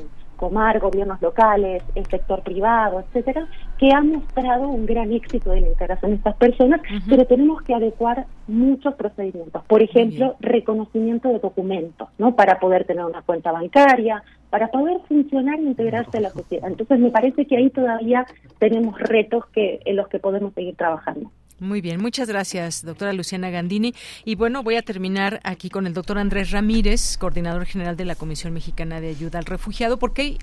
Comar, 0.43 0.81
gobiernos 0.81 1.23
locales, 1.23 1.85
el 1.95 2.05
sector 2.07 2.43
privado, 2.43 2.99
etcétera, 2.99 3.47
que 3.79 3.93
ha 3.93 4.03
mostrado 4.03 4.67
un 4.71 4.87
gran 4.87 5.13
éxito 5.13 5.53
de 5.53 5.61
la 5.61 5.69
integración 5.69 6.11
de 6.11 6.17
estas 6.17 6.35
personas, 6.35 6.81
pero 7.09 7.25
tenemos 7.27 7.63
que 7.63 7.73
adecuar 7.73 8.27
muchos 8.49 8.93
procedimientos. 8.95 9.63
Por 9.67 9.85
ejemplo, 9.85 10.35
reconocimiento 10.41 11.29
de 11.29 11.39
documentos, 11.39 12.09
¿no? 12.19 12.35
Para 12.35 12.59
poder 12.59 12.85
tener 12.87 13.05
una 13.05 13.23
cuenta 13.23 13.53
bancaria, 13.53 14.25
para 14.51 14.67
poder 14.67 14.99
funcionar 15.07 15.61
e 15.61 15.63
integrarse 15.63 16.19
a 16.19 16.23
la 16.23 16.31
sociedad. 16.31 16.69
Entonces, 16.69 16.99
me 16.99 17.13
parece 17.13 17.47
que 17.47 17.57
ahí 17.57 17.71
todavía 17.71 18.27
tenemos 18.59 18.99
retos 18.99 19.47
que 19.53 19.79
en 19.85 19.95
los 19.95 20.09
que 20.09 20.19
podemos 20.19 20.55
seguir 20.55 20.75
trabajando. 20.75 21.31
Muy 21.63 21.81
bien, 21.81 22.03
muchas 22.03 22.27
gracias, 22.27 22.85
doctora 22.85 23.13
Luciana 23.13 23.49
Gandini. 23.49 23.95
Y 24.25 24.35
bueno, 24.35 24.65
voy 24.65 24.75
a 24.75 24.83
terminar 24.83 25.39
aquí 25.45 25.71
con 25.71 25.87
el 25.87 25.95
doctor 25.95 26.19
Andrés 26.19 26.51
Ramírez, 26.51 27.17
coordinador 27.17 27.67
general 27.67 27.97
de 27.97 28.05
la 28.05 28.17
Comisión 28.17 28.53
Mexicana 28.53 29.01
de 29.01 29.11
Ayuda 29.11 29.39
al 29.39 29.45
Refugiado, 29.45 29.97
porque 29.97 30.39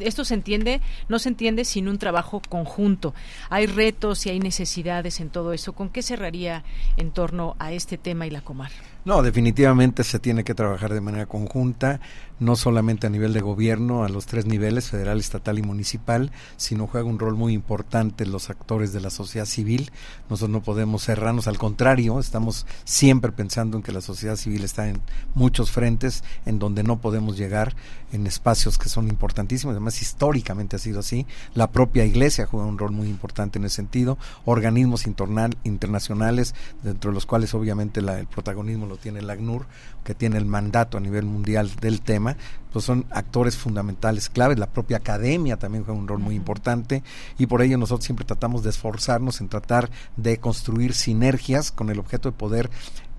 esto 0.00 0.24
se 0.24 0.34
entiende, 0.34 0.80
no 1.08 1.20
se 1.20 1.28
entiende 1.28 1.64
sin 1.64 1.86
un 1.86 1.98
trabajo 1.98 2.42
conjunto. 2.48 3.14
Hay 3.48 3.66
retos 3.66 4.26
y 4.26 4.30
hay 4.30 4.40
necesidades 4.40 5.20
en 5.20 5.30
todo 5.30 5.52
eso. 5.52 5.72
¿Con 5.72 5.88
qué 5.88 6.02
cerraría 6.02 6.64
en 6.96 7.12
torno 7.12 7.54
a 7.60 7.70
este 7.70 7.96
tema 7.96 8.26
y 8.26 8.30
la 8.30 8.40
Comar? 8.40 8.72
No, 9.04 9.22
definitivamente 9.22 10.02
se 10.02 10.18
tiene 10.18 10.42
que 10.42 10.54
trabajar 10.54 10.92
de 10.92 11.00
manera 11.00 11.26
conjunta 11.26 12.00
no 12.38 12.56
solamente 12.56 13.06
a 13.06 13.10
nivel 13.10 13.32
de 13.32 13.40
gobierno, 13.40 14.04
a 14.04 14.08
los 14.08 14.26
tres 14.26 14.46
niveles, 14.46 14.90
federal, 14.90 15.18
estatal 15.18 15.58
y 15.58 15.62
municipal, 15.62 16.30
sino 16.56 16.86
juega 16.86 17.08
un 17.08 17.18
rol 17.18 17.34
muy 17.34 17.52
importante 17.52 18.26
los 18.26 18.50
actores 18.50 18.92
de 18.92 19.00
la 19.00 19.10
sociedad 19.10 19.46
civil. 19.46 19.90
Nosotros 20.28 20.50
no 20.50 20.62
podemos 20.62 21.04
cerrarnos, 21.04 21.46
al 21.46 21.58
contrario, 21.58 22.18
estamos 22.18 22.66
siempre 22.84 23.32
pensando 23.32 23.76
en 23.76 23.82
que 23.82 23.92
la 23.92 24.00
sociedad 24.00 24.36
civil 24.36 24.64
está 24.64 24.88
en 24.88 25.00
muchos 25.34 25.70
frentes 25.70 26.24
en 26.44 26.58
donde 26.58 26.82
no 26.82 27.00
podemos 27.00 27.36
llegar, 27.36 27.74
en 28.12 28.26
espacios 28.26 28.78
que 28.78 28.88
son 28.88 29.08
importantísimos, 29.08 29.72
además 29.72 30.00
históricamente 30.00 30.76
ha 30.76 30.78
sido 30.78 31.00
así. 31.00 31.26
La 31.54 31.70
propia 31.70 32.04
iglesia 32.04 32.46
juega 32.46 32.66
un 32.66 32.78
rol 32.78 32.92
muy 32.92 33.08
importante 33.08 33.58
en 33.58 33.64
ese 33.64 33.76
sentido, 33.76 34.16
organismos 34.44 35.06
internacionales, 35.06 36.54
dentro 36.82 37.10
de 37.10 37.14
los 37.14 37.26
cuales 37.26 37.52
obviamente 37.54 38.00
el 38.00 38.26
protagonismo 38.26 38.86
lo 38.86 38.96
tiene 38.96 39.20
el 39.20 39.30
ACNUR, 39.30 39.66
que 40.06 40.14
tiene 40.14 40.38
el 40.38 40.46
mandato 40.46 40.96
a 40.96 41.00
nivel 41.00 41.24
mundial 41.24 41.72
del 41.80 42.00
tema, 42.00 42.36
pues 42.72 42.84
son 42.84 43.06
actores 43.10 43.56
fundamentales, 43.56 44.30
claves. 44.30 44.56
La 44.56 44.70
propia 44.70 44.98
academia 44.98 45.56
también 45.56 45.84
juega 45.84 45.98
un 45.98 46.06
rol 46.06 46.20
muy 46.20 46.36
importante 46.36 47.02
y 47.38 47.46
por 47.46 47.60
ello 47.60 47.76
nosotros 47.76 48.04
siempre 48.04 48.24
tratamos 48.24 48.62
de 48.62 48.70
esforzarnos 48.70 49.40
en 49.40 49.48
tratar 49.48 49.90
de 50.16 50.38
construir 50.38 50.94
sinergias 50.94 51.72
con 51.72 51.90
el 51.90 51.98
objeto 51.98 52.30
de 52.30 52.36
poder 52.36 52.70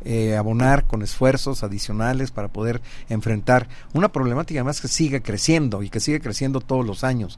eh, 0.06 0.38
abonar 0.38 0.86
con 0.86 1.02
esfuerzos 1.02 1.64
adicionales 1.64 2.32
para 2.32 2.48
poder 2.48 2.82
enfrentar 3.10 3.68
una 3.94 4.10
problemática 4.10 4.64
más 4.64 4.80
que 4.80 4.88
sigue 4.88 5.22
creciendo 5.22 5.84
y 5.84 5.90
que 5.90 6.00
sigue 6.00 6.22
creciendo 6.22 6.62
todos 6.62 6.86
los 6.86 7.04
años. 7.04 7.38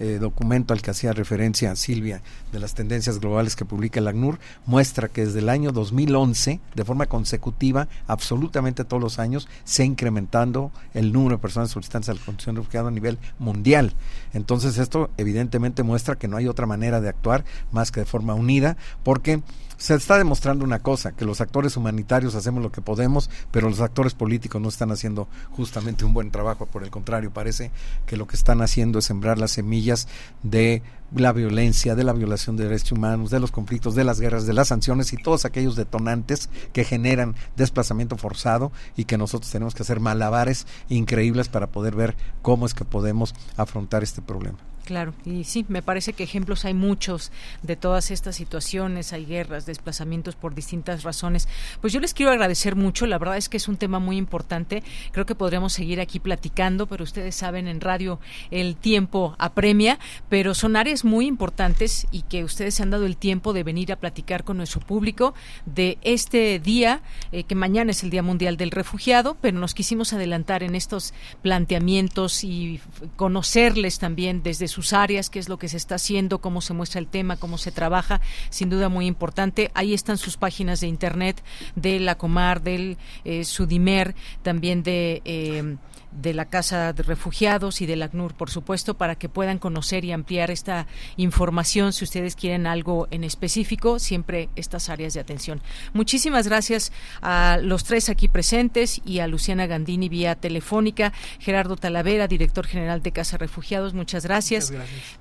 Este 0.00 0.18
documento 0.18 0.72
al 0.72 0.80
que 0.80 0.90
hacía 0.90 1.12
referencia 1.12 1.76
Silvia 1.76 2.22
de 2.52 2.58
las 2.58 2.72
tendencias 2.72 3.20
globales 3.20 3.54
que 3.54 3.66
publica 3.66 4.00
el 4.00 4.08
ACNUR 4.08 4.38
muestra 4.64 5.08
que 5.08 5.26
desde 5.26 5.40
el 5.40 5.50
año 5.50 5.72
2011, 5.72 6.58
de 6.74 6.84
forma 6.86 7.04
consecutiva, 7.04 7.86
absolutamente 8.06 8.84
todos 8.84 9.02
los 9.02 9.18
años, 9.18 9.46
se 9.64 9.82
ha 9.82 9.84
incrementando 9.84 10.72
el 10.94 11.12
número 11.12 11.36
de 11.36 11.42
personas 11.42 11.70
solicitantes 11.70 12.08
a 12.08 12.14
la 12.14 12.20
condición 12.24 12.54
de 12.54 12.62
refugiado 12.62 12.88
a 12.88 12.90
nivel 12.90 13.18
mundial. 13.38 13.92
Entonces 14.32 14.78
esto 14.78 15.10
evidentemente 15.18 15.82
muestra 15.82 16.16
que 16.16 16.28
no 16.28 16.38
hay 16.38 16.48
otra 16.48 16.64
manera 16.64 17.02
de 17.02 17.10
actuar 17.10 17.44
más 17.70 17.92
que 17.92 18.00
de 18.00 18.06
forma 18.06 18.32
unida, 18.32 18.78
porque 19.04 19.42
se 19.80 19.94
está 19.94 20.18
demostrando 20.18 20.62
una 20.62 20.80
cosa, 20.80 21.12
que 21.12 21.24
los 21.24 21.40
actores 21.40 21.74
humanitarios 21.74 22.34
hacemos 22.34 22.62
lo 22.62 22.70
que 22.70 22.82
podemos, 22.82 23.30
pero 23.50 23.70
los 23.70 23.80
actores 23.80 24.12
políticos 24.12 24.60
no 24.60 24.68
están 24.68 24.92
haciendo 24.92 25.26
justamente 25.52 26.04
un 26.04 26.12
buen 26.12 26.30
trabajo, 26.30 26.66
por 26.66 26.84
el 26.84 26.90
contrario, 26.90 27.32
parece 27.32 27.70
que 28.04 28.18
lo 28.18 28.26
que 28.26 28.36
están 28.36 28.60
haciendo 28.60 28.98
es 28.98 29.06
sembrar 29.06 29.38
las 29.38 29.52
semillas 29.52 30.06
de 30.42 30.82
la 31.16 31.32
violencia, 31.32 31.94
de 31.94 32.04
la 32.04 32.12
violación 32.12 32.58
de 32.58 32.64
derechos 32.64 32.92
humanos, 32.92 33.30
de 33.30 33.40
los 33.40 33.52
conflictos, 33.52 33.94
de 33.94 34.04
las 34.04 34.20
guerras, 34.20 34.44
de 34.44 34.52
las 34.52 34.68
sanciones 34.68 35.14
y 35.14 35.16
todos 35.16 35.46
aquellos 35.46 35.76
detonantes 35.76 36.50
que 36.74 36.84
generan 36.84 37.34
desplazamiento 37.56 38.18
forzado 38.18 38.72
y 38.98 39.06
que 39.06 39.16
nosotros 39.16 39.50
tenemos 39.50 39.74
que 39.74 39.82
hacer 39.82 39.98
malabares 39.98 40.66
increíbles 40.90 41.48
para 41.48 41.68
poder 41.68 41.96
ver 41.96 42.16
cómo 42.42 42.66
es 42.66 42.74
que 42.74 42.84
podemos 42.84 43.34
afrontar 43.56 44.02
este 44.02 44.20
problema. 44.20 44.58
Claro, 44.90 45.14
y 45.24 45.44
sí, 45.44 45.64
me 45.68 45.82
parece 45.82 46.14
que 46.14 46.24
ejemplos 46.24 46.64
hay 46.64 46.74
muchos 46.74 47.30
de 47.62 47.76
todas 47.76 48.10
estas 48.10 48.34
situaciones, 48.34 49.12
hay 49.12 49.24
guerras, 49.24 49.64
desplazamientos 49.64 50.34
por 50.34 50.52
distintas 50.52 51.04
razones. 51.04 51.46
Pues 51.80 51.92
yo 51.92 52.00
les 52.00 52.12
quiero 52.12 52.32
agradecer 52.32 52.74
mucho, 52.74 53.06
la 53.06 53.16
verdad 53.16 53.36
es 53.36 53.48
que 53.48 53.58
es 53.58 53.68
un 53.68 53.76
tema 53.76 54.00
muy 54.00 54.16
importante, 54.16 54.82
creo 55.12 55.26
que 55.26 55.36
podríamos 55.36 55.74
seguir 55.74 56.00
aquí 56.00 56.18
platicando, 56.18 56.88
pero 56.88 57.04
ustedes 57.04 57.36
saben, 57.36 57.68
en 57.68 57.80
radio 57.80 58.18
el 58.50 58.74
tiempo 58.74 59.36
apremia, 59.38 60.00
pero 60.28 60.54
son 60.54 60.74
áreas 60.74 61.04
muy 61.04 61.28
importantes 61.28 62.08
y 62.10 62.22
que 62.22 62.42
ustedes 62.42 62.74
se 62.74 62.82
han 62.82 62.90
dado 62.90 63.06
el 63.06 63.16
tiempo 63.16 63.52
de 63.52 63.62
venir 63.62 63.92
a 63.92 63.96
platicar 63.96 64.42
con 64.42 64.56
nuestro 64.56 64.80
público 64.80 65.34
de 65.66 65.98
este 66.02 66.58
día, 66.58 67.00
eh, 67.30 67.44
que 67.44 67.54
mañana 67.54 67.92
es 67.92 68.02
el 68.02 68.10
Día 68.10 68.24
Mundial 68.24 68.56
del 68.56 68.72
Refugiado, 68.72 69.36
pero 69.40 69.56
nos 69.56 69.72
quisimos 69.72 70.12
adelantar 70.12 70.64
en 70.64 70.74
estos 70.74 71.14
planteamientos 71.42 72.42
y 72.42 72.80
conocerles 73.14 74.00
también 74.00 74.42
desde 74.42 74.66
su 74.66 74.79
áreas, 74.92 75.30
qué 75.30 75.38
es 75.38 75.48
lo 75.48 75.58
que 75.58 75.68
se 75.68 75.76
está 75.76 75.96
haciendo, 75.96 76.40
cómo 76.40 76.60
se 76.60 76.74
muestra 76.74 76.98
el 77.00 77.06
tema, 77.06 77.36
cómo 77.36 77.58
se 77.58 77.72
trabaja, 77.72 78.20
sin 78.50 78.70
duda 78.70 78.88
muy 78.88 79.06
importante. 79.06 79.70
Ahí 79.74 79.94
están 79.94 80.18
sus 80.18 80.36
páginas 80.36 80.80
de 80.80 80.86
internet 80.86 81.42
de 81.76 82.00
la 82.00 82.16
Comar, 82.16 82.62
del 82.62 82.96
eh, 83.24 83.44
Sudimer, 83.44 84.14
también 84.42 84.82
de 84.82 85.22
eh, 85.24 85.76
de 86.12 86.34
la 86.34 86.46
Casa 86.46 86.92
de 86.92 87.02
Refugiados 87.02 87.80
y 87.80 87.86
del 87.86 88.02
ACNUR, 88.02 88.34
por 88.34 88.50
supuesto, 88.50 88.94
para 88.94 89.14
que 89.14 89.28
puedan 89.28 89.58
conocer 89.58 90.04
y 90.04 90.12
ampliar 90.12 90.50
esta 90.50 90.86
información 91.16 91.92
si 91.92 92.04
ustedes 92.04 92.36
quieren 92.36 92.66
algo 92.66 93.08
en 93.10 93.24
específico, 93.24 93.98
siempre 93.98 94.48
estas 94.56 94.88
áreas 94.88 95.14
de 95.14 95.20
atención. 95.20 95.60
Muchísimas 95.92 96.48
gracias 96.48 96.92
a 97.22 97.58
los 97.62 97.84
tres 97.84 98.08
aquí 98.08 98.28
presentes 98.28 99.00
y 99.04 99.20
a 99.20 99.26
Luciana 99.26 99.66
Gandini 99.66 100.08
vía 100.08 100.34
telefónica, 100.34 101.12
Gerardo 101.38 101.76
Talavera, 101.76 102.26
director 102.26 102.66
general 102.66 103.02
de 103.02 103.12
Casa 103.12 103.38
Refugiados, 103.38 103.94
muchas 103.94 104.24
gracias. 104.24 104.72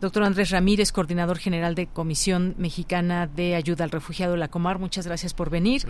Doctor 0.01 0.23
Andrés 0.23 0.49
Ramírez, 0.49 0.91
coordinador 0.91 1.37
general 1.37 1.75
de 1.75 1.87
Comisión 1.87 2.55
Mexicana 2.57 3.27
de 3.27 3.55
Ayuda 3.55 3.83
al 3.83 3.91
Refugiado 3.91 4.35
La 4.37 4.47
Comar, 4.47 4.79
muchas 4.79 5.05
gracias 5.05 5.33
por 5.33 5.49
venir. 5.49 5.83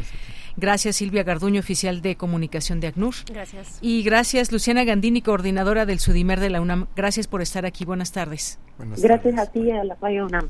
Gracias, 0.58 0.98
Silvia 0.98 1.24
Garduño, 1.24 1.60
oficial 1.60 2.02
de 2.02 2.16
comunicación 2.16 2.80
de 2.80 2.88
ACNUR. 2.88 3.16
Gracias. 3.28 3.78
Y 3.82 4.04
gracias 4.04 4.52
Luciana 4.52 4.84
Gandini, 4.90 5.22
coordinadora 5.22 5.86
del 5.86 6.00
Sudimer 6.00 6.40
de 6.40 6.50
la 6.50 6.62
UNAM. 6.62 6.88
Gracias 6.96 7.28
por 7.28 7.44
estar 7.44 7.68
aquí. 7.68 7.86
Buenas 7.86 8.12
tardes. 8.12 8.58
gracias 8.78 9.38
a 9.38 9.46
ti 9.46 9.60
y 9.60 9.70
a 9.72 9.84
la 9.84 9.94
Radio 10.02 10.26
UNAM. 10.26 10.50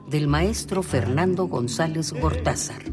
del 0.11 0.27
maestro 0.27 0.83
Fernando 0.83 1.47
González 1.47 2.11
Gortázar. 2.11 2.83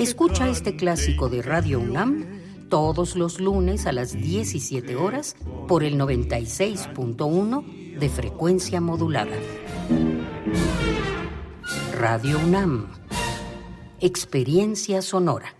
Escucha 0.00 0.48
este 0.48 0.74
clásico 0.74 1.28
de 1.28 1.42
Radio 1.42 1.80
UNAM 1.80 2.24
todos 2.70 3.14
los 3.14 3.40
lunes 3.40 3.86
a 3.86 3.92
las 3.92 4.14
17 4.14 4.96
horas 4.96 5.36
por 5.68 5.84
el 5.84 5.98
96.1 5.98 7.98
de 7.98 8.08
frecuencia 8.08 8.80
modulada. 8.80 9.36
Radio 11.98 12.38
UNAM. 12.38 12.88
Experiencia 14.00 15.02
sonora. 15.02 15.59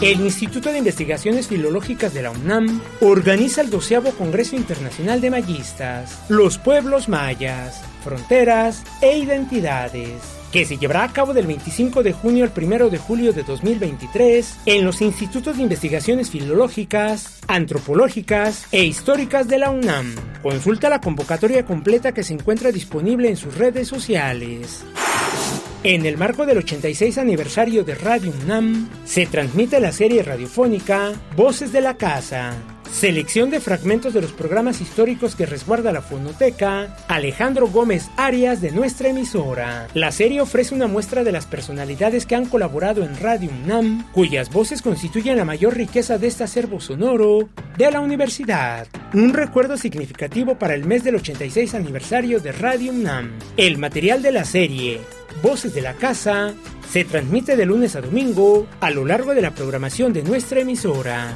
El 0.00 0.20
Instituto 0.20 0.72
de 0.72 0.78
Investigaciones 0.78 1.48
Filológicas 1.48 2.14
de 2.14 2.22
la 2.22 2.30
UNAM 2.30 2.80
organiza 3.02 3.60
el 3.60 3.68
doceavo 3.68 4.12
Congreso 4.12 4.56
Internacional 4.56 5.20
de 5.20 5.28
Mayistas, 5.28 6.24
Los 6.30 6.56
Pueblos 6.56 7.10
Mayas, 7.10 7.82
Fronteras 8.02 8.82
e 9.02 9.18
Identidades, 9.18 10.22
que 10.52 10.64
se 10.64 10.78
llevará 10.78 11.04
a 11.04 11.12
cabo 11.12 11.34
del 11.34 11.46
25 11.46 12.02
de 12.02 12.14
junio 12.14 12.44
al 12.46 12.52
1 12.56 12.88
de 12.88 12.96
julio 12.96 13.34
de 13.34 13.42
2023 13.42 14.60
en 14.64 14.86
los 14.86 15.02
Institutos 15.02 15.58
de 15.58 15.64
Investigaciones 15.64 16.30
Filológicas, 16.30 17.38
Antropológicas 17.46 18.68
e 18.72 18.84
Históricas 18.84 19.48
de 19.48 19.58
la 19.58 19.68
UNAM. 19.68 20.14
Consulta 20.40 20.88
la 20.88 21.02
convocatoria 21.02 21.66
completa 21.66 22.12
que 22.12 22.22
se 22.22 22.32
encuentra 22.32 22.72
disponible 22.72 23.28
en 23.28 23.36
sus 23.36 23.54
redes 23.58 23.88
sociales. 23.88 24.82
En 25.82 26.04
el 26.04 26.18
marco 26.18 26.44
del 26.44 26.58
86 26.58 27.16
aniversario 27.16 27.84
de 27.84 27.94
Radio 27.94 28.34
UNAM, 28.44 28.90
se 29.06 29.24
transmite 29.24 29.80
la 29.80 29.92
serie 29.92 30.22
radiofónica 30.22 31.12
Voces 31.34 31.72
de 31.72 31.80
la 31.80 31.96
Casa, 31.96 32.52
selección 32.92 33.50
de 33.50 33.60
fragmentos 33.60 34.12
de 34.12 34.20
los 34.20 34.32
programas 34.32 34.80
históricos 34.80 35.34
que 35.34 35.46
resguarda 35.46 35.92
la 35.92 36.02
fonoteca 36.02 36.96
Alejandro 37.08 37.68
Gómez 37.68 38.08
Arias 38.16 38.60
de 38.60 38.72
nuestra 38.72 39.08
emisora. 39.08 39.88
La 39.94 40.12
serie 40.12 40.40
ofrece 40.40 40.74
una 40.74 40.86
muestra 40.86 41.24
de 41.24 41.32
las 41.32 41.46
personalidades 41.46 42.26
que 42.26 42.34
han 42.34 42.46
colaborado 42.46 43.02
en 43.02 43.18
Radio 43.18 43.50
UNAM, 43.50 44.06
cuyas 44.12 44.50
voces 44.50 44.82
constituyen 44.82 45.36
la 45.36 45.44
mayor 45.44 45.76
riqueza 45.76 46.18
de 46.18 46.26
este 46.26 46.44
acervo 46.44 46.80
sonoro 46.80 47.48
de 47.78 47.90
la 47.90 48.00
universidad. 48.00 48.86
Un 49.14 49.32
recuerdo 49.32 49.76
significativo 49.76 50.58
para 50.58 50.74
el 50.74 50.84
mes 50.84 51.04
del 51.04 51.16
86 51.16 51.74
aniversario 51.74 52.40
de 52.40 52.52
Radio 52.52 52.92
UNAM. 52.92 53.32
El 53.56 53.78
material 53.78 54.22
de 54.22 54.32
la 54.32 54.44
serie 54.44 55.00
Voces 55.42 55.74
de 55.74 55.80
la 55.80 55.94
Casa 55.94 56.52
se 56.90 57.04
transmite 57.04 57.56
de 57.56 57.64
lunes 57.64 57.96
a 57.96 58.00
domingo 58.00 58.66
a 58.80 58.90
lo 58.90 59.04
largo 59.04 59.34
de 59.34 59.42
la 59.42 59.52
programación 59.52 60.12
de 60.12 60.22
nuestra 60.22 60.60
emisora. 60.60 61.34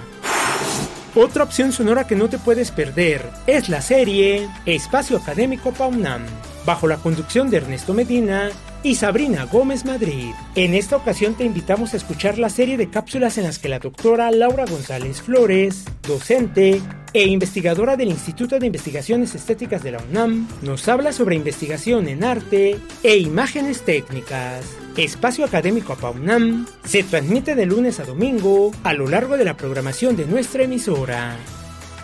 Otra 1.17 1.45
opción 1.45 1.71
sonora 1.71 2.09
que 2.09 2.17
no 2.17 2.29
te 2.29 2.39
puedes 2.39 2.73
perder 2.73 3.23
es 3.47 3.69
la 3.69 3.81
serie 3.81 4.49
Espacio 4.67 5.17
Académico 5.17 5.71
PAUNAM, 5.73 6.23
bajo 6.67 6.89
la 6.89 6.97
conducción 6.97 7.51
de 7.51 7.59
Ernesto 7.59 7.95
Medina 7.95 8.51
y 8.83 8.97
Sabrina 8.97 9.45
Gómez 9.45 9.85
Madrid. 9.85 10.33
En 10.57 10.75
esta 10.75 10.97
ocasión 10.97 11.35
te 11.35 11.45
invitamos 11.45 11.95
a 11.95 11.99
escuchar 11.99 12.37
la 12.39 12.51
serie 12.51 12.77
de 12.77 12.91
cápsulas 12.91 13.39
en 13.39 13.45
las 13.45 13.61
que 13.61 13.69
la 13.69 13.79
doctora 13.79 14.33
Laura 14.33 14.65
González 14.67 15.23
Flores, 15.23 15.85
docente 16.03 16.83
e 17.13 17.27
investigadora 17.29 17.97
del 17.97 18.09
Instituto 18.09 18.59
de 18.59 18.67
Investigaciones 18.67 19.37
Estéticas 19.37 19.85
de 19.85 19.93
la 19.93 20.03
UNAM, 20.03 20.49
nos 20.63 20.89
habla 20.89 21.13
sobre 21.13 21.37
investigación 21.37 22.09
en 22.09 22.25
arte 22.25 22.77
e 23.05 23.17
imágenes 23.19 23.83
técnicas. 23.83 24.84
Espacio 24.97 25.45
Académico 25.45 25.97
UNAM 26.11 26.67
se 26.85 27.03
transmite 27.03 27.57
de 27.57 27.67
lunes 27.67 27.99
a 27.99 28.05
domingo 28.05 28.71
a 28.85 28.93
lo 28.93 29.09
largo 29.09 29.37
de 29.37 29.45
la 29.45 29.57
programación 29.57 30.15
de 30.17 30.25
nuestra 30.27 30.63
emisora. 30.63 31.37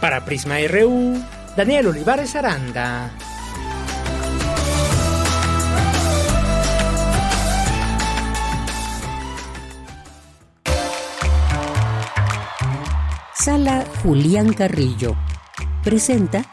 Para 0.00 0.24
Prisma 0.24 0.56
RU, 0.66 1.14
Daniel 1.56 1.86
Olivares 1.86 2.34
Aranda. 2.34 3.12
Sala 13.34 13.84
Julián 14.02 14.52
Carrillo 14.52 15.16
presenta 15.84 16.44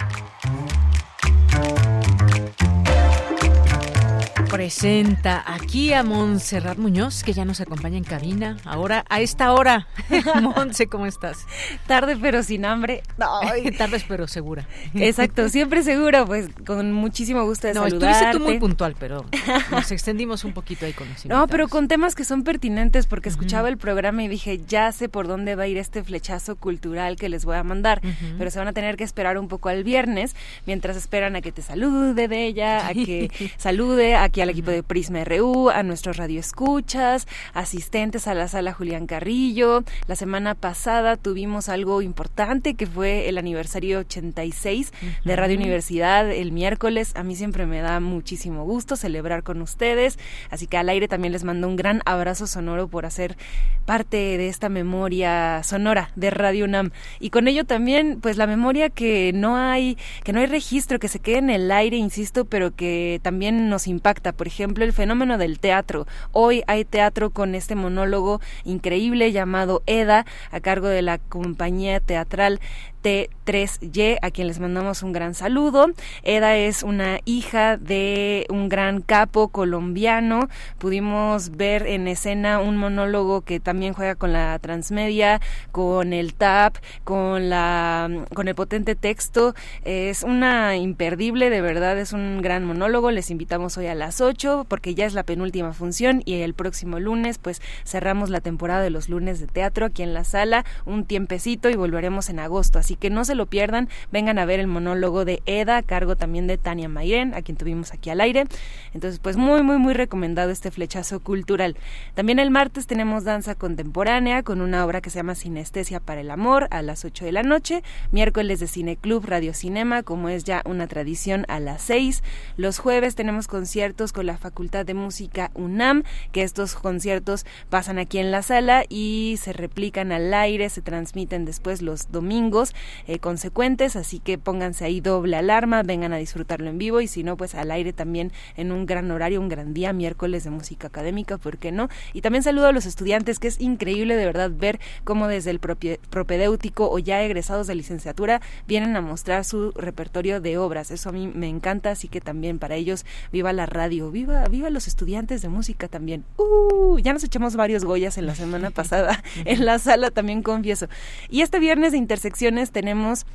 presenta 4.67 5.45
aquí 5.47 5.93
a 5.93 6.03
Montserrat 6.03 6.77
Muñoz, 6.77 7.23
que 7.23 7.31
ya 7.31 7.45
nos 7.45 7.61
acompaña 7.61 7.97
en 7.97 8.03
cabina. 8.03 8.57
Ahora, 8.65 9.05
a 9.07 9.21
esta 9.21 9.53
hora. 9.53 9.87
Montse, 10.41 10.87
¿cómo 10.87 11.05
estás? 11.05 11.45
Tarde 11.85 12.17
pero 12.21 12.43
sin 12.43 12.65
hambre. 12.65 13.01
Ay. 13.17 13.71
Tarde 13.77 14.03
pero 14.09 14.27
segura. 14.27 14.67
Exacto, 14.93 15.47
siempre 15.47 15.83
segura, 15.83 16.25
pues 16.25 16.49
con 16.65 16.91
muchísimo 16.91 17.45
gusto 17.45 17.67
de 17.67 17.75
no, 17.75 17.83
saludarte. 17.83 18.11
estuviste 18.11 18.37
tú 18.37 18.43
muy 18.43 18.59
puntual, 18.59 18.95
pero 18.99 19.23
nos 19.71 19.89
extendimos 19.89 20.43
un 20.43 20.51
poquito 20.51 20.85
ahí 20.85 20.91
con 20.91 21.07
los 21.07 21.25
No, 21.25 21.47
pero 21.47 21.69
con 21.69 21.87
temas 21.87 22.13
que 22.13 22.25
son 22.25 22.43
pertinentes, 22.43 23.07
porque 23.07 23.29
escuchaba 23.29 23.69
el 23.69 23.77
programa 23.77 24.23
y 24.23 24.27
dije, 24.27 24.59
ya 24.67 24.91
sé 24.91 25.07
por 25.07 25.29
dónde 25.29 25.55
va 25.55 25.63
a 25.63 25.67
ir 25.67 25.77
este 25.77 26.03
flechazo 26.03 26.57
cultural 26.57 27.15
que 27.15 27.29
les 27.29 27.45
voy 27.45 27.55
a 27.55 27.63
mandar, 27.63 28.01
pero 28.37 28.51
se 28.51 28.59
van 28.59 28.67
a 28.67 28.73
tener 28.73 28.97
que 28.97 29.05
esperar 29.05 29.37
un 29.37 29.47
poco 29.47 29.69
al 29.69 29.85
viernes, 29.85 30.35
mientras 30.65 30.97
esperan 30.97 31.37
a 31.37 31.41
que 31.41 31.53
te 31.53 31.61
salude 31.61 32.27
de 32.27 32.45
ella, 32.45 32.85
a 32.85 32.93
que 32.93 33.31
salude, 33.57 34.17
a 34.17 34.27
que 34.27 34.56
equipo 34.57 34.71
de 34.71 34.81
Prisma 34.81 35.23
RU, 35.23 35.69
a 35.69 35.83
nuestros 35.83 36.17
radioescuchas, 36.17 37.27
asistentes 37.53 38.27
a 38.27 38.33
la 38.33 38.47
sala 38.47 38.73
Julián 38.73 39.05
Carrillo. 39.05 39.83
La 40.07 40.15
semana 40.15 40.55
pasada 40.55 41.15
tuvimos 41.15 41.69
algo 41.69 42.01
importante 42.01 42.73
que 42.73 42.87
fue 42.87 43.29
el 43.29 43.37
aniversario 43.37 43.99
86 43.99 44.93
de 45.23 45.35
Radio 45.35 45.57
Universidad 45.57 46.31
el 46.31 46.51
miércoles. 46.51 47.11
A 47.15 47.21
mí 47.21 47.35
siempre 47.35 47.67
me 47.67 47.81
da 47.81 47.99
muchísimo 47.99 48.65
gusto 48.65 48.95
celebrar 48.95 49.43
con 49.43 49.61
ustedes, 49.61 50.17
así 50.49 50.65
que 50.65 50.77
al 50.77 50.89
aire 50.89 51.07
también 51.07 51.33
les 51.33 51.43
mando 51.43 51.67
un 51.67 51.75
gran 51.75 52.01
abrazo 52.05 52.47
sonoro 52.47 52.87
por 52.87 53.05
hacer 53.05 53.37
parte 53.85 54.17
de 54.17 54.47
esta 54.47 54.69
memoria 54.69 55.61
sonora 55.63 56.09
de 56.15 56.31
Radio 56.31 56.65
UNAM 56.65 56.89
y 57.19 57.29
con 57.29 57.47
ello 57.47 57.63
también 57.63 58.19
pues 58.21 58.37
la 58.37 58.47
memoria 58.47 58.89
que 58.89 59.31
no 59.33 59.55
hay 59.55 59.97
que 60.23 60.33
no 60.33 60.39
hay 60.39 60.47
registro 60.47 60.97
que 60.97 61.07
se 61.09 61.19
quede 61.19 61.37
en 61.37 61.49
el 61.51 61.71
aire, 61.71 61.95
insisto, 61.95 62.45
pero 62.45 62.75
que 62.75 63.19
también 63.21 63.69
nos 63.69 63.87
impacta 63.87 64.33
por 64.33 64.46
ejemplo, 64.47 64.83
el 64.83 64.93
fenómeno 64.93 65.37
del 65.37 65.59
teatro. 65.59 66.07
Hoy 66.31 66.63
hay 66.67 66.85
teatro 66.85 67.29
con 67.29 67.53
este 67.53 67.75
monólogo 67.75 68.41
increíble 68.63 69.31
llamado 69.31 69.83
EDA, 69.85 70.25
a 70.51 70.59
cargo 70.59 70.87
de 70.87 71.01
la 71.01 71.19
compañía 71.19 71.99
teatral 71.99 72.59
T3Y, 73.07 74.17
a 74.21 74.31
quien 74.31 74.47
les 74.47 74.59
mandamos 74.59 75.01
un 75.01 75.13
gran 75.13 75.33
saludo. 75.33 75.87
Eda 76.23 76.57
es 76.57 76.83
una 76.83 77.19
hija 77.23 77.77
de 77.77 78.45
un 78.49 78.67
gran 78.67 79.01
capo 79.01 79.47
colombiano. 79.47 80.49
Pudimos 80.77 81.51
ver 81.51 81.87
en 81.87 82.09
escena 82.09 82.59
un 82.59 82.75
monólogo 82.75 83.41
que 83.41 83.61
también 83.61 83.93
juega 83.93 84.15
con 84.15 84.33
la 84.33 84.59
transmedia, 84.59 85.39
con 85.71 86.11
el 86.11 86.33
tap, 86.33 86.75
con 87.05 87.49
la 87.49 88.09
con 88.33 88.49
el 88.49 88.55
potente 88.55 88.95
texto. 88.95 89.55
Es 89.85 90.23
una 90.23 90.75
imperdible, 90.75 91.49
de 91.49 91.61
verdad, 91.61 91.97
es 91.97 92.11
un 92.11 92.41
gran 92.41 92.65
monólogo. 92.65 93.11
Les 93.11 93.31
invitamos 93.31 93.77
hoy 93.77 93.87
a 93.87 93.95
las 93.95 94.19
8 94.19 94.65
porque 94.67 94.95
ya 94.95 95.05
es 95.05 95.13
la 95.13 95.23
penúltima 95.23 95.71
función 95.71 96.23
y 96.25 96.41
el 96.41 96.53
próximo 96.53 96.99
lunes 96.99 97.37
pues 97.37 97.61
cerramos 97.85 98.29
la 98.29 98.41
temporada 98.41 98.81
de 98.81 98.89
los 98.89 99.07
lunes 99.07 99.39
de 99.39 99.47
teatro 99.47 99.85
aquí 99.85 100.03
en 100.03 100.13
la 100.13 100.25
sala, 100.25 100.65
un 100.85 101.05
tiempecito 101.05 101.69
y 101.69 101.75
volveremos 101.75 102.29
en 102.29 102.39
agosto. 102.39 102.79
Así 102.79 102.96
que 102.99 103.09
no 103.09 103.25
se 103.25 103.35
lo 103.35 103.45
pierdan, 103.45 103.89
vengan 104.11 104.39
a 104.39 104.45
ver 104.45 104.59
el 104.59 104.67
monólogo 104.67 105.25
de 105.25 105.41
Eda, 105.45 105.77
a 105.77 105.83
cargo 105.83 106.15
también 106.15 106.47
de 106.47 106.57
Tania 106.57 106.89
Mayren, 106.89 107.33
a 107.33 107.41
quien 107.41 107.57
tuvimos 107.57 107.93
aquí 107.93 108.09
al 108.09 108.21
aire. 108.21 108.45
Entonces, 108.93 109.19
pues 109.19 109.37
muy, 109.37 109.63
muy, 109.63 109.77
muy 109.77 109.93
recomendado 109.93 110.51
este 110.51 110.71
flechazo 110.71 111.19
cultural. 111.19 111.75
También 112.13 112.39
el 112.39 112.51
martes 112.51 112.87
tenemos 112.87 113.23
danza 113.23 113.55
contemporánea 113.55 114.43
con 114.43 114.61
una 114.61 114.85
obra 114.85 115.01
que 115.01 115.09
se 115.09 115.19
llama 115.19 115.35
Sinestesia 115.35 115.99
para 115.99 116.21
el 116.21 116.31
Amor 116.31 116.67
a 116.71 116.81
las 116.81 117.05
8 117.05 117.25
de 117.25 117.31
la 117.31 117.43
noche, 117.43 117.83
miércoles 118.11 118.59
de 118.59 118.67
Cine 118.67 118.95
Club 118.95 119.25
Radio 119.25 119.53
Cinema, 119.53 120.03
como 120.03 120.29
es 120.29 120.43
ya 120.43 120.61
una 120.65 120.87
tradición 120.87 121.45
a 121.47 121.59
las 121.59 121.81
6. 121.83 122.23
Los 122.57 122.79
jueves 122.79 123.15
tenemos 123.15 123.47
conciertos 123.47 124.13
con 124.13 124.25
la 124.25 124.37
Facultad 124.37 124.85
de 124.85 124.93
Música 124.93 125.51
UNAM, 125.53 126.03
que 126.31 126.43
estos 126.43 126.75
conciertos 126.75 127.45
pasan 127.69 127.99
aquí 127.99 128.17
en 128.19 128.31
la 128.31 128.41
sala 128.41 128.83
y 128.89 129.35
se 129.41 129.53
replican 129.53 130.11
al 130.11 130.33
aire, 130.33 130.69
se 130.69 130.81
transmiten 130.81 131.45
después 131.45 131.81
los 131.81 132.11
domingos 132.11 132.73
eh, 133.07 133.19
consecuentes, 133.19 133.95
así 133.95 134.19
que 134.19 134.37
pónganse 134.37 134.85
ahí 134.85 135.01
doble 135.01 135.35
alarma, 135.37 135.83
vengan 135.83 136.13
a 136.13 136.17
disfrutarlo 136.17 136.69
en 136.69 136.77
vivo 136.77 137.01
y 137.01 137.07
si 137.07 137.23
no, 137.23 137.37
pues 137.37 137.55
al 137.55 137.71
aire 137.71 137.93
también 137.93 138.31
en 138.55 138.71
un 138.71 138.85
gran 138.85 139.09
horario, 139.11 139.39
un 139.39 139.49
gran 139.49 139.73
día, 139.73 139.93
miércoles 139.93 140.43
de 140.43 140.49
música 140.49 140.87
académica, 140.87 141.37
¿por 141.37 141.57
qué 141.57 141.71
no? 141.71 141.89
Y 142.13 142.21
también 142.21 142.43
saludo 142.43 142.67
a 142.67 142.71
los 142.71 142.85
estudiantes, 142.85 143.39
que 143.39 143.47
es 143.47 143.59
increíble 143.59 144.15
de 144.15 144.25
verdad 144.25 144.51
ver 144.53 144.79
cómo 145.03 145.27
desde 145.27 145.51
el 145.51 145.59
propedéutico 145.59 146.89
o 146.89 146.99
ya 146.99 147.23
egresados 147.23 147.67
de 147.67 147.75
licenciatura 147.75 148.41
vienen 148.67 148.95
a 148.95 149.01
mostrar 149.01 149.45
su 149.45 149.71
repertorio 149.71 150.41
de 150.41 150.57
obras. 150.57 150.91
Eso 150.91 151.09
a 151.09 151.11
mí 151.11 151.27
me 151.27 151.47
encanta, 151.47 151.91
así 151.91 152.07
que 152.07 152.21
también 152.21 152.59
para 152.59 152.75
ellos 152.75 153.05
viva 153.31 153.53
la 153.53 153.65
radio, 153.65 154.11
viva, 154.11 154.45
viva 154.45 154.69
los 154.69 154.87
estudiantes 154.87 155.41
de 155.41 155.49
música 155.49 155.87
también. 155.87 156.23
Uh, 156.37 156.99
ya 156.99 157.13
nos 157.13 157.23
echamos 157.23 157.55
varios 157.55 157.85
Goyas 157.85 158.17
en 158.17 158.25
la 158.25 158.35
semana 158.35 158.69
pasada 158.71 159.23
en 159.45 159.65
la 159.65 159.79
sala, 159.79 160.11
también 160.11 160.43
confieso. 160.43 160.87
Y 161.29 161.41
este 161.41 161.59
viernes 161.59 161.91
de 161.91 161.97
Intersecciones 161.97 162.66
tenemos 162.71 163.25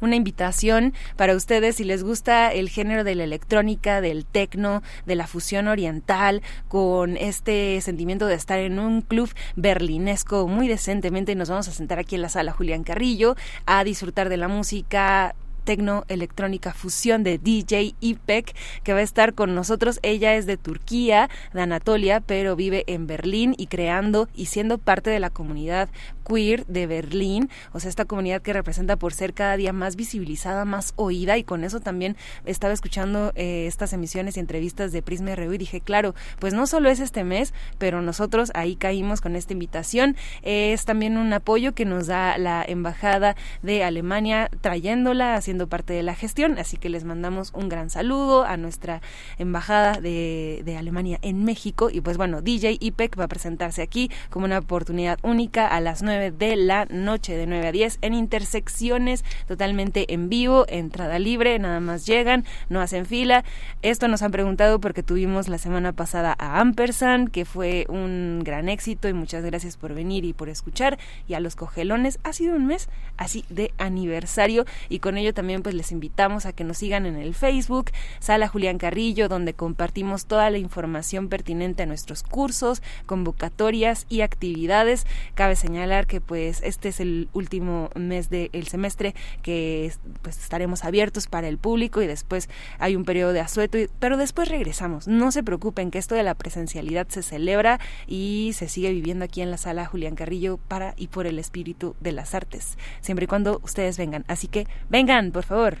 una 0.00 0.16
invitación 0.16 0.94
para 1.16 1.36
ustedes 1.36 1.76
si 1.76 1.84
les 1.84 2.02
gusta 2.02 2.52
el 2.52 2.68
género 2.68 3.04
de 3.04 3.14
la 3.14 3.24
electrónica, 3.24 4.00
del 4.00 4.24
tecno, 4.24 4.82
de 5.06 5.14
la 5.14 5.26
fusión 5.26 5.68
oriental, 5.68 6.42
con 6.68 7.16
este 7.16 7.80
sentimiento 7.80 8.26
de 8.26 8.34
estar 8.34 8.58
en 8.58 8.78
un 8.78 9.02
club 9.02 9.30
berlinesco 9.56 10.48
muy 10.48 10.68
decentemente. 10.68 11.34
Nos 11.34 11.50
vamos 11.50 11.68
a 11.68 11.72
sentar 11.72 11.98
aquí 11.98 12.14
en 12.14 12.22
la 12.22 12.28
sala 12.28 12.52
Julián 12.52 12.84
Carrillo 12.84 13.36
a 13.66 13.84
disfrutar 13.84 14.28
de 14.28 14.36
la 14.36 14.48
música 14.48 15.34
tecno 15.64 16.04
electrónica 16.08 16.72
fusión 16.72 17.22
de 17.22 17.38
DJ 17.38 17.94
Ipek 18.00 18.56
que 18.82 18.92
va 18.92 19.00
a 19.00 19.02
estar 19.02 19.34
con 19.34 19.54
nosotros. 19.54 20.00
Ella 20.02 20.34
es 20.34 20.46
de 20.46 20.56
Turquía, 20.56 21.28
de 21.52 21.60
Anatolia, 21.60 22.20
pero 22.20 22.56
vive 22.56 22.84
en 22.86 23.06
Berlín 23.06 23.54
y 23.56 23.66
creando 23.66 24.28
y 24.34 24.46
siendo 24.46 24.78
parte 24.78 25.10
de 25.10 25.20
la 25.20 25.30
comunidad 25.30 25.88
queer 26.30 26.66
de 26.66 26.86
Berlín, 26.86 27.50
o 27.72 27.80
sea, 27.80 27.88
esta 27.88 28.04
comunidad 28.04 28.42
que 28.42 28.52
representa 28.52 28.96
por 28.96 29.12
ser 29.12 29.34
cada 29.34 29.56
día 29.56 29.72
más 29.72 29.96
visibilizada, 29.96 30.64
más 30.64 30.92
oída 30.96 31.36
y 31.38 31.44
con 31.44 31.64
eso 31.64 31.80
también 31.80 32.16
estaba 32.44 32.72
escuchando 32.72 33.32
eh, 33.34 33.66
estas 33.66 33.92
emisiones 33.92 34.36
y 34.36 34.40
entrevistas 34.40 34.92
de 34.92 35.02
Prisma 35.02 35.34
RU 35.34 35.52
y 35.52 35.58
dije, 35.58 35.80
claro, 35.80 36.14
pues 36.38 36.54
no 36.54 36.66
solo 36.66 36.88
es 36.90 37.00
este 37.00 37.24
mes, 37.24 37.52
pero 37.78 38.02
nosotros 38.02 38.50
ahí 38.54 38.76
caímos 38.76 39.20
con 39.20 39.36
esta 39.36 39.52
invitación. 39.52 40.16
Es 40.42 40.84
también 40.84 41.16
un 41.16 41.32
apoyo 41.32 41.74
que 41.74 41.84
nos 41.84 42.06
da 42.06 42.38
la 42.38 42.64
Embajada 42.66 43.36
de 43.62 43.82
Alemania 43.82 44.50
trayéndola, 44.60 45.34
haciendo 45.34 45.68
parte 45.68 45.92
de 45.92 46.02
la 46.02 46.14
gestión, 46.14 46.58
así 46.58 46.76
que 46.76 46.88
les 46.88 47.04
mandamos 47.04 47.52
un 47.54 47.68
gran 47.68 47.90
saludo 47.90 48.44
a 48.44 48.56
nuestra 48.56 49.00
Embajada 49.38 50.00
de, 50.00 50.62
de 50.64 50.76
Alemania 50.76 51.18
en 51.22 51.44
México 51.44 51.90
y 51.90 52.00
pues 52.00 52.16
bueno, 52.16 52.42
DJ 52.42 52.78
IPEC 52.80 53.18
va 53.18 53.24
a 53.24 53.28
presentarse 53.28 53.82
aquí 53.82 54.10
como 54.28 54.44
una 54.44 54.58
oportunidad 54.58 55.18
única 55.22 55.66
a 55.66 55.80
las 55.80 56.02
9 56.02 56.19
de 56.20 56.56
la 56.56 56.84
noche, 56.90 57.36
de 57.36 57.46
9 57.46 57.68
a 57.68 57.72
10, 57.72 57.98
en 58.02 58.12
intersecciones, 58.12 59.24
totalmente 59.48 60.12
en 60.12 60.28
vivo, 60.28 60.66
entrada 60.68 61.18
libre, 61.18 61.58
nada 61.58 61.80
más 61.80 62.04
llegan, 62.04 62.44
no 62.68 62.82
hacen 62.82 63.06
fila. 63.06 63.44
Esto 63.80 64.08
nos 64.08 64.20
han 64.20 64.30
preguntado 64.30 64.80
porque 64.80 65.02
tuvimos 65.02 65.48
la 65.48 65.56
semana 65.56 65.92
pasada 65.92 66.36
a 66.38 66.60
Ampersand, 66.60 67.30
que 67.30 67.46
fue 67.46 67.86
un 67.88 68.42
gran 68.44 68.68
éxito 68.68 69.08
y 69.08 69.14
muchas 69.14 69.42
gracias 69.44 69.78
por 69.78 69.94
venir 69.94 70.26
y 70.26 70.34
por 70.34 70.50
escuchar. 70.50 70.98
Y 71.26 71.34
a 71.34 71.40
los 71.40 71.56
cogelones, 71.56 72.18
ha 72.22 72.34
sido 72.34 72.54
un 72.54 72.66
mes 72.66 72.88
así 73.16 73.44
de 73.48 73.72
aniversario 73.78 74.66
y 74.88 74.98
con 74.98 75.16
ello 75.16 75.32
también 75.32 75.62
pues 75.62 75.74
les 75.74 75.92
invitamos 75.92 76.46
a 76.46 76.52
que 76.52 76.64
nos 76.64 76.78
sigan 76.78 77.06
en 77.06 77.16
el 77.16 77.34
Facebook, 77.34 77.90
Sala 78.18 78.48
Julián 78.48 78.78
Carrillo, 78.78 79.28
donde 79.28 79.54
compartimos 79.54 80.26
toda 80.26 80.50
la 80.50 80.58
información 80.58 81.28
pertinente 81.28 81.82
a 81.82 81.86
nuestros 81.86 82.22
cursos, 82.22 82.82
convocatorias 83.06 84.06
y 84.08 84.22
actividades. 84.22 85.06
Cabe 85.34 85.56
señalar 85.56 86.06
que 86.10 86.20
pues 86.20 86.60
este 86.64 86.88
es 86.88 86.98
el 86.98 87.28
último 87.32 87.88
mes 87.94 88.30
del 88.30 88.66
semestre 88.66 89.14
que 89.42 89.92
pues 90.22 90.38
estaremos 90.38 90.84
abiertos 90.84 91.28
para 91.28 91.46
el 91.46 91.56
público 91.56 92.02
y 92.02 92.08
después 92.08 92.48
hay 92.80 92.96
un 92.96 93.04
periodo 93.04 93.32
de 93.32 93.38
asueto, 93.38 93.78
pero 94.00 94.16
después 94.16 94.48
regresamos. 94.48 95.06
No 95.06 95.30
se 95.30 95.44
preocupen 95.44 95.92
que 95.92 95.98
esto 95.98 96.16
de 96.16 96.24
la 96.24 96.34
presencialidad 96.34 97.06
se 97.08 97.22
celebra 97.22 97.78
y 98.08 98.50
se 98.54 98.68
sigue 98.68 98.90
viviendo 98.90 99.24
aquí 99.24 99.40
en 99.40 99.52
la 99.52 99.56
sala 99.56 99.86
Julián 99.86 100.16
Carrillo 100.16 100.56
para 100.56 100.94
y 100.96 101.06
por 101.06 101.28
el 101.28 101.38
espíritu 101.38 101.94
de 102.00 102.10
las 102.10 102.34
artes, 102.34 102.76
siempre 103.00 103.24
y 103.24 103.28
cuando 103.28 103.60
ustedes 103.62 103.96
vengan. 103.96 104.24
Así 104.26 104.48
que 104.48 104.66
vengan, 104.88 105.30
por 105.30 105.44
favor. 105.44 105.78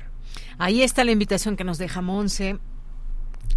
Ahí 0.58 0.82
está 0.82 1.02
la 1.02 1.10
invitación 1.10 1.56
que 1.56 1.64
nos 1.64 1.78
deja 1.78 2.02
Monse 2.02 2.60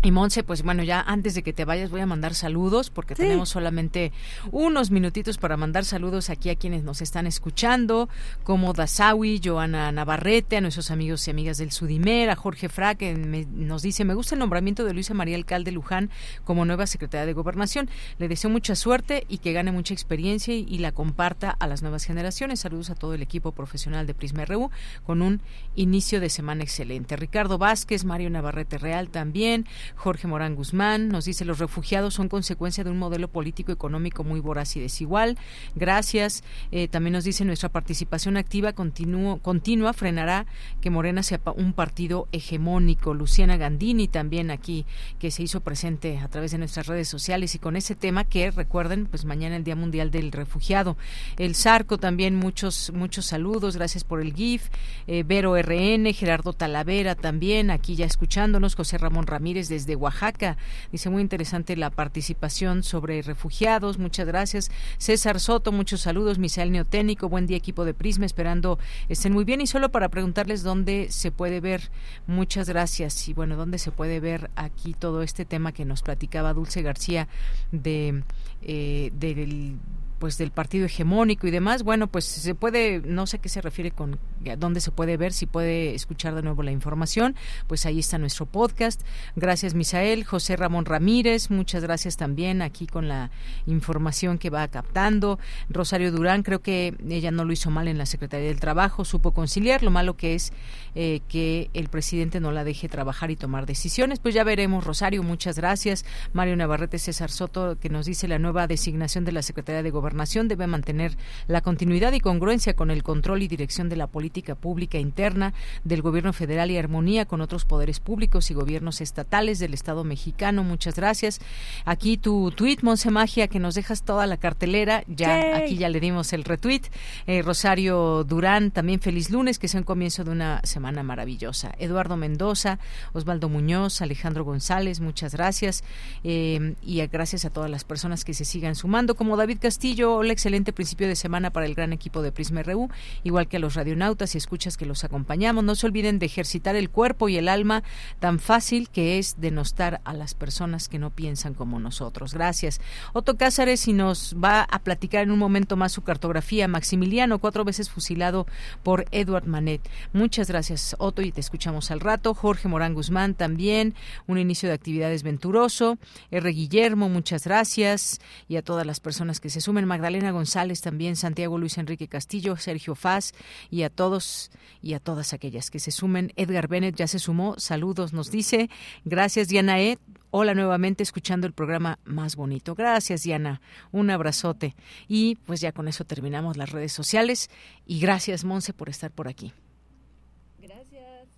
y 0.02 0.12
Monse, 0.12 0.44
pues 0.44 0.64
bueno, 0.64 0.84
ya 0.84 1.02
antes 1.02 1.34
de 1.36 1.44
que 1.44 1.54
te 1.54 1.66
vayas 1.66 1.90
voy 1.90 2.02
a 2.02 2.06
mandar 2.06 2.34
saludos 2.36 2.90
porque 2.90 3.16
tenemos 3.16 3.50
solamente 3.50 4.12
unos 4.52 4.92
minutitos 4.92 5.38
para 5.38 5.56
mandar 5.56 5.86
saludos 5.86 6.30
aquí 6.30 6.50
a 6.50 6.56
quienes 6.56 6.84
nos 6.84 7.02
están 7.02 7.28
escuchando, 7.28 8.10
como 8.44 8.74
Dasawi, 8.74 9.40
Joana 9.44 9.92
Navarrete, 9.92 10.58
a 10.58 10.62
nuestros 10.62 10.92
amigos 10.92 11.28
y 11.28 11.32
amigas 11.32 11.58
del 11.58 11.72
Sudimer, 11.72 12.30
a 12.30 12.36
Jorge 12.36 12.68
Fra, 12.68 12.96
que 12.96 13.14
nos 13.14 13.82
dice, 13.82 14.04
me 14.04 14.14
gusta 14.14 14.36
el 14.36 14.40
nombramiento 14.40 14.84
de 14.84 14.94
Luisa 14.94 15.14
María 15.14 15.36
Alcalde 15.36 15.72
Luján 15.72 16.10
como 16.44 16.66
nueva 16.66 16.88
secretaria 16.88 17.26
de 17.26 17.34
Gobernación. 17.34 17.90
Le 18.18 18.28
deseo 18.28 18.50
mucha 18.50 18.76
suerte 18.76 19.26
y 19.30 19.38
que 19.38 19.54
gane 19.54 19.72
mucha 19.72 19.94
experiencia 19.94 20.54
y, 20.54 20.78
la 20.84 20.92
comparta 20.92 21.50
a 21.50 21.68
las 21.68 21.82
nuevas 21.82 22.04
generaciones. 22.04 22.60
Saludos 22.60 22.90
a 22.90 22.96
todo 22.96 23.14
el 23.14 23.22
equipo 23.22 23.54
profesional 23.54 24.06
de 24.06 24.14
Prisma 24.14 24.44
RU 24.44 24.70
con 25.06 25.22
un 25.22 25.42
inicio 25.76 26.20
de 26.20 26.30
semana 26.30 26.64
excelente. 26.64 27.16
Ricardo 27.16 27.58
Vázquez, 27.58 28.04
Mario 28.04 28.30
Navarrete 28.30 28.78
Real 28.78 29.10
también, 29.10 29.66
Jorge 29.96 30.28
Morán 30.28 30.56
Guzmán 30.56 31.10
nos 31.10 31.26
dice 31.26 31.46
los 31.46 31.60
refugiados 31.60 32.14
son 32.14 32.30
consecuencia 32.30 32.84
de 32.84 32.92
un 32.92 33.00
modelo 33.00 33.28
político 33.28 33.72
económico 33.72 34.24
muy 34.24 34.40
voraz 34.40 34.76
y 34.76 34.80
desigual. 34.80 35.38
Gracias. 35.76 36.44
Eh, 36.72 36.88
también 36.88 37.14
nos 37.14 37.24
dice 37.24 37.46
nuestra 37.46 37.70
participación 37.70 38.38
activa 38.38 38.74
continua 38.74 39.94
frenará 39.94 40.46
que 40.82 40.90
Morena 40.90 41.24
sea 41.24 41.40
un 41.56 41.74
partido 41.74 42.28
hegemónico. 42.32 43.14
Luciana 43.14 43.58
Gandini 43.58 44.08
también 44.08 44.52
aquí 44.52 44.86
que 45.20 45.32
se 45.32 45.44
hizo 45.44 45.62
presente 45.62 46.20
a 46.20 46.28
través 46.28 46.52
de 46.52 46.58
nuestras 46.58 46.88
redes 46.88 47.08
sociales 47.08 47.56
y 47.56 47.60
con 47.60 47.76
ese 47.76 47.96
tema 47.96 48.24
que 48.24 48.52
recuerden 48.52 49.06
pues 49.06 49.26
mañana 49.26 49.56
el 49.56 49.64
Día 49.64 49.76
Mundial 49.76 50.12
del 50.12 50.32
Refugiado. 50.32 50.98
El 51.38 51.56
Zarco 51.56 51.98
también 51.98 52.36
muchos 52.36 52.92
muchos 52.94 53.26
saludos. 53.26 53.78
Gracias 53.78 54.04
por 54.04 54.22
el 54.22 54.34
GIF. 54.34 54.70
Eh, 55.08 55.24
Vero 55.26 55.56
RN, 55.56 56.14
Gerardo 56.14 56.54
Talavera 56.54 57.16
también 57.16 57.72
aquí 57.72 57.96
ya 57.96 58.06
escuchándonos. 58.06 58.76
José 58.76 58.98
Ramón 58.98 59.28
Ramírez 59.28 59.70
desde 59.74 59.96
Oaxaca. 59.96 60.58
Dice 60.92 61.10
muy 61.10 61.22
interesante 61.22 61.76
la 61.76 61.90
participación 61.90 62.84
sobre 62.84 63.22
refugiados. 63.22 63.98
Muchas 63.98 64.28
gracias. 64.28 64.70
César 64.98 65.40
Soto, 65.40 65.72
muchos 65.72 66.02
saludos. 66.02 66.38
Misael 66.38 66.72
Neoténico, 66.72 67.28
buen 67.28 67.48
día 67.48 67.58
equipo 67.58 67.86
de 67.86 67.94
Prisma, 67.94 68.26
esperando 68.26 68.78
estén 69.10 69.34
muy 69.34 69.46
bien. 69.46 69.62
Y 69.62 69.68
solo 69.68 69.92
para 69.92 70.10
preguntarles 70.10 70.62
dónde 70.62 71.08
se 71.10 71.32
puede 71.32 71.60
ver, 71.60 71.90
muchas 72.28 72.70
gracias. 72.70 73.28
Y 73.28 73.34
bueno, 73.34 73.56
dónde 73.56 73.80
se 73.80 73.92
puede 73.92 74.20
ver 74.20 74.52
aquí 74.56 74.94
todo 74.94 75.24
este 75.24 75.44
tema 75.46 75.72
que 75.72 75.86
nos 75.86 76.04
platicaba 76.04 76.54
Dulce 76.54 76.82
García 76.84 77.28
de 77.72 78.24
eh, 78.62 79.12
del 79.14 79.78
pues 80.24 80.38
del 80.38 80.52
partido 80.52 80.86
hegemónico 80.86 81.48
y 81.48 81.52
demás, 81.52 81.84
bueno, 81.84 82.08
pues 82.08 82.24
se 82.24 82.56
puede, 82.56 83.02
no 83.02 83.28
sé 83.28 83.40
qué 83.40 83.50
se 83.50 83.60
refiere 83.60 83.92
con 83.92 84.20
dónde 84.58 84.80
se 84.80 84.90
puede 84.90 85.18
ver, 85.18 85.34
si 85.34 85.48
puede 85.48 85.96
escuchar 85.96 86.34
de 86.34 86.42
nuevo 86.42 86.64
la 86.64 86.72
información, 86.72 87.36
pues 87.68 87.86
ahí 87.86 88.00
está 88.00 88.18
nuestro 88.18 88.46
podcast. 88.46 89.02
Gracias 89.36 89.74
Misael, 89.74 90.24
José 90.24 90.56
Ramón 90.56 90.86
Ramírez, 90.86 91.52
muchas 91.52 91.84
gracias 91.84 92.16
también 92.16 92.62
aquí 92.62 92.88
con 92.88 93.10
la 93.10 93.32
información 93.66 94.38
que 94.38 94.50
va 94.50 94.66
captando. 94.70 95.40
Rosario 95.68 96.10
Durán, 96.10 96.44
creo 96.44 96.62
que 96.62 96.96
ella 97.10 97.32
no 97.32 97.44
lo 97.44 97.52
hizo 97.52 97.70
mal 97.70 97.90
en 97.90 97.98
la 97.98 98.06
Secretaría 98.06 98.48
del 98.48 98.62
Trabajo, 98.62 99.04
supo 99.04 99.34
conciliar, 99.34 99.84
lo 99.84 99.92
malo 99.92 100.16
que 100.16 100.36
es 100.36 100.54
eh, 100.96 101.20
que 101.28 101.70
el 101.74 101.90
presidente 101.90 102.40
no 102.40 102.54
la 102.54 102.64
deje 102.64 102.88
trabajar 102.88 103.30
y 103.30 103.36
tomar 103.36 103.66
decisiones. 103.66 104.20
Pues 104.20 104.34
ya 104.34 104.46
veremos, 104.46 104.86
Rosario, 104.86 105.22
muchas 105.22 105.58
gracias. 105.58 106.06
Mario 106.32 106.56
Navarrete 106.56 106.98
César 106.98 107.30
Soto, 107.30 107.78
que 107.78 107.90
nos 107.90 108.06
dice 108.06 108.30
la 108.30 108.40
nueva 108.40 108.68
designación 108.68 109.26
de 109.26 109.34
la 109.34 109.42
Secretaría 109.42 109.84
de 109.84 109.92
Gobernación 109.92 110.13
debe 110.48 110.68
mantener 110.68 111.18
la 111.48 111.62
continuidad 111.62 112.14
y 112.14 112.20
congruencia 112.20 112.76
con 112.76 112.92
el 112.92 113.04
control 113.04 113.42
y 113.42 113.48
dirección 113.48 113.90
de 113.90 113.96
la 113.96 114.08
política 114.08 114.56
pública 114.56 114.98
interna 114.98 115.54
del 115.84 116.02
gobierno 116.02 116.34
federal 116.34 116.72
y 116.72 116.78
armonía 116.78 117.26
con 117.26 117.42
otros 117.42 117.66
poderes 117.66 118.00
públicos 118.00 118.50
y 118.50 118.54
gobiernos 118.54 119.02
estatales 119.02 119.60
del 119.60 119.74
Estado 119.74 120.04
mexicano. 120.04 120.64
Muchas 120.64 120.96
gracias. 120.96 121.40
Aquí 121.86 122.18
tu 122.18 122.52
tweet, 122.52 122.78
Monse 122.82 123.12
Magia, 123.12 123.48
que 123.48 123.60
nos 123.60 123.76
dejas 123.76 124.04
toda 124.04 124.28
la 124.28 124.38
cartelera. 124.38 125.04
Ya 125.08 125.58
aquí 125.58 125.78
ya 125.78 125.90
le 125.90 126.00
dimos 126.00 126.34
el 126.34 126.44
retweet. 126.44 126.84
Eh, 127.28 127.42
Rosario 127.42 128.24
Durán, 128.24 128.72
también 128.72 129.00
feliz 129.00 129.30
lunes, 129.30 129.60
que 129.60 129.68
sea 129.68 129.80
un 129.80 129.86
comienzo 129.86 130.24
de 130.24 130.32
una 130.32 130.62
semana 130.64 131.04
maravillosa. 131.04 131.74
Eduardo 131.78 132.18
Mendoza, 132.18 132.80
Osvaldo 133.14 133.50
Muñoz, 133.50 134.02
Alejandro 134.02 134.44
González, 134.44 135.00
muchas 135.00 135.34
gracias. 135.34 135.84
Eh, 136.24 136.76
y 136.82 137.06
gracias 137.08 137.46
a 137.46 137.50
todas 137.50 137.70
las 137.70 137.84
personas 137.84 138.24
que 138.24 138.34
se 138.34 138.46
sigan 138.46 138.76
sumando, 138.76 139.16
como 139.16 139.38
David 139.38 139.58
Castillo 139.62 140.03
Hola, 140.06 140.34
excelente 140.34 140.74
principio 140.74 141.08
de 141.08 141.16
semana 141.16 141.52
para 141.52 141.66
el 141.66 141.76
gran 141.76 141.94
equipo 141.94 142.22
de 142.22 142.34
Prisma 142.34 142.62
RU, 142.62 142.90
igual 143.24 143.48
que 143.48 143.58
a 143.58 143.60
los 143.60 143.76
radionautas 143.76 144.36
y 144.36 144.38
escuchas 144.38 144.76
que 144.76 144.86
los 144.86 145.06
acompañamos. 145.06 145.64
No 145.64 145.76
se 145.76 145.86
olviden 145.86 146.20
de 146.20 146.26
ejercitar 146.26 146.76
el 146.76 146.90
cuerpo 146.90 147.30
y 147.30 147.38
el 147.38 147.48
alma 147.48 147.84
tan 148.20 148.40
fácil 148.40 148.90
que 148.90 149.18
es 149.18 149.40
denostar 149.40 150.02
a 150.04 150.14
las 150.14 150.34
personas 150.34 150.90
que 150.90 151.00
no 151.00 151.10
piensan 151.10 151.54
como 151.54 151.80
nosotros. 151.80 152.34
Gracias. 152.34 152.82
Otto 153.14 153.38
Cázares 153.38 153.88
y 153.88 153.94
nos 153.94 154.36
va 154.44 154.64
a 154.64 154.80
platicar 154.80 155.24
en 155.24 155.32
un 155.32 155.40
momento 155.40 155.78
más 155.78 155.94
su 155.94 156.02
cartografía. 156.02 156.68
Maximiliano, 156.68 157.40
cuatro 157.40 157.64
veces 157.64 157.90
fusilado 157.90 158.46
por 158.84 159.06
Edward 159.12 159.46
Manet. 159.46 159.82
Muchas 160.12 160.50
gracias, 160.50 160.96
Otto, 161.00 161.22
y 161.22 161.32
te 161.32 161.40
escuchamos 161.40 161.92
al 161.92 162.02
rato. 162.02 162.34
Jorge 162.34 162.68
Morán 162.68 162.94
Guzmán 162.94 163.36
también, 163.36 163.96
un 164.28 164.38
inicio 164.38 164.68
de 164.68 164.76
actividades 164.76 165.24
venturoso. 165.24 165.98
R. 166.32 166.50
Guillermo, 166.50 167.10
muchas 167.10 167.46
gracias. 167.46 168.20
Y 168.50 168.58
a 168.58 168.62
todas 168.62 168.86
las 168.86 169.00
personas 169.00 169.40
que 169.40 169.50
se 169.50 169.62
sumen. 169.62 169.83
Magdalena 169.86 170.32
González 170.32 170.82
también, 170.82 171.16
Santiago 171.16 171.58
Luis 171.58 171.78
Enrique 171.78 172.08
Castillo, 172.08 172.58
Sergio 172.58 172.96
Faz 172.96 173.34
y 173.70 173.84
a 173.84 173.90
todos 173.90 174.52
y 174.82 174.94
a 174.94 175.00
todas 175.00 175.34
aquellas 175.34 175.70
que 175.70 175.80
se 175.80 175.92
sumen. 175.92 176.34
Edgar 176.36 176.68
Bennett 176.68 176.96
ya 176.96 177.08
se 177.08 177.20
sumó, 177.20 177.56
saludos, 177.58 178.14
nos 178.14 178.32
dice. 178.32 178.70
Gracias, 179.06 179.48
Diana 179.48 179.80
E. 179.80 179.98
Hola 180.32 180.56
nuevamente 180.56 181.04
escuchando 181.04 181.46
el 181.46 181.54
programa 181.54 182.00
más 182.06 182.36
bonito. 182.36 182.74
Gracias, 182.74 183.24
Diana. 183.24 183.62
Un 183.92 184.10
abrazote. 184.10 184.76
Y 185.08 185.36
pues 185.36 185.62
ya 185.62 185.72
con 185.72 185.88
eso 185.88 186.06
terminamos 186.06 186.58
las 186.58 186.72
redes 186.72 186.92
sociales. 186.92 187.50
Y 187.86 188.00
gracias, 188.00 188.44
Monse, 188.44 188.74
por 188.74 188.90
estar 188.90 189.12
por 189.12 189.28
aquí. 189.28 189.54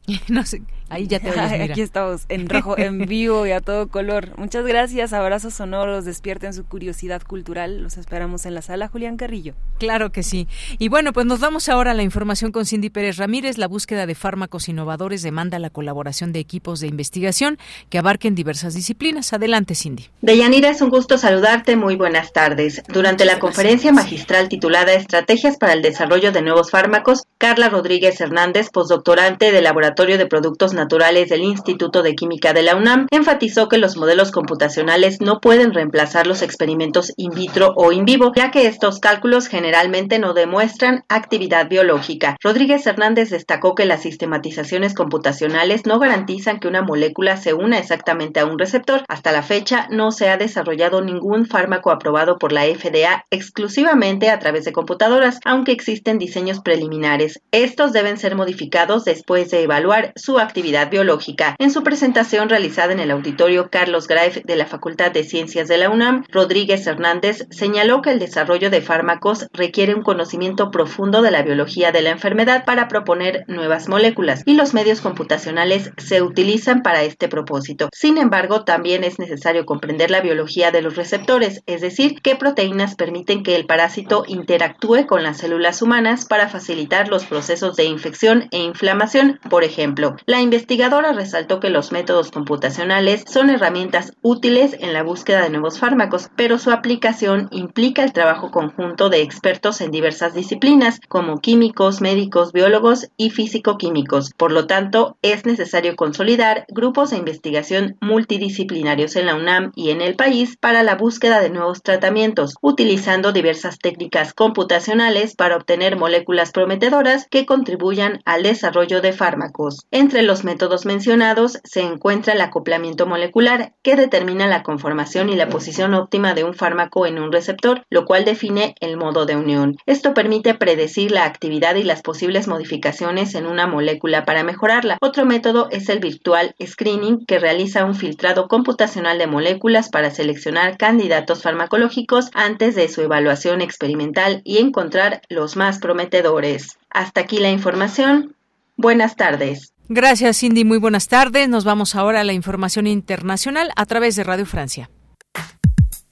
no 0.30 0.46
sé, 0.46 0.62
ahí 0.90 1.08
ya 1.08 1.20
te 1.20 1.32
oyes, 1.32 1.70
Aquí 1.70 1.82
estamos 1.82 2.26
en 2.30 2.48
rojo, 2.48 2.78
en 2.78 3.00
vivo 3.06 3.46
y 3.46 3.52
a 3.52 3.62
todo 3.62 3.88
color. 3.88 4.38
Muchas 4.38 4.66
gracias, 4.66 5.14
abrazos 5.14 5.54
sonoros, 5.54 6.06
despierten 6.06 6.54
su 6.54 6.66
curiosidad 6.66 7.22
cultural. 7.24 7.82
Los 7.82 7.98
esperamos 7.98 8.46
en 8.46 8.54
la 8.54 8.62
sala 8.62 8.88
Julián 8.88 9.18
Carrillo. 9.18 9.54
Claro 9.80 10.12
que 10.12 10.24
sí. 10.24 10.48
Y 10.78 10.90
bueno, 10.90 11.14
pues 11.14 11.26
nos 11.26 11.40
vamos 11.40 11.70
ahora 11.70 11.92
a 11.92 11.94
la 11.94 12.04
información 12.04 12.52
con 12.52 12.66
Cindy 12.66 12.90
Pérez 12.90 13.18
Ramírez. 13.18 13.58
La 13.58 13.68
búsqueda 13.68 14.06
de 14.06 14.16
fármacos 14.16 14.70
innovadores 14.70 15.22
demanda 15.22 15.60
la 15.60 15.70
colaboración 15.70 16.32
de 16.32 16.40
equipos 16.40 16.80
de 16.80 16.88
investigación 16.88 17.58
que 17.90 17.98
abarquen 17.98 18.36
diversas 18.36 18.74
disciplinas. 18.74 19.34
Adelante, 19.34 19.76
Cindy. 19.76 20.06
Deyanira, 20.22 20.70
es 20.70 20.82
un 20.82 20.90
gusto 20.90 21.18
saludarte. 21.18 21.76
Muy 21.76 21.96
buenas 21.96 22.32
tardes. 22.32 22.84
Durante 22.88 23.26
la 23.26 23.40
conferencia 23.40 23.92
magistral 23.92 24.50
titulada 24.50 24.94
Estrategias 24.94 25.58
para 25.58 25.74
el 25.74 25.82
Desarrollo 25.82 26.32
de 26.32 26.42
Nuevos 26.42 26.72
Fármacos, 26.72 27.24
Carla 27.38 27.70
Rodríguez 27.70 28.20
Hernández, 28.22 28.70
postdoctorante 28.70 29.52
de 29.52 29.62
Laboratorio 29.62 30.18
de 30.18 30.28
Productos 30.28 30.74
Naturales 30.76 31.30
del 31.30 31.42
Instituto 31.42 32.04
de 32.04 32.16
Química 32.16 32.54
de 32.54 32.64
la 32.64 32.76
UNAM, 32.76 33.08
enfatizó 33.12 33.70
que 33.70 33.78
los 33.78 33.98
modelos 33.98 34.32
computacionales 34.32 35.22
no 35.22 35.40
pueden 35.40 35.74
reemplazar 35.74 36.28
los 36.28 36.42
experimentos 36.42 37.14
in 37.18 37.32
vitro 37.32 37.74
o 37.76 37.92
in 37.92 38.06
vivo, 38.06 38.32
ya 38.36 38.52
que 38.52 38.68
estos 38.68 39.00
cálculos 39.00 39.48
generalmente 39.48 40.20
no 40.20 40.34
demuestran 40.34 41.04
actividad 41.10 41.70
biológica. 41.70 42.36
Rodríguez 42.44 42.86
Hernández 42.86 43.30
destacó 43.30 43.76
que 43.76 43.86
las 43.86 44.02
sistematizaciones 44.02 44.94
computacionales 44.94 45.86
no 45.86 46.00
garantizan 46.00 46.60
que 46.60 46.68
una 46.68 46.82
molécula 46.82 47.38
se 47.38 47.54
una 47.54 47.80
exactamente 47.80 48.40
a 48.40 48.46
un 48.46 48.60
receptor. 48.60 49.04
Hasta 49.08 49.32
la 49.32 49.44
fecha 49.44 49.88
no 49.90 50.12
se 50.12 50.30
ha 50.30 50.38
desarrollado 50.38 51.02
ningún 51.02 51.46
fármaco 51.46 51.92
aprobado 51.92 52.38
por 52.38 52.52
la 52.52 52.66
FDA 52.66 53.26
exclusivamente 53.32 54.30
a 54.30 54.40
través 54.40 54.66
de 54.66 54.74
computadoras, 54.74 55.40
aunque 55.46 55.72
existen 55.72 56.20
diseños 56.20 56.60
preliminares. 56.60 57.40
Estos 57.52 57.94
deben 57.94 58.18
ser 58.18 58.36
modificados 58.36 59.06
después 59.06 59.52
de 59.52 59.64
evaluar 59.64 60.12
su 60.16 60.38
actividad 60.40 60.65
biológica. 60.90 61.56
En 61.60 61.70
su 61.70 61.84
presentación 61.84 62.50
realizada 62.50 62.92
en 62.92 63.00
el 63.00 63.12
auditorio 63.12 63.70
Carlos 63.70 64.08
Graef 64.08 64.38
de 64.44 64.56
la 64.56 64.66
Facultad 64.66 65.12
de 65.12 65.24
Ciencias 65.24 65.68
de 65.68 65.78
la 65.78 65.90
UNAM, 65.90 66.26
Rodríguez 66.32 66.88
Hernández 66.88 67.46
señaló 67.52 68.02
que 68.02 68.10
el 68.10 68.20
desarrollo 68.20 68.72
de 68.72 68.82
fármacos 68.82 69.48
requiere 69.54 69.94
un 69.94 70.02
conocimiento 70.02 70.72
profundo 70.72 71.22
de 71.22 71.30
la 71.30 71.44
biología 71.44 71.92
de 71.92 72.02
la 72.02 72.10
enfermedad 72.10 72.66
para 72.66 72.88
proponer 72.88 73.46
nuevas 73.48 73.88
moléculas 73.88 74.42
y 74.46 74.56
los 74.56 74.74
medios 74.74 75.02
computacionales 75.02 75.92
se 75.98 76.24
utilizan 76.24 76.82
para 76.82 77.04
este 77.04 77.28
propósito. 77.28 77.90
Sin 77.94 78.18
embargo, 78.18 78.64
también 78.64 79.04
es 79.04 79.20
necesario 79.20 79.66
comprender 79.66 80.10
la 80.10 80.22
biología 80.22 80.72
de 80.72 80.82
los 80.82 80.96
receptores, 80.96 81.62
es 81.68 81.82
decir, 81.82 82.22
qué 82.24 82.36
proteínas 82.36 82.96
permiten 82.96 83.44
que 83.44 83.56
el 83.56 83.68
parásito 83.68 84.24
interactúe 84.28 85.06
con 85.06 85.22
las 85.22 85.38
células 85.38 85.84
humanas 85.84 86.26
para 86.26 86.50
facilitar 86.50 87.08
los 87.10 87.26
procesos 87.26 87.76
de 87.76 87.86
infección 87.86 88.48
e 88.52 88.60
inflamación. 88.60 89.40
Por 89.50 89.64
ejemplo, 89.64 90.16
la 90.26 90.42
investigadora 90.56 91.12
resaltó 91.12 91.60
que 91.60 91.70
los 91.70 91.92
métodos 91.92 92.32
computacionales 92.32 93.26
son 93.28 93.50
herramientas 93.50 94.14
útiles 94.22 94.78
en 94.80 94.94
la 94.94 95.04
búsqueda 95.04 95.44
de 95.44 95.50
nuevos 95.50 95.80
fármacos, 95.80 96.30
pero 96.38 96.58
su 96.58 96.72
aplicación 96.72 97.50
implica 97.52 98.04
el 98.04 98.14
trabajo 98.14 98.52
conjunto 98.52 99.10
de 99.10 99.22
expertos 99.22 99.82
en 99.82 99.92
diversas 99.92 100.34
disciplinas, 100.34 101.02
como 101.10 101.40
químicos, 101.40 102.00
médicos, 102.00 102.54
biólogos 102.54 103.10
y 103.18 103.32
físico-químicos. 103.32 104.32
Por 104.38 104.54
lo 104.54 104.66
tanto, 104.66 105.18
es 105.22 105.46
necesario 105.46 105.98
consolidar 105.98 106.66
grupos 106.70 107.10
de 107.10 107.18
investigación 107.18 107.98
multidisciplinarios 108.00 109.18
en 109.18 109.26
la 109.26 109.36
UNAM 109.36 109.74
y 109.76 109.90
en 109.90 110.00
el 110.00 110.16
país 110.16 110.56
para 110.58 110.84
la 110.84 110.96
búsqueda 110.96 111.42
de 111.42 111.50
nuevos 111.50 111.84
tratamientos, 111.84 112.56
utilizando 112.62 113.34
diversas 113.34 113.78
técnicas 113.78 114.34
computacionales 114.34 115.36
para 115.36 115.58
obtener 115.58 115.98
moléculas 115.98 116.54
prometedoras 116.54 117.28
que 117.30 117.46
contribuyan 117.46 118.22
al 118.24 118.44
desarrollo 118.44 119.02
de 119.02 119.12
fármacos. 119.12 119.86
Entre 119.92 120.22
los 120.22 120.45
métodos 120.46 120.86
mencionados 120.86 121.60
se 121.66 121.82
encuentra 121.82 122.32
el 122.32 122.40
acoplamiento 122.40 123.06
molecular, 123.06 123.74
que 123.84 123.98
determina 123.98 124.48
la 124.48 124.64
conformación 124.64 125.28
y 125.28 125.36
la 125.36 125.50
posición 125.50 125.94
óptima 125.94 126.34
de 126.34 126.46
un 126.46 126.54
fármaco 126.54 127.06
en 127.06 127.20
un 127.20 127.34
receptor, 127.34 127.84
lo 127.90 128.06
cual 128.06 128.24
define 128.24 128.76
el 128.80 128.96
modo 128.96 129.26
de 129.26 129.36
unión. 129.36 129.76
Esto 129.86 130.14
permite 130.14 130.54
predecir 130.54 131.12
la 131.12 131.26
actividad 131.26 131.76
y 131.76 131.84
las 131.84 132.02
posibles 132.02 132.48
modificaciones 132.48 133.36
en 133.36 133.46
una 133.46 133.68
molécula 133.68 134.24
para 134.24 134.46
mejorarla. 134.46 134.98
Otro 135.02 135.26
método 135.26 135.68
es 135.72 135.90
el 135.90 136.00
virtual 136.00 136.56
screening, 136.66 137.26
que 137.26 137.40
realiza 137.40 137.84
un 137.84 137.96
filtrado 137.96 138.48
computacional 138.48 139.18
de 139.18 139.28
moléculas 139.28 139.90
para 139.90 140.12
seleccionar 140.12 140.78
candidatos 140.78 141.42
farmacológicos 141.42 142.30
antes 142.34 142.76
de 142.76 142.88
su 142.88 143.02
evaluación 143.02 143.62
experimental 143.62 144.42
y 144.46 144.60
encontrar 144.60 145.22
los 145.28 145.58
más 145.58 145.80
prometedores. 145.80 146.78
Hasta 146.90 147.22
aquí 147.22 147.40
la 147.40 147.50
información. 147.50 148.36
Buenas 148.78 149.16
tardes. 149.16 149.75
Gracias, 149.88 150.40
Cindy. 150.40 150.64
Muy 150.64 150.80
buenas 150.80 151.08
tardes. 151.08 151.48
Nos 151.48 151.64
vamos 151.64 151.96
ahora 151.96 152.22
a 152.22 152.24
la 152.24 152.34
información 152.34 152.88
internacional 152.88 153.72
a 153.76 153.86
través 153.86 154.16
de 154.16 154.24
Radio 154.24 154.46
Francia. 154.46 154.90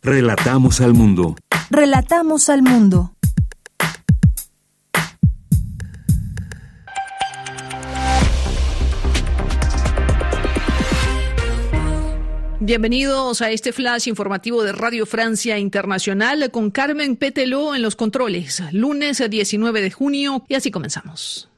Relatamos 0.02 0.82
al 0.82 0.94
mundo. 0.94 1.36
Relatamos 1.72 2.50
al 2.50 2.62
mundo. 2.62 3.14
Bienvenidos 12.60 13.41
a 13.41 13.52
este 13.52 13.74
flash 13.74 14.08
informativo 14.08 14.64
de 14.64 14.72
Radio 14.72 15.06
Francia 15.06 15.58
Internacional 15.58 16.50
con 16.50 16.72
Carmen 16.72 17.18
Peteló 17.18 17.76
en 17.76 17.82
los 17.82 17.98
controles. 17.98 18.64
Lunes 18.72 19.22
19 19.30 19.82
de 19.82 19.91
junio 19.91 20.45
y 20.48 20.54
así 20.54 20.72
comenzamos. 20.72 21.50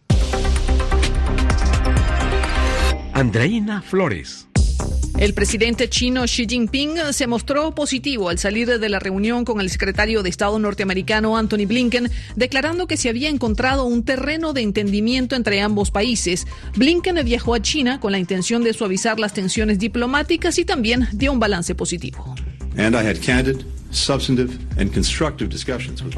Andreina 3.16 3.82
Flores. 3.82 4.46
El 5.18 5.34
presidente 5.34 5.88
chino 5.88 6.24
Xi 6.26 6.48
Jinping 6.50 6.98
se 7.14 7.28
mostró 7.28 7.74
positivo 7.74 8.28
al 8.28 8.40
salir 8.40 8.78
de 8.78 8.90
la 8.90 9.00
reunión 9.00 9.46
con 9.46 9.62
el 9.62 9.70
secretario 9.70 10.22
de 10.22 10.30
Estado 10.30 10.60
norteamericano 10.60 11.38
Anthony 11.38 11.66
Blinken, 11.66 12.12
declarando 12.36 12.88
que 12.88 12.98
se 12.98 13.08
había 13.08 13.30
encontrado 13.30 13.86
un 13.86 14.04
terreno 14.04 14.52
de 14.52 14.64
entendimiento 14.64 15.38
entre 15.38 15.62
ambos 15.62 15.92
países. 15.92 16.46
Blinken 16.76 17.24
viajó 17.24 17.54
a 17.54 17.62
China 17.62 18.02
con 18.02 18.12
la 18.12 18.20
intención 18.20 18.66
de 18.66 18.74
suavizar 18.74 19.18
las 19.18 19.32
tensiones 19.32 19.80
diplomáticas 19.80 20.60
y 20.60 20.66
también 20.66 21.08
dio 21.14 21.32
un 21.32 21.40
balance 21.40 21.74
positivo. 21.74 22.36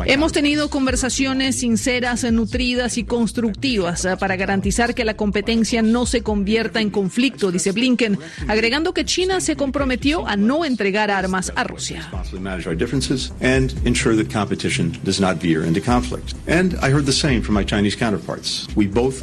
Hemos 0.05 0.31
tenido 0.31 0.69
conversaciones 0.69 1.59
sinceras, 1.59 2.23
nutridas 2.31 2.97
y 2.97 3.03
constructivas 3.03 4.03
eh, 4.05 4.17
para 4.17 4.35
garantizar 4.35 4.95
que 4.95 5.05
la 5.05 5.15
competencia 5.15 5.81
no 5.81 6.05
se 6.05 6.21
convierta 6.21 6.81
en 6.81 6.89
conflicto, 6.89 7.51
dice 7.51 7.71
Blinken, 7.71 8.17
agregando 8.47 8.93
que 8.93 9.05
China 9.05 9.41
se 9.41 9.55
comprometió 9.55 10.27
a 10.27 10.35
no 10.35 10.65
entregar 10.65 11.11
armas 11.11 11.53
a 11.55 11.63
Rusia. 11.63 12.09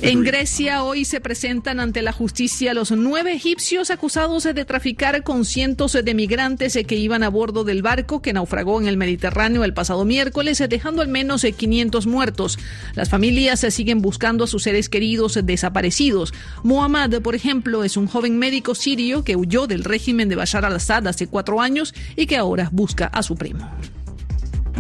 En 0.03 0.23
Grecia 0.23 0.85
hoy 0.85 1.05
se 1.05 1.21
presentan 1.21 1.81
ante 1.81 2.03
la 2.03 2.13
justicia 2.13 2.73
los 2.73 2.93
nueve 2.93 3.33
egipcios 3.33 3.91
acusados 3.91 4.45
de 4.45 4.65
traficar 4.65 5.23
con 5.25 5.45
cientos 5.45 5.93
de 5.93 6.15
migrantes 6.15 6.79
que 6.87 6.97
iban 6.97 7.23
a 7.23 7.29
bordo 7.29 7.65
del 7.65 7.83
barco 7.83 8.23
que 8.23 8.33
naufragó 8.33 8.44
en 8.81 8.89
el 8.89 8.97
Mediterráneo 8.97 9.65
el 9.65 9.75
pasado 9.75 10.05
miércoles, 10.05 10.63
dejando 10.69 11.03
al 11.03 11.09
menos 11.09 11.43
500 11.45 12.07
muertos. 12.07 12.59
Las 12.95 13.09
familias 13.09 13.61
siguen 13.71 14.01
buscando 14.01 14.45
a 14.45 14.47
sus 14.47 14.63
seres 14.63 14.89
queridos 14.89 15.39
desaparecidos. 15.43 16.33
Muhammad, 16.63 17.21
por 17.23 17.35
ejemplo, 17.35 17.85
es 17.85 17.97
un 17.97 18.07
joven 18.07 18.39
médico 18.39 18.75
sirio 18.75 19.25
que 19.25 19.37
huyó 19.37 19.67
del 19.67 19.85
régimen 19.85 20.29
de 20.29 20.37
Bashar 20.37 20.65
al-Assad 20.65 21.07
hace 21.07 21.27
cuatro 21.27 21.61
años 21.61 21.95
y 22.17 22.27
que 22.27 22.37
ahora 22.37 22.69
busca 22.73 23.07
a 23.07 23.23
su 23.23 23.37
primo. 23.37 23.69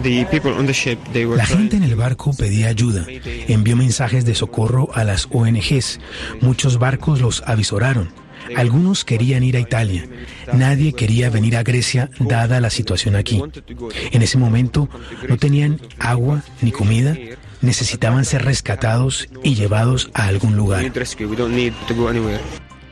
La 0.02 1.46
gente 1.46 1.76
en 1.76 1.84
el 1.84 1.94
barco 1.94 2.32
pedía 2.36 2.68
ayuda, 2.68 3.06
envió 3.48 3.76
mensajes 3.76 4.24
de 4.24 4.34
socorro 4.34 4.90
a 4.92 5.04
las 5.04 5.28
ONGs. 5.30 6.00
Muchos 6.40 6.78
barcos 6.78 7.20
los 7.20 7.42
avisoraron. 7.46 8.23
Algunos 8.56 9.04
querían 9.04 9.42
ir 9.42 9.56
a 9.56 9.60
Italia. 9.60 10.06
Nadie 10.52 10.92
quería 10.92 11.30
venir 11.30 11.56
a 11.56 11.62
Grecia 11.62 12.10
dada 12.18 12.60
la 12.60 12.70
situación 12.70 13.16
aquí. 13.16 13.42
En 14.12 14.22
ese 14.22 14.38
momento 14.38 14.88
no 15.28 15.36
tenían 15.36 15.80
agua 15.98 16.42
ni 16.60 16.72
comida. 16.72 17.16
Necesitaban 17.60 18.24
ser 18.24 18.44
rescatados 18.44 19.28
y 19.42 19.54
llevados 19.54 20.10
a 20.14 20.26
algún 20.26 20.56
lugar. 20.56 20.84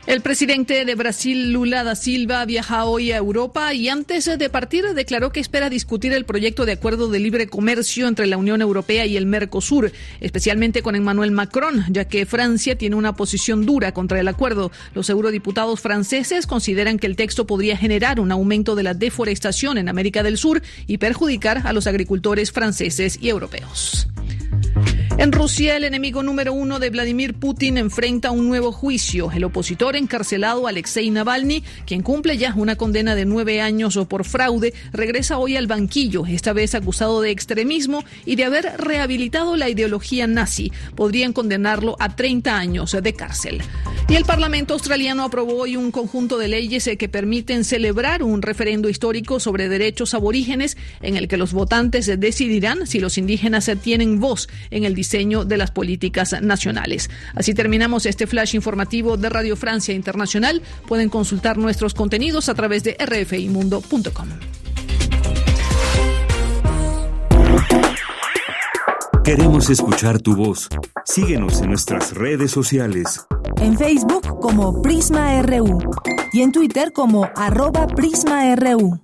El 0.05 0.19
presidente 0.19 0.83
de 0.83 0.95
Brasil, 0.95 1.53
Lula 1.53 1.85
da 1.85 1.95
Silva, 1.95 2.43
viaja 2.43 2.83
hoy 2.83 3.13
a 3.13 3.17
Europa 3.17 3.73
y 3.73 3.87
antes 3.87 4.25
de 4.37 4.49
partir 4.49 4.83
declaró 4.93 5.31
que 5.31 5.39
espera 5.39 5.69
discutir 5.69 6.11
el 6.11 6.25
proyecto 6.25 6.65
de 6.65 6.73
acuerdo 6.73 7.07
de 7.07 7.21
libre 7.21 7.47
comercio 7.47 8.09
entre 8.09 8.27
la 8.27 8.35
Unión 8.35 8.61
Europea 8.61 9.05
y 9.05 9.15
el 9.15 9.25
Mercosur, 9.25 9.93
especialmente 10.19 10.81
con 10.81 10.95
Emmanuel 10.95 11.31
Macron, 11.31 11.85
ya 11.87 12.03
que 12.05 12.25
Francia 12.25 12.77
tiene 12.77 12.97
una 12.97 13.15
posición 13.15 13.65
dura 13.65 13.93
contra 13.93 14.19
el 14.19 14.27
acuerdo. 14.27 14.73
Los 14.93 15.09
eurodiputados 15.09 15.79
franceses 15.79 16.47
consideran 16.47 16.99
que 16.99 17.07
el 17.07 17.15
texto 17.15 17.47
podría 17.47 17.77
generar 17.77 18.19
un 18.19 18.33
aumento 18.33 18.75
de 18.75 18.83
la 18.83 18.93
deforestación 18.93 19.77
en 19.77 19.87
América 19.87 20.21
del 20.21 20.37
Sur 20.37 20.61
y 20.85 20.97
perjudicar 20.97 21.61
a 21.65 21.71
los 21.71 21.87
agricultores 21.87 22.51
franceses 22.51 23.17
y 23.21 23.29
europeos. 23.29 24.09
En 25.15 25.31
Rusia, 25.31 25.77
el 25.77 25.83
enemigo 25.83 26.23
número 26.23 26.53
uno 26.53 26.79
de 26.79 26.89
Vladimir 26.89 27.35
Putin 27.35 27.77
enfrenta 27.77 28.31
un 28.31 28.47
nuevo 28.47 28.71
juicio. 28.71 29.31
El 29.31 29.43
opositor 29.43 29.95
encarcelado 29.95 30.67
Alexei 30.67 31.11
Navalny, 31.11 31.63
quien 31.85 32.01
cumple 32.01 32.37
ya 32.37 32.53
una 32.55 32.75
condena 32.75 33.13
de 33.13 33.25
nueve 33.25 33.61
años 33.61 33.97
por 34.09 34.25
fraude, 34.25 34.73
regresa 34.91 35.37
hoy 35.37 35.55
al 35.55 35.67
banquillo, 35.67 36.25
esta 36.25 36.51
vez 36.51 36.73
acusado 36.73 37.21
de 37.21 37.29
extremismo 37.29 38.03
y 38.25 38.35
de 38.37 38.45
haber 38.45 38.73
rehabilitado 38.77 39.55
la 39.55 39.69
ideología 39.69 40.25
nazi. 40.25 40.71
Podrían 40.95 41.31
condenarlo 41.31 41.95
a 41.99 42.15
30 42.15 42.57
años 42.57 42.97
de 42.99 43.13
cárcel. 43.13 43.61
Y 44.09 44.15
el 44.15 44.25
Parlamento 44.25 44.73
australiano 44.73 45.23
aprobó 45.23 45.61
hoy 45.61 45.77
un 45.77 45.91
conjunto 45.91 46.37
de 46.37 46.47
leyes 46.47 46.89
que 46.97 47.09
permiten 47.09 47.63
celebrar 47.63 48.23
un 48.23 48.41
referendo 48.41 48.89
histórico 48.89 49.39
sobre 49.39 49.69
derechos 49.69 50.13
aborígenes 50.13 50.75
en 51.01 51.15
el 51.15 51.27
que 51.27 51.37
los 51.37 51.53
votantes 51.53 52.11
decidirán 52.19 52.87
si 52.87 52.99
los 52.99 53.17
indígenas 53.17 53.71
tienen 53.81 54.19
voz 54.19 54.49
en 54.71 54.83
el 54.83 54.95
diseño 55.03 55.43
de 55.43 55.57
las 55.57 55.69
políticas 55.69 56.33
nacionales. 56.41 57.09
Así 57.35 57.53
terminamos 57.53 58.05
este 58.05 58.25
flash 58.25 58.55
informativo 58.55 59.17
de 59.17 59.27
Radio 59.27 59.57
Francia 59.57 59.93
Internacional. 59.93 60.61
Pueden 60.87 61.09
consultar 61.09 61.57
nuestros 61.57 61.93
contenidos 61.93 62.47
a 62.47 62.53
través 62.53 62.85
de 62.85 62.95
rfimundo.com. 62.97 64.29
Queremos 69.25 69.69
escuchar 69.69 70.21
tu 70.21 70.35
voz. 70.37 70.69
Síguenos 71.05 71.61
en 71.61 71.69
nuestras 71.69 72.13
redes 72.13 72.51
sociales. 72.51 73.25
En 73.57 73.77
Facebook 73.77 74.39
como 74.39 74.81
Prisma 74.81 75.41
RU 75.41 75.79
y 76.31 76.41
en 76.41 76.51
Twitter 76.53 76.93
como 76.93 77.29
arroba 77.35 77.87
PrismaRU. 77.87 79.01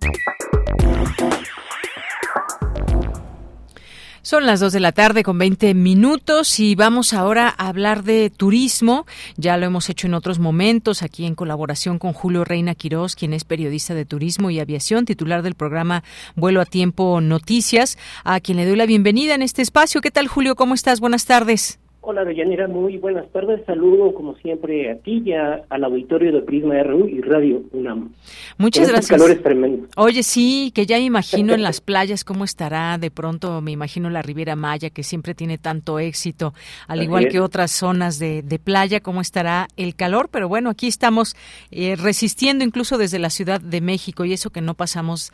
Son 4.29 4.45
las 4.45 4.59
2 4.59 4.73
de 4.73 4.79
la 4.79 4.91
tarde 4.91 5.23
con 5.23 5.39
20 5.39 5.73
minutos 5.73 6.59
y 6.59 6.75
vamos 6.75 7.13
ahora 7.13 7.51
a 7.57 7.67
hablar 7.67 8.03
de 8.03 8.29
turismo. 8.29 9.07
Ya 9.37 9.57
lo 9.57 9.65
hemos 9.65 9.89
hecho 9.89 10.05
en 10.05 10.13
otros 10.13 10.37
momentos 10.37 11.01
aquí 11.01 11.25
en 11.25 11.33
colaboración 11.33 11.97
con 11.97 12.13
Julio 12.13 12.45
Reina 12.45 12.75
Quirós, 12.75 13.15
quien 13.15 13.33
es 13.33 13.43
periodista 13.43 13.95
de 13.95 14.05
turismo 14.05 14.51
y 14.51 14.59
aviación, 14.59 15.05
titular 15.05 15.41
del 15.41 15.55
programa 15.55 16.03
Vuelo 16.35 16.61
a 16.61 16.67
Tiempo 16.67 17.21
Noticias, 17.21 17.97
a 18.23 18.39
quien 18.39 18.57
le 18.57 18.67
doy 18.67 18.75
la 18.75 18.85
bienvenida 18.85 19.33
en 19.33 19.41
este 19.41 19.63
espacio. 19.63 19.99
¿Qué 19.99 20.11
tal, 20.11 20.27
Julio? 20.27 20.55
¿Cómo 20.55 20.75
estás? 20.75 20.99
Buenas 20.99 21.25
tardes. 21.25 21.78
Hola, 22.01 22.23
Deyanira, 22.23 22.69
muy 22.69 22.97
buenas 22.97 23.29
tardes. 23.33 23.59
Saludo, 23.65 24.13
como 24.13 24.33
siempre, 24.37 24.89
a 24.89 24.95
ti 24.99 25.21
y 25.25 25.33
al 25.33 25.83
auditorio 25.83 26.31
de 26.31 26.41
Prisma 26.41 26.81
RU 26.81 27.09
y 27.09 27.19
Radio 27.19 27.63
UNAM. 27.73 28.13
Muchas 28.57 28.87
gracias. 28.87 29.09
calor 29.09 29.31
es 29.31 29.43
tremendo. 29.43 29.85
Oye, 29.97 30.23
sí, 30.23 30.71
que 30.73 30.85
ya 30.85 30.97
imagino 30.97 31.53
en 31.53 31.61
las 31.61 31.81
playas 31.81 32.23
cómo 32.23 32.45
estará. 32.45 32.97
De 32.97 33.11
pronto 33.11 33.59
me 33.59 33.71
imagino 33.71 34.09
la 34.09 34.21
Riviera 34.21 34.55
Maya, 34.55 34.89
que 34.91 35.03
siempre 35.03 35.35
tiene 35.35 35.57
tanto 35.57 35.99
éxito, 35.99 36.53
al 36.87 37.03
igual 37.03 37.27
que 37.27 37.41
otras 37.41 37.71
zonas 37.71 38.17
de, 38.17 38.61
playa, 38.63 39.01
cómo 39.01 39.19
estará 39.19 39.67
el 39.75 39.93
calor. 39.93 40.29
Pero 40.31 40.47
bueno, 40.47 40.69
aquí 40.69 40.87
estamos 40.87 41.35
eh, 41.69 41.97
resistiendo 41.97 42.63
incluso 42.63 42.97
desde 42.97 43.19
la 43.19 43.29
Ciudad 43.29 43.59
de 43.59 43.81
México 43.81 44.23
y 44.23 44.31
eso 44.31 44.51
que 44.51 44.61
no 44.61 44.73
pasamos 44.73 45.33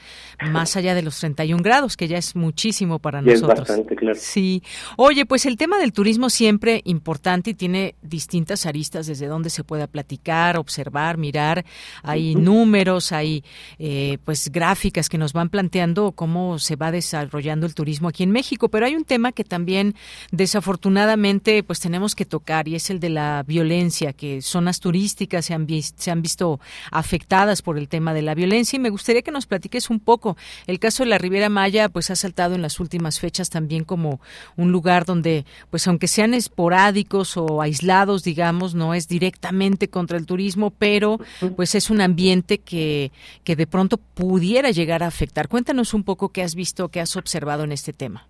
más 0.52 0.76
allá 0.76 0.96
de 0.96 1.04
los 1.04 1.20
31 1.20 1.62
grados, 1.62 1.96
que 1.96 2.08
ya 2.08 2.18
es 2.18 2.36
muchísimo 2.36 2.98
para 2.98 3.22
nosotros. 3.22 3.52
Es 3.52 3.60
bastante, 3.60 3.96
claro. 3.96 4.18
Sí. 4.20 4.64
Oye, 4.98 5.28
pues 5.28 5.46
el 5.46 5.58
tema 5.58 5.78
del 5.78 5.94
turismo 5.94 6.32
siempre 6.32 6.55
importante 6.86 7.52
y 7.52 7.54
tiene 7.54 7.96
distintas 8.02 8.66
aristas 8.66 9.08
desde 9.08 9.28
donde 9.28 9.50
se 9.50 9.64
pueda 9.64 9.88
platicar, 9.88 10.58
observar, 10.58 11.18
mirar. 11.18 11.66
Hay 12.04 12.36
números, 12.36 13.12
hay 13.12 13.44
eh, 13.80 14.18
pues 14.26 14.50
gráficas 14.52 15.10
que 15.10 15.18
nos 15.18 15.34
van 15.34 15.50
planteando 15.50 16.12
cómo 16.12 16.60
se 16.60 16.76
va 16.76 16.92
desarrollando 16.92 17.66
el 17.66 17.76
turismo 17.76 18.08
aquí 18.08 18.24
en 18.24 18.32
México. 18.32 18.70
Pero 18.70 18.86
hay 18.86 18.96
un 18.96 19.06
tema 19.06 19.32
que 19.32 19.44
también 19.44 19.96
desafortunadamente 20.32 21.64
pues 21.64 21.80
tenemos 21.80 22.16
que 22.16 22.26
tocar 22.26 22.68
y 22.68 22.76
es 22.76 22.90
el 22.90 23.00
de 23.00 23.10
la 23.10 23.44
violencia, 23.44 24.14
que 24.14 24.42
zonas 24.42 24.80
turísticas 24.80 25.46
se 25.46 25.54
han, 25.54 25.68
se 25.70 26.12
han 26.12 26.22
visto 26.22 26.60
afectadas 26.92 27.62
por 27.62 27.78
el 27.78 27.88
tema 27.88 28.14
de 28.14 28.22
la 28.22 28.36
violencia 28.36 28.78
y 28.78 28.80
me 28.80 28.90
gustaría 28.90 29.22
que 29.22 29.32
nos 29.32 29.46
platiques 29.46 29.90
un 29.90 30.00
poco. 30.00 30.38
El 30.68 30.80
caso 30.80 31.04
de 31.04 31.10
la 31.10 31.18
Riviera 31.18 31.50
Maya 31.50 31.90
pues 31.90 32.10
ha 32.10 32.16
saltado 32.16 32.56
en 32.56 32.62
las 32.62 32.80
últimas 32.80 33.20
fechas 33.20 33.50
también 33.50 33.84
como 33.84 34.20
un 34.56 34.72
lugar 34.72 35.06
donde 35.06 35.46
pues 35.70 35.88
aunque 35.88 36.08
sean 36.08 36.34
esporádicos 36.46 37.38
o 37.38 37.62
aislados, 37.62 38.24
digamos, 38.24 38.76
no 38.76 38.94
es 38.94 39.08
directamente 39.08 39.88
contra 39.88 40.18
el 40.18 40.26
turismo, 40.26 40.72
pero 40.78 41.18
pues 41.56 41.76
es 41.76 41.90
un 41.90 42.02
ambiente 42.02 42.60
que, 42.60 43.12
que 43.44 43.56
de 43.56 43.68
pronto 43.68 43.98
pudiera 43.98 44.72
llegar 44.72 45.04
a 45.04 45.08
afectar. 45.08 45.48
Cuéntanos 45.48 45.94
un 45.94 46.04
poco 46.04 46.30
qué 46.30 46.42
has 46.42 46.56
visto, 46.56 46.90
qué 46.90 47.00
has 47.00 47.16
observado 47.16 47.64
en 47.64 47.72
este 47.72 47.94
tema. 47.94 48.28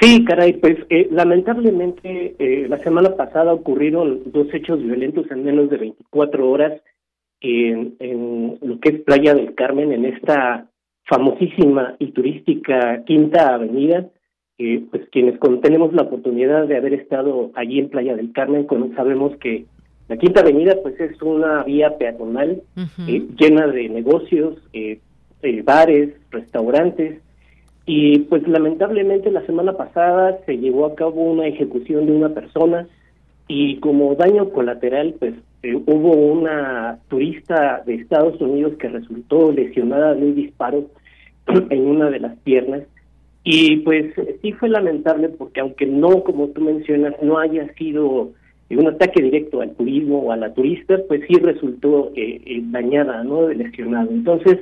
Sí, 0.00 0.24
caray, 0.24 0.54
pues 0.54 0.76
eh, 0.90 1.08
lamentablemente 1.10 2.36
eh, 2.38 2.66
la 2.68 2.78
semana 2.78 3.16
pasada 3.16 3.54
ocurrieron 3.54 4.22
dos 4.26 4.46
hechos 4.52 4.82
violentos 4.82 5.30
en 5.30 5.44
menos 5.44 5.70
de 5.70 5.78
24 5.78 6.50
horas 6.50 6.82
en, 7.40 7.96
en 7.98 8.58
lo 8.60 8.78
que 8.80 8.90
es 8.90 9.00
Playa 9.02 9.34
del 9.34 9.54
Carmen, 9.54 9.92
en 9.92 10.04
esta 10.04 10.68
famosísima 11.04 11.96
y 11.98 12.12
turística 12.12 13.04
Quinta 13.06 13.54
Avenida, 13.54 14.06
pues 14.90 15.08
quienes 15.12 15.38
tenemos 15.60 15.92
la 15.92 16.02
oportunidad 16.02 16.66
de 16.66 16.76
haber 16.76 16.94
estado 16.94 17.50
allí 17.54 17.78
en 17.78 17.90
Playa 17.90 18.16
del 18.16 18.32
Carmen, 18.32 18.66
sabemos 18.94 19.36
que 19.36 19.66
la 20.08 20.16
Quinta 20.16 20.40
Avenida 20.40 20.76
pues 20.82 20.98
es 21.00 21.20
una 21.20 21.64
vía 21.64 21.98
peatonal 21.98 22.62
eh, 23.08 23.26
llena 23.36 23.66
de 23.66 23.88
negocios, 23.88 24.56
eh, 24.72 25.00
eh, 25.42 25.62
bares, 25.62 26.14
restaurantes 26.30 27.20
y 27.86 28.20
pues 28.20 28.46
lamentablemente 28.46 29.30
la 29.30 29.44
semana 29.46 29.72
pasada 29.76 30.38
se 30.46 30.58
llevó 30.58 30.86
a 30.86 30.94
cabo 30.94 31.22
una 31.22 31.46
ejecución 31.46 32.06
de 32.06 32.12
una 32.12 32.28
persona 32.28 32.86
y 33.48 33.78
como 33.80 34.14
daño 34.14 34.50
colateral 34.50 35.16
pues 35.18 35.34
hubo 35.86 36.12
una 36.12 36.98
turista 37.08 37.82
de 37.84 37.94
Estados 37.94 38.40
Unidos 38.40 38.74
que 38.78 38.88
resultó 38.88 39.50
lesionada 39.50 40.14
de 40.14 40.22
un 40.22 40.34
disparo 40.36 40.84
en 41.70 41.86
una 41.86 42.10
de 42.10 42.20
las 42.20 42.36
piernas 42.38 42.82
y 43.48 43.76
pues 43.76 44.12
sí 44.42 44.50
fue 44.54 44.68
lamentable 44.68 45.28
porque 45.28 45.60
aunque 45.60 45.86
no, 45.86 46.24
como 46.24 46.48
tú 46.48 46.62
mencionas, 46.62 47.14
no 47.22 47.38
haya 47.38 47.72
sido 47.74 48.32
un 48.70 48.86
ataque 48.88 49.22
directo 49.22 49.60
al 49.60 49.70
turismo 49.76 50.18
o 50.18 50.32
a 50.32 50.36
la 50.36 50.52
turista, 50.52 50.98
pues 51.06 51.20
sí 51.28 51.34
resultó 51.34 52.10
eh, 52.16 52.40
eh, 52.44 52.60
dañada, 52.64 53.22
¿no? 53.22 53.48
Lesionada. 53.48 54.08
Entonces, 54.10 54.58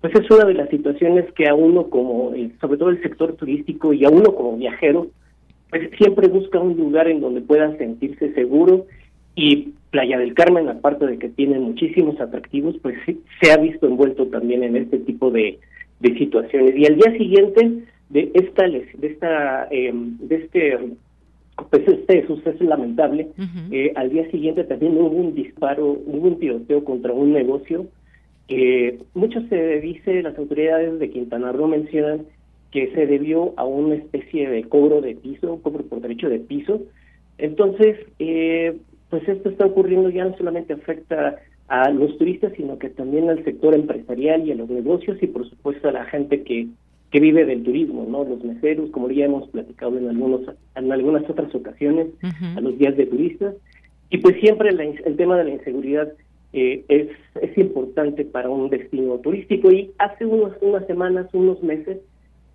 pues 0.00 0.16
es 0.16 0.28
una 0.32 0.46
de 0.46 0.54
las 0.54 0.68
situaciones 0.68 1.30
que 1.34 1.48
a 1.48 1.54
uno 1.54 1.88
como, 1.90 2.34
eh, 2.34 2.50
sobre 2.60 2.76
todo 2.76 2.88
el 2.90 3.00
sector 3.02 3.34
turístico 3.36 3.92
y 3.92 4.04
a 4.04 4.08
uno 4.08 4.34
como 4.34 4.56
viajero, 4.56 5.06
pues 5.70 5.90
siempre 5.96 6.26
busca 6.26 6.58
un 6.58 6.76
lugar 6.76 7.06
en 7.06 7.20
donde 7.20 7.40
pueda 7.40 7.76
sentirse 7.78 8.34
seguro 8.34 8.86
y 9.36 9.74
Playa 9.92 10.18
del 10.18 10.34
Carmen, 10.34 10.68
aparte 10.68 11.06
de 11.06 11.20
que 11.20 11.28
tiene 11.28 11.60
muchísimos 11.60 12.20
atractivos, 12.20 12.74
pues 12.82 12.96
sí, 13.06 13.20
se 13.40 13.52
ha 13.52 13.58
visto 13.58 13.86
envuelto 13.86 14.26
también 14.26 14.64
en 14.64 14.74
este 14.74 14.98
tipo 14.98 15.30
de 15.30 15.60
situaciones. 16.18 16.76
Y 16.76 16.84
al 16.86 16.96
día 16.96 17.16
siguiente, 17.16 17.84
de 18.10 18.30
esta 18.34 18.64
de 18.68 19.06
esta 19.06 19.68
em, 19.70 20.16
de 20.18 20.36
este 20.36 20.78
pues 21.70 21.86
este 21.86 22.26
suceso 22.26 22.64
lamentable 22.64 23.28
eh, 23.70 23.92
al 23.94 24.10
día 24.10 24.28
siguiente 24.30 24.64
también 24.64 24.96
hubo 24.96 25.08
un 25.08 25.34
disparo 25.34 25.92
hubo 25.92 26.28
un 26.28 26.38
tiroteo 26.38 26.84
contra 26.84 27.12
un 27.12 27.32
negocio 27.32 27.86
que 28.48 28.98
mucho 29.14 29.40
se 29.48 29.80
dice 29.80 30.22
las 30.22 30.36
autoridades 30.36 30.98
de 30.98 31.10
Quintana 31.10 31.52
Roo 31.52 31.68
mencionan 31.68 32.26
que 32.72 32.92
se 32.92 33.06
debió 33.06 33.54
a 33.56 33.64
una 33.64 33.94
especie 33.94 34.48
de 34.48 34.64
cobro 34.64 35.00
de 35.00 35.14
piso 35.14 35.60
cobro 35.62 35.84
por 35.84 36.00
derecho 36.00 36.28
de 36.28 36.40
piso. 36.40 36.82
Entonces 37.38 37.98
eh, 38.18 38.76
pues 39.10 39.26
esto 39.28 39.48
está 39.48 39.66
ocurriendo 39.66 40.10
ya 40.10 40.24
no 40.24 40.36
solamente 40.36 40.72
afecta 40.72 41.36
a 41.68 41.88
los 41.90 42.18
turistas 42.18 42.52
sino 42.56 42.78
que 42.78 42.90
también 42.90 43.30
al 43.30 43.44
sector 43.44 43.74
empresarial 43.74 44.46
y 44.46 44.52
a 44.52 44.56
los 44.56 44.68
negocios 44.68 45.22
y 45.22 45.28
por 45.28 45.48
supuesto 45.48 45.88
a 45.88 45.92
la 45.92 46.04
gente 46.06 46.42
que 46.42 46.66
que 47.14 47.20
vive 47.20 47.44
del 47.44 47.62
turismo, 47.62 48.04
¿no? 48.10 48.24
Los 48.24 48.42
meseros, 48.42 48.90
como 48.90 49.08
ya 49.08 49.26
hemos 49.26 49.48
platicado 49.50 49.96
en 49.98 50.08
algunos 50.08 50.40
en 50.74 50.90
algunas 50.90 51.22
otras 51.30 51.54
ocasiones, 51.54 52.08
a 52.56 52.60
los 52.60 52.76
días 52.76 52.96
de 52.96 53.06
turistas. 53.06 53.54
Y 54.10 54.18
pues 54.18 54.34
siempre 54.40 54.70
el 54.70 55.16
tema 55.16 55.38
de 55.38 55.44
la 55.44 55.50
inseguridad 55.50 56.12
eh, 56.52 56.84
es, 56.88 57.10
es 57.40 57.56
importante 57.56 58.24
para 58.24 58.50
un 58.50 58.68
destino 58.68 59.18
turístico. 59.18 59.70
Y 59.70 59.92
hace 59.98 60.26
unos, 60.26 60.54
unas 60.60 60.88
semanas, 60.88 61.28
unos 61.34 61.62
meses, 61.62 61.98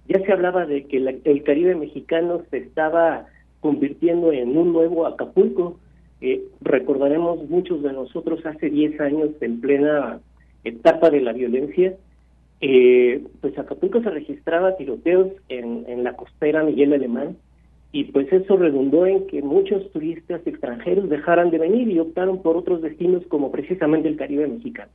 ya 0.09 0.19
se 0.25 0.33
hablaba 0.33 0.65
de 0.65 0.83
que 0.87 0.97
el 0.97 1.43
Caribe 1.43 1.75
mexicano 1.75 2.41
se 2.51 2.57
estaba 2.57 3.27
convirtiendo 3.61 4.33
en 4.33 4.57
un 4.57 4.73
nuevo 4.73 5.07
Acapulco. 5.07 5.79
Eh, 6.19 6.41
recordaremos 6.59 7.49
muchos 7.49 7.81
de 7.81 7.93
nosotros 7.93 8.45
hace 8.45 8.69
10 8.69 8.99
años, 8.99 9.29
en 9.39 9.61
plena 9.61 10.19
etapa 10.65 11.09
de 11.09 11.21
la 11.21 11.31
violencia, 11.31 11.93
eh, 12.61 13.23
pues 13.41 13.57
Acapulco 13.57 14.01
se 14.01 14.09
registraba 14.09 14.75
tiroteos 14.75 15.29
en, 15.47 15.85
en 15.87 16.03
la 16.03 16.15
costera 16.15 16.63
Miguel 16.63 16.93
Alemán 16.93 17.37
y 17.91 18.05
pues 18.05 18.31
eso 18.31 18.57
redundó 18.57 19.05
en 19.05 19.25
que 19.27 19.41
muchos 19.41 19.91
turistas 19.91 20.45
extranjeros 20.45 21.09
dejaran 21.09 21.49
de 21.49 21.57
venir 21.57 21.89
y 21.89 21.99
optaron 21.99 22.41
por 22.41 22.55
otros 22.55 22.81
destinos 22.81 23.23
como 23.27 23.51
precisamente 23.51 24.07
el 24.07 24.17
Caribe 24.17 24.47
mexicano. 24.47 24.91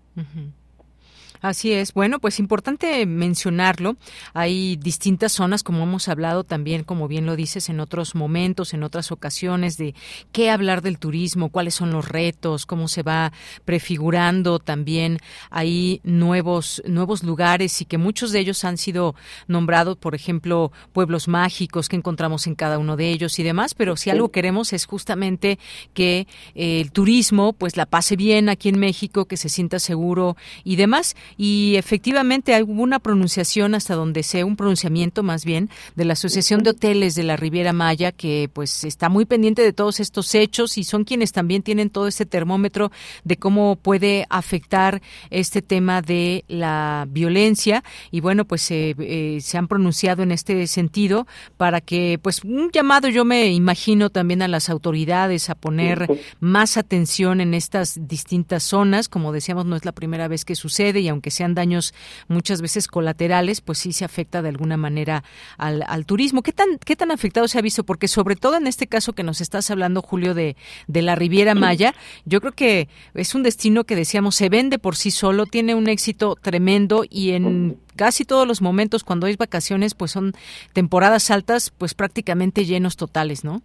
Así 1.44 1.74
es. 1.74 1.92
Bueno, 1.92 2.20
pues 2.20 2.38
importante 2.38 3.04
mencionarlo. 3.04 3.96
Hay 4.32 4.76
distintas 4.76 5.32
zonas, 5.32 5.62
como 5.62 5.82
hemos 5.82 6.08
hablado 6.08 6.42
también, 6.42 6.84
como 6.84 7.06
bien 7.06 7.26
lo 7.26 7.36
dices, 7.36 7.68
en 7.68 7.80
otros 7.80 8.14
momentos, 8.14 8.72
en 8.72 8.82
otras 8.82 9.12
ocasiones, 9.12 9.76
de 9.76 9.94
qué 10.32 10.48
hablar 10.48 10.80
del 10.80 10.98
turismo, 10.98 11.50
cuáles 11.50 11.74
son 11.74 11.90
los 11.90 12.08
retos, 12.08 12.64
cómo 12.64 12.88
se 12.88 13.02
va 13.02 13.30
prefigurando 13.66 14.58
también. 14.58 15.18
Hay 15.50 16.00
nuevos, 16.02 16.82
nuevos 16.86 17.22
lugares 17.22 17.78
y 17.82 17.84
que 17.84 17.98
muchos 17.98 18.32
de 18.32 18.40
ellos 18.40 18.64
han 18.64 18.78
sido 18.78 19.14
nombrados, 19.46 19.98
por 19.98 20.14
ejemplo, 20.14 20.72
pueblos 20.94 21.28
mágicos 21.28 21.90
que 21.90 21.96
encontramos 21.96 22.46
en 22.46 22.54
cada 22.54 22.78
uno 22.78 22.96
de 22.96 23.10
ellos 23.10 23.38
y 23.38 23.42
demás. 23.42 23.74
Pero 23.74 23.98
si 23.98 24.08
algo 24.08 24.30
queremos 24.30 24.72
es 24.72 24.86
justamente 24.86 25.58
que 25.92 26.26
eh, 26.54 26.80
el 26.80 26.90
turismo, 26.90 27.52
pues 27.52 27.76
la 27.76 27.84
pase 27.84 28.16
bien 28.16 28.48
aquí 28.48 28.70
en 28.70 28.78
México, 28.78 29.26
que 29.26 29.36
se 29.36 29.50
sienta 29.50 29.78
seguro 29.78 30.38
y 30.64 30.76
demás 30.76 31.14
y 31.36 31.76
efectivamente 31.76 32.54
hay 32.54 32.62
una 32.62 32.98
pronunciación 32.98 33.74
hasta 33.74 33.94
donde 33.94 34.22
sé, 34.22 34.44
un 34.44 34.56
pronunciamiento 34.56 35.22
más 35.22 35.44
bien 35.44 35.70
de 35.96 36.04
la 36.04 36.14
Asociación 36.14 36.62
de 36.62 36.70
Hoteles 36.70 37.14
de 37.14 37.22
la 37.22 37.36
Riviera 37.36 37.72
Maya 37.72 38.12
que 38.12 38.50
pues 38.52 38.84
está 38.84 39.08
muy 39.08 39.24
pendiente 39.24 39.62
de 39.62 39.72
todos 39.72 40.00
estos 40.00 40.34
hechos 40.34 40.78
y 40.78 40.84
son 40.84 41.04
quienes 41.04 41.32
también 41.32 41.62
tienen 41.62 41.90
todo 41.90 42.06
este 42.06 42.26
termómetro 42.26 42.90
de 43.24 43.36
cómo 43.36 43.76
puede 43.76 44.26
afectar 44.30 45.02
este 45.30 45.62
tema 45.62 46.02
de 46.02 46.44
la 46.48 47.06
violencia. 47.08 47.84
Y 48.10 48.20
bueno 48.20 48.44
pues 48.44 48.66
eh, 48.70 49.38
se 49.40 49.58
han 49.58 49.68
pronunciado 49.68 50.22
en 50.22 50.32
este 50.32 50.66
sentido 50.66 51.26
para 51.56 51.80
que 51.80 52.18
pues 52.22 52.44
un 52.44 52.70
llamado 52.70 53.08
yo 53.08 53.24
me 53.24 53.52
imagino 53.52 54.10
también 54.10 54.42
a 54.42 54.48
las 54.48 54.68
autoridades 54.68 55.50
a 55.50 55.54
poner 55.54 56.06
más 56.40 56.76
atención 56.76 57.40
en 57.40 57.54
estas 57.54 58.08
distintas 58.08 58.62
zonas. 58.62 59.08
Como 59.08 59.32
decíamos 59.32 59.66
no 59.66 59.76
es 59.76 59.84
la 59.84 59.92
primera 59.92 60.28
vez 60.28 60.44
que 60.44 60.54
sucede 60.54 61.00
y 61.00 61.08
aunque 61.08 61.23
aunque 61.24 61.30
sean 61.30 61.54
daños 61.54 61.94
muchas 62.28 62.60
veces 62.60 62.86
colaterales, 62.86 63.62
pues 63.62 63.78
sí 63.78 63.92
se 63.92 64.04
afecta 64.04 64.42
de 64.42 64.50
alguna 64.50 64.76
manera 64.76 65.24
al, 65.56 65.82
al 65.88 66.04
turismo. 66.04 66.42
¿Qué 66.42 66.52
tan, 66.52 66.76
¿Qué 66.84 66.96
tan 66.96 67.10
afectado 67.10 67.48
se 67.48 67.58
ha 67.58 67.62
visto? 67.62 67.82
Porque 67.82 68.08
sobre 68.08 68.36
todo 68.36 68.56
en 68.56 68.66
este 68.66 68.86
caso 68.86 69.14
que 69.14 69.22
nos 69.22 69.40
estás 69.40 69.70
hablando, 69.70 70.02
Julio, 70.02 70.34
de, 70.34 70.54
de 70.86 71.00
la 71.00 71.14
Riviera 71.14 71.54
Maya, 71.54 71.94
yo 72.26 72.42
creo 72.42 72.52
que 72.52 72.88
es 73.14 73.34
un 73.34 73.42
destino 73.42 73.84
que 73.84 73.96
decíamos 73.96 74.34
se 74.34 74.50
vende 74.50 74.78
por 74.78 74.96
sí 74.96 75.10
solo, 75.10 75.46
tiene 75.46 75.74
un 75.74 75.88
éxito 75.88 76.36
tremendo 76.38 77.04
y 77.08 77.30
en 77.30 77.78
casi 77.96 78.26
todos 78.26 78.46
los 78.46 78.60
momentos 78.60 79.02
cuando 79.02 79.26
hay 79.26 79.36
vacaciones, 79.36 79.94
pues 79.94 80.10
son 80.10 80.32
temporadas 80.74 81.30
altas, 81.30 81.70
pues 81.70 81.94
prácticamente 81.94 82.66
llenos 82.66 82.98
totales, 82.98 83.44
¿no? 83.44 83.62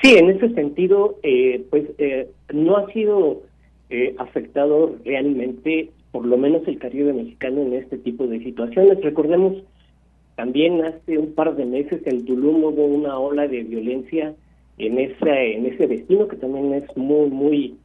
Sí, 0.00 0.14
en 0.16 0.30
ese 0.30 0.54
sentido, 0.54 1.18
eh, 1.24 1.64
pues 1.70 1.86
eh, 1.98 2.28
no 2.52 2.76
ha 2.76 2.92
sido 2.92 3.42
eh, 3.92 4.14
afectado 4.18 4.94
realmente, 5.04 5.90
por 6.12 6.26
lo 6.26 6.36
menos 6.36 6.66
el 6.66 6.78
Caribe 6.78 7.12
mexicano 7.12 7.62
en 7.62 7.74
este 7.74 7.98
tipo 7.98 8.26
de 8.26 8.42
situaciones. 8.42 9.00
Recordemos, 9.02 9.62
también 10.36 10.84
hace 10.84 11.18
un 11.18 11.34
par 11.34 11.54
de 11.56 11.66
meses 11.66 12.00
en 12.06 12.24
Tulum 12.24 12.64
hubo 12.64 12.84
una 12.84 13.18
ola 13.18 13.46
de 13.46 13.62
violencia 13.62 14.34
en 14.78 14.98
esa 14.98 15.40
en 15.42 15.66
ese 15.66 15.86
destino 15.86 16.26
que 16.28 16.36
también 16.36 16.72
es 16.74 16.96
muy 16.96 17.28
muy 17.28 17.76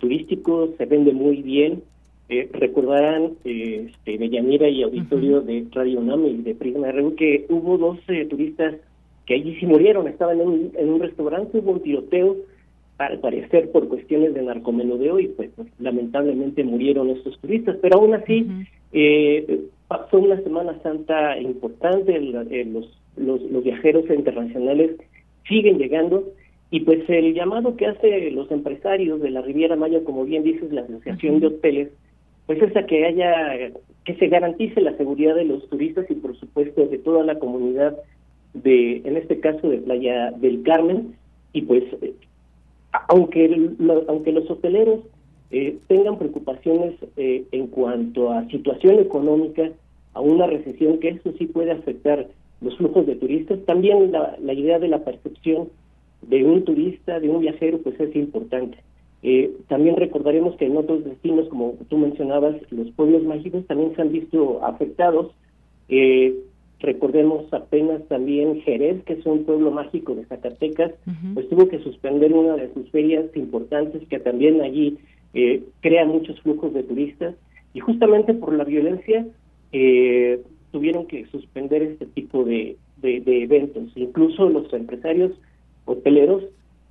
turístico, 0.00 0.74
se 0.76 0.86
vende 0.86 1.12
muy 1.12 1.42
bien 1.42 1.82
eh, 2.32 2.48
recordarán 2.50 3.32
eh, 3.44 3.90
este, 3.90 4.14
y 4.14 4.82
auditorio 4.82 5.42
de 5.42 5.66
Radio 5.70 6.00
UNAM 6.00 6.24
y 6.26 6.36
de 6.38 6.54
Prisma 6.54 6.90
RU 6.90 7.14
que 7.14 7.44
hubo 7.50 7.76
dos 7.76 7.98
turistas 8.30 8.76
que 9.26 9.34
allí 9.34 9.54
sí 9.60 9.66
murieron, 9.66 10.08
estaban 10.08 10.40
en 10.40 10.48
un, 10.48 10.72
en 10.78 10.88
un 10.88 11.00
restaurante, 11.00 11.58
hubo 11.58 11.72
un 11.72 11.82
tiroteo, 11.82 12.36
al 12.98 13.18
parecer 13.20 13.70
por 13.70 13.88
cuestiones 13.88 14.34
de 14.34 14.42
narcomenudeo 14.42 15.18
y 15.18 15.28
pues, 15.28 15.50
pues 15.56 15.68
lamentablemente 15.78 16.64
murieron 16.64 17.10
estos 17.10 17.38
turistas, 17.40 17.76
pero 17.80 17.98
aún 17.98 18.14
así 18.14 18.46
eh, 18.92 19.64
fue 20.10 20.20
una 20.20 20.40
Semana 20.42 20.78
Santa 20.82 21.38
importante, 21.38 22.16
eh, 22.16 22.64
los, 22.64 22.88
los, 23.16 23.42
los 23.42 23.64
viajeros 23.64 24.04
internacionales 24.08 24.92
siguen 25.48 25.78
llegando 25.78 26.32
y 26.70 26.80
pues 26.80 27.08
el 27.08 27.34
llamado 27.34 27.76
que 27.76 27.86
hace 27.86 28.30
los 28.30 28.50
empresarios 28.50 29.20
de 29.20 29.30
la 29.30 29.42
Riviera 29.42 29.76
Maya, 29.76 30.02
como 30.04 30.24
bien 30.24 30.42
dices, 30.42 30.72
la 30.72 30.82
Asociación 30.82 31.40
de 31.40 31.48
Hoteles, 31.48 31.88
pues 32.46 32.62
es 32.62 32.74
a 32.76 32.86
que 32.86 33.04
haya, 33.04 33.72
que 34.04 34.14
se 34.14 34.28
garantice 34.28 34.80
la 34.80 34.96
seguridad 34.96 35.34
de 35.34 35.44
los 35.44 35.68
turistas 35.68 36.06
y 36.10 36.14
por 36.14 36.34
supuesto 36.38 36.86
de 36.86 36.98
toda 36.98 37.24
la 37.24 37.38
comunidad 37.38 37.96
de, 38.54 39.02
en 39.04 39.16
este 39.16 39.38
caso 39.40 39.68
de 39.68 39.78
Playa 39.78 40.30
del 40.32 40.62
Carmen, 40.62 41.14
y 41.52 41.62
pues 41.62 41.84
aunque, 43.08 43.70
aunque 44.08 44.32
los 44.32 44.50
hoteleros 44.50 45.00
eh, 45.50 45.78
tengan 45.86 46.18
preocupaciones 46.18 46.94
eh, 47.16 47.44
en 47.52 47.66
cuanto 47.68 48.32
a 48.32 48.46
situación 48.48 48.98
económica, 48.98 49.70
a 50.14 50.20
una 50.20 50.46
recesión, 50.46 50.98
que 50.98 51.08
eso 51.08 51.32
sí 51.38 51.46
puede 51.46 51.72
afectar 51.72 52.28
los 52.60 52.76
flujos 52.76 53.06
de 53.06 53.16
turistas, 53.16 53.58
también 53.66 54.12
la, 54.12 54.36
la 54.40 54.52
idea 54.52 54.78
de 54.78 54.88
la 54.88 55.04
percepción 55.04 55.68
de 56.22 56.44
un 56.44 56.64
turista, 56.64 57.18
de 57.18 57.28
un 57.28 57.40
viajero, 57.40 57.78
pues 57.78 57.98
es 57.98 58.14
importante. 58.14 58.78
Eh, 59.22 59.52
también 59.68 59.96
recordaremos 59.96 60.56
que 60.56 60.66
en 60.66 60.76
otros 60.76 61.04
destinos, 61.04 61.48
como 61.48 61.74
tú 61.88 61.96
mencionabas, 61.96 62.56
los 62.70 62.90
pueblos 62.92 63.22
mágicos 63.22 63.66
también 63.66 63.94
se 63.94 64.02
han 64.02 64.12
visto 64.12 64.64
afectados. 64.64 65.32
Eh, 65.88 66.34
recordemos 66.82 67.52
apenas 67.52 68.06
también 68.08 68.60
Jerez, 68.62 69.02
que 69.04 69.14
es 69.14 69.26
un 69.26 69.44
pueblo 69.44 69.70
mágico 69.70 70.14
de 70.14 70.24
Zacatecas, 70.26 70.92
pues 71.34 71.48
tuvo 71.48 71.68
que 71.68 71.78
suspender 71.78 72.32
una 72.32 72.56
de 72.56 72.72
sus 72.74 72.90
ferias 72.90 73.24
importantes 73.34 74.06
que 74.08 74.18
también 74.18 74.60
allí 74.60 74.98
eh, 75.34 75.62
crea 75.80 76.04
muchos 76.04 76.40
flujos 76.40 76.74
de 76.74 76.82
turistas 76.82 77.34
y 77.72 77.80
justamente 77.80 78.34
por 78.34 78.52
la 78.52 78.64
violencia 78.64 79.26
eh, 79.72 80.42
tuvieron 80.70 81.06
que 81.06 81.24
suspender 81.26 81.82
este 81.82 82.06
tipo 82.06 82.44
de, 82.44 82.76
de 82.98 83.42
eventos. 83.42 83.90
Incluso 83.94 84.48
los 84.48 84.72
empresarios 84.72 85.32
hoteleros 85.84 86.44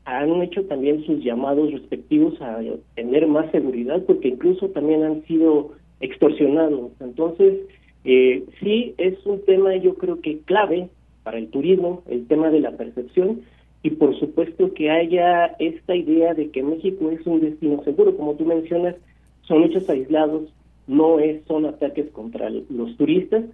han 0.06 0.42
hecho 0.42 0.64
también 0.66 1.06
sus 1.06 1.24
llamados 1.24 1.72
respectivos 1.72 2.42
a 2.42 2.60
tener 2.96 3.28
más 3.28 3.52
seguridad 3.52 4.02
porque 4.06 4.30
incluso 4.30 4.70
también 4.70 5.04
han 5.04 5.24
sido 5.26 5.72
extorsionados. 6.00 6.92
Entonces, 7.00 7.60
eh, 8.04 8.44
sí 8.60 8.96
es 8.98 9.26
un 9.26 9.44
tema 9.46 9.76
yo 9.76 9.96
creo 9.96 10.22
que 10.22 10.40
clave 10.40 10.90
para 11.24 11.38
el 11.38 11.50
turismo, 11.50 12.04
el 12.10 12.28
tema 12.28 12.50
de 12.50 12.60
la 12.60 12.72
percepción 12.72 13.42
y 13.84 13.92
por 13.92 14.18
supuesto 14.20 14.74
que 14.74 14.90
haya 14.90 15.48
esta 15.60 15.96
idea 15.96 16.34
de 16.34 16.50
que 16.50 16.64
México 16.64 17.10
es 17.12 17.26
un 17.26 17.42
destino 17.42 17.84
seguro, 17.84 18.16
como 18.16 18.36
tú 18.36 18.46
mencionas, 18.46 18.96
son 19.42 19.64
hechos 19.64 19.90
aislados, 19.90 20.54
no 20.88 21.20
es, 21.20 21.44
son 21.46 21.66
ataques 21.66 22.10
contra 22.12 22.50
los 22.50 22.96
turistas, 22.98 23.46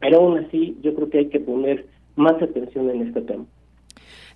pero 0.00 0.18
aún 0.18 0.38
así 0.38 0.76
yo 0.82 0.94
creo 0.94 1.10
que 1.10 1.18
hay 1.18 1.26
que 1.28 1.40
poner 1.40 1.86
más 2.16 2.40
atención 2.40 2.90
en 2.90 3.02
este 3.02 3.22
tema. 3.22 3.44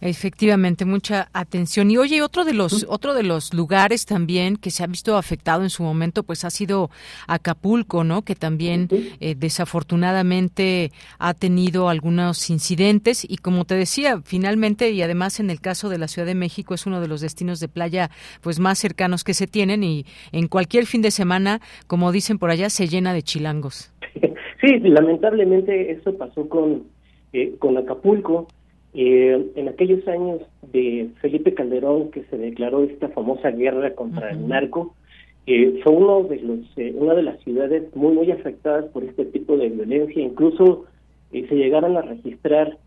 Efectivamente, 0.01 0.85
mucha 0.85 1.28
atención. 1.32 1.90
Y 1.90 1.98
oye, 1.98 2.23
otro 2.23 2.44
de 2.44 2.55
los 2.55 2.86
otro 2.89 3.14
de 3.14 3.23
los 3.23 3.55
lugares 3.55 4.06
también 4.06 4.56
que 4.56 4.70
se 4.70 4.85
ha 4.85 4.86
visto 4.86 5.16
afectado 5.16 5.62
en 5.62 5.70
su 5.70 5.82
momento, 5.82 6.23
pues 6.23 6.44
ha 6.44 6.51
sido 6.51 6.90
Acapulco, 7.27 8.05
¿no? 8.05 8.23
Que 8.23 8.35
también 8.35 8.89
eh, 9.20 9.35
desafortunadamente 9.36 10.93
ha 11.18 11.35
tenido 11.35 11.89
algunos 11.89 12.51
incidentes 12.51 13.27
y 13.28 13.39
como 13.39 13.64
te 13.64 13.74
decía, 13.74 14.20
finalmente 14.24 14.90
y 14.90 15.02
además 15.02 15.40
en 15.40 15.51
el 15.51 15.60
caso 15.60 15.89
de 15.89 15.98
la 15.98 16.09
Ciudad 16.09 16.27
de 16.27 16.35
México 16.35 16.74
es 16.74 16.86
uno 16.86 17.01
de 17.01 17.09
los 17.09 17.20
destinos 17.20 17.60
de 17.60 17.68
playa 17.68 18.10
pues 18.40 18.59
más 18.59 18.78
cercanos 18.78 19.24
que 19.24 19.35
se 19.35 19.47
tienen 19.47 19.82
y 19.85 20.06
en 20.32 20.48
cualquier 20.48 20.86
fin 20.86 21.02
de 21.02 21.10
semana, 21.10 21.60
como 21.86 22.12
dicen 22.12 22.39
por 22.39 22.51
allá, 22.51 22.70
se 22.70 22.89
llena 22.89 23.12
de 23.12 23.23
chilangos. 23.23 23.93
Sí, 24.59 24.78
lamentablemente 24.78 25.93
eso 25.93 26.16
pasó 26.16 26.48
con 26.48 26.85
eh, 27.35 27.56
con 27.59 27.77
Acapulco 27.77 28.48
eh, 28.98 29.51
en 29.56 29.68
aquellos 29.68 30.09
años 30.09 30.40
de 30.73 31.10
Felipe 31.20 31.52
Calderón, 31.52 32.10
que 32.10 32.24
se 32.31 32.39
declaró 32.39 32.82
esta 32.82 33.10
famosa 33.10 33.51
guerra 33.51 33.94
contra 33.94 34.31
el 34.31 34.48
narco, 34.48 34.94
eh, 35.47 35.81
fue 35.85 35.93
uno 35.93 36.23
de 36.23 36.40
los, 36.40 36.60
eh, 36.78 36.94
una 36.97 37.12
de 37.12 37.23
las 37.23 37.39
ciudades 37.40 37.94
muy, 37.94 38.14
muy 38.14 38.31
afectadas 38.31 38.86
por 38.86 39.05
este 39.05 39.27
tipo 39.27 39.59
de 39.59 39.68
violencia. 39.68 40.23
Incluso 40.23 40.86
se 41.31 41.55
llegaron 41.55 41.98
a 41.98 42.02
registrar 42.02 42.78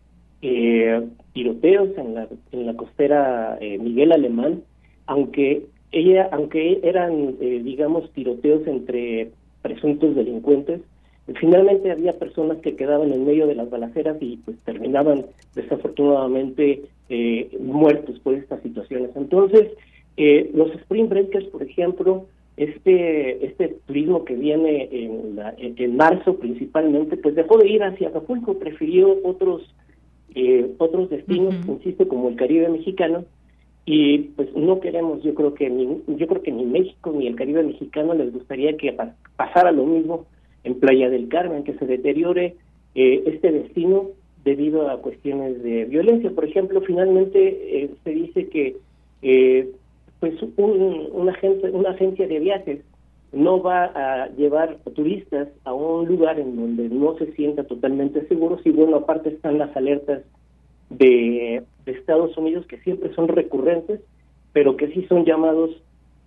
tiroteos 1.32 1.96
en 1.96 2.14
la, 2.14 2.26
en 2.50 2.66
la 2.66 2.74
costera 2.74 3.58
Miguel 3.60 4.10
Alemán, 4.10 4.62
aunque 5.06 5.66
ella, 5.92 6.28
aunque 6.32 6.80
eran, 6.82 7.38
digamos, 7.38 8.10
tiroteos 8.14 8.66
entre 8.66 9.30
presuntos 9.62 10.16
delincuentes, 10.16 10.80
Finalmente 11.38 11.90
había 11.90 12.18
personas 12.18 12.58
que 12.58 12.76
quedaban 12.76 13.12
en 13.12 13.24
medio 13.24 13.46
de 13.46 13.54
las 13.54 13.70
balaceras 13.70 14.16
y 14.20 14.38
pues 14.38 14.56
terminaban 14.64 15.26
desafortunadamente 15.54 16.82
eh, 17.08 17.56
muertos 17.60 18.18
por 18.20 18.34
estas 18.34 18.62
situaciones. 18.62 19.10
Entonces, 19.14 19.68
eh, 20.16 20.50
los 20.54 20.72
Spring 20.74 21.08
Breakers, 21.08 21.46
por 21.46 21.62
ejemplo, 21.62 22.26
este 22.56 23.46
este 23.46 23.76
turismo 23.86 24.24
que 24.24 24.34
viene 24.34 24.88
en, 24.90 25.38
en, 25.56 25.96
marzo 25.96 26.36
principalmente, 26.36 27.16
pues 27.16 27.34
dejó 27.34 27.58
de 27.58 27.68
ir 27.68 27.82
hacia 27.82 28.08
Acapulco, 28.08 28.58
prefirió 28.58 29.18
otros 29.24 29.62
eh, 30.34 30.70
otros 30.78 31.10
destinos, 31.10 31.54
insisto, 31.66 32.08
como 32.08 32.28
el 32.28 32.36
Caribe 32.36 32.68
mexicano, 32.68 33.24
y 33.84 34.18
pues 34.36 34.54
no 34.54 34.80
queremos, 34.80 35.22
yo 35.22 35.34
creo 35.34 35.54
que 35.54 35.68
ni, 35.70 36.02
yo 36.06 36.26
creo 36.26 36.42
que 36.42 36.52
ni 36.52 36.64
México 36.64 37.12
ni 37.16 37.26
el 37.26 37.36
Caribe 37.36 37.62
mexicano 37.62 38.14
les 38.14 38.32
gustaría 38.32 38.76
que 38.76 38.96
pasara 39.36 39.72
lo 39.72 39.86
mismo 39.86 40.26
en 40.64 40.78
Playa 40.78 41.08
del 41.08 41.28
Carmen, 41.28 41.64
que 41.64 41.74
se 41.74 41.86
deteriore 41.86 42.56
eh, 42.94 43.22
este 43.26 43.52
destino 43.52 44.08
debido 44.44 44.90
a 44.90 45.00
cuestiones 45.00 45.62
de 45.62 45.84
violencia. 45.84 46.30
Por 46.30 46.44
ejemplo, 46.44 46.80
finalmente 46.82 47.82
eh, 47.82 47.90
se 48.04 48.10
dice 48.10 48.48
que 48.48 48.76
eh, 49.22 49.70
pues 50.18 50.34
un, 50.56 51.08
una, 51.12 51.32
agencia, 51.32 51.70
una 51.72 51.90
agencia 51.90 52.26
de 52.26 52.38
viajes 52.38 52.80
no 53.32 53.62
va 53.62 53.84
a 53.84 54.28
llevar 54.30 54.78
turistas 54.94 55.48
a 55.64 55.72
un 55.72 56.08
lugar 56.08 56.40
en 56.40 56.56
donde 56.56 56.88
no 56.88 57.16
se 57.16 57.32
sienta 57.32 57.62
totalmente 57.64 58.26
seguro, 58.26 58.58
si 58.62 58.70
bueno, 58.70 58.96
aparte 58.96 59.28
están 59.28 59.58
las 59.58 59.74
alertas 59.76 60.22
de, 60.90 61.62
Estados 61.86 62.36
Unidos 62.36 62.66
que 62.66 62.78
siempre 62.78 63.12
son 63.14 63.26
recurrentes, 63.26 64.00
pero 64.52 64.76
que 64.76 64.92
sí 64.92 65.04
son 65.08 65.24
llamados 65.24 65.70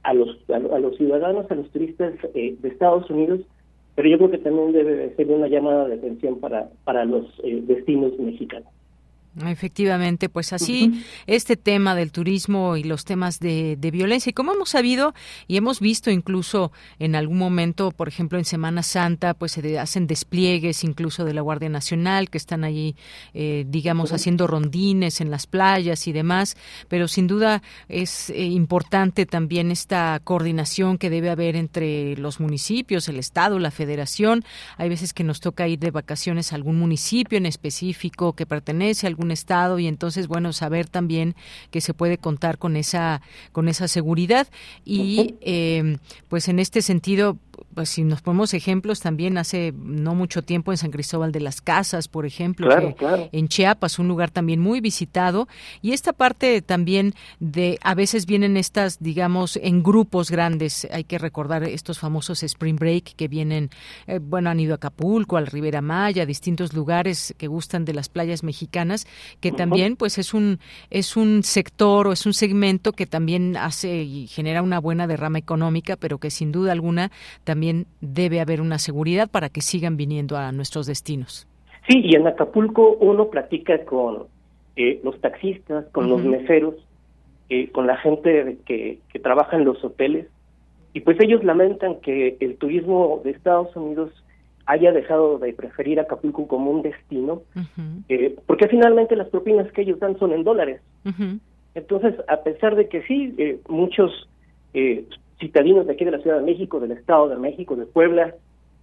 a 0.04 0.14
los, 0.14 0.38
a, 0.50 0.60
los 0.60 0.98
ciudadanos, 0.98 1.50
a 1.50 1.56
los 1.56 1.70
turistas 1.70 2.14
de 2.34 2.58
Estados 2.64 3.10
Unidos 3.10 3.40
pero 3.96 4.10
yo 4.10 4.18
creo 4.18 4.32
que 4.32 4.38
también 4.40 4.72
debe 4.72 5.16
ser 5.16 5.28
una 5.28 5.48
llamada 5.48 5.88
de 5.88 5.96
atención 5.96 6.40
para, 6.40 6.70
para 6.84 7.06
los 7.06 7.26
eh, 7.44 7.62
destinos 7.66 8.18
mexicanos. 8.20 8.70
Efectivamente, 9.42 10.30
pues 10.30 10.54
así 10.54 11.04
este 11.26 11.58
tema 11.58 11.96
del 11.96 12.12
turismo 12.12 12.78
y 12.78 12.84
los 12.84 13.04
temas 13.04 13.40
de, 13.40 13.78
violencia. 13.92 14.30
Y 14.30 14.34
como 14.34 14.54
hemos 14.54 14.70
sabido 14.70 15.16
y 15.48 15.58
hemos 15.58 15.80
visto 15.80 16.12
incluso 16.12 16.72
en 17.00 17.16
algún 17.16 17.40
momento, 17.40 17.92
por 17.92 18.08
ejemplo, 18.08 18.38
en 18.38 18.46
Semana 18.46 18.84
Santa, 18.84 19.34
pues 19.34 19.54
se 19.54 19.80
hacen 19.80 20.06
despliegues 20.06 20.84
incluso 20.84 21.26
de 21.26 21.34
la 21.34 21.42
Guardia 21.42 21.70
Nacional 21.70 22.30
que 22.30 22.38
están 22.38 22.64
allí, 22.64 22.96
eh, 23.34 23.66
digamos, 23.68 24.14
haciendo 24.14 24.46
rondines 24.46 25.20
en 25.20 25.32
las 25.32 25.48
playas 25.48 26.08
y 26.08 26.12
demás. 26.12 26.56
Pero 26.88 27.08
sin 27.08 27.26
duda 27.26 27.64
es 27.90 28.30
eh, 28.30 28.44
importante 28.44 29.26
también 29.26 29.72
esta 29.72 30.22
coordinación 30.24 31.00
que 31.00 31.10
debe 31.10 31.32
haber 31.32 31.56
entre 31.56 32.16
los 32.18 32.40
municipios, 32.40 33.10
el 33.10 33.18
Estado, 33.18 33.58
la 33.58 33.72
Federación. 33.72 34.44
Hay 34.78 34.90
veces 34.90 35.12
que 35.12 35.24
nos 35.24 35.40
toca 35.40 35.68
ir 35.68 35.80
de 35.80 35.90
vacaciones 35.90 36.52
a 36.52 36.56
algún 36.56 36.78
municipio 36.78 37.40
en 37.40 37.48
específico 37.48 38.34
que 38.34 38.46
pertenece 38.46 39.08
a 39.08 39.10
algún 39.10 39.23
estado 39.32 39.80
y 39.80 39.88
entonces 39.88 40.28
bueno 40.28 40.54
saber 40.54 40.88
también 40.88 41.36
que 41.72 41.82
se 41.82 41.94
puede 41.94 42.18
contar 42.18 42.58
con 42.58 42.76
esa 42.76 43.22
con 43.52 43.68
esa 43.68 43.88
seguridad. 43.88 44.48
Y 44.86 45.36
eh, 45.42 45.98
pues 46.30 46.48
en 46.48 46.60
este 46.60 46.82
sentido 46.82 47.38
pues 47.74 47.90
si 47.90 48.04
nos 48.04 48.22
ponemos 48.22 48.54
ejemplos 48.54 49.00
también 49.00 49.38
hace 49.38 49.74
no 49.76 50.16
mucho 50.16 50.44
tiempo 50.44 50.72
en 50.72 50.78
San 50.78 50.92
Cristóbal 50.92 51.32
de 51.32 51.40
las 51.40 51.62
Casas, 51.62 52.08
por 52.08 52.26
ejemplo, 52.26 52.70
en 53.32 53.48
Chiapas, 53.48 54.00
un 54.00 54.08
lugar 54.08 54.32
también 54.32 54.60
muy 54.60 54.82
visitado 54.82 55.48
y 55.82 55.92
esta 55.92 56.14
parte 56.14 56.62
también 56.62 57.14
de 57.40 57.80
a 57.82 57.96
veces 57.96 58.26
vienen 58.26 58.58
estas 58.58 59.00
digamos 59.02 59.58
en 59.58 59.84
grupos 59.84 60.30
grandes, 60.30 60.88
hay 60.92 61.04
que 61.04 61.18
recordar 61.18 61.64
estos 61.64 62.00
famosos 62.00 62.44
Spring 62.44 62.76
Break 62.76 63.16
que 63.16 63.28
vienen 63.28 63.70
eh, 64.08 64.20
bueno, 64.22 64.50
han 64.50 64.60
ido 64.60 64.74
a 64.74 64.76
Acapulco, 64.76 65.38
al 65.38 65.48
Rivera 65.48 65.82
Maya, 65.82 66.24
a 66.24 66.26
distintos 66.26 66.74
lugares 66.74 67.34
que 67.38 67.48
gustan 67.48 67.86
de 67.86 67.94
las 67.94 68.10
playas 68.10 68.44
mexicanas, 68.44 69.08
que 69.40 69.52
también 69.52 69.96
pues 69.96 70.18
es 70.18 70.34
un 70.34 70.60
es 70.90 71.16
un 71.16 71.44
sector 71.44 72.08
o 72.08 72.12
es 72.12 72.26
un 72.26 72.34
segmento 72.34 72.94
que 72.94 73.06
también 73.06 73.58
hace 73.58 74.04
y 74.04 74.28
genera 74.28 74.62
una 74.62 74.80
buena 74.80 75.08
derrama 75.08 75.40
económica, 75.40 75.96
pero 75.96 76.20
que 76.20 76.32
sin 76.32 76.52
duda 76.52 76.72
alguna 76.72 77.12
también 77.44 77.63
debe 78.02 78.40
haber 78.40 78.62
una 78.62 78.78
seguridad 78.78 79.30
para 79.30 79.50
que 79.50 79.62
sigan 79.62 79.98
viniendo 79.98 80.38
a 80.38 80.52
nuestros 80.52 80.86
destinos. 80.88 81.48
Sí, 81.88 82.02
y 82.04 82.16
en 82.16 82.28
Acapulco 82.28 82.98
uno 83.00 83.30
platica 83.30 83.84
con 83.86 84.24
eh, 84.76 85.00
los 85.04 85.20
taxistas, 85.20 85.86
con 85.92 86.10
los 86.10 86.24
meseros, 86.24 86.76
eh, 87.50 87.70
con 87.72 87.88
la 87.88 87.98
gente 87.98 88.58
que, 88.66 89.00
que 89.12 89.20
trabaja 89.20 89.58
en 89.58 89.66
los 89.66 89.84
hoteles, 89.84 90.28
y 90.94 91.02
pues 91.02 91.18
ellos 91.20 91.44
lamentan 91.44 92.00
que 92.02 92.38
el 92.40 92.56
turismo 92.58 93.22
de 93.24 93.32
Estados 93.32 93.76
Unidos 93.76 94.12
haya 94.66 94.92
dejado 94.92 95.40
de 95.40 95.52
preferir 95.54 96.00
Acapulco 96.00 96.48
como 96.48 96.72
un 96.72 96.84
destino, 96.84 97.42
eh, 98.08 98.36
porque 98.46 98.68
finalmente 98.68 99.16
las 99.16 99.28
propinas 99.28 99.70
que 99.74 99.82
ellos 99.82 100.00
dan 100.00 100.18
son 100.20 100.32
en 100.32 100.44
dólares. 100.44 100.82
Entonces, 101.76 102.16
a 102.30 102.38
pesar 102.44 102.76
de 102.76 102.88
que 102.88 103.02
sí, 103.04 103.36
muchos 103.68 104.30
eh, 104.74 105.06
citadinos 105.40 105.88
de 105.88 105.94
aquí 105.94 106.06
de 106.06 106.12
la 106.12 106.20
Ciudad 106.20 106.40
de 106.40 106.46
México, 106.46 106.80
del 106.80 106.92
Estado 106.92 107.30
de 107.30 107.38
México, 107.38 107.76
de 107.76 107.86
Puebla, 107.86 108.34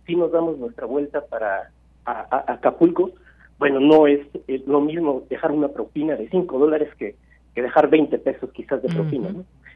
si 0.06 0.16
nos 0.16 0.32
damos 0.32 0.58
nuestra 0.58 0.86
vuelta 0.86 1.24
para 1.26 1.70
a, 2.04 2.52
Acapulco, 2.52 3.10
bueno, 3.58 3.78
no 3.78 4.06
es, 4.06 4.20
lo 4.66 4.80
mismo 4.80 5.24
dejar 5.28 5.52
una 5.52 5.68
propina 5.68 6.16
de 6.16 6.28
5 6.28 6.58
dólares 6.58 6.88
que, 6.98 7.14
que, 7.54 7.62
dejar 7.62 7.90
20 7.90 8.18
pesos 8.18 8.50
quizás 8.52 8.82
de 8.82 8.88
propina. 8.88 9.28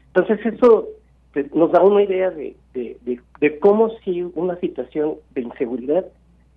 Entonces 0.07 0.43
eso 0.45 0.87
pues, 1.33 1.53
nos 1.53 1.71
da 1.71 1.83
una 1.83 2.01
idea 2.01 2.31
de, 2.31 2.55
de, 2.73 3.59
cómo 3.59 3.91
si 4.03 4.23
una 4.33 4.55
situación 4.57 5.15
de 5.35 5.41
inseguridad 5.41 6.05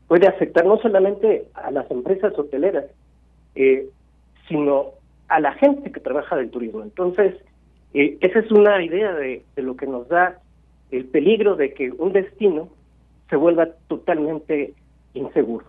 puede 0.07 0.27
afectar 0.27 0.65
no 0.65 0.79
solamente 0.79 1.47
a 1.55 1.71
las 1.71 1.91
empresas 1.91 2.37
hoteleras, 2.39 2.87
eh, 3.55 3.89
sino 4.49 4.93
a 5.29 5.41
la 5.41 5.53
gente 5.53 5.93
que 5.93 6.01
trabaja 6.01 6.37
del 6.37 6.51
turismo. 6.51 6.83
Entonces, 6.83 7.35
eh, 7.95 8.19
esa 8.21 8.41
es 8.41 8.51
una 8.51 8.83
idea 8.83 9.15
de, 9.15 9.43
de 9.57 9.63
lo 9.63 9.77
que 9.77 9.87
nos 9.87 10.09
da 10.09 10.41
el 10.91 11.05
peligro 11.07 11.57
de 11.57 11.75
que 11.75 11.91
un 11.91 12.13
destino 12.13 12.69
se 13.29 13.37
vuelva 13.37 13.69
totalmente 13.89 14.75
inseguro. 15.15 15.67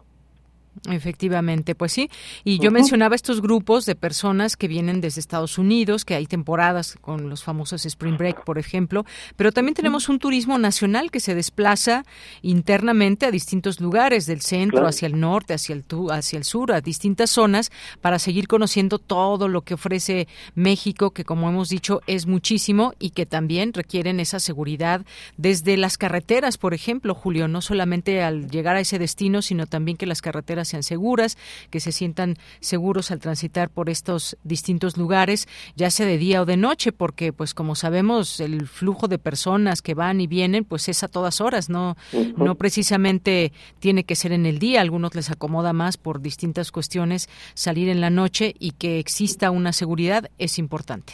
Efectivamente, 0.90 1.76
pues 1.76 1.91
sí. 1.91 2.10
Y 2.44 2.60
yo 2.60 2.72
mencionaba 2.72 3.16
estos 3.16 3.41
grupos 3.41 3.86
de 3.86 3.96
personas 3.96 4.56
que 4.56 4.68
vienen 4.68 5.02
desde 5.02 5.20
Estados 5.20 5.58
Unidos, 5.58 6.06
que 6.06 6.16
hay 6.16 6.26
temporadas 6.26 6.98
con 7.02 7.30
los 7.30 7.44
famosos 7.44 7.86
Spring 7.86 8.18
Break, 8.18 8.46
por 8.46 8.58
ejemplo, 8.58 9.06
pero 9.36 9.52
también 9.52 9.76
tenemos 9.76 10.08
un 10.08 10.20
turismo 10.20 10.58
nacional 10.58 11.12
que 11.12 11.20
se 11.20 11.36
desplaza 11.36 12.06
internamente 12.41 13.26
a 13.26 13.32
distintos 13.32 13.82
lugares 13.82 14.26
del 14.26 14.41
centro, 14.41 14.88
hacia 14.88 15.08
el 15.08 15.20
norte, 15.20 15.54
hacia 15.54 15.76
el, 15.76 15.84
hacia 16.12 16.38
el 16.38 16.46
sur, 16.46 16.72
a 16.72 16.82
distintas 16.82 17.30
zonas, 17.30 17.72
para 18.00 18.20
seguir 18.20 18.48
conociendo 18.48 19.00
todo 19.00 19.48
lo 19.48 19.62
que 19.62 19.74
ofrece 19.74 20.28
México, 20.56 21.12
que 21.12 21.26
como 21.26 21.50
hemos 21.50 21.70
dicho 21.70 22.02
es 22.08 22.26
muchísimo 22.26 22.94
y 23.00 23.10
que 23.10 23.26
también 23.26 23.74
requieren 23.74 24.20
esa 24.20 24.40
seguridad 24.40 25.06
desde 25.36 25.76
las 25.78 25.98
carreteras, 25.98 26.58
por 26.58 26.74
ejemplo, 26.74 27.14
Julio, 27.14 27.48
no 27.48 27.62
solamente 27.62 28.24
al 28.24 28.50
llegar 28.50 28.78
a 28.78 28.80
ese 28.80 28.98
destino, 28.98 29.41
sino 29.41 29.66
también 29.66 29.98
que 29.98 30.06
las 30.06 30.22
carreteras 30.22 30.59
sean 30.65 30.84
seguras, 30.84 31.38
que 31.69 31.80
se 31.80 31.91
sientan 31.91 32.36
seguros 32.60 33.11
al 33.11 33.19
transitar 33.19 33.69
por 33.69 33.90
estos 33.90 34.38
distintos 34.44 34.98
lugares, 34.98 35.48
ya 35.76 35.90
sea 35.90 36.06
de 36.06 36.18
día 36.18 36.41
o 36.41 36.45
de 36.45 36.57
noche, 36.57 36.91
porque 36.91 37.34
pues 37.34 37.53
como 37.53 37.76
sabemos 37.76 38.40
el 38.40 38.68
flujo 38.68 39.07
de 39.07 39.19
personas 39.19 39.81
que 39.81 39.94
van 39.94 40.22
y 40.22 40.27
vienen 40.27 40.65
pues 40.65 40.90
es 40.90 41.03
a 41.03 41.07
todas 41.07 41.41
horas, 41.41 41.69
no 41.69 41.95
no 42.38 42.56
precisamente 42.56 43.52
tiene 43.80 44.03
que 44.03 44.15
ser 44.15 44.31
en 44.31 44.45
el 44.45 44.60
día, 44.60 44.80
a 44.80 44.81
algunos 44.81 45.15
les 45.15 45.31
acomoda 45.31 45.73
más 45.73 45.98
por 45.98 46.22
distintas 46.22 46.72
cuestiones 46.72 47.27
salir 47.53 47.90
en 47.90 48.02
la 48.02 48.10
noche 48.10 48.53
y 48.60 48.72
que 48.72 48.99
exista 48.99 49.52
una 49.52 49.73
seguridad 49.73 50.30
es 50.38 50.60
importante. 50.60 51.14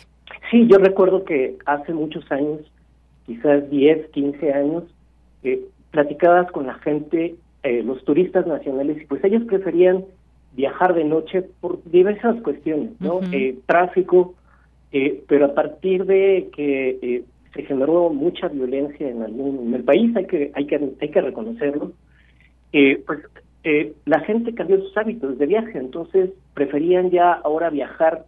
Sí, 0.52 0.68
yo 0.68 0.78
recuerdo 0.78 1.24
que 1.26 1.58
hace 1.66 1.94
muchos 1.94 2.30
años, 2.32 2.60
quizás 3.26 3.70
10, 3.70 4.10
15 4.12 4.54
años, 4.54 4.84
eh, 5.44 5.62
platicabas 5.92 6.52
con 6.52 6.68
la 6.68 6.76
gente 6.76 7.36
eh, 7.66 7.82
los 7.82 8.06
turistas 8.06 8.46
nacionales 8.46 9.02
y 9.02 9.06
pues 9.08 9.24
ellos 9.24 9.42
preferían 9.46 10.06
viajar 10.54 10.94
de 10.94 11.04
noche 11.04 11.42
por 11.60 11.84
diversas 11.86 12.40
cuestiones, 12.44 12.92
¿no? 13.00 13.22
Eh, 13.32 13.58
tráfico, 13.66 14.36
eh, 14.92 15.24
pero 15.28 15.46
a 15.46 15.56
partir 15.56 16.06
de 16.06 16.50
que 16.56 17.24
se 17.56 17.64
generó 17.64 18.12
mucha 18.12 18.50
violencia 18.50 19.10
en, 19.10 19.24
algún, 19.24 19.68
en 19.68 19.74
el 19.74 19.84
país, 19.84 20.16
hay 20.16 20.28
que 20.28 20.52
hay 20.54 20.68
que 20.68 20.92
hay 21.02 21.10
que 21.10 21.22
reconocerlo, 21.22 21.94
pues 22.72 23.20
la 24.06 24.20
gente 24.20 24.54
cambió 24.54 24.80
sus 24.80 24.96
hábitos 24.96 25.40
de 25.40 25.48
viaje, 25.48 25.80
entonces 25.80 26.30
preferían 26.54 27.10
ya 27.10 27.34
ahora 27.34 27.72
viajar 27.72 28.28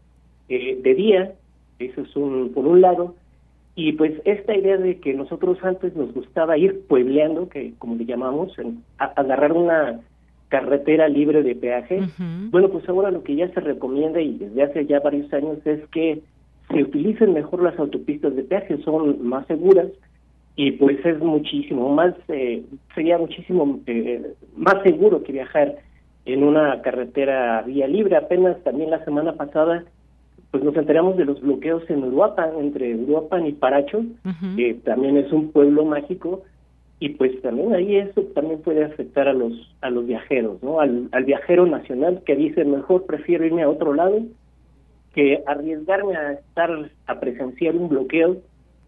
de 0.50 0.96
día, 0.98 1.34
eso 1.78 2.02
es 2.02 2.16
un 2.16 2.54
por 2.56 2.66
un 2.66 2.82
lado, 2.82 3.14
y 3.80 3.92
pues 3.92 4.14
esta 4.26 4.58
idea 4.58 4.76
de 4.76 5.00
que 5.00 5.14
nosotros 5.14 5.60
antes 5.62 5.96
nos 5.96 6.12
gustaba 6.12 6.58
ir 6.58 6.88
puebleando, 6.88 7.48
que 7.48 7.74
como 7.78 7.96
le 7.96 8.06
llamamos, 8.06 8.58
en, 8.58 8.84
agarrar 8.98 9.54
una 9.54 10.00
carretera 10.50 11.08
libre 11.08 11.44
de 11.44 11.54
peaje, 11.54 12.02
bueno, 12.50 12.70
pues 12.70 12.90
ahora 12.90 13.12
lo 13.12 13.24
que 13.24 13.36
ya 13.36 13.48
se 13.50 13.60
recomienda 13.60 14.20
y 14.20 14.36
desde 14.36 14.64
hace 14.64 14.88
ya 14.88 15.00
varios 15.00 15.32
años 15.32 15.60
es 15.64 15.88
que 15.90 16.24
se 16.70 16.82
utilicen 16.82 17.36
mejor 17.36 17.62
las 17.62 17.78
autopistas 17.78 18.36
de 18.36 18.42
peaje, 18.42 18.80
son 18.80 19.24
más 19.24 19.46
seguras 19.46 19.90
y 20.56 20.72
pues 20.72 20.98
es 21.06 21.20
muchísimo 21.20 21.94
más, 21.94 22.16
eh, 22.30 22.64
sería 22.96 23.20
muchísimo 23.20 23.80
eh, 23.86 24.34
más 24.56 24.82
seguro 24.82 25.22
que 25.22 25.34
viajar 25.34 25.76
en 26.26 26.44
una 26.44 26.82
carretera 26.82 27.62
vía 27.62 27.88
libre. 27.88 28.18
Apenas 28.18 28.58
también 28.64 28.90
la 28.90 29.06
semana 29.06 29.34
pasada 29.34 29.84
pues 30.58 30.66
nos 30.66 30.76
enteramos 30.76 31.18
de 31.18 31.26
los 31.26 31.40
bloqueos 31.40 31.88
en 31.88 32.04
Uruapan, 32.04 32.58
entre 32.58 32.96
Uruapan 32.96 33.46
y 33.46 33.52
Paracho, 33.52 34.04
que 34.56 34.74
también 34.84 35.16
es 35.16 35.32
un 35.32 35.52
pueblo 35.52 35.86
mágico, 35.86 36.42
y 37.00 37.10
pues 37.10 37.40
también 37.44 37.76
ahí 37.76 37.98
eso 37.98 38.24
también 38.34 38.62
puede 38.62 38.84
afectar 38.84 39.28
a 39.28 39.34
los 39.34 39.54
a 39.82 39.92
los 39.92 40.08
viajeros, 40.08 40.64
¿no? 40.64 40.80
Al, 40.80 41.10
al 41.12 41.26
viajero 41.26 41.68
nacional 41.68 42.24
que 42.26 42.36
dice 42.36 42.66
mejor 42.66 43.06
prefiero 43.06 43.46
irme 43.46 43.62
a 43.62 43.70
otro 43.70 43.94
lado 43.94 44.20
que 45.14 45.44
arriesgarme 45.46 46.16
a 46.16 46.32
estar 46.34 46.72
a 47.06 47.20
presenciar 47.20 47.76
un 47.76 47.90
bloqueo 47.90 48.38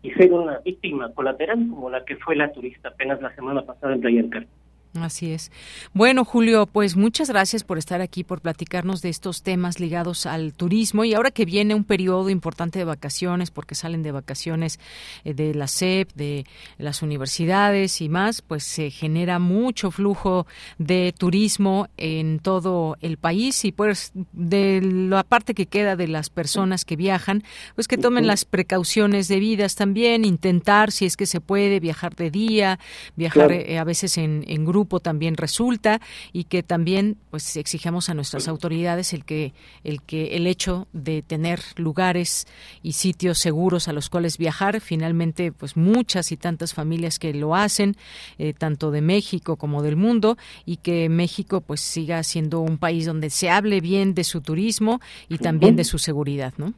y 0.02 0.10
ser 0.12 0.34
una 0.34 0.58
víctima 0.66 1.14
colateral 1.14 1.60
como 1.70 1.92
la 1.92 2.04
que 2.04 2.16
fue 2.16 2.36
la 2.36 2.52
turista 2.52 2.90
apenas 2.90 3.22
la 3.22 3.36
semana 3.36 3.62
pasada 3.62 3.94
en 3.94 4.02
Playa 4.02 4.24
del 4.24 4.48
Así 4.96 5.32
es. 5.32 5.52
Bueno, 5.94 6.26
Julio, 6.26 6.66
pues 6.66 6.96
muchas 6.96 7.30
gracias 7.30 7.64
por 7.64 7.78
estar 7.78 8.02
aquí, 8.02 8.24
por 8.24 8.42
platicarnos 8.42 9.04
de 9.04 9.10
estos 9.10 9.44
temas 9.44 9.80
ligados 9.80 10.26
al 10.26 10.54
turismo. 10.54 11.06
Y 11.06 11.14
ahora 11.14 11.30
que 11.30 11.46
viene 11.46 11.76
un 11.76 11.84
periodo 11.84 12.32
importante 12.32 12.80
de 12.80 12.86
vacaciones, 12.86 13.52
porque 13.52 13.76
salen 13.76 14.02
de 14.02 14.12
vacaciones 14.12 14.80
eh, 15.26 15.36
de 15.36 15.54
la 15.54 15.68
SEP, 15.68 16.12
de 16.16 16.48
las 16.80 17.04
universidades 17.04 18.02
y 18.02 18.10
más, 18.10 18.42
pues 18.42 18.64
se 18.64 18.90
genera 18.90 19.38
mucho 19.38 19.92
flujo 19.92 20.48
de 20.80 21.14
turismo 21.16 21.88
en 21.98 22.40
todo 22.40 22.98
el 23.00 23.18
país. 23.18 23.66
Y 23.66 23.72
pues 23.72 24.12
de 24.34 24.82
la 24.82 25.24
parte 25.24 25.54
que 25.54 25.68
queda 25.68 25.98
de 25.98 26.08
las 26.08 26.32
personas 26.32 26.84
que 26.84 26.96
viajan, 26.96 27.44
pues 27.76 27.88
que 27.88 28.00
tomen 28.00 28.26
las 28.26 28.44
precauciones 28.44 29.28
debidas 29.28 29.76
también, 29.76 30.26
intentar, 30.26 30.92
si 30.92 31.06
es 31.06 31.16
que 31.16 31.28
se 31.28 31.42
puede, 31.42 31.80
viajar 31.80 32.16
de 32.16 32.32
día, 32.32 32.80
viajar 33.16 33.52
eh, 33.52 33.78
a 33.78 33.84
veces 33.84 34.18
en, 34.18 34.44
en 34.48 34.66
grupo 34.66 34.79
grupo 34.80 35.02
también 35.02 35.36
resulta 35.36 36.00
y 36.32 36.46
que 36.46 36.64
también 36.64 37.18
pues 37.32 37.58
exigamos 37.58 38.10
a 38.10 38.14
nuestras 38.14 38.48
autoridades 38.48 39.14
el 39.14 39.26
que 39.26 39.52
el 39.84 40.02
que 40.02 40.38
el 40.38 40.48
hecho 40.48 40.88
de 40.94 41.22
tener 41.22 41.60
lugares 41.76 42.48
y 42.82 42.94
sitios 42.94 43.40
seguros 43.40 43.90
a 43.90 43.94
los 43.94 44.10
cuales 44.10 44.38
viajar 44.38 44.80
finalmente 44.80 45.52
pues 45.52 45.76
muchas 45.76 46.32
y 46.32 46.38
tantas 46.38 46.74
familias 46.74 47.20
que 47.20 47.34
lo 47.34 47.56
hacen 47.56 47.96
eh, 48.38 48.54
tanto 48.54 48.90
de 48.90 49.02
México 49.02 49.58
como 49.58 49.84
del 49.84 49.98
mundo 49.98 50.38
y 50.66 50.78
que 50.78 51.10
México 51.10 51.60
pues 51.60 51.82
siga 51.82 52.24
siendo 52.24 52.62
un 52.62 52.78
país 52.78 53.06
donde 53.06 53.30
se 53.30 53.50
hable 53.50 53.82
bien 53.82 54.14
de 54.14 54.24
su 54.24 54.40
turismo 54.40 55.02
y 55.28 55.40
también 55.40 55.76
de 55.76 55.84
su 55.84 55.98
seguridad, 55.98 56.54
¿no? 56.58 56.74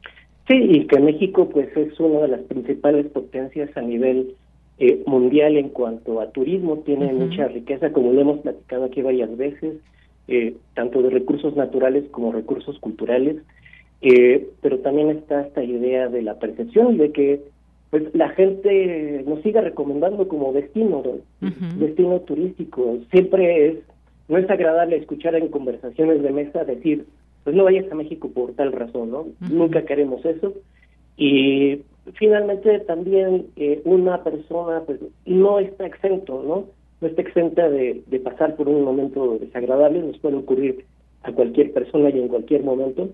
Sí, 0.48 0.56
y 0.56 0.86
que 0.88 0.98
México 0.98 1.48
pues 1.48 1.68
es 1.76 1.98
una 2.00 2.22
de 2.22 2.28
las 2.28 2.40
principales 2.42 3.06
potencias 3.06 3.70
a 3.76 3.80
nivel 3.80 4.34
eh, 4.84 5.00
mundial 5.06 5.56
en 5.56 5.68
cuanto 5.68 6.20
a 6.20 6.32
turismo, 6.32 6.78
tiene 6.78 7.12
mucha 7.12 7.46
riqueza, 7.46 7.92
como 7.92 8.12
lo 8.12 8.20
hemos 8.20 8.40
platicado 8.40 8.86
aquí 8.86 9.00
varias 9.00 9.36
veces, 9.36 9.76
eh, 10.26 10.56
tanto 10.74 11.02
de 11.02 11.10
recursos 11.10 11.54
naturales 11.54 12.02
como 12.10 12.32
recursos 12.32 12.80
culturales, 12.80 13.36
eh, 14.00 14.48
pero 14.60 14.80
también 14.80 15.10
está 15.10 15.42
esta 15.42 15.62
idea 15.62 16.08
de 16.08 16.22
la 16.22 16.40
percepción 16.40 16.98
de 16.98 17.12
que 17.12 17.42
pues 17.90 18.12
la 18.12 18.30
gente 18.30 19.22
nos 19.24 19.40
siga 19.42 19.60
recomendando 19.60 20.26
como 20.26 20.52
destino, 20.52 21.00
destino 21.78 22.18
turístico. 22.22 22.98
Siempre 23.12 23.68
es, 23.68 23.76
no 24.26 24.36
es 24.36 24.50
agradable 24.50 24.96
escuchar 24.96 25.36
en 25.36 25.46
conversaciones 25.46 26.24
de 26.24 26.32
mesa 26.32 26.64
decir, 26.64 27.06
pues 27.44 27.54
no 27.54 27.62
vayas 27.62 27.88
a 27.92 27.94
México 27.94 28.32
por 28.34 28.54
tal 28.54 28.72
razón, 28.72 29.12
¿no? 29.12 29.26
Nunca 29.48 29.84
queremos 29.84 30.24
eso. 30.24 30.54
Y 31.16 31.82
finalmente 32.14 32.80
también 32.80 33.46
eh, 33.56 33.80
una 33.84 34.22
persona 34.24 34.82
pues 34.86 35.00
no 35.26 35.58
está 35.58 35.86
exento, 35.86 36.42
¿no? 36.42 36.66
No 37.00 37.08
está 37.08 37.22
exenta 37.22 37.68
de, 37.68 38.02
de 38.06 38.20
pasar 38.20 38.56
por 38.56 38.68
un 38.68 38.84
momento 38.84 39.38
desagradable, 39.38 40.00
nos 40.00 40.18
puede 40.18 40.36
ocurrir 40.36 40.84
a 41.22 41.32
cualquier 41.32 41.72
persona 41.72 42.10
y 42.10 42.18
en 42.18 42.28
cualquier 42.28 42.62
momento. 42.62 43.10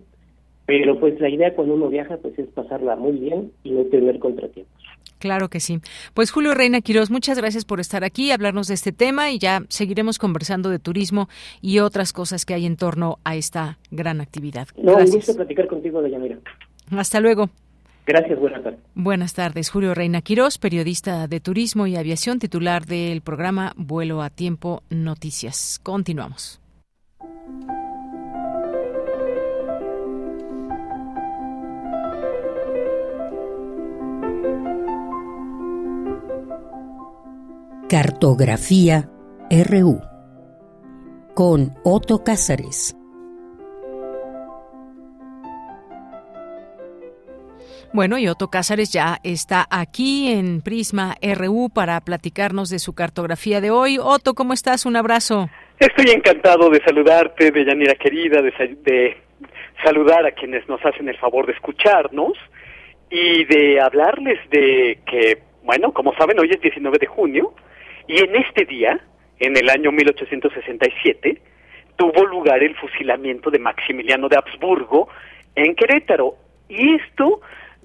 Pero 0.66 1.00
pues 1.00 1.18
la 1.18 1.30
idea 1.30 1.54
cuando 1.54 1.74
uno 1.74 1.88
viaja 1.88 2.18
pues 2.18 2.38
es 2.38 2.46
pasarla 2.48 2.94
muy 2.96 3.12
bien 3.12 3.52
y 3.64 3.70
no 3.70 3.84
tener 3.84 4.18
contratiempos. 4.18 4.82
Claro 5.18 5.48
que 5.48 5.60
sí. 5.60 5.80
Pues 6.14 6.30
Julio 6.30 6.54
Reina 6.54 6.80
Quiroz, 6.80 7.10
muchas 7.10 7.38
gracias 7.38 7.64
por 7.64 7.80
estar 7.80 8.04
aquí, 8.04 8.30
hablarnos 8.30 8.68
de 8.68 8.74
este 8.74 8.92
tema 8.92 9.30
y 9.32 9.38
ya 9.38 9.62
seguiremos 9.68 10.18
conversando 10.18 10.68
de 10.70 10.78
turismo 10.78 11.28
y 11.60 11.80
otras 11.80 12.12
cosas 12.12 12.44
que 12.44 12.54
hay 12.54 12.66
en 12.66 12.76
torno 12.76 13.18
a 13.24 13.34
esta 13.34 13.78
gran 13.90 14.20
actividad. 14.20 14.68
No, 14.76 14.92
gracias. 14.92 15.10
un 15.10 15.16
gusto 15.16 15.36
platicar 15.36 15.66
contigo, 15.66 16.02
Deyanira. 16.02 16.38
Hasta 16.90 17.20
luego. 17.20 17.50
Gracias, 18.08 18.40
buenas 18.40 18.62
tardes. 18.62 18.80
Buenas 18.94 19.34
tardes, 19.34 19.68
Julio 19.68 19.92
Reina 19.94 20.22
Quirós, 20.22 20.56
periodista 20.56 21.28
de 21.28 21.40
turismo 21.40 21.86
y 21.86 21.94
aviación, 21.94 22.38
titular 22.38 22.86
del 22.86 23.20
programa 23.20 23.74
Vuelo 23.76 24.22
a 24.22 24.30
Tiempo 24.30 24.82
Noticias. 24.88 25.78
Continuamos. 25.82 26.58
Cartografía 37.90 39.10
RU 39.50 40.00
con 41.34 41.74
Otto 41.84 42.24
Cázares. 42.24 42.97
Bueno, 47.92 48.18
y 48.18 48.28
Otto 48.28 48.48
Cázares 48.48 48.92
ya 48.92 49.16
está 49.24 49.66
aquí 49.70 50.30
en 50.30 50.60
Prisma 50.60 51.16
RU 51.22 51.70
para 51.74 52.00
platicarnos 52.02 52.68
de 52.68 52.78
su 52.78 52.94
cartografía 52.94 53.60
de 53.60 53.70
hoy. 53.70 53.98
Otto, 53.98 54.34
¿cómo 54.34 54.52
estás? 54.52 54.84
Un 54.84 54.96
abrazo. 54.96 55.48
Estoy 55.78 56.10
encantado 56.10 56.68
de 56.68 56.82
saludarte, 56.84 57.50
de 57.50 57.64
Yanira 57.64 57.94
querida, 57.94 58.42
de, 58.42 58.52
de 58.82 59.16
saludar 59.82 60.26
a 60.26 60.32
quienes 60.32 60.68
nos 60.68 60.84
hacen 60.84 61.08
el 61.08 61.16
favor 61.16 61.46
de 61.46 61.52
escucharnos 61.52 62.34
y 63.10 63.44
de 63.44 63.80
hablarles 63.80 64.38
de 64.50 64.98
que, 65.06 65.38
bueno, 65.62 65.92
como 65.92 66.14
saben, 66.14 66.38
hoy 66.38 66.50
es 66.50 66.60
19 66.60 66.98
de 66.98 67.06
junio 67.06 67.54
y 68.06 68.18
en 68.18 68.36
este 68.36 68.64
día, 68.66 69.00
en 69.38 69.56
el 69.56 69.70
año 69.70 69.92
1867, 69.92 71.40
tuvo 71.96 72.26
lugar 72.26 72.62
el 72.62 72.76
fusilamiento 72.76 73.50
de 73.50 73.58
Maximiliano 73.58 74.28
de 74.28 74.36
Habsburgo 74.36 75.08
en 75.54 75.74
Querétaro. 75.74 76.34
Y 76.68 76.96
esto 76.96 77.40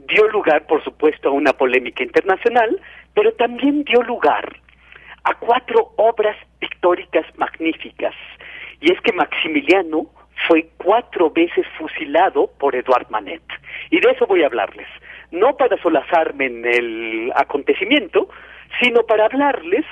dio 0.07 0.27
lugar, 0.29 0.65
por 0.67 0.83
supuesto, 0.83 1.29
a 1.29 1.31
una 1.31 1.53
polémica 1.53 2.03
internacional, 2.03 2.79
pero 3.13 3.33
también 3.33 3.83
dio 3.83 4.01
lugar 4.01 4.57
a 5.23 5.35
cuatro 5.35 5.93
obras 5.97 6.35
pictóricas 6.59 7.25
magníficas. 7.37 8.13
Y 8.81 8.91
es 8.91 8.99
que 9.01 9.13
Maximiliano 9.13 10.07
fue 10.47 10.67
cuatro 10.77 11.29
veces 11.29 11.65
fusilado 11.77 12.49
por 12.59 12.75
Edouard 12.75 13.09
Manet. 13.09 13.43
Y 13.89 13.99
de 13.99 14.11
eso 14.11 14.25
voy 14.27 14.43
a 14.43 14.47
hablarles. 14.47 14.87
No 15.31 15.55
para 15.55 15.81
solazarme 15.81 16.45
en 16.47 16.65
el 16.65 17.31
acontecimiento, 17.35 18.27
sino 18.81 19.03
para 19.03 19.25
hablarles 19.25 19.85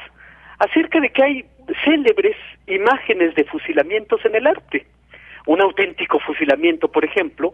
acerca 0.59 0.99
de 0.99 1.09
que 1.09 1.23
hay 1.23 1.45
célebres 1.83 2.35
imágenes 2.67 3.33
de 3.35 3.45
fusilamientos 3.45 4.23
en 4.25 4.35
el 4.35 4.47
arte. 4.47 4.85
Un 5.47 5.61
auténtico 5.61 6.19
fusilamiento, 6.19 6.91
por 6.91 7.05
ejemplo, 7.05 7.53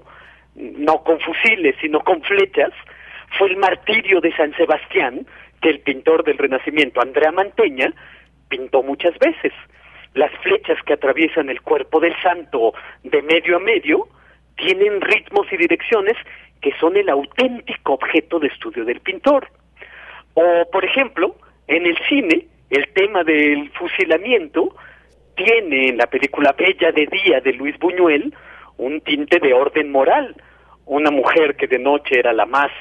no 0.58 1.04
con 1.04 1.20
fusiles, 1.20 1.76
sino 1.80 2.00
con 2.02 2.22
flechas, 2.24 2.72
fue 3.38 3.50
el 3.50 3.58
martirio 3.58 4.20
de 4.22 4.36
San 4.36 4.56
Sebastián, 4.56 5.26
que 5.62 5.70
el 5.70 5.80
pintor 5.80 6.24
del 6.24 6.38
Renacimiento, 6.38 7.02
Andrea 7.02 7.32
Manteña, 7.32 7.94
pintó 8.50 8.84
muchas 8.84 9.18
veces. 9.20 9.54
Las 10.14 10.32
flechas 10.42 10.78
que 10.86 10.94
atraviesan 10.94 11.50
el 11.50 11.62
cuerpo 11.62 12.00
del 12.00 12.16
santo 12.22 12.74
de 13.04 13.22
medio 13.22 13.58
a 13.58 13.60
medio 13.60 14.08
tienen 14.56 15.02
ritmos 15.02 15.46
y 15.52 15.58
direcciones 15.58 16.18
que 16.62 16.74
son 16.80 16.98
el 16.98 17.10
auténtico 17.10 17.94
objeto 17.94 18.40
de 18.40 18.48
estudio 18.48 18.84
del 18.84 19.00
pintor. 19.00 19.48
O, 20.34 20.70
por 20.72 20.84
ejemplo, 20.86 21.36
en 21.68 21.86
el 21.86 21.98
cine, 22.10 22.48
el 22.70 22.88
tema 22.94 23.24
del 23.24 23.70
fusilamiento 23.72 24.76
tiene 25.36 25.90
en 25.90 25.98
la 25.98 26.08
película 26.08 26.56
Bella 26.58 26.92
de 26.92 27.06
Día 27.06 27.40
de 27.42 27.54
Luis 27.54 27.78
Buñuel 27.78 28.34
un 28.78 29.02
tinte 29.02 29.40
de 29.40 29.54
orden 29.54 29.92
moral. 29.92 30.36
Una 30.88 31.12
mujer 31.12 31.56
que 31.58 31.68
de 31.68 31.80
noche 31.80 32.18
era 32.18 32.34
la 32.34 32.46
más 32.46 32.72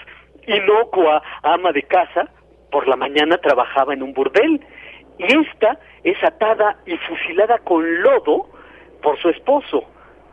inocua 0.47 1.23
ama 1.43 1.73
de 1.73 1.83
casa, 1.83 2.31
por 2.71 2.87
la 2.87 2.97
mañana 2.97 3.37
trabajaba 3.39 3.95
en 3.95 4.03
un 4.03 4.13
burdel 4.13 4.61
y 5.19 5.25
esta 5.25 5.79
es 6.05 6.23
atada 6.23 6.77
y 6.87 6.97
fusilada 6.99 7.59
con 7.59 8.03
lodo 8.03 8.49
por 9.03 9.19
su 9.19 9.29
esposo. 9.31 9.85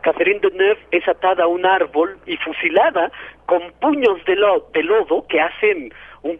Catherine 0.02 0.40
Deneuve 0.40 0.78
es 0.90 1.08
atada 1.08 1.44
a 1.44 1.46
un 1.46 1.64
árbol 1.64 2.18
y 2.26 2.36
fusilada 2.36 3.10
con 3.46 3.60
puños 3.80 4.22
de, 4.26 4.36
de 4.72 4.82
lodo 4.82 5.26
que 5.26 5.40
hacen 5.40 5.92
un, 6.22 6.38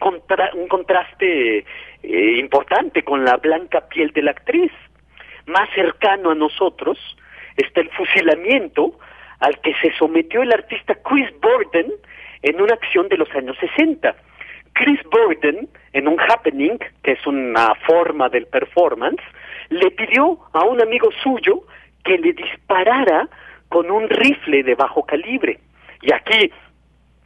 un 0.55 0.69
contraste 0.69 1.65
eh, 2.03 2.39
importante 2.39 3.03
con 3.03 3.25
la 3.25 3.39
blanca 3.39 3.89
piel 3.89 4.13
de 4.13 4.23
la 4.23 4.33
actriz. 4.33 4.71
Más 5.47 5.69
cercano 5.75 6.31
a 6.31 6.35
nosotros 6.35 6.99
está 7.57 7.81
el 7.81 7.91
fusilamiento 7.91 8.99
al 9.41 9.61
que 9.61 9.75
se 9.83 9.93
sometió 9.97 10.43
el 10.43 10.53
artista 10.53 10.95
Chris 10.97 11.29
Borden 11.41 11.93
en 12.43 12.61
una 12.61 12.75
acción 12.75 13.09
de 13.09 13.17
los 13.17 13.31
años 13.35 13.57
60. 13.59 14.15
Chris 14.73 15.01
Borden, 15.05 15.69
en 15.93 16.09
un 16.09 16.19
happening, 16.21 16.79
que 17.03 17.13
es 17.13 17.27
una 17.27 17.75
forma 17.87 18.29
del 18.29 18.47
performance, 18.47 19.23
le 19.71 19.91
pidió 19.93 20.39
a 20.53 20.65
un 20.65 20.83
amigo 20.83 21.11
suyo 21.23 21.63
que 22.05 22.19
le 22.19 22.33
disparara 22.33 23.29
con 23.69 23.91
un 23.91 24.09
rifle 24.09 24.63
de 24.63 24.75
bajo 24.75 25.05
calibre. 25.05 25.59
Y 26.03 26.13
aquí 26.13 26.51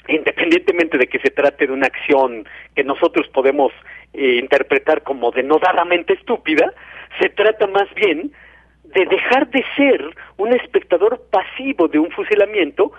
independientemente 0.09 0.99
de 0.99 1.07
que 1.07 1.19
se 1.21 1.31
trate 1.31 1.67
de 1.67 1.73
una 1.73 1.87
acción 1.87 2.47
que 2.75 2.83
nosotros 2.83 3.29
podemos 3.29 3.73
eh, 4.15 4.37
interpretar 4.37 5.03
como 5.03 5.31
denodadamente 5.31 6.15
estúpida, 6.15 6.73
se 7.21 7.29
trata 7.29 7.67
más 7.67 7.93
bien 7.95 8.33
de 8.95 9.05
dejar 9.07 9.49
de 9.51 9.65
ser 9.77 10.03
un 10.37 10.53
espectador 10.55 11.21
pasivo 11.31 11.89
de 11.89 11.99
un 11.99 12.11
fusilamiento 12.11 12.93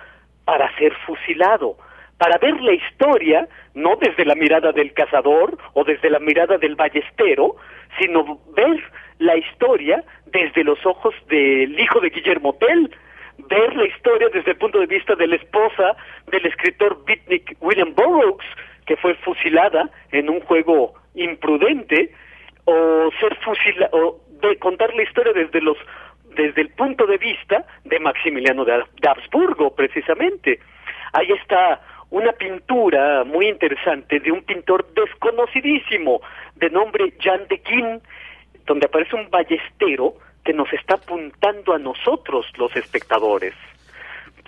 para 0.44 0.74
ser 0.76 0.94
fusilado, 1.06 1.76
para 2.18 2.38
ver 2.38 2.60
la 2.60 2.72
historia 2.72 3.48
no 3.74 3.96
desde 3.96 4.24
la 4.24 4.34
mirada 4.34 4.72
del 4.72 4.92
cazador 4.92 5.58
o 5.74 5.84
desde 5.84 6.10
la 6.10 6.18
mirada 6.18 6.58
del 6.58 6.76
ballestero, 6.76 7.56
sino 7.98 8.40
ver 8.54 8.82
la 9.18 9.36
historia 9.36 10.04
desde 10.26 10.64
los 10.64 10.84
ojos 10.86 11.14
del 11.28 11.78
hijo 11.78 12.00
de 12.00 12.10
Guillermo 12.10 12.54
Tell, 12.54 12.90
ver 13.48 13.74
la 13.74 13.86
historia 13.86 14.28
desde 14.32 14.52
el 14.52 14.58
punto 14.58 14.78
de 14.78 14.86
vista 14.86 15.14
de 15.14 15.26
la 15.26 15.36
esposa 15.36 15.96
del 16.30 16.46
escritor 16.46 17.04
beatnik 17.04 17.56
William 17.60 17.94
Burroughs, 17.94 18.46
que 18.86 18.96
fue 18.96 19.14
fusilada 19.16 19.90
en 20.12 20.30
un 20.30 20.40
juego 20.40 20.94
imprudente, 21.14 22.12
o 22.64 23.10
ser 23.18 23.34
fusila 23.36 23.88
o 23.92 24.20
de 24.48 24.58
contar 24.58 24.94
la 24.94 25.02
historia 25.02 25.32
desde 25.32 25.60
los 25.60 25.76
desde 26.36 26.62
el 26.62 26.70
punto 26.70 27.06
de 27.06 27.18
vista 27.18 27.64
de 27.84 27.98
Maximiliano 27.98 28.64
de, 28.64 28.84
Habsburgo, 29.06 29.74
precisamente. 29.74 30.60
Ahí 31.12 31.30
está 31.32 31.80
una 32.10 32.32
pintura 32.32 33.24
muy 33.24 33.48
interesante 33.48 34.20
de 34.20 34.30
un 34.30 34.42
pintor 34.42 34.86
desconocidísimo 34.94 36.20
de 36.56 36.70
nombre 36.70 37.14
Jan 37.20 37.46
de 37.48 37.58
Quin, 37.58 38.00
donde 38.66 38.86
aparece 38.86 39.16
un 39.16 39.28
ballestero 39.30 40.14
que 40.44 40.52
nos 40.52 40.72
está 40.72 40.94
apuntando 40.94 41.74
a 41.74 41.78
nosotros, 41.78 42.46
los 42.56 42.74
espectadores. 42.76 43.54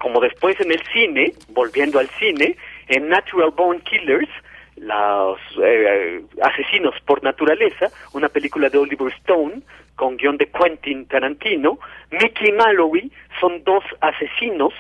Como 0.00 0.20
después 0.20 0.58
en 0.60 0.72
el 0.72 0.82
cine, 0.92 1.32
volviendo 1.48 1.98
al 1.98 2.08
cine, 2.10 2.56
en 2.88 3.08
Natural 3.08 3.50
Born 3.50 3.80
Killers, 3.80 4.30
los 4.76 5.38
eh, 5.62 6.22
asesinos 6.42 6.94
por 7.06 7.22
naturaleza, 7.22 7.90
una 8.14 8.28
película 8.28 8.68
de 8.68 8.78
Oliver 8.78 9.12
Stone 9.18 9.62
con 9.96 10.16
guion 10.16 10.36
de 10.36 10.50
Quentin 10.50 11.06
Tarantino, 11.06 11.78
Mickey 12.10 12.48
y 12.48 12.52
Mallory 12.52 13.12
son 13.40 13.62
dos 13.64 13.84
asesinos 14.00 14.72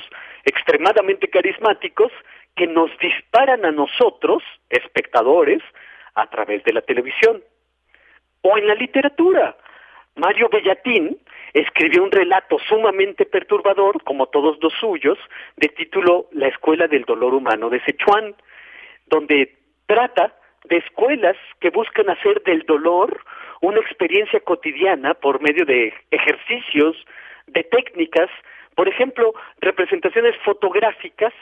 extremadamente 0.44 1.28
carismáticos 1.28 2.10
que 2.56 2.66
nos 2.66 2.90
disparan 2.98 3.64
a 3.64 3.70
nosotros, 3.70 4.42
espectadores, 4.68 5.62
a 6.14 6.28
través 6.28 6.62
de 6.64 6.72
la 6.72 6.82
televisión. 6.82 7.42
O 8.42 8.58
en 8.58 8.66
la 8.66 8.74
literatura. 8.74 9.56
Mario 10.14 10.50
Bellatín 10.50 11.18
escribió 11.54 12.02
un 12.02 12.10
relato 12.10 12.58
sumamente 12.68 13.24
perturbador, 13.24 14.02
como 14.04 14.26
todos 14.26 14.58
los 14.60 14.72
suyos, 14.74 15.18
de 15.56 15.68
título 15.68 16.26
La 16.32 16.48
Escuela 16.48 16.86
del 16.86 17.04
Dolor 17.04 17.34
Humano 17.34 17.70
de 17.70 17.80
Sichuan, 17.84 18.34
donde 19.06 19.56
trata 19.92 20.32
de 20.64 20.78
escuelas 20.78 21.36
que 21.60 21.68
buscan 21.68 22.08
hacer 22.08 22.42
del 22.44 22.62
dolor 22.62 23.20
una 23.60 23.78
experiencia 23.80 24.40
cotidiana 24.40 25.12
por 25.12 25.42
medio 25.42 25.66
de 25.66 25.92
ejercicios, 26.10 26.96
de 27.46 27.62
técnicas, 27.64 28.30
por 28.74 28.88
ejemplo, 28.88 29.34
representaciones 29.60 30.34
fotográficas 30.44 31.34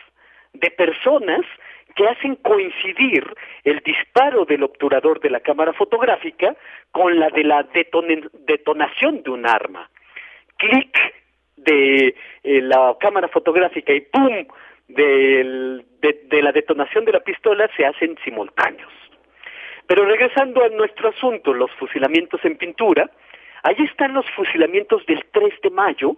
de 0.52 0.68
personas 0.72 1.42
que 1.94 2.08
hacen 2.08 2.34
coincidir 2.36 3.24
el 3.62 3.78
disparo 3.80 4.44
del 4.44 4.64
obturador 4.64 5.20
de 5.20 5.30
la 5.30 5.40
cámara 5.40 5.72
fotográfica 5.72 6.56
con 6.90 7.20
la 7.20 7.28
de 7.28 7.44
la 7.44 7.64
detonación 7.72 9.22
de 9.22 9.30
un 9.30 9.46
arma. 9.46 9.88
Clic 10.56 10.98
de 11.56 12.16
eh, 12.42 12.62
la 12.62 12.96
cámara 12.98 13.28
fotográfica 13.28 13.92
y 13.92 14.00
¡pum! 14.00 14.46
De, 14.94 15.84
de 16.00 16.42
la 16.42 16.52
detonación 16.52 17.04
de 17.04 17.12
la 17.12 17.20
pistola 17.20 17.68
se 17.76 17.84
hacen 17.84 18.16
simultáneos. 18.24 18.92
Pero 19.86 20.04
regresando 20.04 20.62
a 20.62 20.68
nuestro 20.68 21.08
asunto, 21.08 21.52
los 21.52 21.70
fusilamientos 21.72 22.44
en 22.44 22.56
pintura, 22.56 23.10
ahí 23.64 23.76
están 23.78 24.14
los 24.14 24.24
fusilamientos 24.36 25.04
del 25.06 25.24
3 25.32 25.54
de 25.62 25.70
mayo 25.70 26.16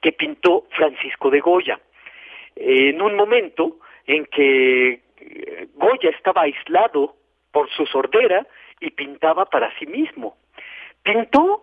que 0.00 0.12
pintó 0.12 0.64
Francisco 0.70 1.30
de 1.30 1.40
Goya. 1.40 1.78
En 2.56 3.00
un 3.00 3.14
momento 3.14 3.78
en 4.06 4.26
que 4.26 5.00
eh, 5.18 5.68
Goya 5.74 6.10
estaba 6.10 6.42
aislado 6.42 7.14
por 7.52 7.70
su 7.70 7.86
sordera 7.86 8.46
y 8.80 8.90
pintaba 8.90 9.44
para 9.46 9.72
sí 9.78 9.86
mismo. 9.86 10.36
Pintó 11.02 11.62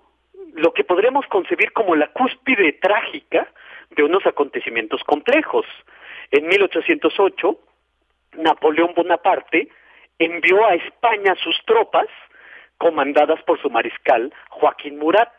lo 0.54 0.74
que 0.74 0.84
podríamos 0.84 1.26
concebir 1.28 1.74
como 1.74 1.96
la 1.96 2.08
cúspide 2.08 2.74
trágica 2.82 3.52
de 3.90 4.04
unos 4.04 4.26
acontecimientos 4.26 5.04
complejos. 5.04 5.66
En 6.32 6.48
1808, 6.48 7.60
Napoleón 8.38 8.94
Bonaparte 8.96 9.70
envió 10.20 10.66
a 10.66 10.76
España 10.76 11.36
sus 11.44 11.60
tropas, 11.66 12.08
comandadas 12.78 13.42
por 13.44 13.62
su 13.62 13.70
mariscal 13.70 14.34
Joaquín 14.50 15.00
Murat, 15.00 15.34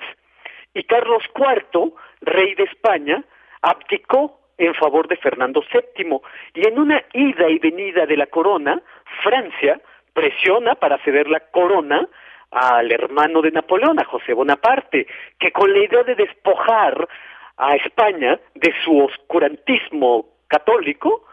y 0.75 0.85
Carlos 0.85 1.23
IV, 1.35 1.93
rey 2.21 2.55
de 2.55 2.65
España, 2.65 3.25
abdicó 3.63 4.41
en 4.59 4.75
favor 4.75 5.09
de 5.09 5.17
Fernando 5.17 5.63
VII. 5.73 6.21
Y 6.55 6.67
en 6.67 6.79
una 6.79 7.03
ida 7.13 7.49
y 7.49 7.59
venida 7.59 8.07
de 8.07 8.17
la 8.17 8.27
corona, 8.27 8.81
Francia 9.23 9.81
presiona 10.13 10.75
para 10.75 10.99
ceder 10.99 11.29
la 11.29 11.41
corona 11.41 12.07
al 12.51 12.91
hermano 12.91 13.43
de 13.43 13.53
Napoleón, 13.53 13.99
a 14.01 14.05
José 14.05 14.33
Bonaparte, 14.33 15.07
que 15.39 15.53
con 15.53 15.73
la 15.73 15.79
idea 15.79 16.03
de 16.03 16.15
despojar 16.15 17.09
a 17.57 17.77
España 17.77 18.39
de 18.55 18.75
su 18.85 18.99
oscurantismo 18.99 20.27
católico, 20.51 21.25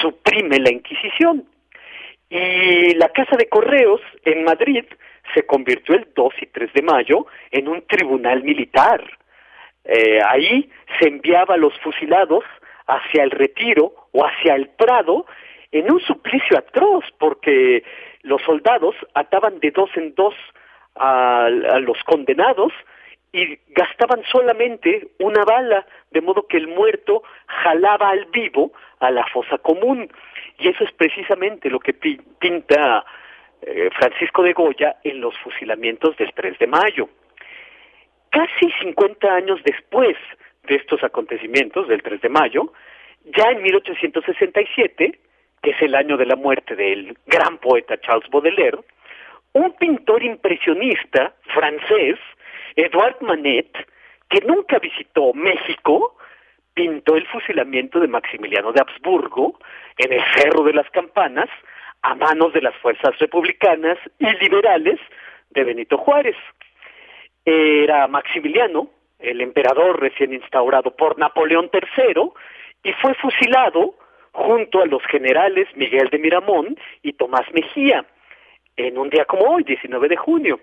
suprime 0.00 0.58
la 0.58 0.72
Inquisición. 0.72 1.44
Y 2.28 2.94
la 2.94 3.10
Casa 3.10 3.36
de 3.36 3.48
Correos 3.48 4.00
en 4.24 4.42
Madrid 4.42 4.84
se 5.34 5.46
convirtió 5.46 5.94
el 5.94 6.08
2 6.14 6.34
y 6.40 6.46
3 6.46 6.72
de 6.72 6.82
mayo 6.82 7.26
en 7.52 7.68
un 7.68 7.86
tribunal 7.86 8.42
militar 8.42 9.04
eh, 9.88 10.20
ahí 10.28 10.70
se 10.98 11.08
enviaba 11.08 11.54
a 11.54 11.56
los 11.56 11.72
fusilados 11.80 12.44
hacia 12.86 13.24
el 13.24 13.30
retiro 13.30 13.94
o 14.12 14.22
hacia 14.24 14.54
el 14.54 14.68
prado 14.68 15.24
en 15.72 15.90
un 15.90 15.98
suplicio 16.00 16.58
atroz 16.58 17.04
porque 17.18 17.82
los 18.22 18.42
soldados 18.42 18.94
ataban 19.14 19.60
de 19.60 19.70
dos 19.70 19.88
en 19.96 20.14
dos 20.14 20.34
a, 20.94 21.48
los 21.80 21.96
condenados 22.04 22.72
y 23.32 23.58
gastaban 23.68 24.22
solamente 24.30 25.08
una 25.18 25.44
bala, 25.44 25.86
de 26.10 26.20
modo 26.20 26.46
que 26.46 26.56
el 26.56 26.68
muerto 26.68 27.22
jalaba 27.46 28.10
al 28.10 28.26
vivo 28.26 28.72
a 29.00 29.10
la 29.10 29.26
fosa 29.26 29.58
común. 29.58 30.10
Y 30.58 30.68
eso 30.68 30.84
es 30.84 30.92
precisamente 30.92 31.70
lo 31.70 31.78
que 31.78 31.92
pinta 31.92 33.04
eh, 33.62 33.90
Francisco 33.96 34.42
de 34.42 34.52
Goya 34.52 34.96
en 35.04 35.20
los 35.20 35.36
fusilamientos 35.38 36.16
del 36.16 36.32
3 36.32 36.58
de 36.58 36.66
mayo. 36.66 37.08
Casi 38.30 38.70
50 38.82 39.34
años 39.34 39.60
después 39.64 40.16
de 40.64 40.76
estos 40.76 41.02
acontecimientos, 41.02 41.88
del 41.88 42.02
3 42.02 42.20
de 42.20 42.28
mayo, 42.28 42.72
ya 43.24 43.50
en 43.50 43.62
1867, 43.62 45.18
que 45.62 45.70
es 45.70 45.82
el 45.82 45.94
año 45.94 46.16
de 46.16 46.26
la 46.26 46.36
muerte 46.36 46.76
del 46.76 47.16
gran 47.26 47.58
poeta 47.58 48.00
Charles 48.00 48.28
Baudelaire, 48.30 48.78
un 49.54 49.72
pintor 49.72 50.22
impresionista 50.22 51.34
francés, 51.54 52.18
Edouard 52.78 53.20
Manet, 53.20 53.76
que 54.28 54.40
nunca 54.46 54.78
visitó 54.78 55.32
México, 55.34 56.16
pintó 56.74 57.16
el 57.16 57.26
fusilamiento 57.26 57.98
de 57.98 58.08
Maximiliano 58.08 58.72
de 58.72 58.80
Habsburgo 58.80 59.58
en 59.96 60.12
el 60.12 60.22
Cerro 60.34 60.62
de 60.62 60.74
las 60.74 60.88
Campanas 60.90 61.48
a 62.02 62.14
manos 62.14 62.52
de 62.52 62.62
las 62.62 62.76
fuerzas 62.76 63.18
republicanas 63.18 63.98
y 64.18 64.26
liberales 64.36 65.00
de 65.50 65.64
Benito 65.64 65.98
Juárez 65.98 66.36
era 67.44 68.06
Maximiliano, 68.08 68.90
el 69.18 69.40
emperador 69.40 70.00
recién 70.00 70.34
instaurado 70.34 70.94
por 70.94 71.18
Napoleón 71.18 71.70
III, 71.72 72.30
y 72.82 72.92
fue 72.92 73.14
fusilado 73.14 73.94
junto 74.32 74.82
a 74.82 74.86
los 74.86 75.02
generales 75.06 75.66
Miguel 75.74 76.10
de 76.10 76.18
Miramón 76.18 76.76
y 77.02 77.14
Tomás 77.14 77.46
Mejía, 77.54 78.04
en 78.76 78.98
un 78.98 79.08
día 79.08 79.24
como 79.24 79.46
hoy, 79.46 79.64
19 79.64 80.08
de 80.08 80.16
junio. 80.16 80.60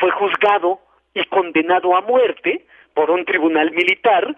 Fue 0.00 0.10
juzgado 0.10 0.80
y 1.14 1.24
condenado 1.26 1.96
a 1.96 2.02
muerte 2.02 2.66
por 2.92 3.10
un 3.10 3.24
tribunal 3.24 3.70
militar 3.72 4.36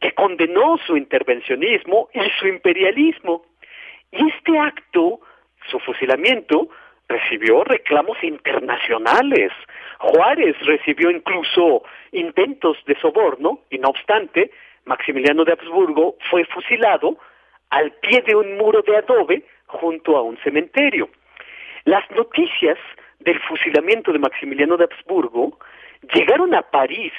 que 0.00 0.12
condenó 0.12 0.78
su 0.86 0.96
intervencionismo 0.96 2.08
y 2.14 2.20
su 2.38 2.46
imperialismo. 2.46 3.42
Y 4.12 4.28
este 4.28 4.58
acto, 4.58 5.20
su 5.70 5.78
fusilamiento, 5.80 6.68
recibió 7.08 7.64
reclamos 7.64 8.22
internacionales. 8.22 9.52
Juárez 9.98 10.56
recibió 10.60 11.10
incluso 11.10 11.82
intentos 12.12 12.78
de 12.86 12.98
soborno 13.00 13.60
y 13.70 13.78
no 13.78 13.88
obstante, 13.88 14.50
Maximiliano 14.84 15.44
de 15.44 15.52
Habsburgo 15.52 16.16
fue 16.30 16.44
fusilado 16.46 17.18
al 17.68 17.92
pie 18.00 18.22
de 18.26 18.34
un 18.34 18.56
muro 18.56 18.82
de 18.82 18.96
adobe 18.96 19.44
junto 19.66 20.16
a 20.16 20.22
un 20.22 20.38
cementerio. 20.38 21.10
Las 21.84 22.08
noticias 22.10 22.78
del 23.20 23.38
fusilamiento 23.40 24.12
de 24.12 24.18
Maximiliano 24.18 24.76
de 24.76 24.84
Habsburgo 24.84 25.58
llegaron 26.14 26.54
a 26.54 26.62
París 26.62 27.12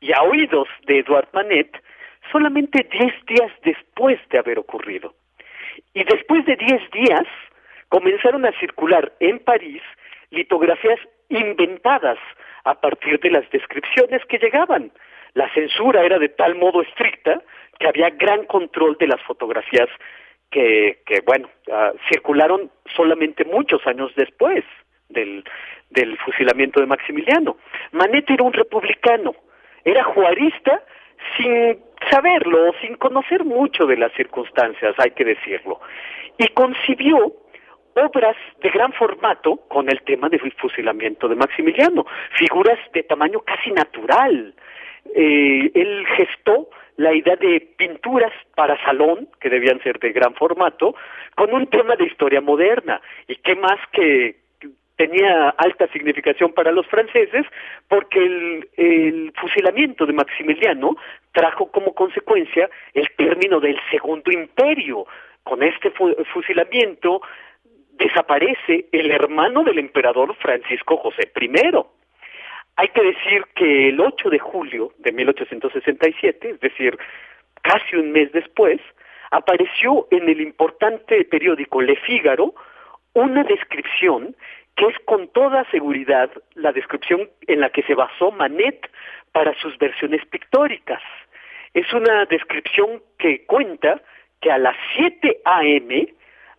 y 0.00 0.12
a 0.12 0.22
oídos 0.22 0.68
de 0.86 0.98
Edouard 0.98 1.28
Manet 1.32 1.82
solamente 2.30 2.86
diez 2.90 3.12
días 3.26 3.52
después 3.64 4.18
de 4.30 4.38
haber 4.38 4.58
ocurrido. 4.58 5.14
Y 5.92 6.04
después 6.04 6.44
de 6.46 6.56
diez 6.56 6.82
días, 6.90 7.26
comenzaron 7.88 8.44
a 8.46 8.58
circular 8.58 9.12
en 9.20 9.38
París 9.38 9.82
litografías 10.30 10.98
inventadas 11.28 12.18
a 12.64 12.74
partir 12.80 13.20
de 13.20 13.30
las 13.30 13.48
descripciones 13.50 14.24
que 14.26 14.38
llegaban. 14.38 14.92
La 15.34 15.52
censura 15.52 16.04
era 16.04 16.18
de 16.18 16.28
tal 16.28 16.54
modo 16.54 16.82
estricta 16.82 17.42
que 17.78 17.88
había 17.88 18.10
gran 18.10 18.44
control 18.46 18.96
de 18.98 19.08
las 19.08 19.20
fotografías 19.22 19.88
que, 20.50 21.02
que 21.06 21.20
bueno, 21.20 21.48
ah, 21.72 21.92
circularon 22.08 22.70
solamente 22.94 23.44
muchos 23.44 23.84
años 23.86 24.12
después 24.16 24.64
del, 25.08 25.44
del 25.90 26.18
fusilamiento 26.18 26.80
de 26.80 26.86
Maximiliano. 26.86 27.56
Manet 27.92 28.28
era 28.30 28.44
un 28.44 28.52
republicano, 28.52 29.34
era 29.84 30.04
juarista 30.04 30.82
sin 31.36 31.78
saberlo, 32.10 32.72
sin 32.80 32.96
conocer 32.96 33.44
mucho 33.44 33.86
de 33.86 33.96
las 33.96 34.12
circunstancias, 34.12 34.94
hay 34.98 35.12
que 35.12 35.24
decirlo, 35.24 35.80
y 36.38 36.48
concibió 36.48 37.32
obras 37.94 38.36
de 38.60 38.70
gran 38.70 38.92
formato 38.92 39.56
con 39.68 39.88
el 39.88 40.02
tema 40.02 40.28
del 40.28 40.52
fusilamiento 40.52 41.28
de 41.28 41.36
Maximiliano, 41.36 42.04
figuras 42.36 42.78
de 42.92 43.04
tamaño 43.04 43.40
casi 43.40 43.70
natural. 43.70 44.54
Eh, 45.14 45.70
él 45.74 46.04
gestó 46.16 46.68
la 46.96 47.12
idea 47.12 47.36
de 47.36 47.60
pinturas 47.76 48.32
para 48.54 48.82
salón, 48.84 49.28
que 49.40 49.50
debían 49.50 49.80
ser 49.82 49.98
de 49.98 50.12
gran 50.12 50.34
formato, 50.34 50.94
con 51.34 51.52
un 51.52 51.66
tema 51.66 51.96
de 51.96 52.04
historia 52.04 52.40
moderna. 52.40 53.00
¿Y 53.28 53.36
qué 53.36 53.54
más 53.54 53.78
que 53.92 54.36
tenía 54.96 55.50
alta 55.50 55.88
significación 55.88 56.52
para 56.52 56.72
los 56.72 56.86
franceses 56.86 57.46
porque 57.88 58.18
el, 58.76 59.32
fusilamiento 59.40 60.06
de 60.06 60.12
Maximiliano 60.12 60.96
trajo 61.32 61.70
como 61.70 61.94
consecuencia 61.94 62.70
el 62.92 63.10
término 63.16 63.60
del 63.60 63.78
Segundo 63.90 64.30
Imperio. 64.30 65.06
Con 65.42 65.62
este 65.62 65.92
fusilamiento 66.32 67.20
desaparece 67.92 68.86
el 68.92 69.10
hermano 69.10 69.64
del 69.64 69.78
emperador 69.78 70.34
Francisco 70.36 70.96
José 70.96 71.30
I. 71.40 71.50
Hay 72.76 72.88
que 72.88 73.02
decir 73.02 73.44
que 73.54 73.88
el 73.88 74.00
8 74.00 74.30
de 74.30 74.38
julio 74.38 74.92
de 74.98 75.12
1867, 75.12 76.50
es 76.50 76.60
decir, 76.60 76.98
casi 77.62 77.96
un 77.96 78.10
mes 78.10 78.32
después, 78.32 78.80
apareció 79.30 80.08
en 80.10 80.28
el 80.28 80.40
importante 80.40 81.24
periódico 81.24 81.82
Le 81.82 81.96
Figaro 81.96 82.54
una 83.12 83.44
descripción 83.44 84.34
que 84.76 84.86
es 84.86 84.98
con 85.04 85.28
toda 85.28 85.68
seguridad 85.70 86.30
la 86.54 86.72
descripción 86.72 87.30
en 87.46 87.60
la 87.60 87.70
que 87.70 87.82
se 87.82 87.94
basó 87.94 88.30
Manet 88.32 88.90
para 89.32 89.54
sus 89.60 89.76
versiones 89.78 90.24
pictóricas. 90.26 91.02
Es 91.74 91.92
una 91.92 92.24
descripción 92.26 93.02
que 93.18 93.44
cuenta 93.46 94.00
que 94.40 94.50
a 94.50 94.58
las 94.58 94.76
7 94.96 95.40
a.m., 95.44 96.14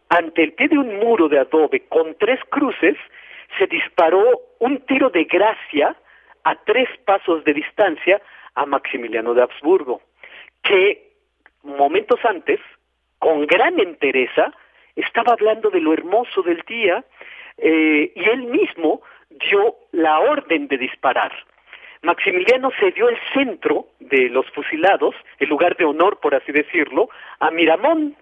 ante 0.09 0.43
el 0.43 0.53
pie 0.53 0.67
de 0.69 0.77
un 0.77 0.99
muro 0.99 1.27
de 1.27 1.39
adobe 1.39 1.81
con 1.89 2.15
tres 2.17 2.39
cruces, 2.49 2.95
se 3.57 3.67
disparó 3.67 4.23
un 4.59 4.79
tiro 4.85 5.09
de 5.09 5.23
gracia 5.25 5.95
a 6.43 6.55
tres 6.63 6.89
pasos 7.05 7.43
de 7.43 7.53
distancia 7.53 8.21
a 8.55 8.65
Maximiliano 8.65 9.33
de 9.33 9.41
Habsburgo, 9.41 10.01
que 10.63 11.11
momentos 11.63 12.19
antes, 12.23 12.59
con 13.19 13.45
gran 13.47 13.79
entereza, 13.79 14.53
estaba 14.95 15.33
hablando 15.33 15.69
de 15.69 15.81
lo 15.81 15.93
hermoso 15.93 16.41
del 16.43 16.61
día 16.67 17.03
eh, 17.57 18.11
y 18.15 18.29
él 18.29 18.43
mismo 18.43 19.01
dio 19.29 19.75
la 19.91 20.19
orden 20.19 20.67
de 20.67 20.77
disparar. 20.77 21.31
Maximiliano 22.01 22.71
cedió 22.79 23.09
el 23.09 23.17
centro 23.33 23.87
de 23.99 24.29
los 24.29 24.45
fusilados, 24.51 25.15
el 25.39 25.49
lugar 25.49 25.75
de 25.75 25.85
honor, 25.85 26.19
por 26.19 26.35
así 26.35 26.51
decirlo, 26.51 27.09
a 27.39 27.49
Miramón. 27.51 28.15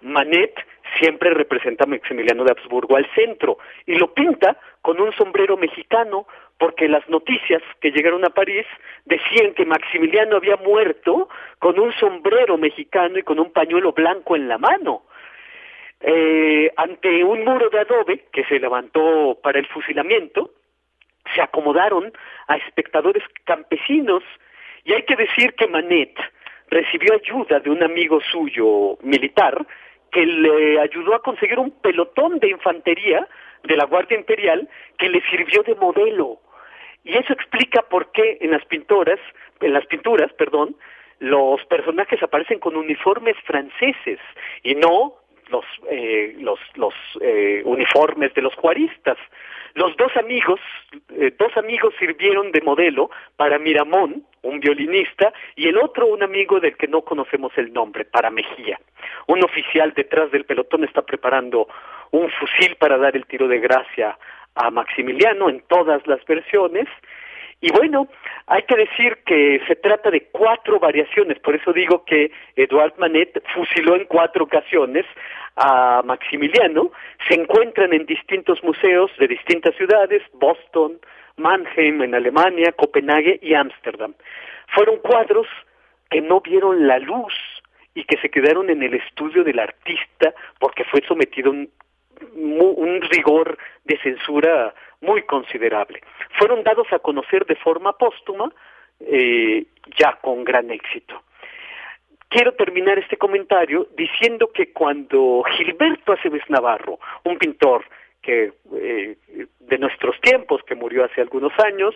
Manet 0.00 0.54
siempre 0.98 1.30
representa 1.34 1.84
a 1.84 1.86
Maximiliano 1.86 2.44
de 2.44 2.52
Habsburgo 2.52 2.96
al 2.96 3.08
centro 3.14 3.58
y 3.86 3.94
lo 3.94 4.12
pinta 4.14 4.56
con 4.82 5.00
un 5.00 5.12
sombrero 5.12 5.56
mexicano 5.56 6.26
porque 6.58 6.88
las 6.88 7.08
noticias 7.08 7.62
que 7.80 7.90
llegaron 7.90 8.24
a 8.24 8.30
París 8.30 8.66
decían 9.04 9.54
que 9.54 9.64
Maximiliano 9.64 10.36
había 10.36 10.56
muerto 10.56 11.28
con 11.58 11.78
un 11.78 11.92
sombrero 11.94 12.58
mexicano 12.58 13.18
y 13.18 13.22
con 13.22 13.38
un 13.38 13.52
pañuelo 13.52 13.92
blanco 13.92 14.36
en 14.36 14.48
la 14.48 14.58
mano. 14.58 15.02
Eh, 16.00 16.70
ante 16.76 17.24
un 17.24 17.44
muro 17.44 17.70
de 17.70 17.80
adobe 17.80 18.26
que 18.32 18.44
se 18.44 18.60
levantó 18.60 19.38
para 19.42 19.58
el 19.58 19.66
fusilamiento, 19.66 20.52
se 21.34 21.42
acomodaron 21.42 22.12
a 22.46 22.56
espectadores 22.56 23.22
campesinos 23.44 24.22
y 24.84 24.92
hay 24.92 25.02
que 25.02 25.16
decir 25.16 25.54
que 25.54 25.66
Manet 25.66 26.16
recibió 26.70 27.14
ayuda 27.14 27.60
de 27.60 27.70
un 27.70 27.82
amigo 27.82 28.20
suyo 28.20 28.96
militar 29.02 29.66
que 30.12 30.24
le 30.24 30.80
ayudó 30.80 31.14
a 31.14 31.22
conseguir 31.22 31.58
un 31.58 31.70
pelotón 31.70 32.38
de 32.38 32.48
infantería 32.48 33.26
de 33.64 33.76
la 33.76 33.84
Guardia 33.84 34.16
Imperial 34.16 34.68
que 34.98 35.08
le 35.08 35.20
sirvió 35.28 35.62
de 35.62 35.74
modelo. 35.74 36.40
Y 37.04 37.16
eso 37.16 37.32
explica 37.32 37.82
por 37.82 38.12
qué 38.12 38.38
en 38.40 38.52
las 38.52 38.64
pinturas, 38.66 39.18
en 39.60 39.72
las 39.72 39.86
pinturas, 39.86 40.32
perdón, 40.34 40.76
los 41.18 41.64
personajes 41.66 42.22
aparecen 42.22 42.60
con 42.60 42.76
uniformes 42.76 43.36
franceses 43.44 44.20
y 44.62 44.74
no 44.76 45.14
los 45.50 45.64
eh, 45.90 46.36
los 46.38 46.58
los 46.76 46.94
eh, 47.20 47.62
uniformes 47.64 48.34
de 48.34 48.42
los 48.42 48.54
juaristas. 48.54 49.18
Los 49.74 49.96
dos 49.96 50.16
amigos, 50.16 50.60
eh, 51.10 51.32
dos 51.38 51.56
amigos 51.56 51.94
sirvieron 51.98 52.50
de 52.52 52.60
modelo 52.62 53.10
para 53.36 53.58
Miramón, 53.58 54.24
un 54.42 54.60
violinista, 54.60 55.32
y 55.54 55.68
el 55.68 55.78
otro 55.78 56.06
un 56.06 56.22
amigo 56.22 56.58
del 56.58 56.76
que 56.76 56.88
no 56.88 57.02
conocemos 57.02 57.52
el 57.56 57.72
nombre, 57.72 58.04
para 58.04 58.30
Mejía. 58.30 58.80
Un 59.26 59.44
oficial 59.44 59.92
detrás 59.94 60.30
del 60.32 60.44
pelotón 60.44 60.84
está 60.84 61.02
preparando 61.02 61.68
un 62.10 62.30
fusil 62.30 62.76
para 62.76 62.98
dar 62.98 63.14
el 63.14 63.26
tiro 63.26 63.46
de 63.46 63.60
gracia 63.60 64.18
a 64.54 64.70
Maximiliano 64.70 65.48
en 65.48 65.60
todas 65.68 66.04
las 66.06 66.24
versiones. 66.24 66.88
Y 67.60 67.72
bueno, 67.72 68.06
hay 68.46 68.62
que 68.62 68.76
decir 68.76 69.18
que 69.26 69.60
se 69.66 69.74
trata 69.76 70.10
de 70.10 70.28
cuatro 70.30 70.78
variaciones, 70.78 71.40
por 71.40 71.56
eso 71.56 71.72
digo 71.72 72.04
que 72.04 72.30
Eduard 72.54 72.94
Manet 72.98 73.42
fusiló 73.52 73.96
en 73.96 74.04
cuatro 74.04 74.44
ocasiones 74.44 75.04
a 75.56 76.02
Maximiliano, 76.04 76.92
se 77.28 77.34
encuentran 77.34 77.92
en 77.92 78.06
distintos 78.06 78.62
museos 78.62 79.10
de 79.18 79.26
distintas 79.26 79.74
ciudades, 79.74 80.22
Boston, 80.34 81.00
Mannheim 81.36 82.02
en 82.02 82.14
Alemania, 82.14 82.72
Copenhague 82.72 83.40
y 83.42 83.54
Ámsterdam. 83.54 84.14
Fueron 84.68 84.98
cuadros 84.98 85.48
que 86.10 86.20
no 86.20 86.40
vieron 86.40 86.86
la 86.86 87.00
luz 87.00 87.34
y 87.94 88.04
que 88.04 88.18
se 88.18 88.28
quedaron 88.28 88.70
en 88.70 88.84
el 88.84 88.94
estudio 88.94 89.42
del 89.42 89.58
artista 89.58 90.32
porque 90.60 90.84
fue 90.84 91.00
sometido 91.08 91.50
a 91.50 91.54
un, 91.54 91.70
un 92.36 93.00
rigor 93.02 93.58
de 93.84 93.98
censura 93.98 94.72
muy 95.00 95.22
considerable. 95.22 96.00
Fueron 96.38 96.62
dados 96.62 96.86
a 96.92 96.98
conocer 96.98 97.46
de 97.46 97.56
forma 97.56 97.92
póstuma 97.92 98.52
eh, 99.00 99.66
ya 99.96 100.18
con 100.20 100.44
gran 100.44 100.70
éxito. 100.70 101.22
Quiero 102.28 102.52
terminar 102.52 102.98
este 102.98 103.16
comentario 103.16 103.88
diciendo 103.96 104.50
que 104.52 104.72
cuando 104.72 105.42
Gilberto 105.56 106.12
Aceves 106.12 106.42
Navarro, 106.48 106.98
un 107.24 107.38
pintor 107.38 107.84
que 108.20 108.52
eh, 108.76 109.16
de 109.60 109.78
nuestros 109.78 110.20
tiempos, 110.20 110.62
que 110.64 110.74
murió 110.74 111.04
hace 111.04 111.22
algunos 111.22 111.52
años, 111.58 111.94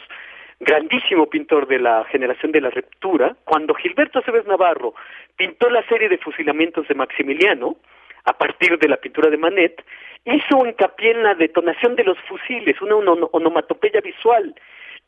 grandísimo 0.60 1.26
pintor 1.26 1.66
de 1.66 1.80
la 1.80 2.04
generación 2.04 2.52
de 2.52 2.60
la 2.60 2.70
ruptura, 2.70 3.36
cuando 3.44 3.74
Gilberto 3.74 4.20
Aceves 4.20 4.46
Navarro 4.46 4.94
pintó 5.36 5.68
la 5.68 5.82
serie 5.88 6.08
de 6.08 6.18
fusilamientos 6.18 6.86
de 6.88 6.94
Maximiliano, 6.94 7.76
a 8.24 8.32
partir 8.32 8.78
de 8.78 8.88
la 8.88 8.96
pintura 8.96 9.30
de 9.30 9.36
Manet, 9.36 9.84
hizo 10.24 10.66
hincapié 10.66 11.12
en 11.12 11.22
la 11.22 11.34
detonación 11.34 11.96
de 11.96 12.04
los 12.04 12.18
fusiles, 12.28 12.80
una 12.80 12.96
onomatopeya 12.96 14.00
visual, 14.00 14.54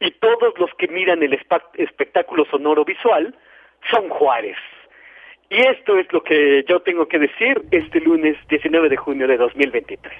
y 0.00 0.10
todos 0.12 0.54
los 0.58 0.70
que 0.76 0.88
miran 0.88 1.22
el 1.22 1.38
espectáculo 1.78 2.44
sonoro 2.50 2.84
visual 2.84 3.34
son 3.90 4.08
Juárez. 4.08 4.56
Y 5.50 5.60
esto 5.60 5.98
es 5.98 6.12
lo 6.12 6.22
que 6.22 6.64
yo 6.68 6.80
tengo 6.80 7.06
que 7.06 7.18
decir 7.18 7.62
este 7.70 8.00
lunes 8.00 8.36
19 8.48 8.88
de 8.88 8.96
junio 8.96 9.28
de 9.28 9.36
2023. 9.36 10.12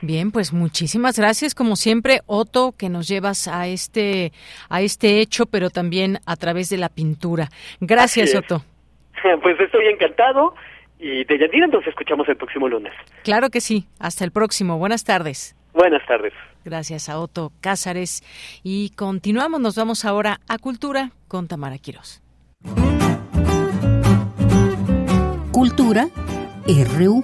Bien, 0.00 0.32
pues 0.32 0.52
muchísimas 0.52 1.18
gracias 1.18 1.54
como 1.54 1.76
siempre 1.76 2.20
Otto 2.26 2.74
que 2.76 2.88
nos 2.88 3.06
llevas 3.06 3.46
a 3.46 3.68
este 3.68 4.32
a 4.68 4.80
este 4.80 5.20
hecho, 5.20 5.46
pero 5.46 5.70
también 5.70 6.18
a 6.26 6.36
través 6.36 6.70
de 6.70 6.78
la 6.78 6.88
pintura. 6.88 7.48
Gracias, 7.80 8.34
Otto. 8.34 8.62
Pues 9.42 9.58
estoy 9.58 9.86
encantado 9.86 10.54
y 11.04 11.22
de 11.24 11.38
Yanira 11.38 11.66
nos 11.66 11.86
escuchamos 11.86 12.26
el 12.30 12.36
próximo 12.36 12.66
lunes. 12.66 12.94
Claro 13.24 13.50
que 13.50 13.60
sí. 13.60 13.84
Hasta 13.98 14.24
el 14.24 14.30
próximo. 14.30 14.78
Buenas 14.78 15.04
tardes. 15.04 15.54
Buenas 15.74 16.00
tardes. 16.06 16.32
Gracias 16.64 17.10
a 17.10 17.20
Otto 17.20 17.52
Cázares 17.60 18.22
y 18.62 18.88
continuamos, 18.96 19.60
nos 19.60 19.76
vamos 19.76 20.06
ahora 20.06 20.40
a 20.48 20.56
Cultura 20.56 21.10
con 21.28 21.46
Tamara 21.46 21.76
Quirós. 21.76 22.22
Cultura 25.52 26.06
RU. 26.66 27.22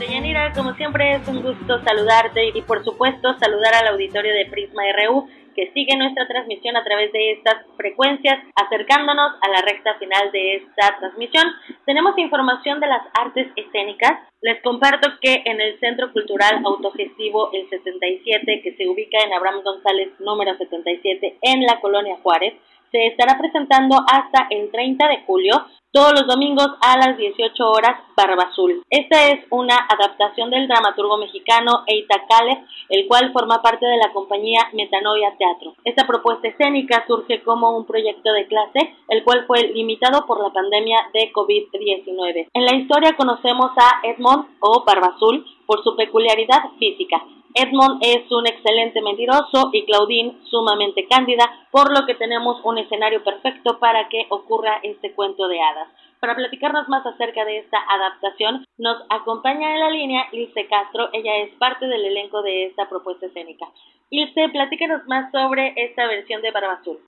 Deyanira, 0.00 0.52
como 0.54 0.74
siempre 0.74 1.14
es 1.14 1.28
un 1.28 1.42
gusto 1.42 1.80
saludarte 1.84 2.48
y 2.52 2.62
por 2.62 2.82
supuesto 2.82 3.38
saludar 3.38 3.74
al 3.76 3.94
auditorio 3.94 4.34
de 4.34 4.46
Prisma 4.50 4.82
RU 5.06 5.28
que 5.54 5.70
sigue 5.72 5.96
nuestra 5.96 6.26
transmisión 6.26 6.76
a 6.76 6.84
través 6.84 7.12
de 7.12 7.32
estas 7.32 7.66
frecuencias, 7.76 8.38
acercándonos 8.54 9.32
a 9.40 9.48
la 9.48 9.62
recta 9.62 9.94
final 9.98 10.30
de 10.32 10.56
esta 10.56 10.96
transmisión. 10.98 11.44
Tenemos 11.86 12.16
información 12.18 12.80
de 12.80 12.86
las 12.86 13.02
artes 13.14 13.48
escénicas. 13.56 14.12
Les 14.42 14.62
comparto 14.62 15.08
que 15.20 15.42
en 15.44 15.60
el 15.60 15.78
Centro 15.80 16.12
Cultural 16.12 16.62
Autogestivo 16.64 17.50
El 17.52 17.68
77, 17.68 18.62
que 18.62 18.74
se 18.76 18.88
ubica 18.88 19.18
en 19.24 19.32
Abraham 19.32 19.62
González 19.62 20.08
número 20.18 20.56
77 20.56 21.38
en 21.42 21.62
la 21.62 21.80
colonia 21.80 22.16
Juárez, 22.22 22.54
se 22.90 23.06
estará 23.06 23.38
presentando 23.38 23.96
hasta 24.10 24.48
el 24.50 24.70
30 24.70 25.08
de 25.08 25.18
julio, 25.26 25.66
todos 25.92 26.12
los 26.12 26.26
domingos 26.26 26.68
a 26.80 26.96
las 26.98 27.16
18 27.16 27.68
horas, 27.68 28.00
Barba 28.16 28.44
Azul. 28.44 28.82
Esta 28.90 29.28
es 29.28 29.44
una 29.50 29.76
adaptación 29.88 30.50
del 30.50 30.68
dramaturgo 30.68 31.16
mexicano 31.16 31.82
Eita 31.86 32.26
Caleb, 32.28 32.58
el 32.88 33.08
cual 33.08 33.32
forma 33.32 33.60
parte 33.60 33.86
de 33.86 33.96
la 33.96 34.12
compañía 34.12 34.68
Metanoia 34.72 35.34
Teatro. 35.36 35.74
Esta 35.84 36.06
propuesta 36.06 36.46
escénica 36.46 37.04
surge 37.08 37.42
como 37.42 37.76
un 37.76 37.86
proyecto 37.86 38.32
de 38.32 38.46
clase, 38.46 38.94
el 39.08 39.24
cual 39.24 39.44
fue 39.46 39.68
limitado 39.74 40.26
por 40.26 40.40
la 40.40 40.50
pandemia 40.50 40.98
de 41.12 41.32
COVID-19. 41.32 42.48
En 42.54 42.64
la 42.64 42.76
historia 42.76 43.16
conocemos 43.16 43.72
a 43.76 44.06
Edmond 44.06 44.46
o 44.60 44.84
Barba 44.84 45.14
Azul 45.16 45.44
por 45.66 45.82
su 45.82 45.96
peculiaridad 45.96 46.70
física, 46.78 47.20
Edmond 47.54 47.98
es 48.00 48.30
un 48.30 48.46
excelente 48.46 49.02
mentiroso 49.02 49.70
y 49.72 49.84
Claudine 49.84 50.38
sumamente 50.44 51.06
cándida, 51.08 51.50
por 51.72 51.90
lo 51.90 52.06
que 52.06 52.14
tenemos 52.14 52.60
un 52.64 52.78
escenario 52.78 53.24
perfecto 53.24 53.78
para 53.80 54.08
que 54.08 54.26
ocurra 54.28 54.78
este 54.84 55.12
cuento 55.14 55.48
de 55.48 55.60
hadas. 55.60 55.79
Para 56.20 56.36
platicarnos 56.36 56.86
más 56.88 57.04
acerca 57.06 57.46
de 57.46 57.58
esta 57.58 57.78
adaptación, 57.88 58.66
nos 58.76 59.02
acompaña 59.08 59.72
en 59.72 59.80
la 59.80 59.90
línea 59.90 60.26
Ilse 60.32 60.66
Castro. 60.66 61.08
Ella 61.14 61.38
es 61.38 61.54
parte 61.54 61.86
del 61.86 62.04
elenco 62.04 62.42
de 62.42 62.66
esta 62.66 62.88
propuesta 62.90 63.24
escénica. 63.24 63.66
Ilse, 64.10 64.50
platícanos 64.50 65.06
más 65.06 65.32
sobre 65.32 65.72
esta 65.76 66.06
versión 66.06 66.42
de 66.42 66.50
Barba 66.50 66.74
Azul. 66.74 66.98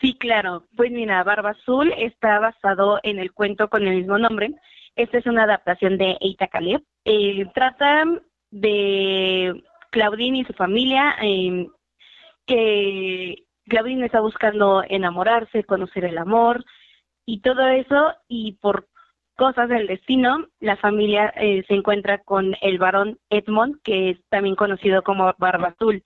Sí, 0.00 0.14
claro. 0.14 0.62
Pues 0.76 0.92
mira, 0.92 1.24
Barba 1.24 1.50
Azul 1.50 1.92
está 1.96 2.38
basado 2.38 3.00
en 3.02 3.18
el 3.18 3.32
cuento 3.32 3.68
con 3.68 3.88
el 3.88 3.96
mismo 3.96 4.18
nombre. 4.18 4.54
Esta 4.94 5.18
es 5.18 5.26
una 5.26 5.42
adaptación 5.44 5.98
de 5.98 6.16
Eita 6.20 6.46
Caleb. 6.46 6.80
Eh, 7.04 7.46
trata 7.54 8.04
de 8.52 9.64
Claudine 9.90 10.38
y 10.38 10.44
su 10.44 10.52
familia, 10.52 11.16
eh, 11.20 11.66
que 12.46 13.34
Claudine 13.68 14.06
está 14.06 14.20
buscando 14.20 14.84
enamorarse, 14.88 15.64
conocer 15.64 16.04
el 16.04 16.18
amor 16.18 16.64
y 17.26 17.40
todo 17.40 17.66
eso, 17.68 18.14
y 18.28 18.52
por 18.52 18.88
cosas 19.36 19.68
del 19.68 19.86
destino, 19.86 20.46
la 20.60 20.76
familia 20.76 21.32
eh, 21.36 21.64
se 21.66 21.74
encuentra 21.74 22.18
con 22.18 22.54
el 22.60 22.78
varón 22.78 23.18
Edmond, 23.30 23.80
que 23.82 24.10
es 24.10 24.18
también 24.28 24.56
conocido 24.56 25.02
como 25.02 25.32
Barba 25.38 25.68
Azul, 25.68 26.02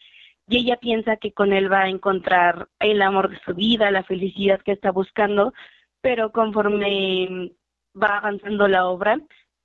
y 0.49 0.59
ella 0.59 0.77
piensa 0.77 1.16
que 1.16 1.32
con 1.32 1.53
él 1.53 1.70
va 1.70 1.82
a 1.82 1.89
encontrar 1.89 2.69
el 2.81 3.03
amor 3.03 3.28
de 3.31 3.39
su 3.45 3.55
vida, 3.55 3.90
la 3.90 4.05
felicidad 4.05 4.61
que 4.62 4.73
está 4.73 4.90
buscando, 4.90 5.53
pero 6.01 6.32
conforme 6.32 7.53
va 8.01 8.19
avanzando 8.19 8.66
la 8.66 8.86
obra, 8.86 9.19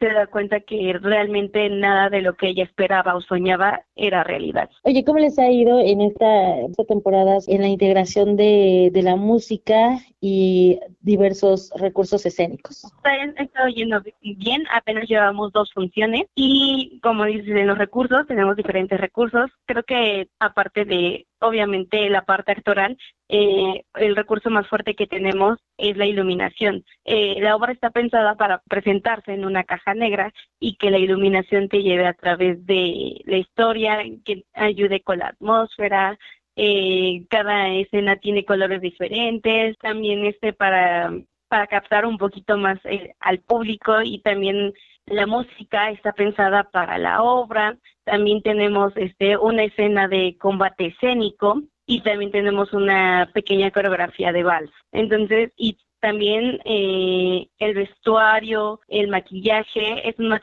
se 0.04 0.14
da 0.14 0.28
cuenta 0.28 0.60
que 0.60 0.98
realmente 1.02 1.70
nada 1.70 2.10
de 2.10 2.22
lo 2.22 2.36
que 2.36 2.50
ella 2.50 2.64
esperaba 2.64 3.16
o 3.16 3.22
soñaba 3.22 3.84
era 3.96 4.24
realidad. 4.24 4.70
Oye, 4.84 5.06
¿cómo 5.06 5.20
les 5.20 5.40
ha 5.40 5.50
ido 5.50 5.80
en 5.80 6.02
esta, 6.02 6.60
esta 6.60 6.84
temporada 6.84 7.38
en 7.48 7.62
la 7.62 7.68
integración 7.68 8.36
de, 8.36 8.90
de 8.92 9.02
la 9.02 9.16
música 9.16 10.00
y 10.20 10.80
diversos 11.00 11.72
recursos 11.78 12.26
escénicos? 12.26 12.84
Está, 12.84 13.16
estado 13.42 13.70
yendo 13.70 14.02
bien, 14.22 14.64
apenas 14.74 15.08
llevamos 15.08 15.54
dos 15.54 15.72
funciones 15.74 16.26
y 16.36 17.00
como 17.02 17.24
dices 17.24 17.48
en 17.48 17.68
los 17.68 17.78
recursos, 17.78 18.28
tenemos 18.28 18.58
diferentes 18.58 19.00
recursos. 19.00 19.52
Creo 19.66 19.84
que 19.84 20.28
aparte 20.40 20.84
de 20.84 21.28
obviamente 21.44 22.10
la 22.10 22.24
parte 22.24 22.52
actoral, 22.52 22.98
eh, 23.30 23.84
el 23.95 24.15
recurso 24.15 24.49
más 24.49 24.68
fuerte 24.68 24.95
que 24.95 25.07
tenemos 25.07 25.60
es 25.78 25.98
la 25.98 26.06
iluminación. 26.06 26.84
Eh, 27.06 27.40
la 27.41 27.56
obra 27.56 27.74
está 27.74 27.90
pensada 27.91 28.36
para 28.36 28.61
presentarse 28.70 29.34
en 29.34 29.45
una 29.45 29.64
caja 29.64 29.94
negra 29.94 30.34
y 30.60 30.76
que 30.76 30.91
la 30.91 30.98
iluminación 30.98 31.70
te 31.70 31.84
lleve 31.84 32.07
a 32.07 32.14
través 32.14 32.65
de 32.65 33.22
la 33.26 33.38
historia, 33.38 33.99
que 34.26 34.44
ayude 34.53 35.02
con 35.02 35.20
la 35.20 35.28
atmósfera. 35.28 36.18
Eh, 36.56 37.26
cada 37.30 37.70
escena 37.70 38.18
tiene 38.18 38.45
colores 38.45 38.82
diferentes, 38.82 39.78
también 39.80 40.26
este 40.26 40.53
para 40.53 41.11
para 41.48 41.68
captar 41.68 42.07
un 42.07 42.18
poquito 42.18 42.57
más 42.57 42.80
al 43.20 43.38
público 43.38 44.02
y 44.02 44.20
también 44.22 44.74
la 45.06 45.28
música 45.28 45.92
está 45.92 46.14
pensada 46.14 46.64
para 46.64 46.98
la 46.98 47.22
obra, 47.24 47.78
también 48.04 48.42
tenemos 48.42 48.94
este 48.96 49.38
una 49.38 49.64
escena 49.64 50.08
de 50.08 50.38
combate 50.38 50.88
escénico 50.88 51.62
y 51.86 52.02
también 52.02 52.32
tenemos 52.32 52.74
una 52.74 53.30
pequeña 53.34 53.72
coreografía 53.72 54.32
de 54.32 54.44
vals. 54.44 54.72
Entonces, 54.92 55.52
y 55.58 55.78
también 56.00 56.60
eh, 56.66 57.48
el 57.60 57.74
vestuario, 57.76 58.82
el 58.90 59.08
maquillaje, 59.08 60.10
es 60.10 60.20
un 60.20 60.38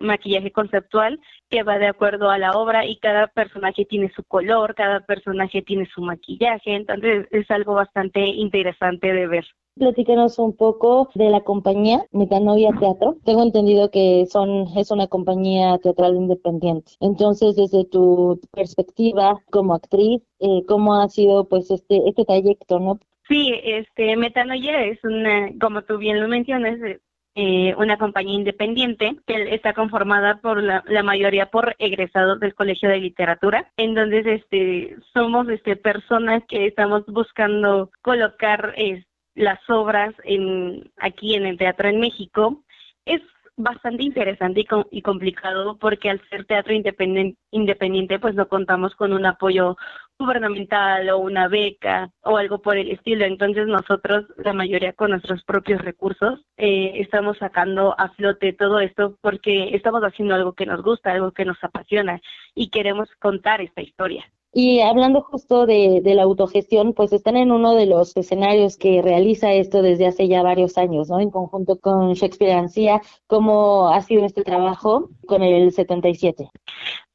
maquillaje, 0.00 0.50
conceptual 0.50 1.20
que 1.48 1.62
va 1.62 1.78
de 1.78 1.86
acuerdo 1.86 2.30
a 2.30 2.38
la 2.38 2.50
obra 2.52 2.84
y 2.84 2.98
cada 2.98 3.28
personaje 3.28 3.84
tiene 3.84 4.10
su 4.14 4.24
color, 4.24 4.74
cada 4.74 5.00
personaje 5.00 5.62
tiene 5.62 5.86
su 5.86 6.00
maquillaje, 6.00 6.74
entonces 6.74 7.28
es 7.30 7.48
algo 7.52 7.74
bastante 7.74 8.20
interesante 8.26 9.12
de 9.12 9.26
ver. 9.28 9.46
Platícanos 9.76 10.38
un 10.38 10.56
poco 10.56 11.10
de 11.16 11.30
la 11.30 11.40
compañía 11.40 12.04
Metanoia 12.12 12.70
Teatro. 12.78 13.16
Tengo 13.24 13.42
entendido 13.42 13.90
que 13.90 14.24
son 14.26 14.68
es 14.76 14.92
una 14.92 15.08
compañía 15.08 15.78
teatral 15.78 16.14
independiente. 16.14 16.92
Entonces, 17.00 17.56
desde 17.56 17.84
tu 17.84 18.40
perspectiva 18.52 19.40
como 19.50 19.74
actriz, 19.74 20.22
eh, 20.38 20.62
¿cómo 20.68 20.94
ha 20.94 21.08
sido 21.08 21.48
pues 21.48 21.72
este 21.72 22.08
este 22.08 22.24
trayecto, 22.24 22.78
no? 22.78 23.00
Sí, 23.26 23.52
este 23.64 24.16
Metanoia 24.16 24.84
es 24.84 25.02
una, 25.02 25.50
como 25.60 25.82
tú 25.82 25.98
bien 25.98 26.20
lo 26.20 26.28
mencionas, 26.28 26.78
eh, 27.34 27.74
una 27.76 27.98
compañía 27.98 28.34
independiente 28.34 29.16
que 29.26 29.54
está 29.56 29.72
conformada 29.72 30.38
por 30.40 30.62
la, 30.62 30.84
mayoría 31.02 31.46
por 31.46 31.74
egresados 31.80 32.38
del 32.38 32.54
Colegio 32.54 32.88
de 32.88 32.98
Literatura. 32.98 33.72
Entonces, 33.76 34.24
este, 34.24 34.96
somos 35.12 35.48
este, 35.48 35.74
personas 35.74 36.44
que 36.46 36.66
estamos 36.66 37.04
buscando 37.06 37.90
colocar 38.02 38.72
este, 38.76 39.13
las 39.34 39.58
obras 39.68 40.14
en, 40.24 40.90
aquí 40.98 41.34
en 41.34 41.46
el 41.46 41.58
teatro 41.58 41.88
en 41.88 42.00
México, 42.00 42.64
es 43.04 43.20
bastante 43.56 44.02
interesante 44.02 44.64
y, 44.90 45.02
complicado 45.02 45.78
porque 45.78 46.10
al 46.10 46.20
ser 46.28 46.44
teatro 46.44 46.74
independiente, 46.74 48.18
pues 48.18 48.34
no 48.34 48.48
contamos 48.48 48.94
con 48.96 49.12
un 49.12 49.26
apoyo 49.26 49.76
gubernamental 50.18 51.08
o 51.10 51.18
una 51.18 51.48
beca 51.48 52.10
o 52.22 52.36
algo 52.36 52.60
por 52.60 52.76
el 52.76 52.90
estilo. 52.90 53.24
Entonces 53.24 53.66
nosotros, 53.66 54.26
la 54.38 54.52
mayoría 54.52 54.92
con 54.92 55.10
nuestros 55.10 55.44
propios 55.44 55.80
recursos, 55.82 56.40
eh, 56.56 56.92
estamos 56.96 57.38
sacando 57.38 57.94
a 57.98 58.10
flote 58.10 58.52
todo 58.52 58.80
esto 58.80 59.18
porque 59.20 59.74
estamos 59.74 60.02
haciendo 60.02 60.34
algo 60.34 60.54
que 60.54 60.66
nos 60.66 60.82
gusta, 60.82 61.12
algo 61.12 61.32
que 61.32 61.44
nos 61.44 61.62
apasiona 61.62 62.20
y 62.54 62.70
queremos 62.70 63.08
contar 63.20 63.60
esta 63.60 63.82
historia. 63.82 64.24
Y 64.56 64.80
hablando 64.82 65.20
justo 65.20 65.66
de, 65.66 66.00
la 66.04 66.22
autogestión, 66.22 66.94
pues 66.94 67.12
están 67.12 67.36
en 67.36 67.50
uno 67.50 67.74
de 67.74 67.86
los 67.86 68.16
escenarios 68.16 68.76
que 68.76 69.02
realiza 69.02 69.52
esto 69.52 69.82
desde 69.82 70.06
hace 70.06 70.28
ya 70.28 70.44
varios 70.44 70.78
años, 70.78 71.08
¿no? 71.08 71.18
En 71.18 71.32
conjunto 71.32 71.80
con 71.80 72.12
Shakespeare 72.12 72.52
Ancía, 72.52 73.00
¿cómo 73.26 73.88
ha 73.88 74.00
sido 74.02 74.24
este 74.24 74.44
trabajo 74.44 75.10
con 75.26 75.42
el 75.42 75.72
77? 75.72 76.48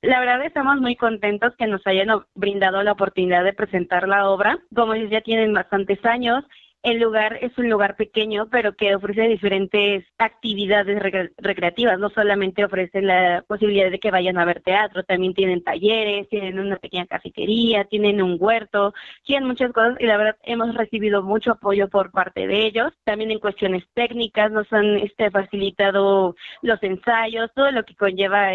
La 0.02 0.20
verdad 0.20 0.46
estamos 0.46 0.82
muy 0.82 0.98
contentos 0.98 1.56
que 1.58 1.66
nos 1.68 1.86
hayan 1.88 2.10
brindado 2.36 2.84
la 2.84 2.92
oportunidad 2.92 3.46
de 3.46 3.54
presentar 3.54 4.10
la 4.10 4.30
obra. 4.30 4.60
Como 4.76 4.94
ya 4.96 5.22
tienen 5.22 5.54
bastantes 5.54 6.04
años, 6.04 6.44
el 6.82 7.00
lugar 7.00 7.38
es 7.42 7.58
un 7.58 7.70
lugar 7.70 7.96
pequeño, 7.96 8.48
pero 8.50 8.74
que 8.74 8.96
ofrece 8.96 9.28
diferentes 9.28 10.06
actividades 10.18 11.02
recreativas. 11.38 12.00
No 12.00 12.10
solamente 12.10 12.64
ofrecen 12.64 13.08
la 13.08 13.44
posibilidad 13.48 13.92
de 13.92 14.00
que 14.00 14.12
vayan 14.12 14.38
a 14.38 14.46
ver 14.46 14.62
teatro, 14.62 15.04
también 15.04 15.34
tienen 15.34 15.64
talleres, 15.64 16.30
tienen 16.30 16.60
una 16.60 16.78
pequeña 16.78 17.06
cafetería, 17.06 17.84
tienen 17.86 18.22
un 18.22 18.38
huerto, 18.40 18.94
tienen 19.24 19.48
muchas 19.48 19.74
cosas 19.74 19.98
y 20.00 20.06
la 20.06 20.18
verdad 20.18 20.38
hemos 20.44 20.74
recibido 20.74 21.22
mucho 21.22 21.52
apoyo 21.52 21.90
por 21.90 22.12
parte 22.12 22.48
de 22.48 22.66
ellos. 22.66 22.94
También 23.04 23.32
en 23.32 23.40
cuestiones 23.40 23.84
técnicas 23.94 24.52
nos 24.52 24.72
han 24.72 24.98
este, 24.98 25.32
facilitado 25.32 26.36
los 26.62 26.82
ensayos, 26.82 27.52
todo 27.54 27.72
lo 27.72 27.84
que 27.84 27.96
conlleva 27.96 28.54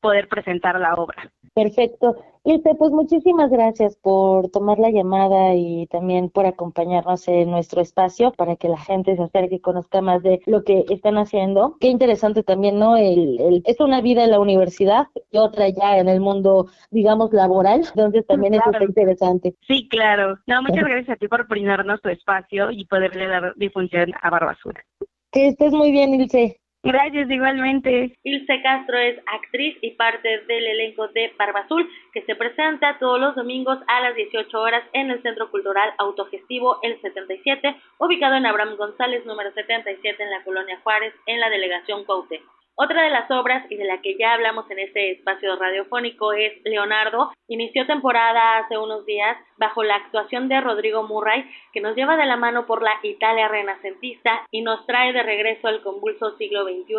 poder 0.00 0.28
presentar 0.28 0.78
la 0.78 0.94
obra. 0.94 1.30
Perfecto. 1.54 2.16
Ilse, 2.48 2.74
pues 2.76 2.92
muchísimas 2.92 3.50
gracias 3.50 3.98
por 3.98 4.48
tomar 4.48 4.78
la 4.78 4.90
llamada 4.90 5.54
y 5.54 5.86
también 5.88 6.30
por 6.30 6.46
acompañarnos 6.46 7.28
en 7.28 7.50
nuestro 7.50 7.82
espacio 7.82 8.32
para 8.32 8.56
que 8.56 8.68
la 8.68 8.78
gente 8.78 9.14
se 9.16 9.22
acerque 9.22 9.56
y 9.56 9.60
conozca 9.60 10.00
más 10.00 10.22
de 10.22 10.40
lo 10.46 10.64
que 10.64 10.86
están 10.88 11.18
haciendo. 11.18 11.76
Qué 11.78 11.88
interesante 11.88 12.42
también, 12.42 12.78
¿no? 12.78 12.96
El, 12.96 13.62
es 13.66 13.78
una 13.80 14.00
vida 14.00 14.24
en 14.24 14.30
la 14.30 14.40
universidad 14.40 15.08
y 15.30 15.36
otra 15.36 15.68
ya 15.68 15.98
en 15.98 16.08
el 16.08 16.20
mundo, 16.20 16.68
digamos, 16.90 17.34
laboral, 17.34 17.82
entonces 17.94 18.26
también 18.26 18.54
eso 18.54 18.70
está 18.70 18.82
interesante. 18.82 19.54
Sí, 19.66 19.86
claro. 19.86 20.38
No, 20.46 20.62
muchas 20.62 20.84
gracias 20.84 21.10
a 21.10 21.16
ti 21.16 21.28
por 21.28 21.46
brindarnos 21.48 22.00
tu 22.00 22.08
espacio 22.08 22.70
y 22.70 22.86
poderle 22.86 23.26
dar 23.26 23.52
difusión 23.56 24.12
a 24.22 24.30
Barbasura. 24.30 24.82
Que 25.30 25.48
estés 25.48 25.74
muy 25.74 25.92
bien, 25.92 26.14
Ilse. 26.14 26.58
Gracias, 26.82 27.28
igualmente. 27.28 28.16
Ilse 28.22 28.62
Castro 28.62 28.98
es 28.98 29.18
actriz 29.26 29.76
y 29.82 29.92
parte 29.92 30.42
del 30.46 30.66
elenco 30.66 31.08
de 31.08 31.32
Barba 31.36 31.60
Azul, 31.60 31.88
que 32.12 32.22
se 32.22 32.36
presenta 32.36 32.98
todos 32.98 33.20
los 33.20 33.34
domingos 33.34 33.78
a 33.88 34.00
las 34.00 34.14
18 34.14 34.60
horas 34.60 34.84
en 34.92 35.10
el 35.10 35.20
Centro 35.22 35.50
Cultural 35.50 35.92
Autogestivo 35.98 36.78
El 36.82 37.00
77, 37.00 37.76
ubicado 37.98 38.36
en 38.36 38.46
Abraham 38.46 38.76
González, 38.76 39.26
número 39.26 39.52
77, 39.52 40.22
en 40.22 40.30
la 40.30 40.44
Colonia 40.44 40.78
Juárez, 40.82 41.12
en 41.26 41.40
la 41.40 41.50
delegación 41.50 42.04
Cuauhtémoc. 42.04 42.57
Otra 42.80 43.02
de 43.02 43.10
las 43.10 43.28
obras 43.32 43.66
y 43.70 43.74
de 43.74 43.84
la 43.84 44.00
que 44.00 44.16
ya 44.16 44.34
hablamos 44.34 44.70
en 44.70 44.78
este 44.78 45.10
espacio 45.10 45.56
radiofónico 45.56 46.32
es 46.32 46.52
Leonardo. 46.62 47.32
Inició 47.48 47.84
temporada 47.86 48.58
hace 48.58 48.78
unos 48.78 49.04
días 49.04 49.36
bajo 49.56 49.82
la 49.82 49.96
actuación 49.96 50.48
de 50.48 50.60
Rodrigo 50.60 51.02
Murray, 51.02 51.44
que 51.72 51.80
nos 51.80 51.96
lleva 51.96 52.16
de 52.16 52.24
la 52.24 52.36
mano 52.36 52.66
por 52.66 52.84
la 52.84 52.92
Italia 53.02 53.48
renacentista 53.48 54.46
y 54.52 54.62
nos 54.62 54.86
trae 54.86 55.12
de 55.12 55.24
regreso 55.24 55.66
al 55.66 55.82
convulso 55.82 56.36
siglo 56.36 56.62
XXI 56.62 56.94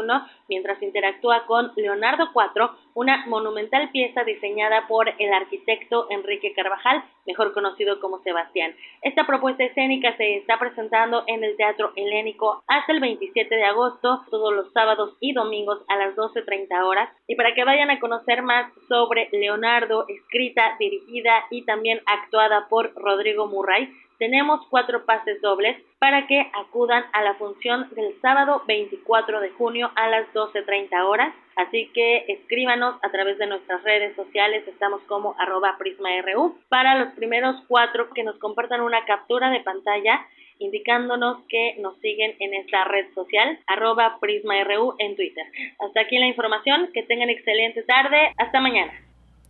mientras 0.49 0.84
interactúa 0.84 1.45
con 1.45 1.72
Leonardo 1.77 2.27
IV, 2.35 2.72
una 2.93 3.26
monumental 3.27 3.89
pieza 3.91 4.26
diseñada 4.26 4.85
por 4.85 5.07
el 5.18 5.34
arquitecto 5.34 6.07
Enrique 6.10 6.51
Carvajal 6.53 7.06
mejor 7.30 7.53
conocido 7.53 7.99
como 7.99 8.19
Sebastián. 8.23 8.76
Esta 9.03 9.26
propuesta 9.27 9.64
escénica 9.64 10.18
se 10.18 10.38
está 10.38 10.57
presentando 10.57 11.23
en 11.27 11.43
el 11.43 11.56
Teatro 11.57 11.91
Helénico 11.95 12.64
hasta 12.68 12.91
el 12.91 12.99
27 12.99 13.56
de 13.56 13.65
agosto, 13.65 14.23
todos 14.31 14.51
los 14.51 14.72
sábados 14.73 15.15
y 15.19 15.34
domingos 15.34 15.68
a 15.87 15.95
las 15.95 16.15
12.30 16.15 16.83
horas. 16.83 17.09
Y 17.27 17.35
para 17.35 17.53
que 17.53 17.63
vayan 17.63 17.89
a 17.89 17.99
conocer 17.99 18.41
más 18.41 18.71
sobre 18.87 19.29
Leonardo, 19.31 20.05
escrita, 20.07 20.75
dirigida 20.79 21.45
y 21.49 21.63
también 21.63 22.01
actuada 22.05 22.67
por 22.69 22.93
Rodrigo 22.95 23.47
Murray, 23.47 23.93
tenemos 24.19 24.59
cuatro 24.69 25.05
pases 25.05 25.41
dobles 25.41 25.81
para 25.97 26.27
que 26.27 26.51
acudan 26.53 27.05
a 27.13 27.23
la 27.23 27.35
función 27.35 27.89
del 27.91 28.19
sábado 28.21 28.63
24 28.67 29.39
de 29.39 29.49
junio 29.51 29.91
a 29.95 30.09
las 30.09 30.27
12.30 30.33 31.05
horas. 31.05 31.33
Así 31.55 31.89
que 31.93 32.25
escríbanos 32.27 32.95
a 33.01 33.09
través 33.11 33.37
de 33.37 33.47
nuestras 33.47 33.81
redes 33.83 34.15
sociales, 34.15 34.67
estamos 34.67 35.01
como 35.03 35.35
arroba 35.39 35.77
prisma.ru, 35.77 36.57
para 36.67 36.95
los 36.95 37.13
primeros 37.13 37.55
cuatro 37.67 38.09
que 38.13 38.23
nos 38.23 38.37
compartan 38.39 38.81
una 38.81 39.05
captura 39.05 39.49
de 39.51 39.61
pantalla 39.61 40.25
indicándonos 40.60 41.38
que 41.49 41.76
nos 41.80 41.98
siguen 41.99 42.36
en 42.40 42.53
esta 42.53 42.84
red 42.86 43.06
social, 43.15 43.60
arroba 43.68 44.18
prisma.ru 44.19 44.94
en 44.99 45.15
Twitter. 45.15 45.45
Hasta 45.80 46.02
aquí 46.02 46.18
la 46.18 46.27
información, 46.27 46.90
que 46.94 47.03
tengan 47.03 47.30
excelente 47.30 47.84
tarde, 47.84 48.34
hasta 48.38 48.61
mañana. 48.61 48.94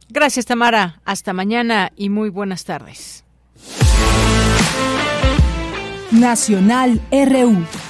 Gracias 0.10 0.46
Tamara, 0.46 1.02
hasta 1.06 1.34
mañana 1.34 1.92
y 1.96 2.10
muy 2.10 2.30
buenas 2.30 2.66
tardes. 2.66 3.26
Nacional 6.12 7.00
RU. 7.12 7.89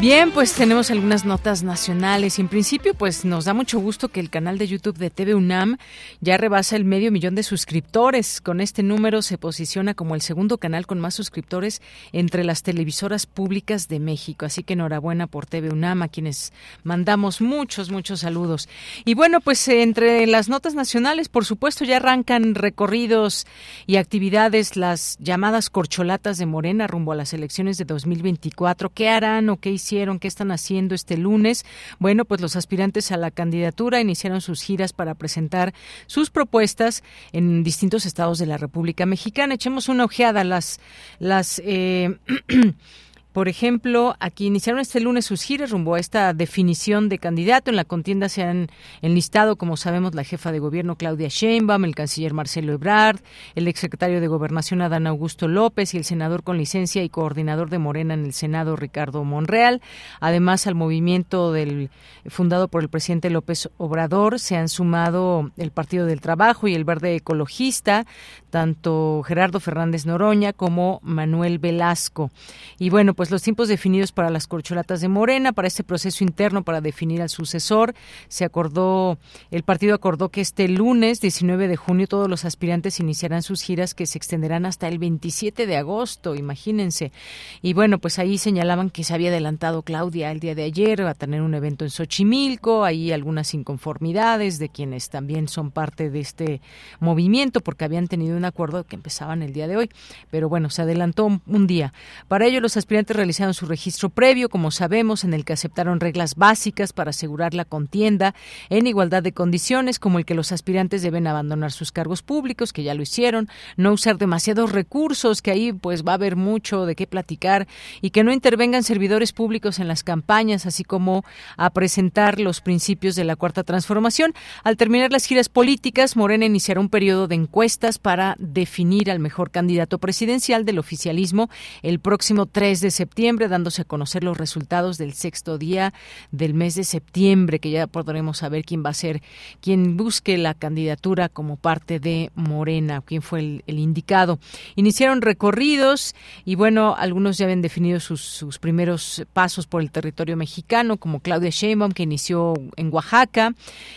Bien, 0.00 0.30
pues 0.30 0.54
tenemos 0.54 0.90
algunas 0.90 1.26
notas 1.26 1.62
nacionales 1.62 2.38
y 2.38 2.40
en 2.40 2.48
principio 2.48 2.94
pues 2.94 3.26
nos 3.26 3.44
da 3.44 3.52
mucho 3.52 3.78
gusto 3.78 4.08
que 4.08 4.20
el 4.20 4.30
canal 4.30 4.56
de 4.56 4.66
YouTube 4.66 4.96
de 4.96 5.10
TV 5.10 5.34
UNAM 5.34 5.76
ya 6.22 6.38
rebasa 6.38 6.76
el 6.76 6.86
medio 6.86 7.12
millón 7.12 7.34
de 7.34 7.42
suscriptores. 7.42 8.40
Con 8.40 8.62
este 8.62 8.82
número 8.82 9.20
se 9.20 9.36
posiciona 9.36 9.92
como 9.92 10.14
el 10.14 10.22
segundo 10.22 10.56
canal 10.56 10.86
con 10.86 11.00
más 11.00 11.12
suscriptores 11.12 11.82
entre 12.12 12.44
las 12.44 12.62
televisoras 12.62 13.26
públicas 13.26 13.88
de 13.88 14.00
México. 14.00 14.46
Así 14.46 14.62
que 14.62 14.72
enhorabuena 14.72 15.26
por 15.26 15.44
TV 15.44 15.68
UNAM 15.68 16.00
a 16.00 16.08
quienes 16.08 16.54
mandamos 16.82 17.42
muchos, 17.42 17.90
muchos 17.90 18.20
saludos. 18.20 18.70
Y 19.04 19.12
bueno, 19.12 19.42
pues 19.42 19.68
entre 19.68 20.26
las 20.26 20.48
notas 20.48 20.74
nacionales, 20.74 21.28
por 21.28 21.44
supuesto, 21.44 21.84
ya 21.84 21.96
arrancan 21.96 22.54
recorridos 22.54 23.46
y 23.86 23.96
actividades 23.96 24.76
las 24.76 25.18
llamadas 25.20 25.68
corcholatas 25.68 26.38
de 26.38 26.46
Morena 26.46 26.86
rumbo 26.86 27.12
a 27.12 27.16
las 27.16 27.34
elecciones 27.34 27.76
de 27.76 27.84
2024. 27.84 28.88
¿Qué 28.88 29.10
harán 29.10 29.50
o 29.50 29.58
qué 29.58 29.68
hicieron? 29.72 29.89
Qué 29.90 30.28
están 30.28 30.52
haciendo 30.52 30.94
este 30.94 31.16
lunes. 31.16 31.64
Bueno, 31.98 32.24
pues 32.24 32.40
los 32.40 32.56
aspirantes 32.56 33.10
a 33.10 33.16
la 33.16 33.30
candidatura 33.30 34.00
iniciaron 34.00 34.40
sus 34.40 34.62
giras 34.62 34.92
para 34.92 35.14
presentar 35.14 35.74
sus 36.06 36.30
propuestas 36.30 37.02
en 37.32 37.64
distintos 37.64 38.06
estados 38.06 38.38
de 38.38 38.46
la 38.46 38.56
República 38.56 39.04
Mexicana. 39.04 39.54
Echemos 39.54 39.88
una 39.88 40.04
ojeada 40.04 40.42
a 40.42 40.44
las, 40.44 40.80
las 41.18 41.60
eh, 41.64 42.16
Por 43.32 43.48
ejemplo, 43.48 44.16
aquí 44.18 44.46
iniciaron 44.46 44.80
este 44.80 44.98
lunes 44.98 45.24
sus 45.24 45.42
giras 45.42 45.70
rumbo 45.70 45.94
a 45.94 46.00
esta 46.00 46.34
definición 46.34 47.08
de 47.08 47.18
candidato. 47.18 47.70
En 47.70 47.76
la 47.76 47.84
contienda 47.84 48.28
se 48.28 48.42
han 48.42 48.68
enlistado, 49.02 49.54
como 49.54 49.76
sabemos, 49.76 50.16
la 50.16 50.24
jefa 50.24 50.50
de 50.50 50.58
gobierno 50.58 50.96
Claudia 50.96 51.28
Sheinbaum, 51.28 51.84
el 51.84 51.94
canciller 51.94 52.34
Marcelo 52.34 52.72
Ebrard, 52.72 53.20
el 53.54 53.68
exsecretario 53.68 54.20
de 54.20 54.26
Gobernación 54.26 54.82
Adán 54.82 55.06
Augusto 55.06 55.46
López 55.46 55.94
y 55.94 55.98
el 55.98 56.04
senador 56.04 56.42
con 56.42 56.58
licencia 56.58 57.04
y 57.04 57.08
coordinador 57.08 57.70
de 57.70 57.78
Morena 57.78 58.14
en 58.14 58.24
el 58.24 58.32
Senado 58.32 58.74
Ricardo 58.74 59.22
Monreal. 59.22 59.80
Además, 60.18 60.66
al 60.66 60.74
movimiento 60.74 61.52
del 61.52 61.90
fundado 62.26 62.66
por 62.66 62.82
el 62.82 62.88
presidente 62.88 63.30
López 63.30 63.68
Obrador 63.76 64.40
se 64.40 64.56
han 64.56 64.68
sumado 64.68 65.52
el 65.56 65.70
Partido 65.70 66.06
del 66.06 66.20
Trabajo 66.20 66.66
y 66.66 66.74
el 66.74 66.84
Verde 66.84 67.14
Ecologista, 67.14 68.06
tanto 68.50 69.22
Gerardo 69.24 69.60
Fernández 69.60 70.04
Noroña 70.04 70.52
como 70.52 70.98
Manuel 71.04 71.60
Velasco. 71.60 72.30
Y 72.78 72.90
bueno, 72.90 73.14
pues 73.20 73.30
los 73.30 73.42
tiempos 73.42 73.68
definidos 73.68 74.12
para 74.12 74.30
las 74.30 74.46
corcholatas 74.46 75.02
de 75.02 75.08
Morena, 75.08 75.52
para 75.52 75.68
este 75.68 75.84
proceso 75.84 76.24
interno 76.24 76.62
para 76.62 76.80
definir 76.80 77.20
al 77.20 77.28
sucesor, 77.28 77.94
se 78.28 78.46
acordó, 78.46 79.18
el 79.50 79.62
partido 79.62 79.94
acordó 79.94 80.30
que 80.30 80.40
este 80.40 80.66
lunes 80.68 81.20
19 81.20 81.68
de 81.68 81.76
junio 81.76 82.06
todos 82.06 82.30
los 82.30 82.46
aspirantes 82.46 82.98
iniciarán 82.98 83.42
sus 83.42 83.60
giras 83.60 83.92
que 83.92 84.06
se 84.06 84.16
extenderán 84.16 84.64
hasta 84.64 84.88
el 84.88 84.98
27 84.98 85.66
de 85.66 85.76
agosto, 85.76 86.34
imagínense. 86.34 87.12
Y 87.60 87.74
bueno, 87.74 87.98
pues 87.98 88.18
ahí 88.18 88.38
señalaban 88.38 88.88
que 88.88 89.04
se 89.04 89.12
había 89.12 89.28
adelantado 89.28 89.82
Claudia 89.82 90.30
el 90.30 90.40
día 90.40 90.54
de 90.54 90.62
ayer 90.62 91.02
a 91.02 91.12
tener 91.12 91.42
un 91.42 91.52
evento 91.52 91.84
en 91.84 91.90
Xochimilco, 91.90 92.84
ahí 92.84 93.12
algunas 93.12 93.52
inconformidades 93.52 94.58
de 94.58 94.70
quienes 94.70 95.10
también 95.10 95.46
son 95.46 95.72
parte 95.72 96.08
de 96.08 96.20
este 96.20 96.62
movimiento 97.00 97.60
porque 97.60 97.84
habían 97.84 98.08
tenido 98.08 98.34
un 98.34 98.46
acuerdo 98.46 98.84
que 98.84 98.96
empezaban 98.96 99.42
el 99.42 99.52
día 99.52 99.68
de 99.68 99.76
hoy, 99.76 99.90
pero 100.30 100.48
bueno, 100.48 100.70
se 100.70 100.80
adelantó 100.80 101.26
un 101.26 101.66
día. 101.66 101.92
Para 102.26 102.46
ello 102.46 102.62
los 102.62 102.78
aspirantes 102.78 103.09
realizaron 103.12 103.54
su 103.54 103.66
registro 103.66 104.10
previo, 104.10 104.48
como 104.48 104.70
sabemos, 104.70 105.24
en 105.24 105.34
el 105.34 105.44
que 105.44 105.52
aceptaron 105.52 106.00
reglas 106.00 106.34
básicas 106.34 106.92
para 106.92 107.10
asegurar 107.10 107.54
la 107.54 107.64
contienda 107.64 108.34
en 108.68 108.86
igualdad 108.86 109.22
de 109.22 109.32
condiciones, 109.32 109.98
como 109.98 110.18
el 110.18 110.24
que 110.24 110.34
los 110.34 110.52
aspirantes 110.52 111.02
deben 111.02 111.26
abandonar 111.26 111.72
sus 111.72 111.92
cargos 111.92 112.22
públicos, 112.22 112.72
que 112.72 112.82
ya 112.82 112.94
lo 112.94 113.02
hicieron, 113.02 113.48
no 113.76 113.92
usar 113.92 114.18
demasiados 114.18 114.72
recursos, 114.72 115.42
que 115.42 115.50
ahí 115.50 115.72
pues 115.72 116.04
va 116.04 116.12
a 116.12 116.14
haber 116.14 116.36
mucho 116.36 116.86
de 116.86 116.94
qué 116.94 117.06
platicar, 117.06 117.66
y 118.00 118.10
que 118.10 118.24
no 118.24 118.32
intervengan 118.32 118.82
servidores 118.82 119.32
públicos 119.32 119.78
en 119.78 119.88
las 119.88 120.02
campañas, 120.02 120.66
así 120.66 120.84
como 120.84 121.24
a 121.56 121.70
presentar 121.70 122.40
los 122.40 122.60
principios 122.60 123.16
de 123.16 123.24
la 123.24 123.36
cuarta 123.36 123.64
transformación. 123.64 124.34
Al 124.64 124.76
terminar 124.76 125.12
las 125.12 125.24
giras 125.24 125.48
políticas, 125.48 126.16
Morena 126.16 126.44
iniciará 126.44 126.80
un 126.80 126.88
periodo 126.88 127.28
de 127.28 127.34
encuestas 127.34 127.98
para 127.98 128.36
definir 128.38 129.10
al 129.10 129.18
mejor 129.18 129.50
candidato 129.50 129.98
presidencial 129.98 130.64
del 130.64 130.78
oficialismo 130.78 131.50
el 131.82 132.00
próximo 132.00 132.46
3 132.46 132.80
de 132.80 132.90
septiembre, 132.90 132.99
dándose 133.48 133.82
a 133.82 133.84
conocer 133.84 134.24
los 134.24 134.36
resultados 134.36 134.98
del 134.98 135.12
sexto 135.12 135.58
día 135.58 135.92
del 136.30 136.54
mes 136.54 136.74
de 136.74 136.84
septiembre, 136.84 137.58
que 137.58 137.70
ya 137.70 137.86
podremos 137.86 138.38
saber 138.38 138.64
quién 138.64 138.84
va 138.84 138.90
a 138.90 138.94
ser 138.94 139.22
quien 139.60 139.96
busque 139.96 140.38
la 140.38 140.54
candidatura 140.54 141.28
como 141.28 141.56
parte 141.56 142.00
de 142.00 142.30
Morena, 142.34 143.02
quién 143.04 143.22
fue 143.22 143.62
el, 143.66 143.78
indicado. 143.78 144.38
Iniciaron 144.76 145.22
recorridos 145.22 146.14
y 146.44 146.54
bueno, 146.54 146.94
algunos 146.98 147.38
ya 147.38 147.44
habían 147.44 147.62
definido 147.62 148.00
sus, 148.00 148.58
primeros 148.58 149.24
pasos 149.32 149.66
por 149.66 149.80
el 149.80 149.90
territorio 149.90 150.36
mexicano, 150.36 150.96
como 150.96 151.20
Claudia 151.20 151.50
Sheinbaum, 151.50 151.92
que 151.92 152.02
inició 152.02 152.54
en 152.76 152.92
Oaxaca. 152.92 153.54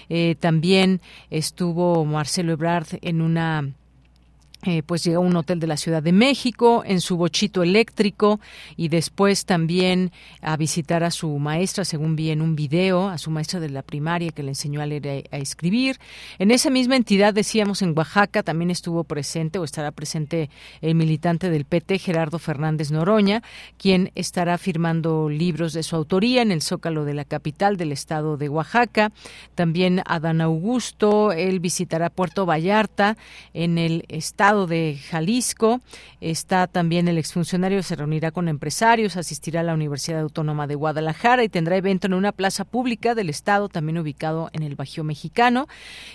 Eh, 0.09 0.35
también 0.39 1.01
estuvo 1.29 2.05
Marcelo 2.05 2.53
Ebrard 2.53 2.87
en 3.01 3.21
una 3.21 3.73
eh, 4.65 4.81
pues 4.81 5.03
llegó 5.03 5.17
a 5.17 5.25
un 5.25 5.35
hotel 5.35 5.59
de 5.59 5.67
la 5.67 5.75
Ciudad 5.75 6.01
de 6.01 6.13
México 6.13 6.83
en 6.85 7.01
su 7.01 7.17
bochito 7.17 7.63
eléctrico 7.63 8.39
y 8.77 8.87
después 8.87 9.45
también 9.45 10.11
a 10.41 10.55
visitar 10.55 11.03
a 11.03 11.11
su 11.11 11.37
maestra, 11.37 11.83
según 11.83 12.15
vi 12.15 12.29
en 12.29 12.41
un 12.41 12.55
video, 12.55 13.09
a 13.09 13.17
su 13.17 13.29
maestra 13.29 13.59
de 13.59 13.69
la 13.69 13.81
primaria 13.81 14.31
que 14.31 14.41
le 14.41 14.49
enseñó 14.49 14.81
a 14.81 14.85
leer 14.85 15.05
y 15.05 15.35
a 15.35 15.37
escribir. 15.37 15.99
En 16.39 16.49
esa 16.49 16.69
misma 16.69 16.95
entidad, 16.95 17.33
decíamos, 17.33 17.81
en 17.81 17.97
Oaxaca 17.97 18.41
también 18.41 18.71
estuvo 18.71 19.03
presente 19.03 19.59
o 19.59 19.65
estará 19.65 19.91
presente 19.91 20.49
el 20.81 20.95
militante 20.95 21.49
del 21.49 21.65
PT, 21.65 21.99
Gerardo 21.99 22.39
Fernández 22.39 22.89
Noroña, 22.89 23.43
quien 23.77 24.11
estará 24.15 24.57
firmando 24.57 25.27
libros 25.27 25.73
de 25.73 25.83
su 25.83 25.97
autoría 25.97 26.41
en 26.41 26.53
el 26.53 26.61
Zócalo 26.61 27.03
de 27.03 27.13
la 27.13 27.25
capital 27.25 27.75
del 27.75 27.91
estado 27.91 28.37
de 28.37 28.47
Oaxaca. 28.47 29.11
También 29.55 30.01
Adán 30.05 30.39
Augusto, 30.39 31.33
él 31.33 31.59
visitará 31.59 32.09
Puerto 32.09 32.45
Vallarta 32.45 33.17
en 33.53 33.77
el 33.77 34.05
estado 34.07 34.52
de 34.53 34.97
Jalisco. 35.09 35.81
Está 36.21 36.67
también 36.67 37.07
el 37.07 37.17
exfuncionario, 37.17 37.83
se 37.83 37.95
reunirá 37.95 38.31
con 38.31 38.47
empresarios, 38.47 39.17
asistirá 39.17 39.59
a 39.59 39.63
la 39.63 39.73
Universidad 39.73 40.21
Autónoma 40.21 40.67
de 40.67 40.75
Guadalajara 40.75 41.43
y 41.43 41.49
tendrá 41.49 41.75
evento 41.75 42.07
en 42.07 42.13
una 42.13 42.31
plaza 42.31 42.63
pública 42.63 43.15
del 43.15 43.29
Estado, 43.29 43.69
también 43.69 43.97
ubicado 43.97 44.49
en 44.53 44.63
el 44.63 44.75
Bajío 44.75 45.03
Mexicano. 45.03 45.67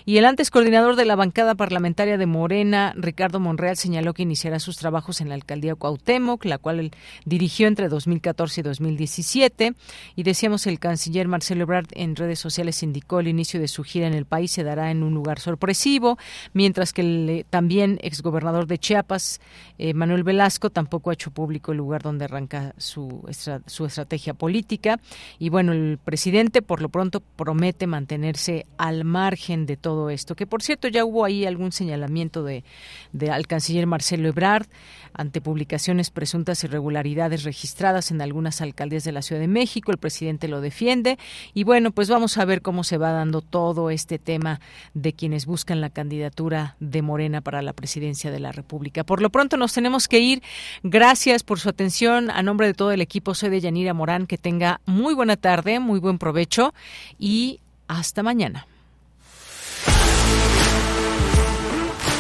Y 0.05 0.19
el 0.19 0.25
antes 0.25 0.51
coordinador 0.51 0.97
de 0.97 1.05
la 1.05 1.17
bancada 1.17 1.55
parlamentaria 1.55 2.17
de 2.17 2.27
Morena, 2.27 2.95
Ricardo 2.97 3.41
Monreal, 3.41 3.77
señaló 3.77 4.15
que 4.15 4.23
iniciará 4.23 4.61
sus 4.61 4.77
trabajos 4.77 5.21
en 5.21 5.29
la 5.29 5.35
alcaldía 5.35 5.75
Cuauhtémoc, 5.75 6.45
la 6.45 6.59
cual 6.59 6.91
dirigió 7.25 7.69
entre 7.69 7.89
2014 7.89 8.61
y 8.61 8.65
2017. 8.65 9.75
Y 10.17 10.23
decíamos, 10.23 10.67
el 10.67 10.79
canciller 10.79 11.29
Marcelo 11.29 11.63
Ebrard 11.63 11.89
en 11.93 12.17
redes 12.17 12.39
sociales 12.39 12.83
indicó 12.83 13.21
el 13.21 13.29
inicio 13.29 13.61
de 13.61 13.69
su 13.69 13.85
gira 13.85 14.07
en 14.07 14.15
el 14.15 14.25
país 14.25 14.53
se 14.53 14.65
dará 14.65 14.91
en 14.91 15.03
un 15.03 15.15
lugar 15.15 15.41
sorpresivo, 15.41 16.19
mientras 16.53 16.93
que 16.93 17.03
el, 17.03 17.47
también 17.51 17.99
ex 18.03 18.23
exgobernador 18.29 18.67
de 18.67 18.79
Chiapas, 18.79 19.41
eh, 19.79 19.95
Manuel 19.95 20.23
Velasco, 20.23 20.71
tampoco 20.71 21.11
ha 21.11 21.15
hecho 21.15 21.31
público 21.31 21.73
el 21.73 21.79
lugar 21.79 22.03
donde 22.03 22.27
arranca 22.27 22.75
su, 22.77 23.27
su 23.67 23.87
estrategia 23.87 24.35
política. 24.35 25.01
Y 25.39 25.49
bueno, 25.49 25.73
el 25.73 25.99
presidente 26.03 26.63
por 26.63 26.83
lo 26.83 26.89
pronto 26.89 27.21
promete 27.21 27.87
mantenerse 27.87 28.67
al 28.77 29.05
margen 29.05 29.67
de 29.67 29.77
todo 29.77 30.11
esto, 30.11 30.35
que 30.35 30.47
por 30.47 30.63
cierto 30.63 30.89
ya 30.89 31.05
hubo 31.05 31.25
ahí 31.25 31.47
algún 31.47 31.73
señalamiento 31.73 32.45
de, 32.45 32.65
de 33.13 33.31
al 33.31 33.47
canciller 33.47 33.87
Marcelo 33.87 34.29
Ebrard 34.29 34.67
ante 35.15 35.41
publicaciones 35.41 36.11
presuntas 36.11 36.63
irregularidades 36.65 37.45
registradas 37.45 38.11
en 38.11 38.21
algunas 38.21 38.61
alcaldías 38.61 39.05
de 39.05 39.13
la 39.13 39.23
Ciudad 39.23 39.41
de 39.41 39.49
México. 39.49 39.91
El 39.91 39.99
presidente 39.99 40.49
lo 40.49 40.61
defiende. 40.61 41.19
Y 41.55 41.65
bueno, 41.65 41.91
pues 41.93 42.09
vamos 42.09 42.37
a 42.39 42.45
ver 42.45 42.63
cómo 42.63 42.85
se 42.85 42.99
va 42.99 43.11
dando 43.11 43.41
todo 43.41 43.91
este 43.91 44.19
tema 44.19 44.61
de 44.95 45.13
quienes 45.15 45.47
buscan 45.47 45.81
la 45.81 45.91
candidatura 45.91 46.77
de 46.79 47.03
Morena 47.03 47.41
para 47.41 47.63
la 47.63 47.73
presidencia 48.19 48.31
de 48.31 48.41
la 48.41 48.53
República. 48.53 49.05
Por 49.05 49.23
lo 49.23 49.31
pronto 49.31 49.57
nos 49.57 49.73
tenemos 49.73 50.09
que 50.09 50.19
ir. 50.19 50.43
Gracias 50.83 51.43
por 51.43 51.61
su 51.61 51.69
atención. 51.69 52.31
A 52.31 52.43
nombre 52.43 52.67
de 52.67 52.75
todo 52.75 52.91
el 52.93 53.01
equipo, 53.01 53.35
soy 53.35 53.51
de 53.51 53.61
Yanira 53.61 53.95
Morán. 53.95 54.27
Que 54.27 54.39
tenga 54.39 54.81
muy 54.87 55.15
buena 55.15 55.37
tarde, 55.37 55.79
muy 55.79 56.01
buen 56.01 56.19
provecho 56.19 56.75
y 57.19 57.61
hasta 57.87 58.23
mañana. 58.23 58.67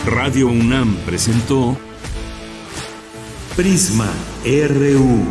Radio 0.06 0.48
UNAM 0.48 0.96
presentó 1.04 1.76
Prisma 3.56 4.10
RU. 4.44 5.26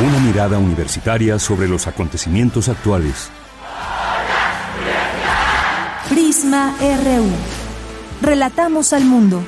Una 0.00 0.18
mirada 0.20 0.58
universitaria 0.58 1.38
sobre 1.38 1.68
los 1.68 1.86
acontecimientos 1.86 2.68
actuales. 2.68 3.30
Relatamos 8.20 8.92
al 8.92 9.04
mundo. 9.04 9.42